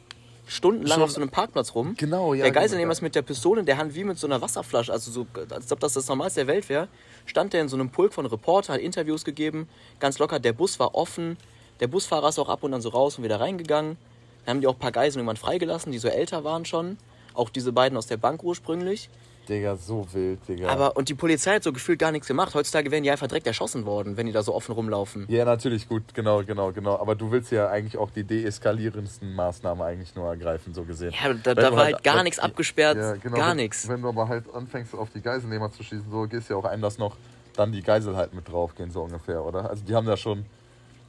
stundenlang 0.48 1.02
auf 1.02 1.12
so 1.12 1.22
einem 1.22 1.30
Parkplatz 1.30 1.74
rum. 1.76 1.96
Genau, 1.98 2.34
ja, 2.34 2.44
Der 2.44 2.52
Geiselnehmer 2.52 2.88
genau. 2.88 2.92
ist 2.94 3.02
mit 3.02 3.16
der 3.16 3.22
Pistole 3.22 3.62
in 3.62 3.66
der 3.66 3.78
Hand 3.78 3.96
wie 3.96 4.04
mit 4.04 4.18
so 4.18 4.28
einer 4.28 4.42
Wasserflasche, 4.42 4.92
also 4.92 5.12
so, 5.12 5.26
als 5.50 5.72
ob 5.72 5.80
das 5.80 5.94
das 5.94 6.08
Normalste 6.08 6.42
der 6.42 6.48
Welt 6.48 6.70
wäre, 6.70 6.88
stand 7.26 7.54
der 7.54 7.62
in 7.62 7.70
so 7.70 7.76
einem 7.76 7.90
Pulk 7.90 8.14
von 8.14 8.26
Reporter, 8.26 8.74
hat 8.74 8.82
Interviews 8.82 9.24
gegeben, 9.24 9.68
ganz 10.00 10.20
locker, 10.20 10.40
der 10.40 10.54
Bus 10.54 10.80
war 10.80 10.96
offen, 10.96 11.38
der 11.80 11.88
Busfahrer 11.88 12.30
ist 12.30 12.40
auch 12.40 12.50
ab 12.50 12.64
und 12.64 12.74
an 12.74 12.82
so 12.82 12.90
raus 12.90 13.18
und 13.18 13.24
wieder 13.24 13.40
reingegangen. 13.40 13.98
Dann 14.46 14.56
haben 14.56 14.62
die 14.62 14.68
auch 14.68 14.76
ein 14.76 14.80
paar 14.80 14.92
Geiseln 14.92 15.20
irgendwann 15.20 15.38
freigelassen, 15.38 15.92
die 15.92 15.98
so 15.98 16.08
älter 16.08 16.44
waren 16.44 16.66
schon. 16.66 16.98
Auch 17.34 17.50
diese 17.50 17.72
beiden 17.72 17.98
aus 17.98 18.08
der 18.08 18.18
Bank 18.18 18.44
ursprünglich. 18.44 19.10
Digga, 19.50 19.76
so 19.76 20.08
wild, 20.14 20.40
Digga. 20.48 20.70
Aber, 20.70 20.96
und 20.96 21.10
die 21.10 21.14
Polizei 21.16 21.56
hat 21.56 21.64
so 21.64 21.74
gefühlt 21.74 22.00
gar 22.00 22.12
nichts 22.14 22.28
gemacht. 22.28 22.56
Heutzutage 22.56 22.90
wären 22.92 23.04
die 23.04 23.12
einfach 23.12 23.28
direkt 23.28 23.46
erschossen 23.46 23.86
worden, 23.86 24.16
wenn 24.16 24.26
die 24.26 24.32
da 24.32 24.42
so 24.42 24.54
offen 24.56 24.72
rumlaufen. 24.74 25.26
ja, 25.28 25.44
natürlich, 25.44 25.90
gut, 25.90 26.14
genau, 26.14 26.44
genau, 26.44 26.72
genau. 26.72 26.98
Aber 26.98 27.16
du 27.16 27.30
willst 27.32 27.52
ja 27.52 27.68
eigentlich 27.70 27.98
auch 27.98 28.10
die 28.12 28.24
deeskalierendsten 28.24 29.34
Maßnahmen 29.36 29.86
eigentlich 29.86 30.16
nur 30.16 30.28
ergreifen, 30.30 30.74
so 30.74 30.84
gesehen. 30.84 31.14
Ja, 31.22 31.34
da, 31.34 31.54
da 31.56 31.72
war 31.76 31.86
halt 31.86 32.04
gar 32.04 32.18
wenn- 32.18 32.24
nichts 32.24 32.40
abgesperrt, 32.40 32.98
Ja, 32.98 33.14
genau, 33.16 33.36
gar 33.38 33.50
wenn- 33.50 33.58
nichts. 33.58 33.88
Wenn 33.90 34.02
du 34.02 34.10
aber 34.10 34.28
halt 34.30 34.46
anfängst, 34.54 34.94
auf 34.96 35.10
die 35.14 35.22
Geiselnehmer 35.22 35.72
zu 35.72 35.84
schießen, 35.84 36.06
so 36.10 36.22
gehst 36.28 36.50
du 36.50 36.54
ja 36.54 36.60
auch 36.60 36.66
ein, 36.66 36.82
dass 36.82 36.98
noch 36.98 37.18
dann 37.56 37.72
die 37.72 37.82
Geisel 37.84 38.16
halt 38.16 38.34
mit 38.34 38.48
draufgehen, 38.50 38.92
so 38.92 39.02
ungefähr, 39.04 39.44
oder? 39.44 39.70
Also 39.70 39.84
die 39.84 39.94
haben 39.94 40.08
da 40.08 40.16
schon 40.18 40.46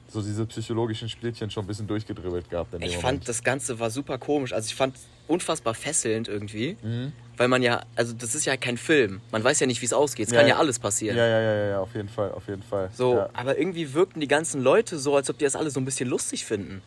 so 0.09 0.21
diese 0.21 0.45
psychologischen 0.47 1.09
Spielchen 1.09 1.51
schon 1.51 1.65
ein 1.65 1.67
bisschen 1.67 1.87
durchgedribbelt 1.87 2.51
gehabt. 2.51 2.75
Ich 2.75 2.81
Moment. 2.81 3.01
fand, 3.01 3.29
das 3.29 3.43
Ganze 3.43 3.79
war 3.81 3.91
super 3.91 4.19
komisch. 4.19 4.53
Also 4.53 4.67
ich 4.67 4.75
fand 4.75 4.97
unfassbar 5.27 5.75
fesselnd 5.75 6.29
irgendwie. 6.29 6.77
Mhm. 6.83 7.13
Weil 7.37 7.49
man 7.49 7.63
ja, 7.63 7.83
also 7.97 8.13
das 8.13 8.35
ist 8.35 8.45
ja 8.45 8.57
kein 8.57 8.77
Film. 8.77 9.21
Man 9.33 9.43
weiß 9.43 9.59
ja 9.61 9.67
nicht, 9.67 9.81
wie 9.81 9.87
es 9.87 9.93
ausgeht. 9.93 10.27
Es 10.29 10.33
Ja, 10.33 10.39
kann 10.41 10.47
ja 10.49 10.55
ja. 10.55 10.61
alles 10.61 10.79
passieren. 10.79 11.17
Ja, 11.17 11.27
ja, 11.27 11.41
ja, 11.41 11.55
ja, 11.55 11.67
ja, 11.71 11.81
auf 11.81 11.95
jeden 11.95 12.09
Fall, 12.09 12.31
auf 12.33 12.47
jeden 12.47 12.63
Fall. 12.63 12.91
So, 12.95 13.15
Ja. 13.17 13.29
aber 13.33 13.59
irgendwie 13.59 13.93
wirkten 13.95 14.21
die 14.21 14.29
ganzen 14.29 14.63
Leute 14.63 14.99
so, 14.99 15.17
als 15.17 15.29
ob 15.31 15.39
die 15.39 15.45
das 15.45 15.57
alle 15.57 15.71
so 15.71 15.81
ein 15.81 15.85
bisschen 15.85 16.09
lustig 16.09 16.45
finden. 16.45 16.83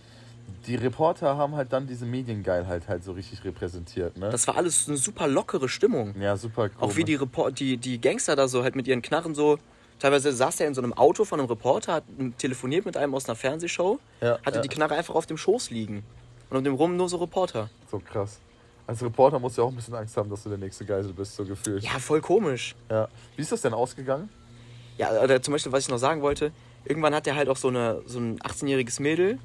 Die 0.66 0.76
Reporter 0.76 1.36
haben 1.38 1.56
halt 1.56 1.74
dann 1.74 1.88
diese 1.88 2.06
Mediengeilheit 2.06 2.88
halt 2.88 3.04
so 3.04 3.12
richtig 3.12 3.44
repräsentiert, 3.44 4.18
ne? 4.18 4.30
Das 4.30 4.48
war 4.48 4.56
alles 4.56 4.88
eine 4.88 4.98
super 4.98 5.28
lockere 5.28 5.68
Stimmung. 5.68 6.14
ja, 6.20 6.38
super 6.38 6.64
cool. 6.64 6.72
Auch 6.80 6.96
wie 6.96 7.04
die, 7.04 7.16
Report 7.16 7.60
die, 7.60 7.76
die 7.78 8.00
Gangster 8.00 8.36
da 8.38 8.48
so 8.48 8.64
halt 8.64 8.76
mit 8.76 8.88
ihren 8.88 9.02
Knarren 9.02 9.36
so. 9.36 9.58
Teilweise 10.00 10.32
saß 10.32 10.60
er 10.62 10.68
in 10.68 10.74
so 10.76 10.82
einem 10.82 10.94
Auto 10.94 11.26
von 11.26 11.40
einem 11.40 11.50
Reporter, 11.50 11.94
hat 11.96 12.04
telefoniert 12.38 12.86
mit 12.86 12.96
einem 12.96 13.16
aus 13.16 13.28
einer 13.28 13.36
Fernsehshow, 13.36 14.00
Ja, 14.22 14.38
hatte 14.46 14.58
ja. 14.58 14.62
die 14.62 14.70
Knarre 14.70 14.96
einfach 14.96 15.16
auf 15.16 15.26
dem 15.26 15.38
Schoß 15.38 15.72
liegen. 15.72 16.04
Und 16.50 16.58
um 16.58 16.64
dem 16.64 16.74
rum 16.76 16.96
nur 16.96 17.10
so 17.10 17.18
Reporter. 17.18 17.70
So 17.92 18.00
krass. 18.00 18.40
Als 18.86 19.02
Reporter 19.04 19.38
musst 19.40 19.58
du 19.58 19.62
ja 19.62 19.68
auch 19.68 19.72
ein 19.72 19.76
bisschen 19.76 19.96
Angst 19.96 20.16
haben, 20.16 20.30
dass 20.30 20.44
du 20.44 20.50
der 20.50 20.58
nächste 20.58 20.86
Geisel 20.86 21.12
bist, 21.14 21.36
so 21.36 21.44
gefühlt. 21.44 21.84
Ja, 21.84 22.00
voll 22.00 22.22
komisch. 22.22 22.74
Ja. 22.90 23.10
Wie 23.36 23.42
ist 23.42 23.52
das 23.52 23.62
denn 23.62 23.74
ausgegangen? 23.74 24.30
Ja, 24.98 25.12
oder 25.22 25.42
zum 25.42 25.52
Beispiel, 25.52 25.72
was 25.74 25.84
ich 25.84 25.90
noch 25.90 25.98
sagen 25.98 26.22
wollte, 26.22 26.52
irgendwann 26.86 27.14
hat 27.14 27.28
er 27.28 27.36
halt 27.36 27.50
auch 27.50 27.58
so, 27.58 27.68
eine, 27.68 28.02
so 28.06 28.20
ein 28.20 28.40
18-jähriges 28.40 29.02
Mädel 29.02 29.40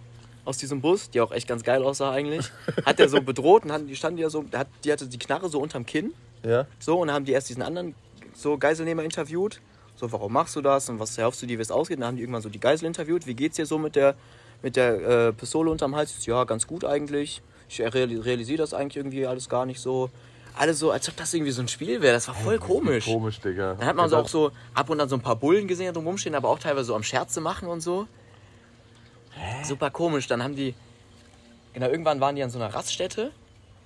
aus 0.44 0.58
diesem 0.58 0.80
Bus, 0.80 1.10
die 1.10 1.20
auch 1.20 1.32
echt 1.32 1.48
ganz 1.48 1.62
geil 1.64 1.82
aussah 1.82 2.12
eigentlich, 2.12 2.50
hat 2.86 3.00
er 3.00 3.08
so 3.08 3.20
bedroht 3.20 3.64
und 3.64 3.72
hatten, 3.72 3.86
die 3.88 3.96
standen 3.96 4.18
ja 4.18 4.30
so, 4.30 4.44
hat, 4.54 4.68
die 4.84 4.92
hatte 4.92 5.06
die 5.06 5.18
Knarre 5.18 5.48
so 5.48 5.60
unterm 5.60 5.86
Kinn, 5.86 6.14
Ja. 6.44 6.66
so, 6.78 7.00
und 7.00 7.08
dann 7.08 7.16
haben 7.16 7.24
die 7.24 7.32
erst 7.32 7.48
diesen 7.48 7.62
anderen 7.62 7.94
so 8.34 8.56
Geiselnehmer 8.58 9.02
interviewt, 9.04 9.60
so, 9.96 10.10
warum 10.10 10.32
machst 10.32 10.56
du 10.56 10.60
das 10.60 10.88
und 10.88 10.98
was 10.98 11.16
erhoffst 11.18 11.42
du 11.42 11.46
dir, 11.46 11.58
wie 11.58 11.62
es 11.62 11.70
ausgeht, 11.70 11.96
und 11.98 12.00
dann 12.00 12.08
haben 12.08 12.16
die 12.16 12.22
irgendwann 12.22 12.42
so 12.42 12.48
die 12.48 12.58
Geisel 12.60 12.86
interviewt, 12.86 13.26
wie 13.26 13.34
geht's 13.34 13.56
dir 13.56 13.66
so 13.66 13.78
mit 13.78 13.94
der, 13.94 14.14
mit 14.62 14.76
der 14.76 15.28
äh, 15.28 15.32
Pistole 15.32 15.70
unterm 15.70 15.94
Hals, 15.96 16.24
ja, 16.26 16.44
ganz 16.44 16.66
gut 16.66 16.84
eigentlich, 16.84 17.42
ich 17.68 17.80
reali- 17.80 18.24
realisiere 18.24 18.58
das 18.58 18.74
eigentlich 18.74 18.96
irgendwie 18.96 19.26
alles 19.26 19.48
gar 19.48 19.66
nicht 19.66 19.80
so, 19.80 20.10
alles 20.56 20.78
so, 20.78 20.90
als 20.90 21.08
ob 21.08 21.16
das 21.16 21.32
irgendwie 21.34 21.52
so 21.52 21.62
ein 21.62 21.68
Spiel 21.68 22.00
wäre, 22.02 22.12
das 22.14 22.28
war 22.28 22.34
voll 22.34 22.58
komisch. 22.58 23.06
Komisch, 23.06 23.40
Digga. 23.40 23.74
Dann 23.74 23.86
hat 23.86 23.96
man 23.96 24.08
so 24.10 24.16
auch 24.18 24.28
so 24.28 24.52
ab 24.74 24.90
und 24.90 25.00
an 25.00 25.08
so 25.08 25.16
ein 25.16 25.22
paar 25.22 25.36
Bullen 25.36 25.66
gesehen, 25.66 25.92
die 25.94 25.98
rumstehen, 26.00 26.34
aber 26.34 26.48
auch 26.50 26.58
teilweise 26.58 26.84
so 26.88 26.94
am 26.94 27.02
Scherze 27.02 27.40
machen 27.40 27.68
und 27.68 27.80
so. 27.80 28.06
Super 29.64 29.90
komisch. 29.90 30.26
Dann 30.26 30.42
haben 30.42 30.54
die. 30.56 30.74
Genau, 31.72 31.88
irgendwann 31.88 32.20
waren 32.20 32.36
die 32.36 32.42
an 32.42 32.50
so 32.50 32.58
einer 32.58 32.72
Raststätte. 32.74 33.32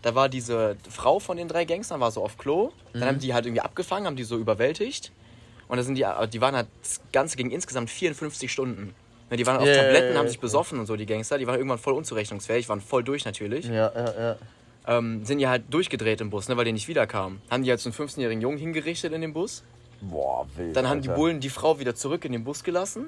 Da 0.03 0.15
war 0.17 0.29
diese 0.29 0.77
Frau 0.91 1.21
von 1.21 1.37
den 1.37 1.47
drei 1.49 1.65
Gangstern, 1.65 2.01
war 2.01 2.11
so 2.11 2.23
auf 2.25 2.37
Klo. 2.37 2.73
Dann 2.93 3.03
Mhm. 3.03 3.07
haben 3.07 3.19
die 3.21 3.33
halt 3.35 3.47
irgendwie 3.47 3.61
abgefangen, 3.63 4.07
haben 4.07 4.17
die 4.17 4.25
so 4.25 4.37
überwältigt. 4.37 5.13
Und 5.69 5.77
da 5.77 5.83
sind 5.85 5.95
die, 5.95 6.05
die 6.33 6.41
waren 6.41 6.57
halt, 6.57 6.67
das 6.83 7.01
Ganze 7.13 7.37
ging 7.37 7.51
insgesamt 7.51 7.91
54 7.91 8.51
Stunden. 8.53 8.95
Ja, 9.31 9.37
Die 9.37 9.47
waren 9.47 9.57
auf 9.59 9.67
Ja, 9.67 9.75
ja, 9.75 9.83
Tabletten, 9.83 10.13
ja, 10.13 10.19
haben 10.19 10.27
ja. 10.27 10.31
sich 10.31 10.41
besoffen 10.41 10.79
und 10.79 10.87
so, 10.87 10.97
die 10.97 11.07
Gangster. 11.07 11.39
Die 11.39 11.47
waren 11.47 11.57
irgendwann 11.57 11.79
voll 11.79 11.95
unzurechnungsfähig, 11.95 12.69
waren 12.69 12.81
voll 12.81 13.03
durch 13.05 13.25
natürlich. 13.25 13.67
Ja, 13.67 13.93
ja, 13.95 14.15
ja. 14.21 14.37
Ähm, 14.89 15.25
sind 15.25 15.39
die 15.39 15.49
halt 15.49 15.65
durchgedreht 15.71 16.21
im 16.21 16.31
Bus, 16.31 16.49
ne, 16.49 16.57
weil 16.57 16.65
die 16.65 16.73
nicht 16.73 16.87
wiederkamen. 16.87 17.41
Haben 17.51 17.65
die 17.65 17.71
halt 17.71 17.81
so 17.81 17.91
einen 17.91 18.09
15-jährigen 18.09 18.41
Jungen 18.41 18.59
hingerichtet 18.59 19.13
in 19.13 19.21
dem 19.21 19.33
Bus. 19.33 19.65
Boah, 20.01 20.47
wild. 20.55 20.77
Dann 20.77 20.89
haben 20.89 21.03
die 21.03 21.09
Alter. 21.09 21.21
Bullen 21.21 21.41
die 21.41 21.51
Frau 21.51 21.81
wieder 21.81 21.95
zurück 21.97 22.25
in 22.25 22.31
den 22.33 22.45
Bus 22.45 22.63
gelassen. 22.63 23.07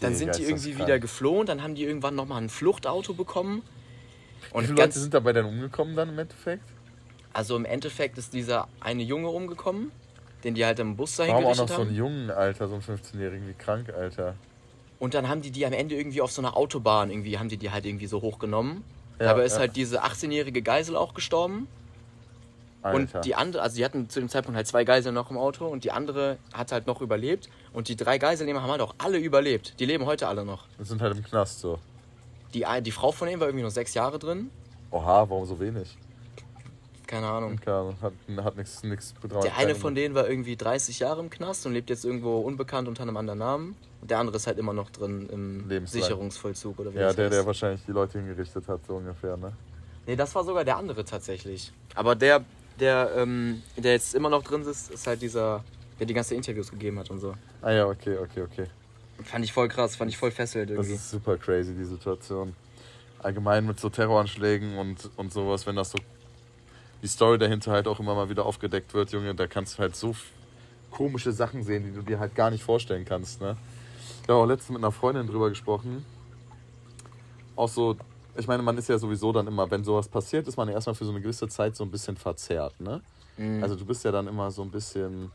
Dann 0.00 0.12
Digga, 0.16 0.32
sind 0.32 0.38
die 0.38 0.48
irgendwie 0.48 0.78
wieder 0.78 0.98
geflohen. 1.00 1.46
Dann 1.46 1.62
haben 1.62 1.74
die 1.74 1.82
irgendwann 1.84 2.14
nochmal 2.14 2.40
ein 2.42 2.48
Fluchtauto 2.48 3.14
bekommen. 3.14 3.62
Wie 4.50 4.56
Und 4.56 4.64
viele 4.66 4.76
ganz, 4.76 4.94
Leute 4.94 5.00
sind 5.00 5.14
dabei 5.14 5.32
denn 5.32 5.46
umgekommen 5.46 5.96
dann 5.96 6.10
im 6.10 6.18
Endeffekt? 6.18 6.62
also 7.32 7.56
im 7.56 7.64
Endeffekt 7.64 8.16
ist 8.16 8.32
dieser 8.32 8.68
eine 8.78 9.02
Junge 9.02 9.28
umgekommen, 9.28 9.90
den 10.44 10.54
die 10.54 10.64
halt 10.64 10.78
im 10.78 10.94
Bus 10.94 11.16
dahin 11.16 11.32
Warum 11.32 11.46
auch 11.46 11.56
noch 11.56 11.66
gerichtet 11.66 11.76
so 11.76 11.82
einen 11.82 11.90
haben. 11.90 11.96
jungen 11.96 12.30
Alter, 12.30 12.68
so 12.68 12.74
einen 12.74 12.82
15-Jährigen, 12.84 13.48
wie 13.48 13.54
krank, 13.54 13.88
Alter. 13.92 14.36
Und 15.04 15.12
dann 15.12 15.28
haben 15.28 15.42
die 15.42 15.50
die 15.50 15.66
am 15.66 15.74
Ende 15.74 15.94
irgendwie 15.96 16.22
auf 16.22 16.32
so 16.32 16.40
einer 16.40 16.56
Autobahn 16.56 17.10
irgendwie, 17.10 17.38
haben 17.38 17.50
die 17.50 17.58
die 17.58 17.70
halt 17.70 17.84
irgendwie 17.84 18.06
so 18.06 18.22
hochgenommen. 18.22 18.82
Ja, 19.20 19.32
Aber 19.32 19.44
ist 19.44 19.52
ja. 19.52 19.58
halt 19.58 19.76
diese 19.76 20.02
18-jährige 20.02 20.62
Geisel 20.62 20.96
auch 20.96 21.12
gestorben. 21.12 21.68
Alter. 22.80 23.18
Und 23.18 23.26
die 23.26 23.34
andere, 23.34 23.60
also 23.60 23.76
die 23.76 23.84
hatten 23.84 24.08
zu 24.08 24.20
dem 24.20 24.30
Zeitpunkt 24.30 24.56
halt 24.56 24.66
zwei 24.66 24.84
Geiseln 24.84 25.14
noch 25.14 25.30
im 25.30 25.36
Auto 25.36 25.66
und 25.66 25.84
die 25.84 25.92
andere 25.92 26.38
hat 26.54 26.72
halt 26.72 26.86
noch 26.86 27.02
überlebt. 27.02 27.50
Und 27.74 27.88
die 27.88 27.96
drei 27.96 28.16
Geiselnehmer 28.16 28.62
haben 28.62 28.70
halt 28.70 28.80
auch 28.80 28.94
alle 28.96 29.18
überlebt. 29.18 29.78
Die 29.78 29.84
leben 29.84 30.06
heute 30.06 30.26
alle 30.26 30.42
noch. 30.42 30.64
Wir 30.78 30.86
sind 30.86 31.02
halt 31.02 31.14
im 31.14 31.22
Knast 31.22 31.60
so. 31.60 31.78
Die, 32.54 32.64
die 32.80 32.90
Frau 32.90 33.12
von 33.12 33.28
ihm 33.28 33.40
war 33.40 33.48
irgendwie 33.48 33.64
nur 33.64 33.70
sechs 33.70 33.92
Jahre 33.92 34.18
drin. 34.18 34.48
Oha, 34.90 35.28
warum 35.28 35.44
so 35.44 35.60
wenig? 35.60 35.98
Keine 37.06 37.26
Ahnung. 37.26 37.60
Keine 37.60 37.76
Ahnung, 37.76 37.96
hat, 38.00 38.14
hat 38.42 38.56
nichts 38.56 39.12
bedeutet. 39.20 39.44
Der 39.44 39.58
eine 39.58 39.74
von 39.74 39.94
denen 39.94 40.14
war 40.14 40.26
irgendwie 40.26 40.56
30 40.56 40.98
Jahre 41.00 41.20
im 41.20 41.28
Knast 41.28 41.66
und 41.66 41.74
lebt 41.74 41.90
jetzt 41.90 42.06
irgendwo 42.06 42.38
unbekannt 42.38 42.88
unter 42.88 43.02
einem 43.02 43.18
anderen 43.18 43.38
Namen. 43.38 43.76
Und 44.04 44.10
der 44.10 44.18
andere 44.18 44.36
ist 44.36 44.46
halt 44.46 44.58
immer 44.58 44.74
noch 44.74 44.90
drin 44.90 45.30
im 45.32 45.66
Lebenslang. 45.66 46.02
Sicherungsvollzug 46.02 46.78
oder 46.78 46.92
wie 46.92 46.98
Ja, 46.98 47.06
das 47.06 47.16
der, 47.16 47.24
heißt. 47.24 47.34
der 47.38 47.46
wahrscheinlich 47.46 47.80
die 47.86 47.92
Leute 47.92 48.18
hingerichtet 48.18 48.68
hat, 48.68 48.84
so 48.86 48.96
ungefähr, 48.96 49.34
ne? 49.38 49.50
Nee, 50.06 50.14
das 50.14 50.34
war 50.34 50.44
sogar 50.44 50.62
der 50.62 50.76
andere 50.76 51.06
tatsächlich. 51.06 51.72
Aber 51.94 52.14
der, 52.14 52.44
der, 52.78 53.12
ähm, 53.16 53.62
der 53.78 53.92
jetzt 53.92 54.14
immer 54.14 54.28
noch 54.28 54.42
drin 54.42 54.60
ist, 54.66 54.90
ist 54.90 55.06
halt 55.06 55.22
dieser, 55.22 55.64
der 55.98 56.04
die 56.04 56.12
ganzen 56.12 56.34
Interviews 56.34 56.70
gegeben 56.70 56.98
hat 56.98 57.08
und 57.08 57.18
so. 57.20 57.34
Ah 57.62 57.70
ja, 57.72 57.86
okay, 57.86 58.18
okay, 58.18 58.42
okay. 58.42 58.66
Fand 59.22 59.42
ich 59.42 59.54
voll 59.54 59.68
krass, 59.68 59.96
fand 59.96 60.10
ich 60.10 60.18
voll 60.18 60.30
fesselnd 60.32 60.68
Das 60.68 60.76
irgendwie. 60.76 60.96
ist 60.96 61.10
super 61.10 61.38
crazy, 61.38 61.72
die 61.72 61.84
Situation. 61.86 62.54
Allgemein 63.20 63.64
mit 63.64 63.80
so 63.80 63.88
Terroranschlägen 63.88 64.76
und, 64.76 65.08
und 65.16 65.32
sowas, 65.32 65.66
wenn 65.66 65.76
das 65.76 65.92
so 65.92 65.98
die 67.00 67.08
Story 67.08 67.38
dahinter 67.38 67.72
halt 67.72 67.88
auch 67.88 67.98
immer 68.00 68.14
mal 68.14 68.28
wieder 68.28 68.44
aufgedeckt 68.44 68.92
wird, 68.92 69.12
Junge, 69.12 69.34
da 69.34 69.46
kannst 69.46 69.78
du 69.78 69.78
halt 69.78 69.96
so 69.96 70.14
komische 70.90 71.32
Sachen 71.32 71.62
sehen, 71.62 71.84
die 71.84 71.92
du 71.92 72.02
dir 72.02 72.18
halt 72.18 72.34
gar 72.34 72.50
nicht 72.50 72.62
vorstellen 72.62 73.06
kannst, 73.06 73.40
ne? 73.40 73.56
Ich 74.24 74.30
habe 74.30 74.40
auch 74.40 74.46
letztens 74.46 74.70
mit 74.70 74.78
einer 74.78 74.90
Freundin 74.90 75.26
drüber 75.26 75.50
gesprochen. 75.50 76.02
Auch 77.56 77.68
so, 77.68 77.94
ich 78.34 78.46
meine, 78.46 78.62
man 78.62 78.78
ist 78.78 78.88
ja 78.88 78.96
sowieso 78.96 79.32
dann 79.32 79.46
immer, 79.46 79.70
wenn 79.70 79.84
sowas 79.84 80.08
passiert, 80.08 80.48
ist 80.48 80.56
man 80.56 80.66
ja 80.66 80.74
erstmal 80.74 80.94
für 80.94 81.04
so 81.04 81.10
eine 81.10 81.20
gewisse 81.20 81.46
Zeit 81.46 81.76
so 81.76 81.84
ein 81.84 81.90
bisschen 81.90 82.16
verzerrt, 82.16 82.80
ne? 82.80 83.02
Mhm. 83.36 83.62
Also 83.62 83.76
du 83.76 83.84
bist 83.84 84.02
ja 84.02 84.12
dann 84.12 84.26
immer 84.26 84.50
so 84.50 84.62
ein 84.62 84.70
bisschen. 84.70 85.30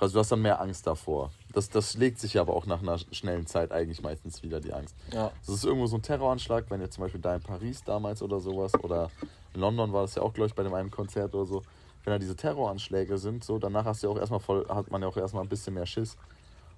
Also 0.00 0.14
du 0.14 0.18
hast 0.18 0.32
dann 0.32 0.42
mehr 0.42 0.60
Angst 0.60 0.84
davor. 0.84 1.30
Das, 1.52 1.68
das 1.70 1.96
legt 1.96 2.18
sich 2.18 2.40
aber 2.40 2.56
auch 2.56 2.66
nach 2.66 2.82
einer 2.82 2.98
schnellen 3.12 3.46
Zeit 3.46 3.70
eigentlich 3.70 4.02
meistens 4.02 4.42
wieder, 4.42 4.58
die 4.58 4.72
Angst. 4.72 4.96
Ja. 5.12 5.30
Das 5.46 5.54
ist 5.54 5.64
irgendwo 5.64 5.86
so 5.86 5.96
ein 5.96 6.02
Terroranschlag, 6.02 6.64
wenn 6.70 6.80
jetzt 6.80 6.94
zum 6.94 7.04
Beispiel 7.04 7.20
da 7.20 7.36
in 7.36 7.42
Paris 7.42 7.84
damals 7.84 8.20
oder 8.20 8.40
sowas 8.40 8.72
oder 8.82 9.10
in 9.54 9.60
London 9.60 9.92
war 9.92 10.02
das 10.02 10.16
ja 10.16 10.22
auch, 10.22 10.32
glaube 10.32 10.48
ich, 10.48 10.54
bei 10.56 10.64
dem 10.64 10.74
einen 10.74 10.90
Konzert 10.90 11.34
oder 11.36 11.46
so. 11.46 11.62
Wenn 12.02 12.14
da 12.14 12.18
diese 12.18 12.34
Terroranschläge 12.34 13.16
sind, 13.18 13.44
so, 13.44 13.58
danach 13.58 13.84
hast 13.84 14.02
du 14.02 14.08
ja 14.08 14.12
auch 14.12 14.18
erstmal 14.18 14.40
voll, 14.40 14.66
hat 14.68 14.90
man 14.90 15.02
ja 15.02 15.08
auch 15.08 15.16
erstmal 15.16 15.44
ein 15.44 15.48
bisschen 15.48 15.74
mehr 15.74 15.86
Schiss. 15.86 16.16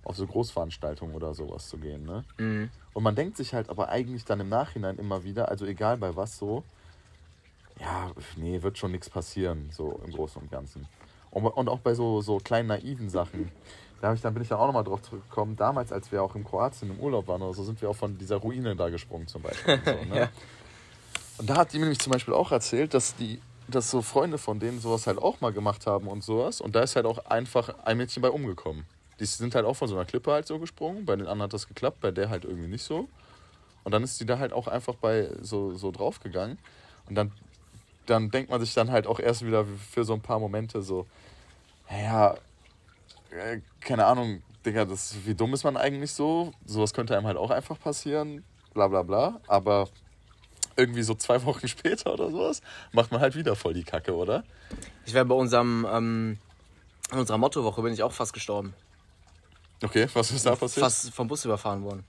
Auf 0.04 0.16
so 0.16 0.26
Großveranstaltungen 0.26 1.14
oder 1.14 1.34
sowas 1.34 1.68
zu 1.68 1.78
gehen, 1.78 2.04
ne? 2.04 2.24
Mhm. 2.38 2.70
Und 2.92 3.02
man 3.02 3.14
denkt 3.14 3.36
sich 3.36 3.54
halt 3.54 3.70
aber 3.70 3.88
eigentlich 3.88 4.24
dann 4.24 4.40
im 4.40 4.48
Nachhinein 4.48 4.98
immer 4.98 5.24
wieder, 5.24 5.48
also 5.48 5.64
egal 5.64 5.96
bei 5.96 6.14
was 6.16 6.38
so, 6.38 6.64
ja, 7.80 8.10
nee, 8.36 8.62
wird 8.62 8.78
schon 8.78 8.92
nichts 8.92 9.08
passieren, 9.08 9.70
so 9.72 10.00
im 10.04 10.12
Großen 10.12 10.40
und 10.40 10.50
Ganzen. 10.50 10.86
Und, 11.30 11.46
und 11.46 11.68
auch 11.68 11.80
bei 11.80 11.94
so, 11.94 12.20
so 12.20 12.38
kleinen 12.38 12.68
naiven 12.68 13.08
Sachen. 13.08 13.50
Da 14.00 14.12
ich, 14.12 14.20
dann 14.20 14.34
bin 14.34 14.42
ich 14.42 14.48
dann 14.48 14.58
auch 14.58 14.66
nochmal 14.66 14.84
drauf 14.84 15.00
zurückgekommen. 15.02 15.56
Damals, 15.56 15.92
als 15.92 16.10
wir 16.12 16.22
auch 16.22 16.34
in 16.34 16.44
Kroatien 16.44 16.90
im 16.90 17.00
Urlaub 17.00 17.28
waren 17.28 17.40
oder 17.40 17.54
so, 17.54 17.62
sind 17.62 17.80
wir 17.80 17.88
auch 17.88 17.96
von 17.96 18.18
dieser 18.18 18.36
Ruine 18.36 18.76
da 18.76 18.88
gesprungen 18.90 19.28
zum 19.28 19.42
Beispiel. 19.42 19.74
Und, 19.74 19.84
so, 19.84 19.90
ne? 20.10 20.20
Ja. 20.20 20.28
und 21.38 21.48
da 21.48 21.56
hat 21.56 21.72
die 21.72 21.78
mir 21.78 21.84
nämlich 21.84 22.00
zum 22.00 22.12
Beispiel 22.12 22.34
auch 22.34 22.52
erzählt, 22.52 22.94
dass 22.94 23.14
die, 23.14 23.40
dass 23.68 23.90
so 23.90 24.02
Freunde 24.02 24.38
von 24.38 24.58
denen 24.58 24.80
sowas 24.80 25.06
halt 25.06 25.18
auch 25.18 25.40
mal 25.40 25.52
gemacht 25.52 25.86
haben 25.86 26.08
und 26.08 26.22
sowas. 26.22 26.60
Und 26.60 26.74
da 26.74 26.80
ist 26.80 26.96
halt 26.96 27.06
auch 27.06 27.24
einfach 27.26 27.70
ein 27.84 27.96
Mädchen 27.96 28.22
bei 28.22 28.30
umgekommen. 28.30 28.84
Die 29.22 29.26
sind 29.26 29.54
halt 29.54 29.64
auch 29.64 29.74
von 29.74 29.86
so 29.86 29.94
einer 29.94 30.04
Klippe 30.04 30.32
halt 30.32 30.48
so 30.48 30.58
gesprungen. 30.58 31.04
Bei 31.04 31.14
den 31.14 31.28
anderen 31.28 31.44
hat 31.44 31.52
das 31.52 31.68
geklappt, 31.68 32.00
bei 32.00 32.10
der 32.10 32.28
halt 32.28 32.44
irgendwie 32.44 32.66
nicht 32.66 32.82
so. 32.82 33.08
Und 33.84 33.92
dann 33.92 34.02
ist 34.02 34.18
die 34.20 34.26
da 34.26 34.40
halt 34.40 34.52
auch 34.52 34.66
einfach 34.66 34.96
bei 34.96 35.30
so, 35.40 35.74
so 35.74 35.92
draufgegangen. 35.92 36.58
Und 37.08 37.14
dann, 37.14 37.30
dann 38.06 38.32
denkt 38.32 38.50
man 38.50 38.60
sich 38.60 38.74
dann 38.74 38.90
halt 38.90 39.06
auch 39.06 39.20
erst 39.20 39.46
wieder 39.46 39.64
für 39.64 40.02
so 40.02 40.12
ein 40.12 40.20
paar 40.20 40.40
Momente 40.40 40.82
so, 40.82 41.06
naja, 41.88 42.34
äh, 43.30 43.60
keine 43.80 44.06
Ahnung, 44.06 44.42
Digga, 44.66 44.86
das, 44.86 45.14
wie 45.24 45.36
dumm 45.36 45.54
ist 45.54 45.62
man 45.62 45.76
eigentlich 45.76 46.12
so? 46.12 46.52
Sowas 46.66 46.92
könnte 46.92 47.16
einem 47.16 47.26
halt 47.28 47.36
auch 47.36 47.50
einfach 47.50 47.78
passieren, 47.78 48.42
bla 48.74 48.88
bla 48.88 49.02
bla. 49.02 49.40
Aber 49.46 49.88
irgendwie 50.76 51.04
so 51.04 51.14
zwei 51.14 51.42
Wochen 51.44 51.68
später 51.68 52.12
oder 52.12 52.28
sowas 52.32 52.60
macht 52.90 53.12
man 53.12 53.20
halt 53.20 53.36
wieder 53.36 53.54
voll 53.54 53.74
die 53.74 53.84
Kacke, 53.84 54.16
oder? 54.16 54.42
Ich 55.06 55.14
wäre 55.14 55.24
bei 55.24 55.34
unserem, 55.36 55.86
ähm, 55.88 56.38
unserer 57.12 57.38
Mottowoche 57.38 57.82
bin 57.82 57.92
ich 57.92 58.02
auch 58.02 58.12
fast 58.12 58.32
gestorben. 58.32 58.74
Okay, 59.82 60.06
was 60.12 60.30
ist 60.30 60.46
da 60.46 60.54
passiert? 60.54 60.84
Fast 60.84 61.10
vom 61.10 61.28
Bus 61.28 61.44
überfahren 61.44 61.82
worden. 61.84 62.04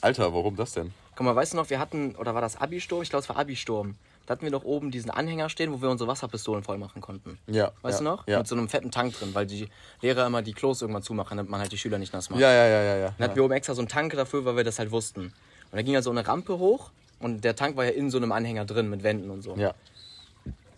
Alter, 0.00 0.32
warum 0.32 0.56
das 0.56 0.72
denn? 0.72 0.92
Guck 1.14 1.24
mal, 1.24 1.34
weißt 1.34 1.54
du 1.54 1.56
noch, 1.56 1.70
wir 1.70 1.78
hatten, 1.78 2.14
oder 2.16 2.34
war 2.34 2.42
das 2.42 2.56
Abi-Sturm? 2.56 3.02
Ich 3.02 3.10
glaube, 3.10 3.22
es 3.22 3.28
war 3.28 3.36
Abi-Sturm. 3.38 3.94
Da 4.26 4.32
hatten 4.32 4.42
wir 4.42 4.50
noch 4.50 4.64
oben 4.64 4.90
diesen 4.90 5.10
Anhänger 5.10 5.48
stehen, 5.48 5.72
wo 5.72 5.80
wir 5.80 5.88
unsere 5.88 6.08
Wasserpistolen 6.08 6.64
voll 6.64 6.78
machen 6.78 7.00
konnten. 7.00 7.38
Ja. 7.46 7.70
Weißt 7.82 8.00
ja, 8.00 8.04
du 8.04 8.10
noch? 8.10 8.26
Ja. 8.26 8.38
Mit 8.38 8.48
so 8.48 8.56
einem 8.56 8.68
fetten 8.68 8.90
Tank 8.90 9.16
drin, 9.16 9.30
weil 9.34 9.46
die 9.46 9.68
Lehrer 10.02 10.26
immer 10.26 10.42
die 10.42 10.52
Klos 10.52 10.82
irgendwann 10.82 11.04
zumachen, 11.04 11.36
damit 11.36 11.50
man 11.50 11.60
halt 11.60 11.70
die 11.70 11.78
Schüler 11.78 11.98
nicht 11.98 12.12
nass 12.12 12.28
macht. 12.28 12.40
ja, 12.40 12.52
ja, 12.52 12.66
ja, 12.66 12.82
ja, 12.82 12.96
ja. 12.96 13.14
Dann 13.16 13.28
hatten 13.28 13.36
wir 13.36 13.44
oben 13.44 13.54
extra 13.54 13.74
so 13.74 13.80
einen 13.80 13.88
Tank 13.88 14.12
dafür, 14.14 14.44
weil 14.44 14.56
wir 14.56 14.64
das 14.64 14.80
halt 14.80 14.90
wussten. 14.90 15.26
Und 15.26 15.32
da 15.72 15.82
ging 15.82 15.94
ja 15.94 16.02
so 16.02 16.10
eine 16.10 16.26
Rampe 16.26 16.58
hoch 16.58 16.90
und 17.20 17.44
der 17.44 17.54
Tank 17.54 17.76
war 17.76 17.84
ja 17.84 17.92
in 17.92 18.10
so 18.10 18.18
einem 18.18 18.32
Anhänger 18.32 18.64
drin 18.64 18.90
mit 18.90 19.04
Wänden 19.04 19.30
und 19.30 19.42
so. 19.42 19.54
Ja. 19.56 19.74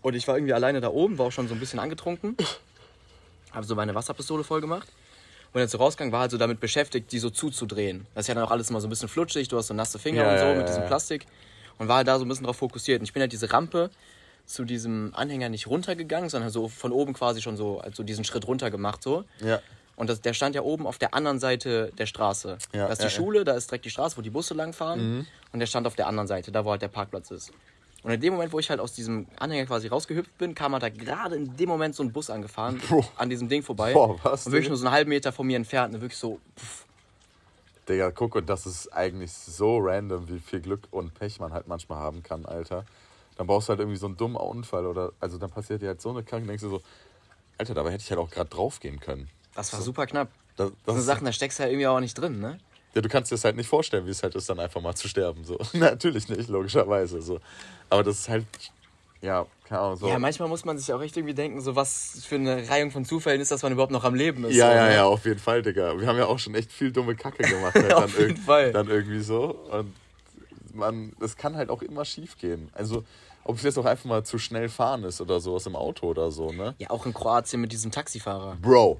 Und 0.01 0.13
ich 0.13 0.27
war 0.27 0.37
irgendwie 0.37 0.53
alleine 0.53 0.79
da 0.79 0.89
oben, 0.89 1.17
war 1.17 1.25
auch 1.25 1.31
schon 1.31 1.47
so 1.47 1.55
ein 1.55 1.59
bisschen 1.59 1.79
angetrunken. 1.79 2.37
Habe 3.51 3.65
so 3.65 3.75
meine 3.75 3.95
Wasserpistole 3.95 4.43
voll 4.43 4.61
gemacht. 4.61 4.87
Und 5.51 5.61
jetzt 5.61 5.71
so 5.71 5.77
rausgegangen, 5.79 6.11
war 6.11 6.21
halt 6.21 6.31
so 6.31 6.37
damit 6.37 6.59
beschäftigt, 6.59 7.11
die 7.11 7.19
so 7.19 7.29
zuzudrehen. 7.29 8.05
Das 8.13 8.23
ist 8.23 8.27
ja 8.27 8.35
dann 8.35 8.43
auch 8.43 8.51
alles 8.51 8.69
immer 8.69 8.81
so 8.81 8.87
ein 8.87 8.89
bisschen 8.89 9.09
flutschig, 9.09 9.47
du 9.47 9.57
hast 9.57 9.67
so 9.67 9.73
nasse 9.73 9.97
Finger 9.97 10.23
Ja, 10.23 10.31
und 10.33 10.39
so 10.39 10.45
ja, 10.45 10.53
mit 10.53 10.61
ja, 10.61 10.67
diesem. 10.67 10.85
Plastik. 10.85 11.25
Und 11.77 11.87
war 11.87 11.97
halt 11.97 12.07
da 12.07 12.19
so 12.19 12.25
ein 12.25 12.27
bisschen 12.27 12.45
drauf 12.45 12.57
fokussiert. 12.57 12.99
Und 12.99 13.05
ich 13.05 13.13
bin 13.13 13.21
halt 13.21 13.31
diese 13.31 13.51
Rampe 13.51 13.89
zu 14.45 14.65
diesem 14.65 15.11
Anhänger 15.15 15.49
nicht 15.49 15.67
runtergegangen, 15.67 16.29
sondern 16.29 16.49
so 16.49 16.67
von 16.67 16.91
oben 16.91 17.13
quasi 17.13 17.41
schon 17.41 17.55
so, 17.55 17.79
also 17.79 18.03
diesen 18.03 18.25
Schritt 18.25 18.47
runter 18.47 18.69
gemacht 18.69 19.01
so. 19.01 19.23
Ja. 19.39 19.59
Und 19.95 20.09
das, 20.09 20.21
der 20.21 20.33
stand 20.33 20.55
ja 20.55 20.61
oben 20.61 20.87
auf 20.87 20.97
der 20.97 21.13
anderen 21.13 21.39
Seite 21.39 21.91
der 21.97 22.05
Straße. 22.05 22.57
Ja, 22.73 22.87
da 22.87 22.93
ist 22.93 22.99
die 22.99 23.05
ja. 23.05 23.09
Schule, 23.09 23.43
da 23.43 23.53
ist 23.53 23.69
direkt 23.69 23.85
die 23.85 23.89
Straße, 23.89 24.17
wo 24.17 24.21
die 24.21 24.29
Busse 24.29 24.53
langfahren. 24.53 25.27
Und 25.51 25.59
der 25.59 25.67
stand 25.67 25.87
auf 25.87 25.95
der 25.95 26.07
anderen 26.07 26.27
Seite, 26.27 26.51
da 26.51 26.63
wo 26.63 26.71
halt 26.71 26.81
der 26.81 26.87
Parkplatz 26.87 27.31
ist. 27.31 27.51
Und 28.03 28.11
in 28.11 28.21
dem 28.21 28.33
Moment, 28.33 28.53
wo 28.53 28.59
ich 28.59 28.69
halt 28.69 28.79
aus 28.79 28.93
diesem 28.93 29.27
Anhänger 29.37 29.65
quasi 29.65 29.87
rausgehüpft 29.87 30.37
bin, 30.37 30.55
kam 30.55 30.71
halt 30.73 30.83
da 30.83 30.89
gerade 30.89 31.35
in 31.35 31.57
dem 31.57 31.67
Moment 31.67 31.95
so 31.95 32.03
ein 32.03 32.11
Bus 32.13 32.29
angefahren, 32.29 32.81
Boah. 32.89 33.03
an 33.17 33.29
diesem 33.29 33.49
Ding 33.49 33.61
vorbei. 33.61 33.93
Boah, 33.93 34.17
was, 34.23 34.45
Und 34.45 34.53
wirklich 34.53 34.69
nur 34.69 34.77
so 34.77 34.85
einen 34.85 34.93
halben 34.95 35.09
Meter 35.09 35.31
von 35.33 35.45
mir 35.45 35.57
entfernt. 35.57 35.93
Und 35.93 36.01
wirklich 36.01 36.17
so, 36.17 36.39
pff, 36.57 36.85
Digga, 37.89 38.11
guck, 38.11 38.35
und 38.35 38.47
das 38.47 38.65
ist 38.65 38.87
eigentlich 38.93 39.33
so 39.33 39.79
random, 39.79 40.29
wie 40.29 40.39
viel 40.39 40.61
Glück 40.61 40.87
und 40.91 41.13
Pech 41.13 41.39
man 41.39 41.51
halt 41.51 41.67
manchmal 41.67 41.97
haben 41.99 42.23
kann, 42.23 42.45
Alter. 42.45 42.85
Dann 43.35 43.47
brauchst 43.47 43.67
du 43.67 43.71
halt 43.71 43.79
irgendwie 43.79 43.97
so 43.97 44.05
einen 44.05 44.15
dummen 44.15 44.37
Unfall 44.37 44.85
oder, 44.85 45.11
also 45.19 45.37
dann 45.37 45.49
passiert 45.49 45.81
dir 45.81 45.87
halt 45.89 46.01
so 46.01 46.09
eine 46.11 46.23
Kranke, 46.23 46.47
denkst 46.47 46.61
du 46.63 46.69
so, 46.69 46.81
Alter, 47.57 47.73
dabei 47.73 47.91
hätte 47.91 48.03
ich 48.03 48.09
halt 48.11 48.19
auch 48.19 48.29
gerade 48.29 48.49
draufgehen 48.49 48.99
können. 48.99 49.27
das 49.55 49.73
war 49.73 49.81
super 49.81 50.05
knapp. 50.05 50.29
Das, 50.55 50.69
Das 50.69 50.77
das 50.85 50.95
sind 50.95 51.03
Sachen, 51.05 51.25
da 51.25 51.31
steckst 51.33 51.59
du 51.59 51.63
ja 51.63 51.69
irgendwie 51.69 51.87
auch 51.87 51.99
nicht 51.99 52.13
drin, 52.15 52.39
ne? 52.39 52.59
Ja, 52.95 53.01
du 53.01 53.09
kannst 53.09 53.31
dir 53.31 53.35
das 53.35 53.43
halt 53.43 53.55
nicht 53.55 53.67
vorstellen, 53.67 54.05
wie 54.05 54.11
es 54.11 54.23
halt 54.23 54.35
ist, 54.35 54.49
dann 54.49 54.59
einfach 54.59 54.81
mal 54.81 54.95
zu 54.95 55.07
sterben. 55.07 55.43
So. 55.43 55.59
Natürlich 55.73 56.27
nicht, 56.29 56.49
logischerweise. 56.49 57.21
So. 57.21 57.39
Aber 57.89 58.03
das 58.03 58.19
ist 58.19 58.29
halt, 58.29 58.45
ja, 59.21 59.45
keine 59.65 59.81
Ahnung. 59.81 59.97
So. 59.97 60.07
Ja, 60.07 60.17
manchmal 60.17 60.47
muss 60.47 60.65
man 60.65 60.77
sich 60.77 60.91
auch 60.93 61.01
echt 61.01 61.15
irgendwie 61.17 61.33
denken, 61.33 61.61
so 61.61 61.75
was 61.75 62.23
für 62.25 62.35
eine 62.35 62.67
Reihung 62.69 62.91
von 62.91 63.05
Zufällen 63.05 63.41
ist, 63.41 63.51
dass 63.51 63.61
man 63.63 63.73
überhaupt 63.73 63.91
noch 63.91 64.05
am 64.05 64.15
Leben 64.15 64.45
ist. 64.45 64.55
ja, 64.55 64.69
so, 64.69 64.75
ja, 64.75 64.87
ne? 64.87 64.95
ja, 64.95 65.05
auf 65.05 65.25
jeden 65.25 65.39
Fall, 65.39 65.61
Digga. 65.61 65.99
Wir 65.99 66.07
haben 66.07 66.17
ja 66.17 66.25
auch 66.25 66.39
schon 66.39 66.55
echt 66.55 66.71
viel 66.71 66.91
dumme 66.91 67.15
Kacke 67.15 67.43
gemacht. 67.43 67.75
Halt 67.75 67.93
Auf 67.93 68.15
dann 68.15 68.27
jeden 68.27 68.37
Fall. 68.37 68.71
Dann 68.71 68.87
irgendwie 68.87 69.19
so. 69.19 69.55
Und 69.71 69.93
man, 70.73 71.13
das 71.19 71.35
kann 71.35 71.55
halt 71.55 71.69
auch 71.69 71.81
immer 71.81 72.05
schief 72.05 72.37
gehen. 72.37 72.69
Also, 72.73 73.03
ob 73.43 73.57
es 73.57 73.63
jetzt 73.63 73.77
auch 73.77 73.85
einfach 73.85 74.05
mal 74.05 74.23
zu 74.23 74.37
schnell 74.37 74.69
fahren 74.69 75.03
ist 75.03 75.19
oder 75.21 75.39
sowas 75.39 75.65
im 75.65 75.75
Auto 75.75 76.07
oder 76.07 76.31
so, 76.31 76.51
ne? 76.51 76.75
Ja, 76.77 76.89
auch 76.91 77.05
in 77.05 77.13
Kroatien 77.13 77.61
mit 77.61 77.71
diesem 77.71 77.91
Taxifahrer. 77.91 78.57
Bro. 78.61 78.99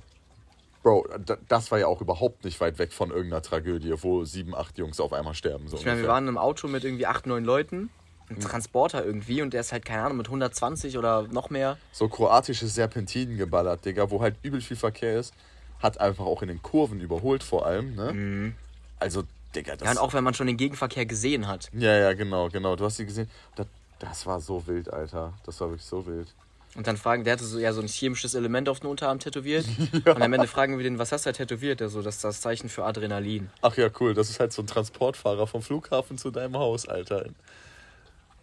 Bro, 0.83 1.07
da- 1.25 1.37
das 1.47 1.71
war 1.71 1.79
ja 1.79 1.87
auch 1.87 1.99
überhaupt 2.01 2.45
nicht 2.45 2.59
weit 2.61 2.79
weg 2.79 2.93
von 2.93 3.09
irgendeiner 3.09 3.41
Tragödie, 3.41 3.93
wo 4.01 4.23
sieben, 4.23 4.55
acht 4.55 4.77
Jungs 4.77 4.99
auf 4.99 5.11
einmal 5.13 5.33
sterben. 5.33 5.67
So 5.67 5.77
Ich 5.77 5.85
meine, 5.85 6.01
wir 6.01 6.07
waren 6.07 6.27
im 6.27 6.37
Auto 6.37 6.67
mit 6.67 6.83
irgendwie 6.85 7.05
acht, 7.05 7.25
neun 7.27 7.43
Leuten. 7.43 7.89
Ein 8.29 8.39
Transporter 8.39 9.03
irgendwie 9.03 9.41
und 9.41 9.53
der 9.53 9.61
ist 9.61 9.71
halt, 9.71 9.85
keine 9.85 10.03
Ahnung, 10.03 10.17
mit 10.17 10.27
120 10.27 10.97
oder 10.99 11.23
noch 11.23 11.49
mehr. 11.49 11.77
so 11.91 12.07
kroatische 12.07 12.67
Serpentinen 12.67 13.37
geballert, 13.37 13.85
Digga, 13.85 14.11
wo 14.11 14.21
halt 14.21 14.35
übel 14.43 14.61
viel 14.61 14.77
Verkehr 14.77 15.19
ist. 15.19 15.33
Hat 15.79 15.99
einfach 15.99 16.25
auch 16.25 16.41
in 16.43 16.47
den 16.47 16.61
Kurven 16.61 17.01
überholt, 17.01 17.41
vor 17.41 17.65
allem, 17.65 17.95
ne? 17.95 18.53
Also, 18.99 19.23
Digga, 19.55 19.75
das. 19.75 19.81
Mhm. 19.81 19.85
Ja, 19.85 19.91
und 19.91 19.97
auch 20.07 20.13
wenn 20.13 20.23
man 20.23 20.33
schon 20.35 20.45
den 20.47 20.57
Gegenverkehr 20.57 21.05
gesehen 21.07 21.47
hat. 21.47 21.69
ja, 21.73 21.97
ja, 21.97 22.13
genau, 22.13 22.49
genau. 22.49 22.75
Du 22.75 22.85
hast 22.85 22.97
sie 22.97 23.05
gesehen. 23.05 23.29
Das, 23.55 23.65
das 23.97 24.25
war 24.27 24.39
so 24.39 24.65
wild, 24.67 24.93
Alter. 24.93 25.33
Das 25.45 25.59
war 25.59 25.69
wirklich 25.69 25.85
so 25.85 26.05
wild. 26.05 26.27
Und 26.75 26.85
dann 26.87 26.97
fragen, 26.97 27.23
der 27.23 27.33
hatte 27.33 27.43
so 27.45 27.57
ja 27.59 27.73
so 27.73 27.81
ein 27.81 27.87
chemisches 27.87 28.35
Element 28.35 28.69
auf 28.69 28.79
den 28.79 28.87
Unterarm 28.87 29.19
tätowiert. 29.19 29.65
Und 30.05 30.21
am 30.21 30.31
Ende 30.33 30.47
fragen 30.47 30.77
wir 30.77 30.83
den, 30.83 30.99
was 30.99 31.11
hast 31.11 31.25
du 31.25 31.31
da 31.31 31.33
tätowiert? 31.37 31.79
Der 31.79 31.89
so, 31.89 32.01
das 32.01 32.15
ist 32.17 32.23
das 32.23 32.41
Zeichen 32.41 32.69
für 32.69 32.83
Adrenalin. 32.85 33.49
Ach 33.61 33.75
ja, 33.75 33.89
cool. 33.99 34.13
Das 34.13 34.29
ist 34.29 34.39
halt 34.39 34.53
so 34.53 34.61
ein 34.61 34.67
Transportfahrer 34.67 35.47
vom 35.47 35.61
Flughafen 35.61 36.17
zu 36.17 36.29
deinem 36.31 36.55
Haus, 36.57 36.87
Alter. 36.87 37.25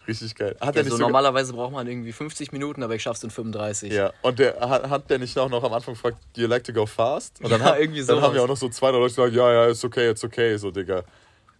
Richtig 0.08 0.34
geil. 0.36 0.56
Hat 0.60 0.74
Ja, 0.76 0.82
er 0.82 0.84
so 0.84 0.90
sogar- 0.90 1.08
normalerweise 1.08 1.52
braucht 1.52 1.72
man 1.72 1.86
irgendwie 1.86 2.12
50 2.12 2.52
Minuten, 2.52 2.82
aber 2.82 2.94
ich 2.94 3.02
schaff's 3.02 3.24
in 3.24 3.30
35. 3.30 3.92
Ja, 3.92 4.12
und 4.22 4.38
der 4.38 4.58
hat, 4.60 4.88
hat 4.88 5.10
der 5.10 5.18
nicht 5.18 5.36
auch 5.36 5.48
noch 5.48 5.64
am 5.64 5.72
Anfang 5.72 5.94
gefragt, 5.94 6.18
do 6.36 6.42
you 6.42 6.46
like 6.46 6.62
to 6.62 6.72
go 6.72 6.86
fast? 6.86 7.40
Und 7.40 7.50
dann, 7.50 7.60
Ja, 7.60 7.66
hat, 7.72 7.80
irgendwie 7.80 8.04
dann 8.04 8.20
haben 8.20 8.34
ja 8.36 8.42
auch 8.42 8.46
noch 8.48 8.56
so 8.56 8.68
zwei 8.68 8.90
Leute 8.90 9.14
gesagt, 9.14 9.34
ja, 9.34 9.52
ja, 9.52 9.64
ist 9.66 9.84
okay, 9.84 10.12
ist 10.12 10.22
okay, 10.24 10.56
so, 10.58 10.70
Digga. 10.70 11.02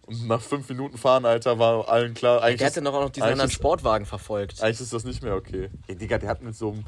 Und 0.07 0.25
nach 0.27 0.41
fünf 0.41 0.67
Minuten 0.69 0.97
fahren, 0.97 1.25
Alter, 1.25 1.59
war 1.59 1.87
allen 1.89 2.13
klar, 2.13 2.41
eigentlich, 2.41 2.59
Der 2.59 2.67
hat 2.67 2.77
dann 2.77 2.87
auch 2.87 3.01
noch 3.01 3.09
diesen 3.09 3.27
anderen 3.27 3.49
ist- 3.49 3.55
Sportwagen 3.55 4.05
verfolgt. 4.05 4.61
eigentlich 4.63 4.79
ist 4.81 4.93
das 4.93 5.03
nicht 5.03 5.21
mehr 5.21 5.35
okay. 5.35 5.69
Ey, 5.87 5.95
Digga, 5.95 6.17
der 6.17 6.29
hat 6.29 6.41
mit 6.41 6.55
so 6.55 6.71
einem 6.71 6.85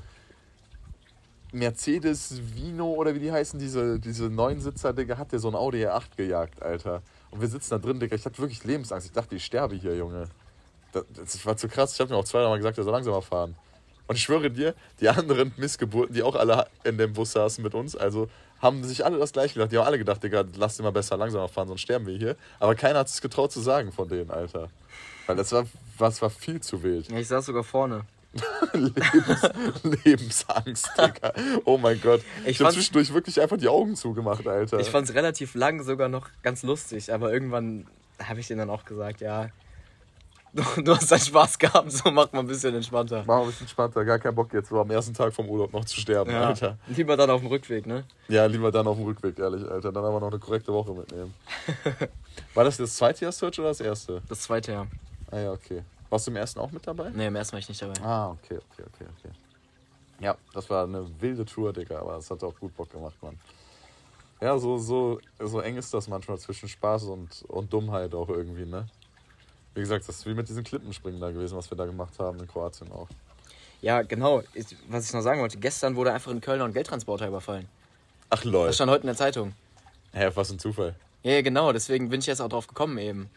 Mercedes 1.51 2.39
Vino 2.55 2.93
oder 2.93 3.15
wie 3.15 3.19
die 3.19 3.31
heißen, 3.31 3.59
diese, 3.59 3.99
diese 3.99 4.25
Neunsitzer, 4.29 4.93
Digga, 4.93 5.17
hat 5.17 5.31
der 5.31 5.39
so 5.39 5.47
ein 5.49 5.55
Audi 5.55 5.85
R8 5.85 6.15
gejagt, 6.15 6.61
Alter. 6.61 7.01
Und 7.31 7.41
wir 7.41 7.47
sitzen 7.47 7.71
da 7.71 7.77
drin, 7.79 7.99
Digga, 7.99 8.15
ich 8.15 8.23
hatte 8.25 8.37
wirklich 8.39 8.63
Lebensangst. 8.63 9.07
Ich 9.07 9.13
dachte, 9.13 9.35
ich 9.35 9.43
sterbe 9.43 9.75
hier, 9.75 9.95
Junge. 9.95 10.29
Das, 10.91 11.03
das 11.13 11.45
war 11.45 11.57
zu 11.57 11.67
krass. 11.67 11.93
Ich 11.93 11.99
habe 11.99 12.11
mir 12.11 12.17
auch 12.17 12.23
zweimal 12.25 12.57
gesagt, 12.57 12.77
er 12.77 12.83
soll 12.83 12.93
langsamer 12.93 13.21
fahren. 13.21 13.55
Und 14.07 14.15
ich 14.15 14.21
schwöre 14.23 14.49
dir, 14.49 14.73
die 15.01 15.09
anderen 15.09 15.51
Missgeburten, 15.57 16.13
die 16.15 16.23
auch 16.23 16.35
alle 16.35 16.67
in 16.83 16.97
dem 16.97 17.13
Bus 17.13 17.31
saßen 17.33 17.63
mit 17.63 17.73
uns, 17.75 17.95
also 17.95 18.27
haben 18.61 18.83
sich 18.83 19.05
alle 19.05 19.17
das 19.17 19.31
gleiche 19.31 19.55
gedacht. 19.55 19.71
Die 19.71 19.77
haben 19.77 19.85
alle 19.85 19.97
gedacht, 19.97 20.23
Digga, 20.23 20.43
lass 20.57 20.77
dir 20.77 20.83
mal 20.83 20.91
besser 20.91 21.17
langsamer 21.17 21.47
fahren, 21.47 21.67
sonst 21.67 21.81
sterben 21.81 22.05
wir 22.05 22.17
hier. 22.17 22.35
Aber 22.59 22.75
keiner 22.75 22.99
hat 22.99 23.07
es 23.07 23.21
getraut 23.21 23.51
zu 23.51 23.61
sagen 23.61 23.91
von 23.91 24.07
denen, 24.07 24.31
Alter. 24.31 24.69
Weil 25.27 25.35
das 25.35 25.51
war, 25.51 25.65
das 25.97 26.21
war 26.21 26.29
viel 26.29 26.59
zu 26.61 26.81
wild. 26.83 27.09
Ja, 27.09 27.17
ich 27.17 27.27
saß 27.27 27.45
sogar 27.45 27.63
vorne. 27.63 28.05
Lebens, 28.73 29.49
Lebensangst, 30.03 30.89
Digga. 30.97 31.33
Oh 31.65 31.77
mein 31.77 31.99
Gott. 32.01 32.21
Ich 32.43 32.51
Ich, 32.51 32.61
habe 32.61 32.73
zwischendurch 32.73 33.13
wirklich 33.13 33.41
einfach 33.41 33.57
die 33.57 33.67
Augen 33.67 33.95
zugemacht, 33.95 34.47
Alter. 34.47 34.79
Ich 34.79 34.89
fand's 34.89 35.13
relativ 35.13 35.55
lang 35.55 35.83
sogar 35.83 36.09
noch 36.09 36.29
ganz 36.43 36.63
lustig, 36.63 37.11
aber 37.11 37.33
irgendwann 37.33 37.87
habe 38.23 38.39
ich 38.39 38.47
denen 38.47 38.59
dann 38.59 38.69
auch 38.69 38.85
gesagt, 38.85 39.21
ja, 39.21 39.49
du, 40.53 40.81
du 40.81 40.95
hast 40.95 41.11
deinen 41.11 41.19
Spaß 41.21 41.57
gehabt, 41.59 41.91
so 41.91 42.09
macht 42.11 42.33
mal 42.33 42.39
ein 42.39 42.47
bisschen 42.47 42.73
entspannter. 42.75 43.23
Mach 43.25 43.39
ein 43.41 43.45
bisschen 43.47 43.61
entspannter, 43.63 44.03
gar 44.05 44.19
keinen 44.19 44.35
Bock 44.35 44.53
jetzt 44.53 44.69
so 44.69 44.79
am 44.79 44.89
ersten 44.91 45.13
Tag 45.13 45.33
vom 45.33 45.47
Urlaub 45.49 45.71
noch 45.73 45.85
zu 45.85 45.99
sterben, 45.99 46.31
Ja, 46.31 46.47
Alter. 46.47 46.77
lieber 46.87 47.15
dann 47.17 47.29
auf 47.29 47.41
dem 47.41 47.49
Rückweg, 47.49 47.85
ne? 47.85 48.03
Ja, 48.27 48.45
lieber 48.45 48.71
dann 48.71 48.87
auf 48.87 48.97
dem 48.97 49.05
Rückweg, 49.05 49.37
ehrlich, 49.39 49.63
Alter. 49.69 49.91
Dann 49.91 50.05
aber 50.05 50.19
noch 50.19 50.29
eine 50.29 50.39
korrekte 50.39 50.73
Woche 50.73 50.91
mitnehmen. 50.93 51.33
War 52.53 52.63
das 52.63 52.77
das 52.77 52.95
zweite 52.95 53.25
Jahr 53.25 53.31
Search 53.31 53.59
oder 53.59 53.69
das 53.69 53.81
erste? 53.81 54.21
Das 54.27 54.41
zweite 54.41 54.71
Jahr. 54.71 54.87
Ah 55.31 55.39
ja, 55.39 55.51
okay. 55.51 55.83
Warst 56.09 56.25
du 56.27 56.31
im 56.31 56.37
ersten 56.37 56.59
auch 56.59 56.71
mit 56.71 56.85
dabei? 56.87 57.09
Ne, 57.09 57.27
im 57.27 57.35
ersten 57.35 57.53
war 57.53 57.59
ich 57.59 57.69
nicht 57.69 57.81
dabei. 57.81 57.93
Ah, 58.03 58.29
okay, 58.31 58.57
okay, 58.71 58.83
okay, 58.93 59.05
okay. 59.19 59.31
Ja, 60.19 60.35
das 60.53 60.69
war 60.69 60.83
eine 60.83 61.05
wilde 61.21 61.45
Tour, 61.45 61.71
Digga, 61.71 61.99
aber 61.99 62.17
es 62.17 62.29
hat 62.29 62.43
auch 62.43 62.53
gut 62.59 62.75
Bock 62.75 62.91
gemacht, 62.91 63.15
Mann. 63.21 63.39
Ja, 64.41 64.57
so, 64.57 64.77
so, 64.77 65.19
so 65.39 65.59
eng 65.59 65.77
ist 65.77 65.93
das 65.93 66.07
manchmal 66.07 66.37
zwischen 66.39 66.67
Spaß 66.67 67.03
und, 67.05 67.43
und 67.47 67.71
Dummheit 67.71 68.13
auch 68.15 68.29
irgendwie, 68.29 68.65
ne? 68.65 68.87
Wie 69.79 69.83
gesagt, 69.83 70.09
das 70.09 70.17
ist 70.17 70.25
wie 70.25 70.33
mit 70.33 70.49
diesen 70.49 70.65
Klippenspringen 70.65 71.21
da 71.21 71.31
gewesen, 71.31 71.55
was 71.55 71.71
wir 71.71 71.77
da 71.77 71.85
gemacht 71.85 72.19
haben 72.19 72.37
in 72.37 72.49
Kroatien 72.49 72.91
auch. 72.91 73.07
Ja, 73.81 74.01
genau. 74.01 74.43
Ich, 74.53 74.65
was 74.89 75.05
ich 75.05 75.13
noch 75.13 75.21
sagen 75.21 75.39
wollte, 75.39 75.57
gestern 75.57 75.95
wurde 75.95 76.11
einfach 76.11 76.31
ein 76.31 76.41
Kölner 76.41 76.65
ein 76.65 76.73
Geldtransporter 76.73 77.29
überfallen. 77.29 77.69
Ach 78.29 78.43
lol. 78.43 78.67
Das 78.67 78.75
stand 78.75 78.91
heute 78.91 79.03
in 79.03 79.07
der 79.07 79.15
Zeitung. 79.15 79.53
Hä, 80.11 80.31
was 80.35 80.51
ein 80.51 80.59
Zufall. 80.59 80.95
Ja, 81.23 81.41
genau, 81.41 81.71
deswegen 81.71 82.09
bin 82.09 82.19
ich 82.19 82.25
jetzt 82.25 82.41
auch 82.41 82.49
drauf 82.49 82.67
gekommen 82.67 82.97
eben. 82.97 83.29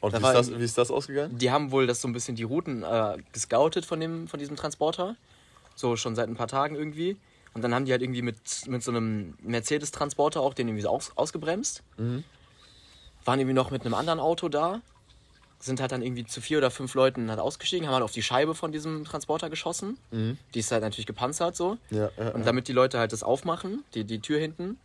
Und 0.00 0.14
Da 0.14 0.18
wie 0.18 0.22
war 0.22 0.38
ist, 0.38 0.52
das, 0.52 0.60
wie 0.60 0.62
ist 0.62 0.78
das 0.78 0.92
ausgegangen? 0.92 1.36
Die 1.38 1.50
haben 1.50 1.72
wohl 1.72 1.88
das 1.88 2.00
so 2.00 2.06
ein 2.06 2.12
bisschen 2.12 2.36
die 2.36 2.44
Routen 2.44 2.84
äh, 2.84 3.16
gescoutet 3.32 3.84
von, 3.84 3.98
dem, 3.98 4.28
von 4.28 4.38
diesem 4.38 4.54
Transporter. 4.54 5.16
So 5.74 5.96
schon 5.96 6.14
seit 6.14 6.28
ein 6.28 6.36
paar 6.36 6.46
Tagen 6.46 6.76
irgendwie. 6.76 7.16
Und 7.52 7.62
dann 7.62 7.74
haben 7.74 7.84
die 7.84 7.90
halt 7.90 8.02
irgendwie 8.02 8.22
mit, 8.22 8.36
mit 8.68 8.84
so 8.84 8.92
einem 8.92 9.34
Mercedes-Transporter 9.42 10.40
auch 10.40 10.54
den 10.54 10.68
irgendwie 10.68 10.82
so 10.82 10.90
aus, 10.90 11.10
ausgebremst. 11.16 11.82
Waren 13.24 13.40
irgendwie 13.40 13.54
noch 13.54 13.72
mit 13.72 13.84
einem 13.84 13.94
anderen 13.94 14.20
Auto 14.20 14.48
da. 14.48 14.80
Sind 15.64 15.80
halt 15.80 15.92
dann 15.92 16.02
irgendwie 16.02 16.26
zu 16.26 16.42
vier 16.42 16.58
oder 16.58 16.70
fünf 16.70 16.92
Leuten 16.94 17.30
halt 17.30 17.40
ausgestiegen, 17.40 17.86
haben 17.86 17.94
halt 17.94 18.04
auf 18.04 18.12
die 18.12 18.22
Scheibe 18.22 18.54
von 18.54 18.70
diesem 18.70 19.04
Transporter 19.06 19.48
geschossen. 19.48 19.96
Die 20.12 20.58
ist 20.58 20.70
halt 20.70 20.82
natürlich 20.82 21.06
gepanzert 21.06 21.56
so. 21.56 21.78
Ja, 21.90 22.10
ja, 22.18 22.30
Und 22.32 22.46
damit 22.46 22.68
die 22.68 22.74
Leute 22.74 22.98
halt 22.98 23.12
das 23.14 23.22
aufmachen, 23.22 23.82
die, 23.94 24.04
die 24.04 24.20
Tür 24.20 24.38
hinten. 24.38 24.78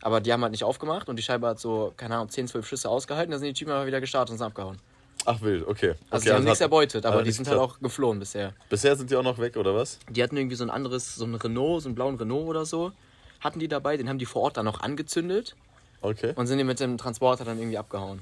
Aber 0.00 0.20
die 0.20 0.32
haben 0.32 0.42
halt 0.42 0.52
nicht 0.52 0.62
aufgemacht 0.62 1.08
und 1.08 1.16
die 1.16 1.22
Scheibe 1.24 1.48
hat 1.48 1.58
so, 1.58 1.92
keine 1.96 2.14
Ahnung, 2.14 2.28
10, 2.28 2.46
12 2.46 2.68
Schüsse 2.68 2.88
ausgehalten. 2.88 3.32
Da 3.32 3.38
sind 3.38 3.48
die 3.48 3.52
Typen 3.52 3.72
aber 3.72 3.86
wieder 3.86 4.00
gestartet 4.00 4.30
und 4.32 4.38
sind 4.38 4.46
abgehauen. 4.46 4.78
Ach 5.24 5.40
wild, 5.40 5.66
okay. 5.66 5.94
Also 6.10 6.22
okay, 6.22 6.24
die 6.24 6.32
haben 6.32 6.44
nichts 6.44 6.60
erbeutet, 6.60 7.04
aber 7.06 7.22
die 7.24 7.32
sind 7.32 7.48
halt 7.48 7.58
auch 7.58 7.80
geflohen 7.80 8.18
bisher. 8.20 8.54
Bisher 8.68 8.94
sind 8.96 9.10
die 9.10 9.16
auch 9.16 9.22
noch 9.24 9.38
weg, 9.38 9.56
oder 9.56 9.74
was? 9.74 9.98
Die 10.08 10.22
hatten 10.22 10.36
irgendwie 10.36 10.56
so 10.56 10.64
ein 10.64 10.70
anderes, 10.70 11.16
so 11.16 11.24
ein 11.24 11.34
Renault, 11.34 11.82
so 11.82 11.88
einen 11.88 11.94
blauen 11.96 12.16
Renault 12.16 12.46
oder 12.46 12.64
so. 12.64 12.92
Hatten 13.40 13.58
die 13.58 13.66
dabei, 13.68 13.96
den 13.96 14.08
haben 14.08 14.18
die 14.18 14.26
vor 14.26 14.42
Ort 14.42 14.56
dann 14.56 14.66
noch 14.66 14.80
angezündet 14.82 15.56
Okay. 16.00 16.32
und 16.36 16.46
sind 16.46 16.58
die 16.58 16.64
mit 16.64 16.78
dem 16.80 16.96
Transporter 16.98 17.44
dann 17.44 17.58
irgendwie 17.58 17.78
abgehauen. 17.78 18.20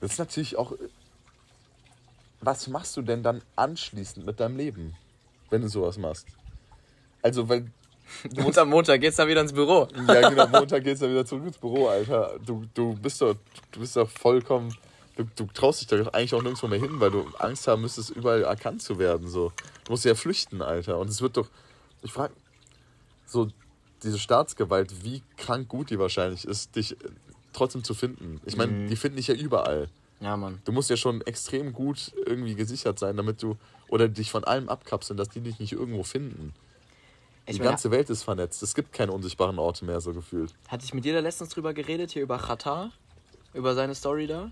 Das 0.00 0.12
ist 0.12 0.18
natürlich 0.18 0.56
auch. 0.56 0.72
Was 2.40 2.68
machst 2.68 2.96
du 2.96 3.02
denn 3.02 3.22
dann 3.22 3.42
anschließend 3.56 4.26
mit 4.26 4.40
deinem 4.40 4.56
Leben, 4.56 4.94
wenn 5.50 5.62
du 5.62 5.68
sowas 5.68 5.98
machst? 5.98 6.26
Also, 7.22 7.48
weil. 7.48 7.70
Und 8.36 8.58
am 8.58 8.68
Montag 8.68 9.00
geht's 9.00 9.16
dann 9.16 9.28
wieder 9.28 9.40
ins 9.40 9.52
Büro. 9.52 9.88
Ja, 10.06 10.28
genau, 10.28 10.46
Montag 10.48 10.84
geht's 10.84 11.00
ja 11.00 11.08
wieder 11.08 11.24
zurück 11.24 11.46
ins 11.46 11.56
Büro, 11.58 11.88
Alter. 11.88 12.38
Du, 12.44 12.66
du 12.74 12.94
bist 12.94 13.22
doch, 13.22 13.34
du 13.72 13.80
bist 13.80 13.96
doch 13.96 14.10
vollkommen. 14.10 14.76
Du, 15.16 15.24
du 15.36 15.46
traust 15.46 15.80
dich 15.80 15.88
doch 15.88 16.12
eigentlich 16.12 16.34
auch 16.34 16.42
nirgendwo 16.42 16.66
mehr 16.66 16.80
hin, 16.80 17.00
weil 17.00 17.10
du 17.10 17.26
Angst 17.38 17.66
haben 17.66 17.82
müsstest, 17.82 18.10
überall 18.10 18.42
erkannt 18.42 18.82
zu 18.82 18.98
werden. 18.98 19.28
So. 19.28 19.52
Du 19.84 19.92
musst 19.92 20.04
ja 20.04 20.14
flüchten, 20.14 20.60
Alter. 20.60 20.98
Und 20.98 21.08
es 21.08 21.22
wird 21.22 21.36
doch. 21.36 21.48
Ich 22.02 22.12
frage, 22.12 22.34
so 23.24 23.48
diese 24.02 24.18
Staatsgewalt, 24.18 25.02
wie 25.02 25.22
krank 25.36 25.68
gut 25.68 25.90
die 25.90 25.98
wahrscheinlich 25.98 26.44
ist, 26.44 26.76
dich 26.76 26.92
äh, 26.92 27.08
trotzdem 27.52 27.84
zu 27.84 27.94
finden. 27.94 28.40
Ich 28.44 28.56
meine, 28.56 28.86
die 28.86 28.96
finden 28.96 29.16
dich 29.16 29.28
ja 29.28 29.34
überall. 29.34 29.88
Ja, 30.24 30.36
Mann. 30.36 30.60
Du 30.64 30.72
musst 30.72 30.88
ja 30.90 30.96
schon 30.96 31.20
extrem 31.22 31.72
gut 31.72 32.12
irgendwie 32.24 32.54
gesichert 32.54 32.98
sein, 32.98 33.16
damit 33.16 33.42
du. 33.42 33.56
Oder 33.88 34.08
dich 34.08 34.30
von 34.30 34.42
allem 34.44 34.68
abkapseln, 34.70 35.16
dass 35.18 35.28
die 35.28 35.40
dich 35.40 35.58
nicht 35.58 35.72
irgendwo 35.72 36.02
finden. 36.02 36.54
Ich 37.46 37.52
Die 37.52 37.58
meine, 37.58 37.72
ganze 37.72 37.90
Welt 37.90 38.08
ist 38.08 38.22
vernetzt. 38.22 38.62
Es 38.62 38.74
gibt 38.74 38.94
keine 38.94 39.12
unsichtbaren 39.12 39.58
Orte 39.58 39.84
mehr, 39.84 40.00
so 40.00 40.14
gefühlt. 40.14 40.54
hatte 40.68 40.84
ich 40.86 40.94
mit 40.94 41.04
dir 41.04 41.12
da 41.12 41.20
letztens 41.20 41.50
drüber 41.50 41.74
geredet, 41.74 42.10
hier 42.12 42.22
über 42.22 42.38
Katar? 42.38 42.90
Über 43.52 43.74
seine 43.74 43.94
Story 43.94 44.26
da? 44.26 44.50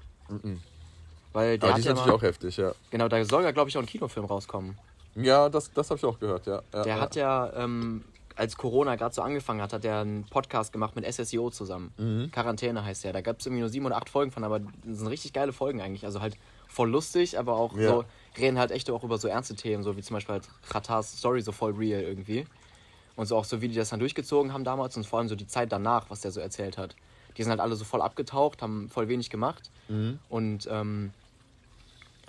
Weil 1.32 1.58
der 1.58 1.70
Aber 1.70 1.74
die 1.76 1.80
ist 1.80 1.86
ja 1.86 1.92
natürlich 1.94 2.06
mal, 2.08 2.16
auch 2.16 2.22
heftig, 2.22 2.56
ja. 2.58 2.72
Genau, 2.90 3.08
da 3.08 3.24
soll 3.24 3.42
ja, 3.42 3.50
glaube 3.52 3.70
ich, 3.70 3.76
auch 3.78 3.82
ein 3.82 3.86
Kinofilm 3.86 4.26
rauskommen. 4.26 4.76
Ja, 5.14 5.48
das, 5.48 5.72
das 5.72 5.88
habe 5.90 5.98
ich 5.98 6.04
auch 6.04 6.18
gehört, 6.20 6.46
ja. 6.46 6.62
ja 6.72 6.82
Der 6.82 6.96
ja. 6.96 7.00
hat 7.00 7.16
ja, 7.16 7.52
ähm, 7.54 8.04
als 8.36 8.56
Corona 8.56 8.96
gerade 8.96 9.14
so 9.14 9.22
angefangen 9.22 9.60
hat, 9.60 9.72
hat 9.72 9.84
er 9.84 10.00
einen 10.00 10.24
Podcast 10.24 10.72
gemacht 10.72 10.96
mit 10.96 11.04
SSIO 11.04 11.50
zusammen. 11.50 11.92
Mhm. 11.98 12.30
Quarantäne 12.30 12.84
heißt 12.84 13.04
der. 13.04 13.12
Da 13.12 13.20
gab 13.20 13.40
es 13.40 13.46
irgendwie 13.46 13.60
nur 13.60 13.68
sieben 13.68 13.86
oder 13.86 13.96
acht 13.96 14.08
Folgen 14.08 14.30
von, 14.30 14.44
aber 14.44 14.60
das 14.60 14.98
sind 14.98 15.06
richtig 15.08 15.32
geile 15.32 15.52
Folgen 15.52 15.80
eigentlich. 15.80 16.04
Also 16.04 16.20
halt 16.20 16.36
voll 16.68 16.90
lustig, 16.90 17.38
aber 17.38 17.56
auch 17.56 17.76
Ja. 17.76 17.88
so, 17.90 18.04
reden 18.38 18.58
halt 18.58 18.70
echt 18.70 18.88
auch 18.90 19.04
über 19.04 19.18
so 19.18 19.28
ernste 19.28 19.54
Themen, 19.54 19.82
so 19.82 19.96
wie 19.96 20.02
zum 20.02 20.14
Beispiel 20.14 20.34
halt 20.34 20.48
Khatars 20.68 21.18
Story, 21.18 21.42
so 21.42 21.52
voll 21.52 21.72
real 21.72 22.00
irgendwie. 22.02 22.46
Und 23.16 23.26
so 23.26 23.36
auch 23.36 23.44
so, 23.44 23.60
wie 23.60 23.68
die 23.68 23.74
das 23.74 23.90
dann 23.90 24.00
durchgezogen 24.00 24.52
haben 24.54 24.64
damals 24.64 24.96
und 24.96 25.06
vor 25.06 25.18
allem 25.18 25.28
so 25.28 25.34
die 25.36 25.46
Zeit 25.46 25.70
danach, 25.70 26.08
was 26.08 26.20
der 26.22 26.30
so 26.30 26.40
erzählt 26.40 26.78
hat. 26.78 26.96
Die 27.36 27.42
sind 27.42 27.50
halt 27.50 27.60
alle 27.60 27.76
so 27.76 27.84
voll 27.84 28.00
abgetaucht, 28.00 28.62
haben 28.62 28.88
voll 28.88 29.08
wenig 29.08 29.28
gemacht. 29.28 29.70
Mhm. 29.88 30.18
Und 30.30 30.66
ähm, 30.70 31.12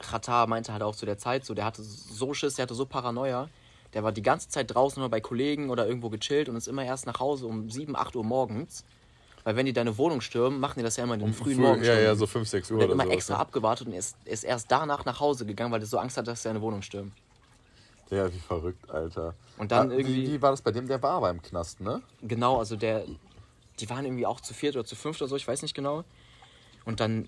Khatar 0.01 0.47
meinte 0.47 0.73
halt 0.73 0.83
auch 0.83 0.95
zu 0.95 1.05
der 1.05 1.17
Zeit 1.17 1.45
so, 1.45 1.53
der 1.53 1.65
hatte 1.65 1.81
so 1.83 2.33
Schiss, 2.33 2.55
der 2.55 2.63
hatte 2.63 2.75
so 2.75 2.85
Paranoia. 2.85 3.49
Der 3.93 4.03
war 4.03 4.11
die 4.11 4.21
ganze 4.23 4.49
Zeit 4.49 4.73
draußen 4.73 4.99
nur 4.99 5.09
bei 5.09 5.21
Kollegen 5.21 5.69
oder 5.69 5.87
irgendwo 5.87 6.09
gechillt 6.09 6.49
und 6.49 6.55
ist 6.55 6.67
immer 6.67 6.83
erst 6.83 7.05
nach 7.05 7.19
Hause 7.19 7.45
um 7.47 7.69
7, 7.69 7.95
8 7.95 8.15
Uhr 8.15 8.23
morgens. 8.23 8.83
Weil 9.43 9.55
wenn 9.57 9.65
die 9.65 9.73
deine 9.73 9.97
Wohnung 9.97 10.21
stürmen, 10.21 10.59
machen 10.59 10.79
die 10.79 10.83
das 10.83 10.95
ja 10.95 11.03
immer 11.03 11.15
in 11.15 11.19
den 11.19 11.33
frühen 11.33 11.57
Früh- 11.57 11.61
Morgen. 11.61 11.83
Ja, 11.83 11.99
ja, 11.99 12.15
so 12.15 12.25
5, 12.25 12.47
6 12.47 12.71
Uhr 12.71 12.77
Und 12.77 12.81
er 12.81 12.83
hat 12.85 12.89
oder 12.95 13.03
immer 13.03 13.11
so. 13.11 13.15
extra 13.17 13.35
abgewartet 13.35 13.87
und 13.87 13.93
ist, 13.93 14.15
ist 14.25 14.43
erst 14.45 14.71
danach 14.71 15.03
nach 15.05 15.19
Hause 15.19 15.45
gegangen, 15.45 15.71
weil 15.71 15.81
er 15.81 15.85
so 15.85 15.97
Angst 15.99 16.15
hat, 16.17 16.27
dass 16.27 16.41
seine 16.43 16.61
Wohnung 16.61 16.81
stürmt. 16.81 17.11
Ja, 18.09 18.31
wie 18.33 18.39
verrückt, 18.39 18.89
Alter. 18.89 19.33
Und 19.57 19.71
dann 19.71 19.91
Ah, 19.91 19.95
irgendwie- 19.95 20.27
Wie, 20.27 20.31
wie 20.33 20.41
war 20.41 20.51
das 20.51 20.61
bei 20.61 20.71
dem? 20.71 20.87
Der 20.87 21.01
war 21.03 21.11
aber 21.11 21.29
im 21.29 21.41
Knast, 21.41 21.81
ne? 21.81 22.01
Genau, 22.21 22.57
also 22.57 22.75
der, 22.77 23.03
die 23.79 23.89
waren 23.89 24.05
irgendwie 24.05 24.25
auch 24.25 24.39
zu 24.39 24.53
viert 24.53 24.75
oder 24.75 24.85
zu 24.85 24.95
fünft 24.95 25.21
oder 25.21 25.29
so, 25.29 25.35
ich 25.35 25.47
weiß 25.47 25.61
nicht 25.61 25.73
genau. 25.75 26.03
Und 26.85 26.99
dann 26.99 27.27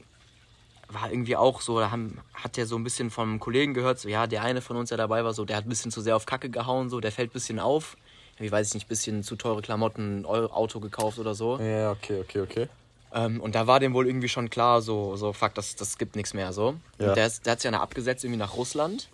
war 0.89 1.09
irgendwie 1.11 1.35
auch 1.35 1.61
so, 1.61 1.79
da 1.79 1.91
haben, 1.91 2.19
hat 2.33 2.57
der 2.57 2.65
so 2.65 2.75
ein 2.77 2.83
bisschen 2.83 3.09
vom 3.09 3.39
Kollegen 3.39 3.73
gehört, 3.73 3.99
so 3.99 4.07
ja, 4.09 4.27
der 4.27 4.43
eine 4.43 4.61
von 4.61 4.77
uns, 4.77 4.89
der 4.89 4.97
dabei 4.97 5.23
war, 5.23 5.33
so, 5.33 5.45
der 5.45 5.57
hat 5.57 5.65
ein 5.65 5.69
bisschen 5.69 5.91
zu 5.91 6.01
sehr 6.01 6.15
auf 6.15 6.25
Kacke 6.25 6.49
gehauen, 6.49 6.89
so, 6.89 6.99
der 6.99 7.11
fällt 7.11 7.31
ein 7.31 7.33
bisschen 7.33 7.59
auf. 7.59 7.97
Wie 8.37 8.51
weiß 8.51 8.67
ich 8.67 8.73
nicht, 8.73 8.85
ein 8.85 8.89
bisschen 8.89 9.23
zu 9.23 9.35
teure 9.37 9.61
Klamotten, 9.61 10.25
Eu- 10.25 10.47
Auto 10.51 10.79
gekauft 10.81 11.19
oder 11.19 11.33
so. 11.35 11.57
Ja, 11.57 11.91
okay, 11.91 12.19
okay, 12.19 12.41
okay. 12.41 12.67
Ähm, 13.13 13.39
und 13.39 13.55
da 13.55 13.65
war 13.65 13.79
dem 13.79 13.93
wohl 13.93 14.07
irgendwie 14.07 14.27
schon 14.27 14.49
klar, 14.49 14.81
so, 14.81 15.15
so 15.15 15.31
fuck, 15.31 15.53
das, 15.53 15.75
das 15.77 15.97
gibt 15.97 16.17
nichts 16.17 16.33
mehr, 16.33 16.51
so. 16.51 16.75
Ja. 16.99 17.09
Und 17.09 17.15
der, 17.17 17.27
ist, 17.27 17.45
der 17.45 17.53
hat 17.53 17.61
sich 17.61 17.71
ja 17.71 17.79
abgesetzt 17.79 18.25
irgendwie 18.25 18.39
nach 18.39 18.55
Russland. 18.57 19.07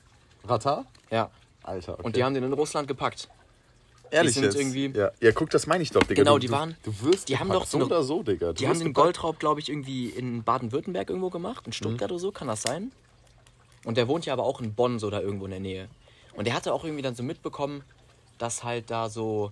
Rata? 0.47 0.86
Ja. 1.11 1.30
Alter, 1.61 1.93
okay. 1.93 2.01
Und 2.03 2.15
die 2.15 2.24
haben 2.24 2.34
den 2.34 2.43
in 2.43 2.53
Russland 2.53 2.88
gepackt. 2.88 3.28
Ehrlich 4.12 4.34
die 4.34 4.39
sind 4.41 4.43
jetzt? 4.43 4.55
irgendwie- 4.55 4.97
Ja, 4.97 5.12
ja, 5.20 5.32
guck, 5.32 5.49
das 5.49 5.68
meine 5.68 5.84
ich 5.84 5.91
doch, 5.91 6.01
Digga. 6.03 6.22
Genau, 6.24 6.38
die 6.38 6.47
du, 6.47 6.53
waren- 6.53 6.76
Du 6.84 6.93
wirst 7.01 7.30
die 7.30 7.38
haben 7.38 7.49
doch 7.49 7.66
so 7.66 7.80
oder 7.80 8.03
so, 8.03 8.24
Digga. 8.24 8.47
Du 8.47 8.53
Die 8.53 8.68
haben 8.68 8.78
den. 8.80 8.93
Goldraub, 8.93 9.39
glaube 9.39 9.59
ich, 9.59 9.70
irgendwie 9.70 10.09
in 10.09 10.43
Baden-Württemberg 10.43 11.09
irgendwo 11.09 11.30
gemacht, 11.30 11.66
in 11.68 11.74
Stuttgart 11.74 12.09
Mhm. 12.09 12.16
oder 12.16 12.20
so, 12.20 12.32
kann 12.32 12.47
das 12.47 12.62
sein? 12.62 12.91
Und 13.86 13.97
der 13.97 14.07
wohnt 14.07 14.26
ja 14.26 14.34
aber 14.34 14.43
auch 14.43 14.62
in 14.62 14.74
Bonn, 14.76 14.99
so 14.99 15.09
da 15.09 15.20
irgendwo 15.22 15.45
in 15.45 15.51
der 15.51 15.59
Nähe. 15.59 15.88
Und 16.36 16.45
der 16.45 16.53
hatte 16.53 16.74
auch 16.74 16.84
irgendwie 16.84 17.01
dann 17.01 17.16
so 17.16 17.24
mitbekommen, 17.24 17.84
dass 18.38 18.64
halt 18.64 18.89
da 18.91 19.09
so 19.09 19.51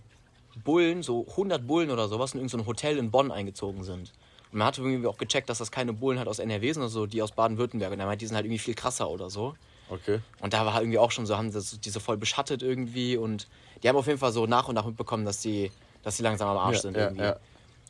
Bullen, 0.64 1.04
so 1.04 1.26
100 1.36 1.66
Bullen 1.66 1.90
oder 1.92 2.08
sowas, 2.08 2.34
in 2.34 2.40
irgendein 2.40 2.66
Hotel 2.66 2.98
in 2.98 3.12
Bonn 3.12 3.32
eingezogen 3.32 3.84
sind. 3.84 4.12
Und 4.52 4.58
man 4.60 4.68
hatte 4.68 4.82
irgendwie 4.82 5.08
auch 5.08 5.18
gecheckt, 5.18 5.50
dass 5.50 5.60
das 5.60 5.72
keine 5.72 5.94
Bullen 5.94 6.18
halt 6.18 6.28
aus 6.28 6.40
NRW 6.40 6.72
sind, 6.74 6.82
also 6.84 7.06
die 7.06 7.22
aus 7.22 7.32
Baden-Württemberg. 7.32 7.92
Und 7.94 8.00
er 8.00 8.06
meint, 8.08 8.22
die 8.22 8.26
sind 8.26 8.36
halt 8.36 8.46
irgendwie 8.46 8.60
viel 8.60 8.74
krasser 8.74 9.10
oder 9.10 9.30
so. 9.30 9.56
Okay. 9.90 10.20
Und 10.40 10.54
da 10.54 10.66
war 10.66 10.74
halt 10.74 10.84
irgendwie 10.84 11.00
auch 11.00 11.12
schon 11.12 11.26
so, 11.26 11.36
haben 11.36 11.52
das, 11.52 11.80
diese 11.80 12.00
voll 12.00 12.18
beschattet 12.18 12.62
irgendwie 12.62 13.18
und 13.18 13.48
die 13.82 13.90
haben 13.90 13.96
auf 13.96 14.08
jeden 14.08 14.20
Fall 14.20 14.32
so 14.32 14.46
nach 14.46 14.68
und 14.68 14.76
nach 14.76 14.86
mitbekommen, 14.86 15.26
dass 15.26 15.42
die, 15.42 15.72
dass 16.04 16.18
die 16.18 16.24
langsam 16.24 16.48
am 16.48 16.58
Arsch 16.58 16.78
Ja, 16.78 16.82
sind 16.82 16.98
ja, 16.98 17.04
irgendwie. 17.06 17.24
ja. 17.24 17.36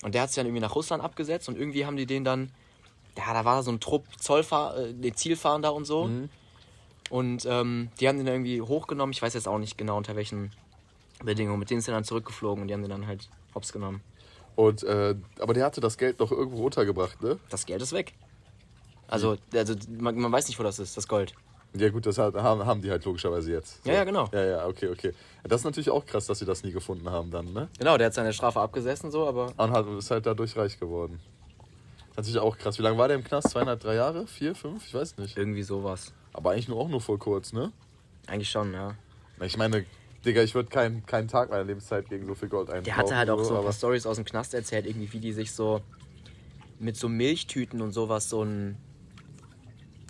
Und 0.02 0.16
der 0.16 0.22
hat 0.22 0.30
sich 0.30 0.38
dann 0.38 0.46
irgendwie 0.46 0.62
nach 0.62 0.76
Russland 0.76 1.04
abgesetzt 1.04 1.50
und 1.50 1.58
irgendwie 1.58 1.86
haben 1.86 1.98
die 1.98 2.06
den 2.06 2.24
dann, 2.24 2.52
ja, 3.18 3.34
da 3.34 3.44
war 3.44 3.64
so 3.64 3.72
ein 3.72 3.80
Trupp 3.82 4.06
Zollfahr 4.18 4.78
äh, 4.78 4.94
nee, 4.94 5.12
Zielfahnder 5.12 5.74
und 5.74 5.86
so. 5.86 6.06
Mhm. 6.06 6.30
Und 7.10 7.46
ähm, 7.46 7.90
die 8.00 8.08
haben 8.08 8.18
den 8.18 8.26
dann 8.26 8.36
irgendwie 8.36 8.62
hochgenommen, 8.62 9.12
ich 9.12 9.22
weiß 9.22 9.34
jetzt 9.34 9.48
auch 9.48 9.58
nicht 9.58 9.78
genau 9.78 9.98
unter 9.98 10.16
welchen 10.16 10.52
Bedingungen, 11.24 11.60
mit 11.60 11.70
denen 11.70 11.82
sind 11.82 11.94
dann 11.94 12.04
zurückgeflogen 12.04 12.62
und 12.62 12.68
die 12.68 12.74
haben 12.74 12.82
den 12.82 12.92
dann 12.92 13.08
halt 13.08 13.30
hops 13.56 13.74
genommen. 13.74 14.02
Und, 14.56 14.84
äh, 14.84 15.16
aber 15.40 15.54
der 15.54 15.66
hatte 15.66 15.82
das 15.82 15.98
Geld 15.98 16.22
doch 16.22 16.32
irgendwo 16.32 16.58
runtergebracht, 16.64 17.22
ne? 17.22 17.40
Das 17.50 17.66
Geld 17.66 17.82
ist 17.82 17.94
weg. 17.94 18.14
Also, 19.08 19.38
also 19.54 19.76
man, 19.90 20.18
man 20.18 20.32
weiß 20.32 20.48
nicht, 20.48 20.60
wo 20.60 20.64
das 20.64 20.80
ist, 20.80 20.96
das 20.98 21.08
Gold. 21.08 21.34
Ja 21.76 21.90
gut, 21.90 22.06
das 22.06 22.18
hat, 22.18 22.34
haben, 22.34 22.66
haben 22.66 22.82
die 22.82 22.90
halt 22.90 23.06
logischerweise 23.06 23.52
jetzt. 23.52 23.86
Ja, 23.86 23.94
ja, 23.94 24.04
genau. 24.04 24.28
Ja, 24.34 24.44
ja, 24.44 24.68
okay, 24.68 24.88
okay. 24.88 25.14
Das 25.44 25.62
ist 25.62 25.66
natürlich 25.66 25.90
auch 25.90 26.06
krass, 26.06 26.26
dass 26.26 26.40
sie 26.40 26.46
das 26.46 26.64
nie 26.64 26.72
gefunden 26.72 27.10
haben 27.10 27.30
dann, 27.30 27.54
ne? 27.54 27.70
Genau, 27.78 27.98
der 27.98 28.08
hat 28.08 28.14
seine 28.14 28.34
Strafe 28.34 28.60
abgesessen 28.60 29.12
so, 29.12 29.28
aber 29.28 29.54
Und 29.56 29.72
hat, 29.72 29.88
ist 29.88 30.10
halt 30.10 30.26
dadurch 30.26 30.58
reich 30.58 30.80
geworden. 30.80 31.20
Natürlich 32.16 32.40
auch 32.40 32.58
krass. 32.58 32.80
Wie 32.80 32.84
lange 32.84 32.98
war 32.98 33.08
der 33.08 33.18
im 33.18 33.24
Knast? 33.24 33.50
Zweieinhalb, 33.52 33.80
drei 33.80 33.96
Jahre? 33.96 34.26
Vier, 34.28 34.56
fünf? 34.56 34.86
Ich 34.88 34.94
weiß 34.94 35.18
nicht. 35.18 35.38
irgendwie 35.38 35.64
sowas. 35.64 36.12
Aber 36.34 36.52
eigentlich 36.52 36.68
nur 36.68 36.80
auch 36.80 36.90
nur 36.90 37.02
voll 37.02 37.18
kurz, 37.18 37.54
ne? 37.54 37.72
Eigentlich 38.28 38.50
schon, 38.50 38.74
ja. 38.74 38.96
Ich 39.42 39.58
meine, 39.58 39.86
Digga, 40.26 40.42
ich 40.42 40.54
würde 40.54 40.70
keinen 40.70 41.06
keinen 41.06 41.28
Tag 41.28 41.50
meiner 41.50 41.64
Lebenszeit 41.64 42.10
gegen 42.10 42.26
so 42.26 42.36
viel 42.36 42.50
Gold 42.50 42.70
einkaufen. 42.70 42.86
Der 42.86 42.98
hatte 42.98 43.16
halt 43.16 43.30
auch 43.30 43.42
so 43.44 43.52
ein 43.52 43.58
aber 43.58 43.66
paar 43.66 43.74
Stories 43.74 44.06
aus 44.06 44.18
dem 44.18 44.26
Knast 44.26 44.54
erzählt, 44.54 44.86
irgendwie, 44.86 45.12
wie 45.14 45.20
die 45.20 45.32
sich 45.32 45.54
so 45.54 45.82
mit 46.80 46.98
so 46.98 47.08
Milchtüten 47.08 47.82
und 47.82 47.94
sowas 47.94 48.30
so 48.30 48.44
ein. 48.44 48.78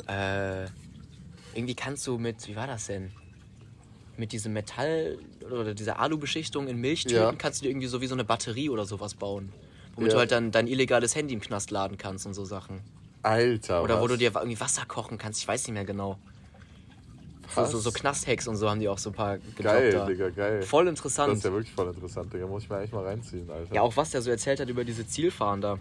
Äh, 0.07 0.66
irgendwie 1.54 1.76
kannst 1.76 2.06
du 2.08 2.18
mit, 2.18 2.47
wie 2.47 2.56
war 2.56 2.68
das 2.68 2.88
denn? 2.88 3.12
Mit 4.18 4.32
diesem 4.34 4.54
Metall 4.54 5.18
oder 5.45 5.74
dieser 5.74 6.00
Alubeschichtung 6.00 6.68
in 6.68 6.78
Milchtüten 6.78 7.16
Ja. 7.16 7.32
kannst 7.38 7.62
du 7.62 7.66
dir 7.66 7.72
irgendwie 7.72 7.88
so 7.88 8.02
wie 8.02 8.08
so 8.08 8.16
eine 8.16 8.26
Batterie 8.26 8.70
oder 8.70 8.86
sowas 8.86 9.14
bauen. 9.14 9.54
Womit 9.95 10.12
Ja. 10.12 10.16
du 10.16 10.20
halt 10.20 10.32
dann 10.32 10.52
dein 10.52 10.68
illegales 10.68 11.16
Handy 11.16 11.34
im 11.34 11.39
Knast 11.41 11.72
laden 11.72 11.97
kannst 11.97 12.26
und 12.26 12.34
so 12.34 12.43
Sachen. 12.45 12.82
Alter, 13.24 13.84
Oder 13.84 13.95
wo 13.97 14.04
was? 14.04 14.12
du 14.12 14.18
dir 14.18 14.32
irgendwie 14.36 14.60
Wasser 14.60 14.86
kochen 14.86 15.18
kannst, 15.18 15.41
ich 15.41 15.47
weiß 15.47 15.68
nicht 15.68 15.74
mehr 15.74 15.86
genau. 15.86 16.18
So, 17.50 17.62
Was? 17.62 17.72
so, 17.72 17.80
so 17.80 17.91
Knasthacks 17.91 18.47
und 18.47 18.58
so 18.58 18.70
haben 18.70 18.80
die 18.80 18.88
auch 18.88 18.97
so 19.00 19.10
ein 19.10 19.14
paar 19.14 19.38
Geil, 19.38 19.91
da. 19.91 20.06
Digga, 20.06 20.30
geil. 20.30 20.62
Voll 20.64 20.88
Das 20.88 20.89
interessant. 20.89 21.38
ist 21.39 21.43
ja 21.45 21.52
wirklich 21.52 21.72
voll 21.74 21.88
interessant, 21.88 22.34
Digga. 22.34 22.47
Muss 22.47 22.64
ich 22.64 22.70
mir 22.70 22.78
eigentlich 22.78 22.91
mal 22.91 23.06
reinziehen, 23.06 23.50
Alter. 23.50 23.76
Ja, 23.76 23.82
auch 23.82 23.97
was 23.97 24.12
der 24.12 24.22
so 24.22 24.30
erzählt 24.30 24.60
hat 24.60 24.70
über 24.70 24.84
diese 24.86 25.06
Zielfahnder. 25.06 25.80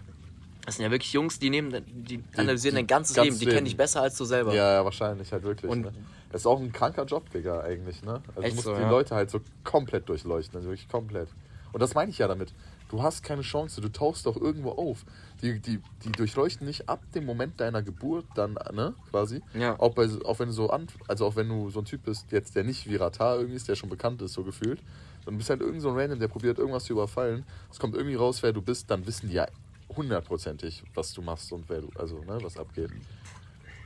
Das 0.69 0.75
sind 0.75 0.85
ja 0.85 0.91
wirklich 0.91 1.13
Jungs, 1.13 1.39
die 1.39 1.49
nehmen, 1.49 1.83
die 1.87 2.23
analysieren 2.37 2.75
die 2.75 2.81
dein 2.81 2.87
ganzes 2.87 3.15
ganz 3.15 3.25
Leben. 3.25 3.39
Die 3.39 3.45
kennen 3.47 3.65
dich 3.65 3.75
besser 3.75 4.03
als 4.03 4.15
du 4.15 4.23
selber. 4.23 4.53
Ja, 4.53 4.73
ja, 4.73 4.85
wahrscheinlich 4.85 5.31
halt 5.31 5.41
wirklich. 5.41 5.69
Und- 5.69 5.81
ne? 5.81 5.91
Das 6.31 6.41
ist 6.41 6.45
auch 6.45 6.59
ein 6.59 6.71
kranker 6.71 7.05
Job, 7.05 7.27
Digga, 7.31 7.61
eigentlich, 7.61 8.03
ne? 8.03 8.21
Also 8.35 8.47
du 8.49 8.53
musst 8.53 8.65
so, 8.65 8.75
die 8.75 8.81
ja. 8.81 8.89
Leute 8.91 9.15
halt 9.15 9.31
so 9.31 9.41
komplett 9.63 10.07
durchleuchten, 10.07 10.55
also 10.57 10.69
wirklich 10.69 10.87
komplett. 10.87 11.27
Und 11.73 11.81
das 11.81 11.95
meine 11.95 12.11
ich 12.11 12.19
ja 12.19 12.27
damit. 12.27 12.53
Du 12.89 13.01
hast 13.01 13.23
keine 13.23 13.41
Chance, 13.41 13.81
du 13.81 13.89
tauchst 13.89 14.27
doch 14.27 14.37
irgendwo 14.37 14.73
auf. 14.73 15.05
Die, 15.41 15.59
die, 15.59 15.79
die 16.03 16.11
durchleuchten 16.11 16.67
nicht 16.67 16.87
ab 16.87 17.01
dem 17.15 17.25
Moment 17.25 17.59
deiner 17.59 17.81
Geburt 17.81 18.25
dann, 18.35 18.59
ne, 18.73 18.93
quasi. 19.09 19.41
Ja. 19.55 19.79
Auch, 19.79 19.95
bei, 19.95 20.07
auch 20.23 20.37
wenn 20.37 20.49
du 20.49 20.53
so 20.53 20.69
an, 20.69 20.85
also 21.07 21.25
auch 21.25 21.35
wenn 21.35 21.49
du 21.49 21.71
so 21.71 21.79
ein 21.79 21.85
Typ 21.85 22.03
bist, 22.03 22.31
jetzt 22.31 22.55
der 22.55 22.63
nicht 22.63 22.87
wie 22.87 22.95
Ratar 22.95 23.37
irgendwie 23.37 23.55
ist, 23.55 23.67
der 23.67 23.75
schon 23.75 23.89
bekannt 23.89 24.21
ist, 24.21 24.33
so 24.33 24.43
gefühlt. 24.43 24.81
Und 25.25 25.33
du 25.33 25.37
bist 25.37 25.49
halt 25.49 25.61
irgend 25.61 25.81
so 25.81 25.89
ein 25.89 25.97
Random, 25.97 26.19
der 26.19 26.27
probiert 26.27 26.59
irgendwas 26.59 26.83
zu 26.83 26.93
überfallen. 26.93 27.43
Es 27.71 27.79
kommt 27.79 27.95
irgendwie 27.95 28.15
raus, 28.15 28.43
wer 28.43 28.53
du 28.53 28.61
bist, 28.61 28.91
dann 28.91 29.07
wissen 29.07 29.29
die 29.29 29.35
ja 29.35 29.47
hundertprozentig, 29.95 30.83
was 30.93 31.13
du 31.13 31.21
machst 31.21 31.51
und 31.51 31.67
wer 31.69 31.81
du, 31.81 31.89
also, 31.95 32.19
ne, 32.23 32.39
was 32.41 32.57
abgeht. 32.57 32.91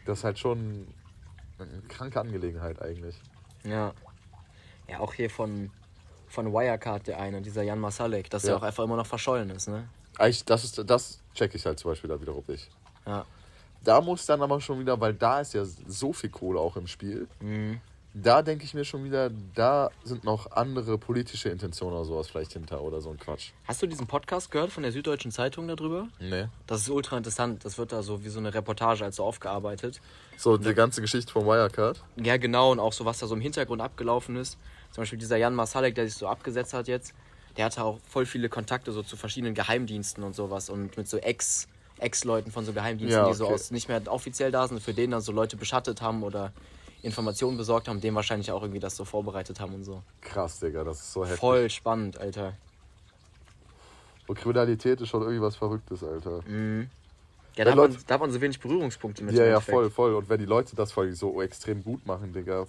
Das 0.06 0.20
ist 0.20 0.24
halt 0.24 0.40
schon 0.40 0.88
eine 1.60 1.82
kranke 1.88 2.20
Angelegenheit 2.20 2.82
eigentlich. 2.82 3.16
Ja. 3.64 3.94
Ja, 4.90 5.00
auch 5.00 5.14
hier 5.14 5.30
von, 5.30 5.72
von 6.28 6.52
Wirecard 6.52 7.08
der 7.08 7.20
eine, 7.20 7.42
dieser 7.42 7.64
Jan 7.64 7.80
Masalek, 7.80 8.30
dass 8.30 8.44
Ja. 8.44 8.50
er 8.54 8.58
auch 8.58 8.64
einfach 8.64 8.84
immer 8.84 8.98
noch 8.98 9.06
verschollen 9.08 9.50
ist, 9.50 9.68
ne? 9.70 9.88
Eigentlich, 10.18 10.44
das 10.46 10.64
ist, 10.66 10.90
das 10.90 11.20
check 11.34 11.56
ich 11.56 11.66
halt 11.66 11.80
zum 11.80 11.92
Beispiel 11.92 12.10
da 12.10 12.20
wiederum 12.20 12.44
nicht. 12.48 12.70
Ja. 13.08 13.26
Da 13.84 14.00
muss 14.02 14.26
dann 14.26 14.42
aber 14.42 14.62
schon 14.62 14.80
wieder, 14.80 15.00
weil 15.00 15.14
da 15.14 15.40
ist 15.42 15.54
ja 15.54 15.64
so 15.66 16.14
viel 16.14 16.30
Kohle 16.30 16.60
auch 16.60 16.76
im 16.78 16.88
Spiel. 16.88 17.28
Mhm. 17.42 17.80
Da 18.16 18.44
denke 18.44 18.64
ich 18.64 18.76
mir 18.76 18.86
schon 18.86 19.04
wieder, 19.04 19.32
da 19.56 19.90
sind 20.04 20.24
noch 20.24 20.52
andere 20.52 21.00
politische 21.00 21.50
Intentionen 21.50 21.96
oder 21.96 22.06
sowas 22.06 22.28
vielleicht 22.28 22.54
hinter 22.54 22.82
oder 22.82 23.02
so 23.02 23.10
ein 23.10 23.18
Quatsch. 23.18 23.50
Hast 23.66 23.82
du 23.82 23.88
diesen 23.88 24.06
Podcast 24.06 24.52
gehört 24.52 24.72
von 24.72 24.84
der 24.84 24.92
Süddeutschen 24.92 25.32
Zeitung 25.32 25.68
darüber? 25.68 26.08
Nee. 26.20 26.46
Das 26.68 26.82
ist 26.82 26.90
ultra 26.92 27.18
interessant. 27.18 27.66
Das 27.66 27.80
wird 27.80 27.92
da 27.92 28.04
so 28.04 28.24
wie 28.24 28.30
so 28.30 28.38
eine 28.38 28.54
Reportage 28.54 29.04
also 29.04 29.24
aufgearbeitet. 29.24 30.00
So, 30.38 30.58
die 30.58 30.76
ganze 30.76 31.02
Geschichte 31.02 31.32
von 31.34 31.46
Wirecard. 31.48 32.04
Ja, 32.18 32.38
genau, 32.38 32.72
und 32.72 32.80
auch 32.80 32.94
so, 32.94 33.04
was 33.06 33.18
da 33.18 33.26
so 33.26 33.34
im 33.34 33.42
Hintergrund 33.42 33.82
abgelaufen 33.82 34.36
ist. 34.36 34.60
Zum 34.92 35.02
Beispiel 35.02 35.18
dieser 35.18 35.38
Jan 35.38 35.56
Masalek, 35.56 35.96
der 35.96 36.06
sich 36.06 36.16
so 36.16 36.28
abgesetzt 36.28 36.74
hat 36.74 36.88
jetzt, 36.88 37.16
der 37.58 37.66
hatte 37.66 37.84
auch 37.84 38.00
voll 38.08 38.28
viele 38.28 38.48
Kontakte 38.48 38.92
so 38.92 39.02
zu 39.02 39.18
verschiedenen 39.18 39.56
Geheimdiensten 39.56 40.24
und 40.24 40.36
sowas 40.36 40.70
und 40.70 40.96
mit 40.98 41.08
so 41.08 41.18
Ex- 41.18 41.68
Ex-Leuten 41.98 42.52
von 42.52 42.64
so 42.64 42.74
Geheimdiensten, 42.74 43.24
Ja, 43.24 43.28
die 43.28 43.34
so 43.36 43.46
okay. 43.46 43.56
aus 43.56 43.72
nicht 43.72 43.88
mehr 43.88 44.02
offiziell 44.06 44.52
da 44.52 44.68
sind, 44.68 44.82
für 44.84 44.94
denen 44.94 45.12
dann 45.12 45.22
so 45.22 45.32
Leute 45.32 45.58
beschattet 45.58 46.04
haben 46.04 46.22
oder 46.22 46.52
Informationen 47.04 47.58
besorgt 47.58 47.88
haben, 47.88 48.02
dem 48.02 48.16
wahrscheinlich 48.16 48.52
auch 48.52 48.62
irgendwie 48.62 48.80
das 48.80 48.96
so 48.96 49.06
vorbereitet 49.06 49.60
haben 49.60 49.76
und 49.76 49.84
so. 49.84 50.02
Krass, 50.22 50.60
Digga, 50.60 50.84
das 50.84 51.00
ist 51.02 51.14
so 51.14 51.24
heftig. 51.24 51.40
Voll 51.40 51.70
spannend, 51.70 52.18
Alter. 52.18 52.54
Und 54.26 54.40
Kriminalität 54.40 55.02
ist 55.02 55.10
schon 55.10 55.22
irgendwie 55.22 55.42
was 55.42 55.56
Verrücktes, 55.56 56.04
Alter. 56.04 56.38
Ja, 56.38 56.46
Wenn 56.48 56.88
da 57.56 57.72
hat, 57.72 57.76
man, 57.78 57.92
Leute- 57.92 58.04
da 58.08 58.14
hat 58.16 58.22
man 58.22 58.32
so 58.32 58.42
wenig 58.42 58.60
Berührungspunkte 58.60 59.24
mit. 59.24 59.36
Ja, 59.36 59.46
ja, 59.46 59.60
voll, 59.60 59.90
voll. 59.90 60.16
Und 60.16 60.30
wenn 60.30 60.40
die 60.40 60.46
Leute 60.46 60.76
das 60.76 60.92
voll 60.92 61.12
so 61.14 61.42
extrem 61.42 61.84
gut 61.84 62.06
machen, 62.08 62.34
Digga. 62.34 62.66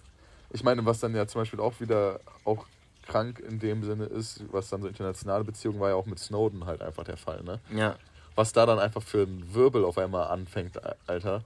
Ich 0.50 0.62
meine, 0.62 0.84
was 0.84 1.00
dann 1.00 1.14
ja 1.14 1.26
zum 1.26 1.40
Beispiel 1.40 1.60
auch 1.60 1.80
wieder 1.80 2.20
auch 2.44 2.66
krank 3.06 3.38
in 3.38 3.58
dem 3.60 3.82
Sinne 3.84 4.04
ist, 4.06 4.42
was 4.52 4.68
dann 4.68 4.82
so 4.82 4.88
internationale 4.88 5.44
Beziehungen 5.44 5.78
war 5.80 5.90
ja 5.90 5.94
auch 5.94 6.06
mit 6.06 6.18
Snowden 6.18 6.66
halt 6.66 6.82
einfach 6.82 7.04
der 7.04 7.16
Fall, 7.16 7.42
ne? 7.44 7.60
Ja. 7.74 7.96
Was 8.34 8.52
da 8.52 8.66
dann 8.66 8.78
einfach 8.80 9.02
für 9.02 9.22
ein 9.22 9.54
Wirbel 9.54 9.84
auf 9.84 9.96
einmal 9.96 10.26
anfängt, 10.28 10.80
Alter. 11.06 11.44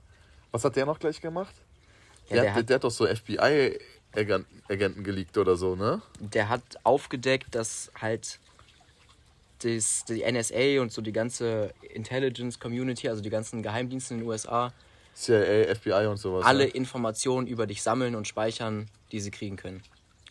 Was 0.53 0.65
hat 0.65 0.77
der 0.77 0.87
noch 0.87 0.99
gleich 0.99 1.21
gemacht? 1.21 1.55
Ja, 2.29 2.37
der, 2.37 2.43
der 2.43 2.55
hat, 2.55 2.69
der 2.69 2.75
hat 2.77 2.85
doch 2.85 2.91
so 2.91 3.07
FBI-Agenten 3.07 5.05
geleakt 5.05 5.37
oder 5.39 5.57
so, 5.57 5.75
ne? 5.77 6.03
der 6.21 6.49
hat 6.49 6.63
aufgedeckt, 6.85 7.55
dass 7.55 7.91
halt 8.01 8.39
das, 9.63 10.05
die 10.05 10.25
NSA 10.31 10.81
und 10.81 10.93
so 10.93 11.03
die 11.03 11.13
ganze 11.13 11.73
Intelligence 11.93 12.61
Community, 12.61 13.09
also 13.09 13.23
die 13.23 13.31
ganzen 13.31 13.63
Geheimdienste 13.63 14.15
in 14.15 14.21
den 14.21 14.29
USA, 14.29 14.73
CIA, 15.15 15.75
FBI 15.75 16.07
und 16.07 16.19
sowas. 16.19 16.45
alle 16.45 16.65
ne? 16.65 16.71
Informationen 16.71 17.47
über 17.49 17.67
dich 17.67 17.83
sammeln 17.83 18.15
und 18.15 18.29
speichern, 18.29 18.87
die 19.11 19.21
sie 19.21 19.31
kriegen 19.31 19.57
können. 19.57 19.83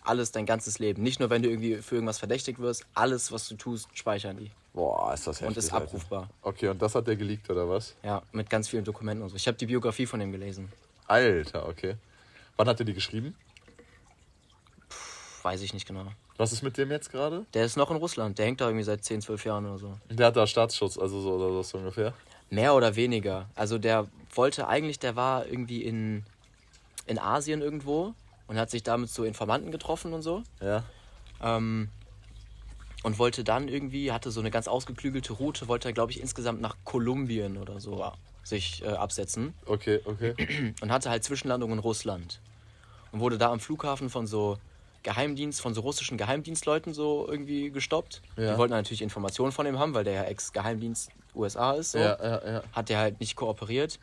Alles 0.01 0.31
dein 0.31 0.45
ganzes 0.45 0.79
Leben. 0.79 1.03
Nicht 1.03 1.19
nur, 1.19 1.29
wenn 1.29 1.43
du 1.43 1.49
irgendwie 1.49 1.75
für 1.81 1.95
irgendwas 1.95 2.19
verdächtigt 2.19 2.59
wirst, 2.59 2.85
alles, 2.93 3.33
was 3.33 3.49
du 3.49 3.55
tust, 3.55 3.89
speichern 3.93 4.37
die. 4.37 4.51
Boah, 4.73 5.13
ist 5.13 5.27
das 5.27 5.41
heftig. 5.41 5.47
Und 5.47 5.57
ist 5.57 5.73
Alter. 5.73 5.85
abrufbar. 5.85 6.29
Okay, 6.41 6.69
und 6.69 6.81
das 6.81 6.95
hat 6.95 7.07
der 7.07 7.17
geleakt 7.17 7.49
oder 7.49 7.67
was? 7.67 7.95
Ja, 8.03 8.21
mit 8.31 8.49
ganz 8.49 8.69
vielen 8.69 8.85
Dokumenten 8.85 9.23
und 9.23 9.29
so. 9.29 9.35
Ich 9.35 9.47
habe 9.47 9.57
die 9.57 9.65
Biografie 9.65 10.05
von 10.05 10.21
dem 10.21 10.31
gelesen. 10.31 10.71
Alter, 11.07 11.67
okay. 11.67 11.95
Wann 12.57 12.67
hat 12.67 12.79
er 12.79 12.85
die 12.85 12.93
geschrieben? 12.93 13.35
Puh, 14.89 15.43
weiß 15.43 15.61
ich 15.61 15.73
nicht 15.73 15.87
genau. 15.87 16.05
Was 16.37 16.51
ist 16.51 16.61
mit 16.61 16.77
dem 16.77 16.91
jetzt 16.91 17.11
gerade? 17.11 17.45
Der 17.53 17.65
ist 17.65 17.77
noch 17.77 17.89
in 17.89 17.97
Russland. 17.97 18.37
Der 18.37 18.45
hängt 18.45 18.61
da 18.61 18.65
irgendwie 18.65 18.83
seit 18.83 19.03
10, 19.03 19.21
12 19.21 19.45
Jahren 19.45 19.65
oder 19.65 19.77
so. 19.79 19.97
Der 20.09 20.27
hat 20.27 20.35
da 20.35 20.45
Staatsschutz, 20.45 20.97
also 20.97 21.19
so 21.19 21.33
oder 21.33 21.63
so 21.63 21.77
ungefähr. 21.79 22.13
Mehr 22.49 22.75
oder 22.75 22.95
weniger. 22.95 23.49
Also 23.55 23.77
der 23.79 24.07
wollte 24.33 24.67
eigentlich, 24.67 24.99
der 24.99 25.15
war 25.15 25.47
irgendwie 25.47 25.83
in, 25.83 26.23
in 27.07 27.17
Asien 27.17 27.61
irgendwo 27.61 28.13
und 28.47 28.57
hat 28.57 28.69
sich 28.69 28.83
damit 28.83 29.09
so 29.09 29.23
Informanten 29.23 29.71
getroffen 29.71 30.13
und 30.13 30.21
so. 30.21 30.43
Ja. 30.61 30.83
Ähm, 31.41 31.89
und 33.03 33.19
wollte 33.19 33.43
dann 33.43 33.67
irgendwie, 33.67 34.11
hatte 34.11 34.31
so 34.31 34.39
eine 34.39 34.51
ganz 34.51 34.67
ausgeklügelte 34.67 35.33
Route, 35.33 35.67
wollte, 35.67 35.91
glaube 35.93 36.11
ich, 36.11 36.19
insgesamt 36.19 36.61
nach 36.61 36.75
Kolumbien 36.83 37.57
oder 37.57 37.79
so 37.79 38.03
sich 38.47 38.83
äh, 38.83 38.87
absetzen 38.87 39.53
Okay, 39.65 39.99
okay. 40.05 40.33
und 40.81 40.91
hatte 40.91 41.09
halt 41.09 41.23
Zwischenlandung 41.23 41.71
in 41.71 41.79
Russland. 41.79 42.39
Und 43.11 43.19
wurde 43.19 43.37
da 43.37 43.51
am 43.51 43.59
Flughafen 43.59 44.09
von 44.09 44.27
so 44.27 44.57
Geheimdienst, 45.03 45.61
von 45.61 45.73
so 45.73 45.81
russischen 45.81 46.17
Geheimdienstleuten 46.17 46.93
so 46.93 47.27
irgendwie 47.29 47.71
gestoppt. 47.71 48.21
Ja. 48.35 48.53
Die 48.53 48.57
wollten 48.57 48.73
natürlich 48.73 49.01
Informationen 49.01 49.51
von 49.51 49.65
ihm 49.65 49.79
haben, 49.79 49.93
weil 49.93 50.03
der 50.03 50.13
ja 50.13 50.23
Ex-Geheimdienst 50.23 51.11
USA 51.35 51.73
ist. 51.73 51.91
So 51.91 51.99
Ja, 51.99 52.17
ja, 52.21 52.51
ja. 52.51 52.63
hat 52.73 52.89
der 52.89 52.99
halt 52.99 53.19
nicht 53.19 53.35
kooperiert. 53.35 53.99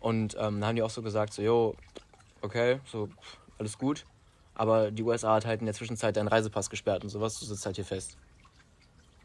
Und 0.00 0.34
ähm, 0.34 0.60
dann 0.60 0.66
haben 0.66 0.76
die 0.76 0.82
auch 0.82 0.90
so 0.90 1.00
gesagt, 1.00 1.32
so, 1.32 1.42
jo, 1.42 1.76
okay, 2.42 2.80
so, 2.90 3.08
alles 3.58 3.78
gut. 3.78 4.04
Aber 4.54 4.90
die 4.90 5.02
USA 5.02 5.34
hat 5.34 5.46
halt 5.46 5.60
in 5.60 5.66
der 5.66 5.74
Zwischenzeit 5.74 6.16
deinen 6.16 6.28
Reisepass 6.28 6.68
gesperrt 6.68 7.04
und 7.04 7.10
sowas, 7.10 7.38
du 7.38 7.46
sitzt 7.46 7.64
halt 7.64 7.76
hier 7.76 7.84
fest. 7.84 8.16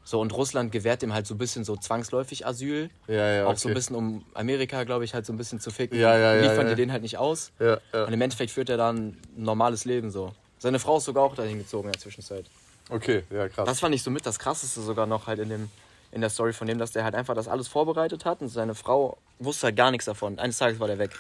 So, 0.08 0.22
und 0.22 0.32
Russland 0.32 0.72
gewährt 0.72 1.02
dem 1.02 1.14
halt 1.14 1.28
so 1.28 1.36
ein 1.36 1.38
bisschen 1.38 1.66
so 1.66 1.76
zwangsläufig 1.76 2.48
Asyl. 2.48 2.90
Ja, 3.10 3.30
ja, 3.30 3.46
Auch 3.46 3.58
so 3.58 3.68
ein 3.68 3.72
okay. 3.72 3.74
bisschen, 3.74 3.96
um 3.98 4.24
Amerika, 4.36 4.86
glaube 4.86 5.04
ich, 5.04 5.14
halt 5.14 5.26
so 5.26 5.34
ein 5.34 5.38
bisschen 5.38 5.60
zu 5.60 5.70
ficken. 5.70 6.00
Ja, 6.00 6.18
ja, 6.18 6.34
ja, 6.34 6.42
Liefern 6.44 6.66
ja. 6.66 6.70
die 6.70 6.82
den 6.82 6.94
halt 6.94 7.02
nicht 7.02 7.18
aus. 7.18 7.52
Ja, 7.60 7.78
ja. 7.92 8.06
Und 8.06 8.14
im 8.14 8.22
Endeffekt 8.22 8.52
führt 8.52 8.70
er 8.70 8.78
dann 8.78 8.98
ein 8.98 9.22
normales 9.36 9.84
Leben 9.84 10.10
so. 10.10 10.34
Seine 10.60 10.80
Frau 10.80 11.00
ist 11.00 11.04
sogar 11.04 11.26
auch 11.26 11.36
dahin 11.36 11.58
gezogen 11.58 11.90
in 11.90 11.92
der 11.92 12.00
Zwischenzeit. 12.00 12.46
Okay, 12.90 13.26
ja, 13.30 13.50
krass. 13.50 13.66
Das 13.66 13.82
fand 13.82 13.96
ich 13.96 14.02
so 14.02 14.10
mit 14.10 14.26
das 14.26 14.40
Krasseste 14.40 14.80
sogar 14.80 15.08
noch 15.08 15.28
halt 15.28 15.40
in, 15.40 15.50
dem, 15.50 15.70
in 16.14 16.22
der 16.22 16.30
Story 16.30 16.54
von 16.54 16.68
dem, 16.68 16.78
dass 16.78 16.94
der 16.94 17.04
halt 17.04 17.14
einfach 17.14 17.36
das 17.36 17.50
alles 17.50 17.68
vorbereitet 17.68 18.24
hat 18.24 18.40
und 18.40 18.48
seine 18.48 18.76
Frau 18.76 19.18
wusste 19.40 19.68
halt 19.68 19.76
gar 19.76 19.92
nichts 19.92 20.06
davon. 20.06 20.40
Eines 20.40 20.58
Tages 20.58 20.80
war 20.80 20.88
der 20.88 21.00
weg. 21.00 21.12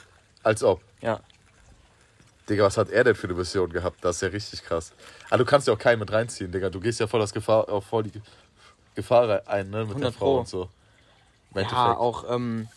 Als 0.43 0.63
ob. 0.63 0.79
Ja. 1.01 1.19
Digga, 2.49 2.63
was 2.63 2.77
hat 2.77 2.89
er 2.89 3.03
denn 3.03 3.15
für 3.15 3.27
eine 3.27 3.33
Mission 3.35 3.69
gehabt? 3.69 3.97
Das 3.99 4.15
ist 4.15 4.21
ja 4.21 4.29
richtig 4.29 4.63
krass. 4.63 4.93
Aber 5.29 5.39
du 5.39 5.43
kannst 5.43 5.67
ja 5.67 5.73
auch 5.73 5.77
keinen 5.77 5.99
mit 5.99 6.09
reinziehen, 6.09 6.53
Digga. 6.53 6.69
Du 6.69 6.79
gehst 6.79 7.01
ja 7.01 7.07
voll, 7.07 7.19
das 7.19 7.33
Gefahr, 7.33 7.67
auch 7.67 7.83
voll 7.83 8.03
die 8.03 8.21
Gefahr 8.97 9.43
ein, 9.47 9.69
ne? 9.69 9.85
Mit 9.85 9.89
der 9.89 10.07
100 10.09 10.15
Frau 10.15 10.25
Pro. 10.25 10.39
und 10.39 10.47
so. 10.47 10.69
Im 11.53 11.61
Ja, 11.61 11.95
auch, 11.95 12.25
ähm, 12.33 12.67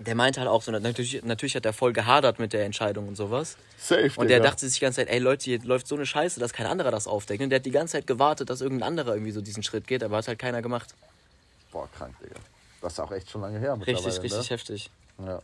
der 0.00 0.16
meinte 0.16 0.40
halt 0.40 0.50
auch 0.50 0.60
so, 0.60 0.72
natürlich, 0.72 1.22
natürlich 1.22 1.54
hat 1.54 1.64
er 1.64 1.72
voll 1.72 1.92
gehadert 1.92 2.40
mit 2.40 2.52
der 2.52 2.64
Entscheidung 2.64 3.06
und 3.06 3.14
sowas. 3.14 3.56
Safe, 3.78 4.10
Und 4.16 4.28
der 4.28 4.38
Digga. 4.38 4.50
dachte 4.50 4.66
sich 4.66 4.80
die 4.80 4.84
ganze 4.84 4.96
Zeit, 4.96 5.08
ey 5.08 5.20
Leute, 5.20 5.44
hier 5.44 5.62
läuft 5.62 5.86
so 5.86 5.94
eine 5.94 6.04
Scheiße, 6.04 6.40
dass 6.40 6.52
kein 6.52 6.66
anderer 6.66 6.90
das 6.90 7.06
aufdeckt. 7.06 7.42
Und 7.44 7.50
der 7.50 7.60
hat 7.60 7.66
die 7.66 7.70
ganze 7.70 7.92
Zeit 7.92 8.08
gewartet, 8.08 8.50
dass 8.50 8.60
irgendein 8.60 8.88
anderer 8.88 9.14
irgendwie 9.14 9.30
so 9.30 9.40
diesen 9.40 9.62
Schritt 9.62 9.86
geht, 9.86 10.02
aber 10.02 10.16
hat 10.16 10.26
halt 10.26 10.40
keiner 10.40 10.62
gemacht. 10.62 10.92
Boah, 11.70 11.88
krank, 11.96 12.16
Digga. 12.20 12.40
Das 12.82 12.94
ist 12.94 12.98
auch 12.98 13.12
echt 13.12 13.30
schon 13.30 13.40
lange 13.40 13.60
her 13.60 13.78
Richtig, 13.86 14.20
richtig 14.20 14.32
ne? 14.32 14.50
heftig. 14.50 14.90
Ja. 15.24 15.40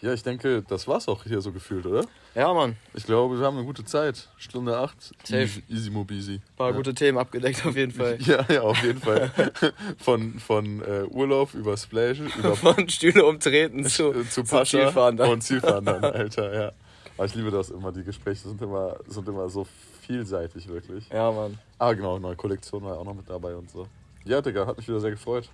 Ja, 0.00 0.12
ich 0.12 0.22
denke, 0.22 0.62
das 0.62 0.86
war's 0.86 1.08
auch 1.08 1.24
hier 1.24 1.40
so 1.40 1.50
gefühlt, 1.50 1.84
oder? 1.84 2.04
Ja, 2.34 2.54
Mann. 2.54 2.76
Ich 2.94 3.04
glaube, 3.04 3.38
wir 3.38 3.44
haben 3.44 3.56
eine 3.56 3.66
gute 3.66 3.84
Zeit. 3.84 4.28
Stunde 4.36 4.76
acht. 4.76 5.12
Safe. 5.24 5.42
Easy, 5.42 5.64
easy 5.68 5.90
mobisi. 5.90 6.34
Ein 6.34 6.42
paar 6.56 6.70
ja. 6.70 6.76
gute 6.76 6.94
Themen 6.94 7.18
abgedeckt 7.18 7.66
auf 7.66 7.76
jeden 7.76 7.92
Fall. 7.92 8.16
Ja, 8.28 8.44
ja, 8.48 8.62
auf 8.62 8.80
jeden 8.82 9.00
Fall. 9.00 9.32
von 9.98 10.38
von 10.38 10.82
äh, 10.82 11.04
Urlaub 11.08 11.54
über 11.54 11.76
Splash, 11.76 12.20
über 12.20 12.54
Von 12.56 12.88
Stühle 12.88 13.24
umtreten 13.24 13.84
zu, 13.86 14.12
äh, 14.12 14.24
zu 14.24 14.44
zu 14.44 14.44
Pascha 14.44 14.78
Zielfahren 14.78 15.16
dann. 15.16 15.30
und 15.30 15.40
Zielfahren 15.42 15.84
dann, 15.84 16.04
Alter, 16.04 16.54
ja. 16.54 16.72
Aber 17.16 17.26
ich 17.26 17.34
liebe 17.34 17.50
das 17.50 17.70
immer, 17.70 17.90
die 17.90 18.04
Gespräche 18.04 18.46
sind 18.46 18.62
immer, 18.62 18.96
sind 19.08 19.26
immer 19.28 19.48
so 19.48 19.66
vielseitig, 20.02 20.68
wirklich. 20.68 21.08
Ja, 21.08 21.32
Mann. 21.32 21.58
Ah, 21.78 21.92
genau, 21.92 22.18
neue 22.18 22.36
Kollektion 22.36 22.84
war 22.84 22.94
ja 22.94 23.00
auch 23.00 23.04
noch 23.04 23.14
mit 23.14 23.28
dabei 23.28 23.56
und 23.56 23.68
so. 23.70 23.88
Ja, 24.24 24.40
Digga, 24.40 24.66
hat 24.66 24.76
mich 24.76 24.86
wieder 24.86 25.00
sehr 25.00 25.10
gefreut. 25.10 25.48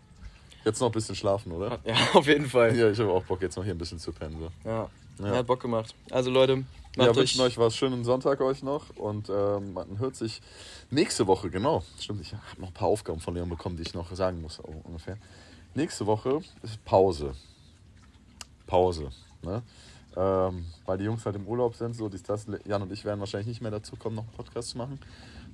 Jetzt 0.65 0.81
noch 0.81 0.89
ein 0.89 0.93
bisschen 0.93 1.15
schlafen, 1.15 1.53
oder? 1.53 1.79
Ja, 1.85 1.95
auf 2.15 2.27
jeden 2.27 2.47
Fall. 2.47 2.77
Ja, 2.77 2.91
ich 2.91 2.99
habe 2.99 3.11
auch 3.11 3.25
Bock, 3.25 3.43
jetzt 3.43 3.57
noch 3.57 3.65
hier 3.65 3.75
ein 3.75 3.79
bisschen 3.79 3.99
zu 3.99 4.13
pennen. 4.13 4.37
So. 4.41 4.69
Ja. 4.69 4.89
Ja. 5.19 5.37
Hat 5.37 5.47
Bock 5.47 5.61
gemacht. 5.61 5.95
Also 6.11 6.31
Leute, 6.31 6.57
macht 6.57 7.09
Ja, 7.09 7.15
wünschen 7.15 7.41
euch 7.41 7.57
was. 7.59 7.77
Schönen 7.77 8.05
Sonntag 8.05 8.41
euch 8.41 8.63
noch. 8.63 8.97
Und 8.97 9.29
ähm, 9.29 9.75
man 9.75 9.99
hört 9.99 10.17
sich 10.17 10.41
nächste 10.91 11.27
Woche, 11.27 11.51
genau. 11.51 11.85
Stimmt, 12.01 12.23
ich 12.23 12.33
habe 12.33 12.43
noch 12.59 12.69
ein 12.69 12.75
paar 12.75 12.89
Aufgaben 12.89 13.21
von 13.21 13.35
Leon 13.35 13.49
bekommen, 13.49 13.77
die 13.77 13.83
ich 13.83 13.95
noch 13.95 14.13
sagen 14.15 14.41
muss, 14.43 14.61
oh, 14.63 14.75
ungefähr. 14.85 15.19
Nächste 15.75 16.07
Woche 16.07 16.41
ist 16.63 16.85
Pause. 16.85 17.35
Pause. 18.67 19.11
Ne? 19.43 19.63
Ähm, 20.17 20.67
weil 20.85 20.99
die 20.99 21.05
Jungs 21.05 21.25
halt 21.27 21.37
im 21.37 21.47
Urlaub 21.47 21.75
sind, 21.75 21.95
so 21.95 22.09
dies, 22.09 22.23
das. 22.23 22.47
Jan 22.65 22.83
und 22.83 22.93
ich 22.93 23.05
werden 23.05 23.21
wahrscheinlich 23.21 23.49
nicht 23.49 23.61
mehr 23.61 23.71
dazu 23.71 23.97
kommen, 23.97 24.17
noch 24.17 24.25
einen 24.25 24.33
Podcast 24.33 24.71
zu 24.71 24.79
machen. 24.79 24.99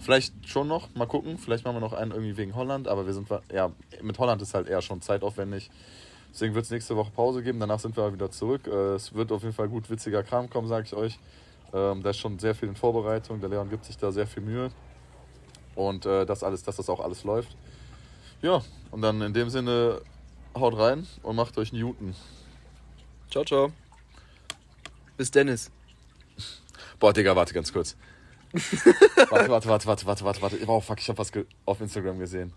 Vielleicht 0.00 0.48
schon 0.48 0.66
noch, 0.66 0.94
mal 0.94 1.06
gucken. 1.06 1.36
Vielleicht 1.36 1.64
machen 1.64 1.76
wir 1.76 1.80
noch 1.80 1.92
einen 1.92 2.10
irgendwie 2.10 2.36
wegen 2.38 2.54
Holland, 2.54 2.88
aber 2.88 3.06
wir 3.06 3.12
sind, 3.12 3.28
ja, 3.52 3.70
mit 4.00 4.18
Holland 4.18 4.40
ist 4.40 4.54
halt 4.54 4.66
eher 4.66 4.80
schon 4.80 5.02
zeitaufwendig. 5.02 5.70
Deswegen 6.32 6.54
wird 6.54 6.64
es 6.64 6.70
nächste 6.70 6.96
Woche 6.96 7.10
Pause 7.10 7.42
geben, 7.42 7.60
danach 7.60 7.80
sind 7.80 7.96
wir 7.96 8.12
wieder 8.12 8.30
zurück. 8.30 8.66
Äh, 8.66 8.94
es 8.94 9.14
wird 9.14 9.30
auf 9.30 9.42
jeden 9.42 9.54
Fall 9.54 9.68
gut 9.68 9.90
witziger 9.90 10.22
Kram 10.22 10.48
kommen, 10.48 10.68
sage 10.68 10.86
ich 10.86 10.94
euch. 10.94 11.18
Ähm, 11.72 12.02
da 12.02 12.10
ist 12.10 12.18
schon 12.18 12.38
sehr 12.38 12.54
viel 12.54 12.68
in 12.68 12.76
Vorbereitung, 12.76 13.40
der 13.40 13.50
Leon 13.50 13.68
gibt 13.68 13.84
sich 13.84 13.98
da 13.98 14.10
sehr 14.10 14.26
viel 14.26 14.42
Mühe. 14.42 14.70
Und 15.74 16.06
äh, 16.06 16.24
das 16.24 16.42
alles, 16.42 16.62
dass 16.62 16.76
das 16.76 16.88
auch 16.88 17.00
alles 17.00 17.24
läuft. 17.24 17.56
Ja, 18.42 18.62
und 18.90 19.02
dann 19.02 19.20
in 19.20 19.34
dem 19.34 19.50
Sinne, 19.50 20.00
haut 20.54 20.78
rein 20.78 21.06
und 21.22 21.36
macht 21.36 21.58
euch 21.58 21.72
Newton. 21.72 22.14
Ciao, 23.30 23.44
ciao. 23.44 23.72
Bis 25.16 25.30
Dennis. 25.30 25.70
Boah, 26.98 27.12
Digga, 27.12 27.36
warte 27.36 27.54
ganz 27.54 27.72
kurz. 27.72 27.96
Warte, 28.52 29.48
warte, 29.48 29.68
warte, 29.68 29.86
warte, 29.86 30.06
warte, 30.06 30.24
warte, 30.24 30.42
warte. 30.42 30.58
Oh, 30.66 30.80
fuck, 30.80 31.00
ich 31.00 31.08
hab 31.08 31.18
was 31.18 31.30
auf 31.64 31.80
Instagram 31.80 32.18
gesehen. 32.18 32.52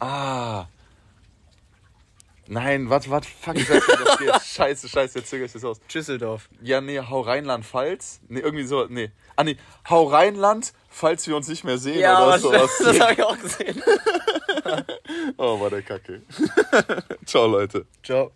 Ah. 0.00 0.66
Nein, 2.46 2.90
warte, 2.90 3.08
warte, 3.08 3.26
fuck, 3.26 3.56
ich 3.56 3.68
weiß 3.68 3.88
nicht, 3.88 4.00
das 4.06 4.18
geht. 4.18 4.42
Scheiße, 4.54 4.88
scheiße, 4.88 5.18
jetzt 5.18 5.30
zögere 5.30 5.46
ich 5.46 5.52
das 5.52 5.64
aus. 5.64 5.80
Düsseldorf. 5.92 6.50
Ja, 6.60 6.82
nee, 6.82 7.00
hau 7.00 7.22
Rheinland-Pfalz. 7.22 8.20
Nee, 8.28 8.40
irgendwie 8.40 8.64
so, 8.64 8.86
nee. 8.86 9.10
Ah, 9.36 9.44
nee, 9.44 9.56
hau 9.88 10.04
Rheinland, 10.04 10.74
falls 10.90 11.26
wir 11.26 11.36
uns 11.36 11.48
nicht 11.48 11.64
mehr 11.64 11.78
sehen 11.78 11.98
oder 11.98 12.38
sowas. 12.38 12.70
das 12.84 13.00
habe 13.00 13.12
ich 13.14 13.22
auch 13.22 13.38
gesehen. 13.38 13.82
Oh, 15.36 15.60
war 15.60 15.70
der 15.70 15.82
Kacke. 15.82 16.22
Ciao, 17.26 17.46
Leute. 17.46 17.86
Ciao. 18.02 18.32